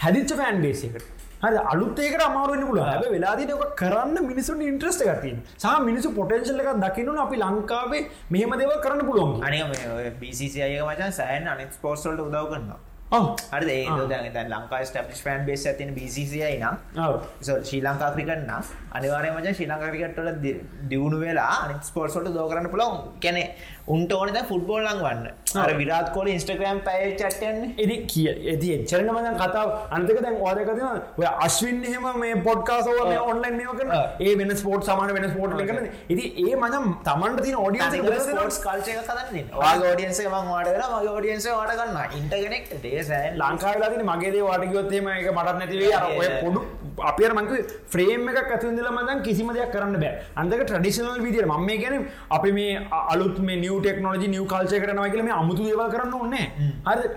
හැදිච්ච 0.00 0.34
ෆෑන් 0.34 0.64
බේසකට 0.64 1.06
හරි 1.42 1.62
අලුත්තේකට 1.66 2.22
අමාරුවෙන් 2.22 2.66
පුල 2.66 2.80
හැබ 2.82 3.06
වෙලාදිනක 3.10 3.62
කරන්න 3.76 4.18
මිනිසුන් 4.24 4.62
ඉන්ට්‍රස්ට 4.62 5.04
ගතින් 5.04 5.38
සහ 5.54 5.76
මිනිසු 5.82 6.14
පොටෙන්ශල් 6.14 6.60
එකක් 6.62 6.82
දකිනු 6.84 7.20
අපි 7.20 7.42
ලංකාවේ 7.42 8.02
මෙහම 8.30 8.58
දේව 8.58 8.74
කරන්න 8.80 9.06
පුළුවන් 9.08 9.44
අනික 9.44 10.20
බිසිසි 10.20 10.62
අයක 10.62 10.82
මචන් 10.82 11.12
සෑන් 11.12 11.54
අනෙක් 11.54 11.72
ස්පෝර්සල්ට 11.72 12.26
උදව 12.26 12.46
කරනවා 12.50 12.85
හරි 13.52 13.66
ඒ 13.72 13.84
දැ 14.34 14.44
ලංකා 14.48 14.80
ස්ටපිස් 14.84 15.20
ෆෑන් 15.24 15.44
බේස් 15.48 15.66
ඇතින 15.66 15.94
බිසිසියයි 15.94 16.58
නම්. 16.58 16.76
ශ්‍රී 17.64 17.82
ලංකා 17.82 18.10
ක්‍රිකන්න 18.14 18.50
අනිවාරය 18.92 19.30
මච 19.30 19.54
ශ්‍රී 19.56 19.68
ලංකා 19.72 19.90
ක්‍රිකට්වල 19.92 20.30
දියුණු 20.90 21.20
වෙලා 21.20 21.52
අනි 21.64 21.74
ස්පෝර්සොට 21.82 22.28
දෝ 22.34 22.48
කරන්න 22.50 22.68
පුළොන් 22.74 22.96
කැනෙ 23.22 23.42
උන්ට 23.88 24.12
ඕනද 24.12 24.38
ෆුට්බෝල් 24.48 24.82
ලං 24.84 25.00
වන්න. 25.00 25.26
අර 25.56 25.70
විරාත් 25.74 26.08
කොල 26.12 26.28
ඉස්ට්‍රග්‍රම් 26.28 26.78
පැය 26.86 27.02
චට්ටන් 27.12 27.58
එදි 27.78 27.96
කිය 28.06 28.28
ඇති 28.28 28.70
එච්චරන 28.76 29.10
මදන් 29.12 29.36
කතාව 29.36 29.68
අන්තක 29.90 30.18
දැන් 30.18 30.38
වාදකතින 30.40 30.82
ඔය 31.16 31.26
අශ්වින් 31.46 31.78
එහෙම 31.84 32.08
මේ 32.16 32.34
පොඩ්කාසෝව 32.46 33.00
මේ 33.04 33.20
ඔන්ලයින් 33.24 33.56
මේක 33.60 33.82
ඒ 34.22 34.34
වෙන 34.40 34.54
ස්පෝට් 34.56 34.88
සමාන 34.88 35.14
වෙන 35.16 35.28
ස්පෝට් 35.30 35.56
කරන 35.62 35.86
ඉති 36.08 36.24
ඒ 36.44 36.56
මනම් 36.56 36.88
තමන්ට 37.06 37.42
තින 37.42 37.58
ඔඩියන්ස 37.58 38.60
කල්චය 38.60 38.98
කතන්න 39.00 39.54
වාගේ 39.54 39.92
ෝඩියන්ස 39.92 40.22
මං 40.24 40.50
වාට 40.50 40.72
වෙන 40.72 40.84
මගේ 40.88 41.14
ෝඩියන්ස 41.14 41.48
වාට 41.52 41.76
ගන්න 41.76 42.18
ඉන්ටගෙනෙක් 42.18 42.68
දේසෑන් 42.82 43.40
ලංකාවෙලාතින 43.40 44.06
මගේදේ 44.06 44.44
වාටකිවොත්තේම 44.44 45.10
එක 45.14 45.32
මටත් 45.32 45.56
නැතිවේ 45.56 46.04
ඔය 46.12 46.28
පොඩු 46.36 46.66
අපිර 46.98 47.30
මංක 47.32 47.52
ෆ්‍රේම් 47.92 48.28
එක 48.30 48.50
ඇතුන්දල 48.54 48.88
මදන් 48.90 49.22
කිසිම 49.22 49.52
දෙයක් 49.52 49.72
කරන්න 49.72 49.96
බෑ. 50.02 50.12
අන්දක 50.36 50.62
ට්‍රඩිෂනල් 50.62 51.20
විදිර 51.26 51.46
ම 51.46 51.64
මේ 51.66 51.78
ගැන 51.78 52.06
අපි 52.30 52.52
මේ 52.52 52.82
අලුත් 53.14 53.38
මේ 53.38 53.60
නිව 53.60 53.78
ටෙක්නෝජි 53.80 54.28
නිව 54.28 54.44
කාල්චය 54.52 54.82
කරනවා 54.82 55.08
කියල 55.14 55.24
මේ 55.28 55.38
අමුතු 55.40 55.62
දේවල් 55.68 55.88
කරන්න 55.94 56.14
ඕන්නේ 56.14 56.46
හරි 56.88 57.08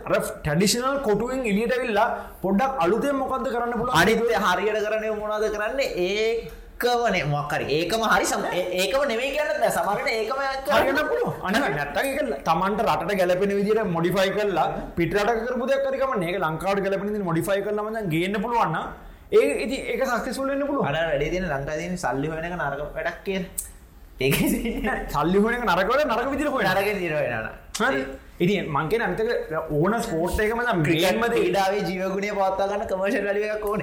ටඩිෂනල් 0.46 1.02
කොටුවෙන් 1.08 1.46
එලියට 1.46 1.76
වෙල්ලා 1.84 2.08
පොඩ්ඩක් 2.46 2.82
අලුතේ 2.86 3.14
මොකක්ද 3.14 3.52
කරන්න 3.56 3.78
පුළ 3.82 3.94
අනිත 4.02 4.20
හරියට 4.48 4.82
කරන 4.88 5.06
මොනාද 5.20 5.46
කරන්න? 5.56 5.80
ඒ 6.08 6.50
ඒකවනේ 6.82 7.24
මොක්කර 7.26 7.62
ඒකම 7.78 8.04
හරි 8.12 8.26
සම 8.26 8.44
ඒකම 8.54 9.02
නෙමේ 9.10 9.32
කියන්න 9.36 9.66
සමරට 9.70 10.08
ඒකම 10.12 10.40
හරින්න 10.70 11.02
පුළුව 11.10 11.44
අන 11.44 11.58
නැත්තක 11.58 12.22
තමන්ට 12.48 12.86
රට 12.86 13.18
ගැලපෙන 13.20 13.54
විදිර 13.60 13.80
මොඩිෆයි 13.96 14.32
කරලා 14.38 14.68
පිටට 14.98 15.20
කරපු 15.42 15.68
දෙකරකම 15.72 16.24
ඒක 16.24 16.40
ලංකාවට 16.40 16.84
ගැලපෙන 16.86 17.22
මොඩිෆයි 17.30 17.64
කරලම 17.66 17.90
ගන්න 18.14 18.42
පුළුවන්න 18.42 18.78
ඒ 19.32 19.50
ඉති 19.64 19.78
ඒක 19.86 20.02
සක්තිසුල්ලන්න 20.04 20.64
පුළුව 20.64 20.86
අඩ 20.86 20.98
වැඩේ 21.00 21.30
තින 21.30 21.44
ලංකාදන 21.48 21.98
සල්ලි 21.98 22.30
වෙනක 22.30 22.56
නරක 22.56 22.82
වැඩක් 22.96 23.20
කිය 23.26 23.42
ඒ 24.22 24.32
සල්ලි 25.10 25.40
හොනක 25.40 25.66
නරකවට 25.66 26.08
නරක 26.08 26.32
විදිර 26.32 26.50
නරක 26.50 26.90
දිරවෙනන 26.98 27.50
හරි 27.80 28.02
ඉති 28.40 28.56
මංකෙන 28.76 29.02
අමතක 29.06 29.30
ඕන 29.78 29.94
ස්පෝට් 30.04 30.40
එකම 30.44 30.62
ක්‍රියන්මද 30.86 31.34
ඉඩාවේ 31.40 31.82
ජීවගුණේ 31.88 32.36
පවත්තාගන්න 32.38 32.86
කමර්ශල් 32.92 33.26
වලියක් 33.30 33.66
ඕන. 33.70 33.82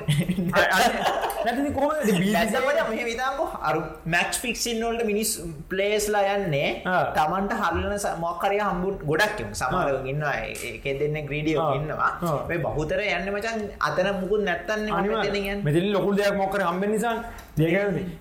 විතාක 3.08 3.40
අරු 3.68 3.80
මැක්ස් 4.14 4.40
ෆික්සින් 4.44 4.80
නොල්ට 4.84 5.04
මිනිස් 5.10 5.30
පලේස්ලා 5.70 6.24
යන්නේ 6.36 6.70
තමන්ට 7.18 7.52
හල්ලන 7.60 7.94
මොක්කරය 8.24 8.58
හම්බුත් 8.62 9.04
ගොඩක් 9.10 9.44
සමර 9.52 10.08
ඉන්න 10.12 10.24
එක 10.72 10.84
දෙන්න 11.02 11.16
ග්‍රීඩියෝ 11.28 11.68
ඉන්නවා. 11.78 12.10
මේ 12.48 12.60
බහුතර 12.66 13.00
යන්න 13.06 13.30
මචන් 13.34 13.58
අතන 13.90 14.08
මුකුත් 14.22 14.42
නැත්තන්න 14.48 15.62
මෙතිල් 15.68 15.86
ලොකුල් 15.92 16.14
දෙයක් 16.16 16.34
මොකර 16.42 16.60
හම්බෙන 16.68 16.90
නිසාන් 16.96 17.24
දෙක 17.56 17.74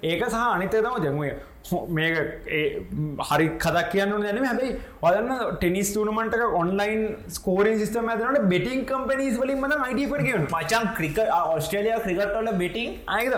ඒක 0.03 0.21
සහ 0.29 0.39
අනිතය 0.53 0.77
තම 0.83 1.03
දැමුවේ 1.05 1.35
මේක 1.89 2.15
හරි 3.21 3.47
කදක් 3.57 3.89
කියන්න 3.91 4.11
දැන 4.17 4.39
හැබයි 4.41 4.71
ඔදන්න 5.01 5.31
ටෙනිස් 5.55 5.91
තුනමට 5.93 6.35
ඔන්ලයින් 6.55 7.01
ස්කෝරින් 7.29 7.79
සිස්ටම 7.79 8.09
ඇතනට 8.09 8.47
බෙටිං 8.47 8.85
කම්පනීස් 8.85 9.39
වලින් 9.39 9.59
මද 9.59 9.79
අයිඩ 9.79 10.11
පරගන 10.11 10.45
මචන් 10.49 10.91
ක්‍රික 10.97 11.17
ඔස්ට්‍රලිය 11.53 11.95
ක්‍රිකට්වල 12.03 12.51
බෙටිං 12.55 12.91
අයද 13.09 13.33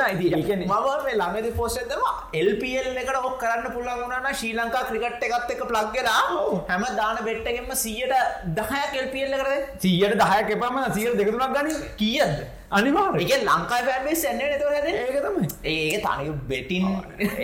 අයිති 0.00 0.30
එක 0.32 0.52
මම 0.58 0.74
මේ 1.00 1.16
ළඟදි 1.16 1.50
පෝසෙදම 1.52 2.06
එල්පල් 2.34 2.88
එකට 2.94 3.20
ඔක් 3.22 3.36
කරන්න 3.40 3.66
පුළගුණන 3.72 4.30
ශ්‍රී 4.32 4.54
ලංකා 4.54 4.84
ක්‍රිකට් 4.84 5.26
එකත් 5.28 5.52
එක 5.56 5.66
ප්ලක්්ගෙලා 5.66 6.22
හැම 6.70 6.86
දාන 6.94 7.20
බෙට්ටගෙන්ම 7.24 7.74
සියට 7.76 8.16
දහය 8.54 8.86
කෙල්පියල්ල 8.94 9.36
කරද 9.36 9.76
සියට 9.80 10.16
දහය 10.22 10.40
එපම 10.52 10.80
සිය 10.92 11.12
දෙකතුනක් 11.16 11.54
ගනි 11.58 11.76
කියද 11.96 12.40
අනිවාර 12.70 13.16
එක 13.22 13.32
ලංකායි 13.48 13.84
පැබේ 13.88 14.14
සැන්න 14.14 14.42
නත 14.48 14.62
හැද 14.72 14.86
ඒක 14.90 15.16
තමයි. 15.24 15.46
ඒක 15.64 16.04
තනි 16.04 16.30
බෙටින් 16.50 16.84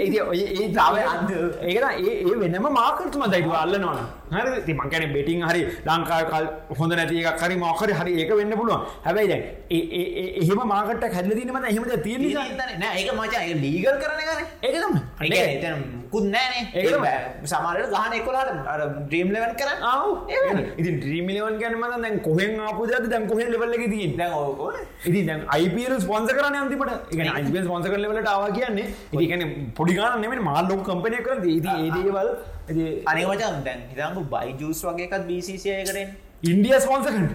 ඒ 0.02 0.20
ඔය 0.22 0.40
ඒ 0.42 0.68
තාව 0.76 0.98
අන්ද 1.14 1.32
ඒකන 1.70 1.86
ඒ 2.10 2.36
වෙනම 2.42 2.68
මාකටම 2.78 3.26
දයිට 3.34 3.56
අල්ලනවන 3.62 4.00
හරි 4.36 4.62
ති 4.68 4.78
මංකැන 4.80 5.12
බෙටිං 5.16 5.42
හරි 5.48 5.66
ලංකාකල් 5.88 6.46
හොඳ 6.78 6.96
නැති 7.00 7.24
එක 7.24 7.42
කරි 7.42 7.58
මෝකර 7.64 7.90
හරි 8.00 8.16
ඒක 8.22 8.32
වෙන්න 8.40 8.56
පුළුවන්. 8.60 8.86
හැබැයි 9.06 9.28
දැ 9.32 9.40
එහෙම 10.42 10.64
මාකට 10.74 11.06
හැල්ල 11.18 11.36
දීනම 11.38 11.62
එහෙමද 11.64 11.92
තිය 12.06 12.16
ඒක 12.94 13.14
මචා 13.20 13.44
ලීගල් 13.66 13.96
කරන 14.02 14.20
කර 14.28 14.40
ඒකම 14.62 14.92
මුකුත් 16.06 16.26
නෑනේ 16.34 16.64
තමයි. 16.86 17.12
සමාරට 17.52 17.92
ගහන 17.94 18.16
එකොලාට 18.20 18.50
ඩ්‍රීම් 18.96 19.28
ලෙවන් 19.36 19.54
කරන්න. 19.60 20.64
ඉති 20.80 20.90
්‍රීමිලියවන් 21.10 21.58
ගැන 21.62 21.78
මත 21.82 22.02
දැන් 22.04 22.18
කොහෙන් 22.26 22.60
ආපු 22.66 22.88
ද 22.90 23.12
දැන් 23.12 23.28
කොහෙ 23.32 23.44
ලෙවල්ල 23.54 23.74
දී 23.94 24.10
දැන් 24.20 24.32
ඕකෝ 24.40 24.72
ඉති 25.04 25.20
දැන් 25.28 25.46
අයිපල් 25.56 25.94
ස්පොන්ස 26.04 26.30
කරන 26.38 26.58
අන්තිමට. 26.62 26.92
එක 27.12 27.20
අයිපල් 27.38 27.62
ස්පොන්ස 27.68 27.88
කර 27.92 27.98
ලට 28.02 28.28
ආවා 28.34 28.52
කියන්නේ. 28.58 28.86
ඉතිකන 29.14 29.42
පොඩිගාන 29.78 30.20
නෙම 30.24 30.36
මාල්ලොක් 30.50 30.84
කම්පනය 30.88 31.18
කර 31.26 31.40
දී 31.46 31.58
ඒදේවල් 31.86 32.30
අනිවචන් 33.12 33.58
දැන් 33.66 33.80
හිතංගු 33.90 34.22
බයිජස් 34.34 34.80
වගේකත් 34.88 35.26
බිසිසිය 35.28 35.82
කරෙන් 35.90 36.08
ඉන්ඩිය 36.42 36.80
ස්පොන්සකන් 36.80 37.28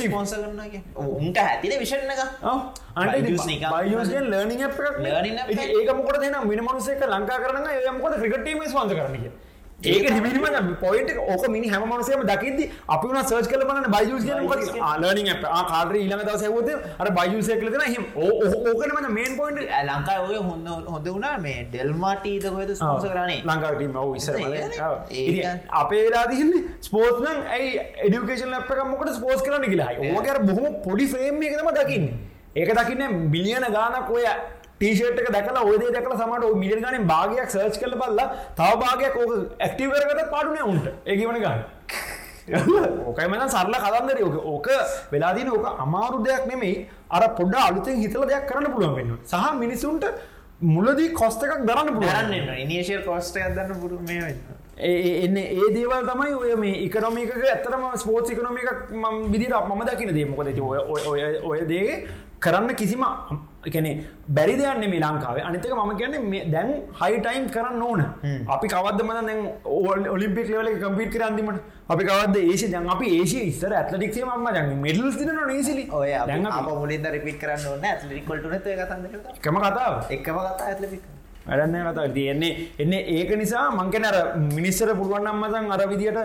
ස්පොන්ස 0.00 0.32
කරන 0.32 0.60
උන්ට 0.96 1.38
හැතින 1.38 1.78
විෂණ 1.80 2.06
එක 2.06 3.26
බයියෝස්ගෙන් 3.72 4.30
ලර්නිින්. 4.30 5.38
ඒක 5.48 5.90
මොකට 5.92 6.20
දෙන 6.20 6.36
මිනි 6.44 6.62
මනුසේක 6.62 7.02
ලංකා 7.02 7.38
කරන 7.38 7.66
ඒමකොට 7.66 8.14
ක්‍රිකටීම 8.14 8.62
ස්වන්ස 8.64 8.94
කරනක 8.94 9.26
ඒක 9.78 10.08
හිමිම 10.08 10.76
පොයිට 10.80 11.10
ඕක 11.18 11.48
මිනි 11.48 11.68
හැම 11.68 11.82
මනසේම 11.86 12.22
දකිද 12.22 12.60
අපි 12.88 13.08
වන 13.08 13.18
සර්ච් 13.22 13.48
කල 13.48 13.64
Byju's 13.88 14.24
කියන 14.24 14.38
ලර්නිින් 14.98 15.42
කාර 15.42 15.92
ඊළඟ 15.94 16.22
දවසයවත 16.24 16.70
අර 16.98 17.10
බයිජසේ 17.10 17.58
කලෙන 17.58 17.84
හිම 17.86 18.04
ඕකනම 18.16 19.08
මේන් 19.10 19.36
පොයින්ට 19.36 19.60
ලංකා 19.84 20.18
ඔය 20.22 20.36
හොඳ 20.38 20.68
හොඳ 20.86 21.08
වුණා 21.08 21.38
මේ 21.38 21.66
ඩෙල්මාටීද 21.66 22.46
හොද 22.50 22.72
ස්පොන්ස 22.74 23.04
කරනේ 23.06 23.42
ලංකාටීම 23.44 23.96
ඔව 23.96 24.14
ඉස්සර 24.16 24.38
ඒක- 25.10 25.68
අපේ 25.72 26.04
වෙලාදිහිල්ල 26.04 26.54
ස්පෝර්ස්න 26.80 27.26
ඇයි 27.50 27.76
එඩියුකේෂන් 27.98 28.54
ලප් 28.54 28.70
එක 28.70 28.86
මොකට 28.86 29.12
ස්පෝස් 29.14 29.42
කරන 29.42 29.62
කියලා. 29.62 29.90
ඕකර 30.08 30.38
බොහොම 30.42 30.80
පොඩි 30.82 31.06
ෆ්‍රේම් 31.06 31.42
එකතම 31.42 31.70
දකින්න. 31.74 32.08
ඒක 32.56 32.70
දකින්න 32.74 33.30
බිලියන 33.30 33.64
ගානක් 33.70 34.10
ඔය 34.10 34.24
ටීෂට් 34.80 35.20
එක 35.20 35.30
දැකලා 35.30 35.64
ඔය 35.64 35.78
දේ 35.78 35.90
දැකලා 35.90 36.40
ඔය 36.42 36.54
මිලියන 36.54 36.82
ගානෙන් 36.82 37.06
භාගයක් 37.06 37.50
සර්ච් 37.50 37.80
කරලා 37.80 38.00
බලලා 38.02 38.28
තව 38.56 38.70
භාගයක් 38.82 39.16
ඕක 39.16 39.32
ඇක්ටිව් 39.60 39.90
කරගත්ත 39.92 40.30
පාඩුනේ 40.30 40.64
උන්ට. 40.64 40.86
ඒක 41.04 41.20
ඉවන 41.20 41.40
ගන්න 41.40 41.62
ඕකයි 43.06 43.28
මන 43.28 43.48
සරල 43.48 43.76
කදන්දර 43.76 44.20
ඕක 44.22 44.36
ඕක 44.46 44.68
වෙලාදීන 45.12 45.50
ඕක 45.50 45.66
අමාරු 45.78 46.22
දෙයක් 46.24 46.46
නෙමෙයි. 46.46 46.86
අර 47.10 47.22
පොඩ්ඩ 47.34 47.60
අලුතෙන් 47.60 47.96
හිතල 47.96 48.26
දෙයක් 48.26 48.46
කරන්න 48.46 48.72
පුළුවන් 48.72 48.94
වෙන්න 48.94 49.16
සහ 49.24 49.54
මිනිසුන්ට 49.54 50.04
මුලදී 50.68 51.08
කොස්ත 51.12 51.42
එකක් 51.42 51.64
දරන්න 51.64 51.90
පුළුවන්. 51.94 52.54
ඉනිශල් 52.58 53.02
කොස්ට 53.04 53.34
දන්න 53.34 53.80
පුරු 53.80 53.98
මේ 54.02 54.36
ඒ- 54.78 55.24
එන්න 55.24 55.36
ඒ 55.36 55.68
දේවල් 55.72 56.04
තමයි 56.04 56.34
ඔය 56.34 56.54
මේ 56.56 56.84
ඉකනොමික 56.84 57.30
ඇතරම 57.32 57.84
ස්පෝට් 57.96 58.30
ඉකනොමික 58.30 58.68
ම 58.92 59.32
විදිට 59.32 59.54
ම 59.68 59.84
දකින 59.86 60.14
දේමකොද 60.14 60.48
ඔය 61.44 61.60
දේ 61.64 62.06
කරන්න 62.44 62.74
කිසිම 62.80 63.02
කැනෙ 63.74 63.90
බැරි 64.36 64.54
දෙයන්න 64.60 64.84
මේ 64.92 65.00
ලංකාවේ. 65.04 65.44
අනිතක 65.48 65.72
ම 65.74 65.92
කියන්න 66.00 66.52
දැන් 66.52 66.68
හයිටයිම් 67.00 67.46
කරන්න 67.54 67.82
ඕන. 67.88 68.02
අපි 68.54 68.66
කවද 68.74 69.00
මන 69.06 69.26
දැන් 69.28 69.40
ඕල් 69.64 70.06
ඔලිම්පික් 70.14 70.52
ලවල 70.52 70.70
කම්පිට 70.84 71.10
කර 71.14 71.24
අන්දිමට 71.28 71.60
අපි 71.94 72.08
කවද 72.10 72.36
ඒශ 72.52 72.66
දැන් 72.74 72.88
අපි 72.94 73.06
ඒශ 73.18 73.34
ඉස්සර 73.42 73.72
ඇතලික්ේ 73.80 74.24
ම 74.28 74.46
ජන් 74.56 74.72
මෙඩල් 74.86 75.10
දින 75.18 75.34
නේසිලි 75.50 75.84
ඔය 76.00 76.12
දැන් 76.30 76.48
මුලින්ද 76.82 77.10
රිපිට 77.16 77.40
කරන්න 77.42 77.68
ඕන්න 77.72 77.90
ඇතලිකොල්ටන 77.92 78.56
කම 79.44 79.60
කතාව. 79.66 79.94
එකම 80.16 80.38
කතා 80.46 80.66
ඇතලිපික් 80.70 81.02
වැඩන්න 81.48 81.88
කතා 81.88 82.08
තියෙන්නේ 82.10 82.52
එන්නේ 82.78 83.02
ඒක 83.16 83.30
නිසා 83.42 83.64
මංකන 83.72 84.04
අර 84.04 84.16
මිනිස්සර 84.56 84.90
පුළුවන්නම් 85.00 85.38
මතන් 85.42 85.70
අර 85.70 85.82
විදියට 85.92 86.18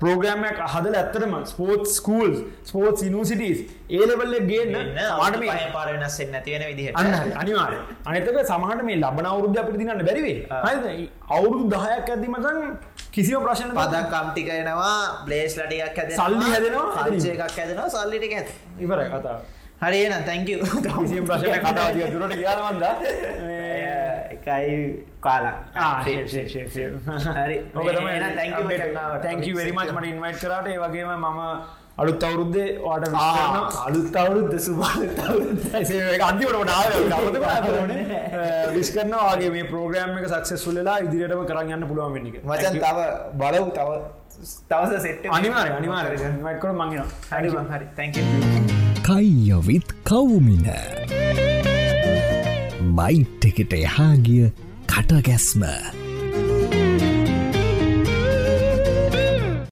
පෝග්‍රමයක් 0.00 0.58
හදල 0.74 0.94
ඇත්තරම 0.94 1.34
ස්පෝට් 1.52 1.84
ස්කූල් 1.88 2.32
ස්පෝට් 2.64 3.04
නිසිටස් 3.16 3.60
ඒලෙවල්ල 3.90 4.36
ගේන්න 4.50 4.74
සමාට 4.98 5.38
මේ 5.42 5.68
පාර 5.72 5.88
වෙනස්සෙන් 5.88 6.30
නැතිවෙන 6.32 6.66
විදිහට. 6.70 6.96
අන්න 6.96 7.32
අනිවාර 7.36 7.74
අනතක 8.06 8.38
සමහට 8.44 8.84
මේ 8.84 8.98
ලබන 8.98 9.26
අවුරුද්ධ 9.26 9.60
අපිට 9.62 9.78
දිනන්න 9.78 10.06
බැරිවේ 10.08 11.08
අවුරුදු 11.30 11.64
දහයක් 11.74 12.10
ඇති 12.10 12.28
මතන් 12.28 12.58
කිසිව 13.12 13.38
ප්‍රශ්න 13.44 13.70
පදක් 13.72 14.06
කම්ටික 14.14 14.48
එනවා 14.54 14.96
බ්ලේස් 15.26 15.56
ලටිකක් 15.58 15.98
ඇද 15.98 16.10
සල්ලි 16.12 16.48
හැදෙනවා. 16.52 17.06
එකක් 17.36 17.58
ඇදෙනවා 17.58 17.88
සල්ලිටික 17.90 18.34
ඇත 18.34 18.48
ඉවර 18.80 19.00
කතා 19.10 19.38
හරි 19.82 19.98
එන 20.06 20.24
තැංක 20.24 20.46
කිසිම 20.98 21.24
ප්‍රශ්න 21.26 21.58
කතා 21.64 21.88
දුරට 22.12 22.34
කියවන්ද 22.34 22.84
එකයි 24.34 24.76
කාලා. 25.20 25.56
තැංක 29.24 29.44
වෙරිමච් 29.54 29.90
මට 29.96 30.06
ඉන්වයිට් 30.12 30.40
කරට. 30.42 30.66
ඒ 30.66 30.78
වගේම 30.78 31.10
මම 31.16 31.40
අලුත් 31.98 32.24
අවුරුද්දේ 32.24 32.68
වාට 32.78 33.04
අලුත් 33.86 34.16
අවුරුද්ද 34.16 34.54
සුබාලුත් 34.60 35.18
අන්තිමට 36.28 37.38
විස් 38.74 38.90
කරනවාගේ 38.90 39.50
මේ 39.50 39.64
ප්‍රෝග්‍රම් 39.70 40.12
එක 40.18 40.28
සක්සෙස් 40.34 40.60
සුල්ලලා 40.66 40.98
ඉදිරියටම 41.06 41.42
කරන්න 41.50 41.74
යන්න 41.78 41.88
පුළුවන් 41.88 42.12
වෙන්නක 42.18 42.36
මචන් 42.44 42.78
තව 42.84 42.98
බලව් 43.40 43.66
තව 43.72 43.88
තවස 44.70 45.02
සෙට් 45.02 45.28
අනිවාර 45.32 45.72
අනිවාර 45.72 46.06
මයිකර 46.44 46.70
මංගෙන 46.74 47.04
හරි 47.30 47.48
හරි. 47.48 47.86
තැංක 47.96 48.14
කයියවිත් 49.02 49.88
කවුමින 50.04 50.66
බයිට් 52.98 53.46
එකට 53.50 53.78
එහා 53.82 54.12
ගිය 54.26 54.50
කටගැස්ම. 54.90 55.64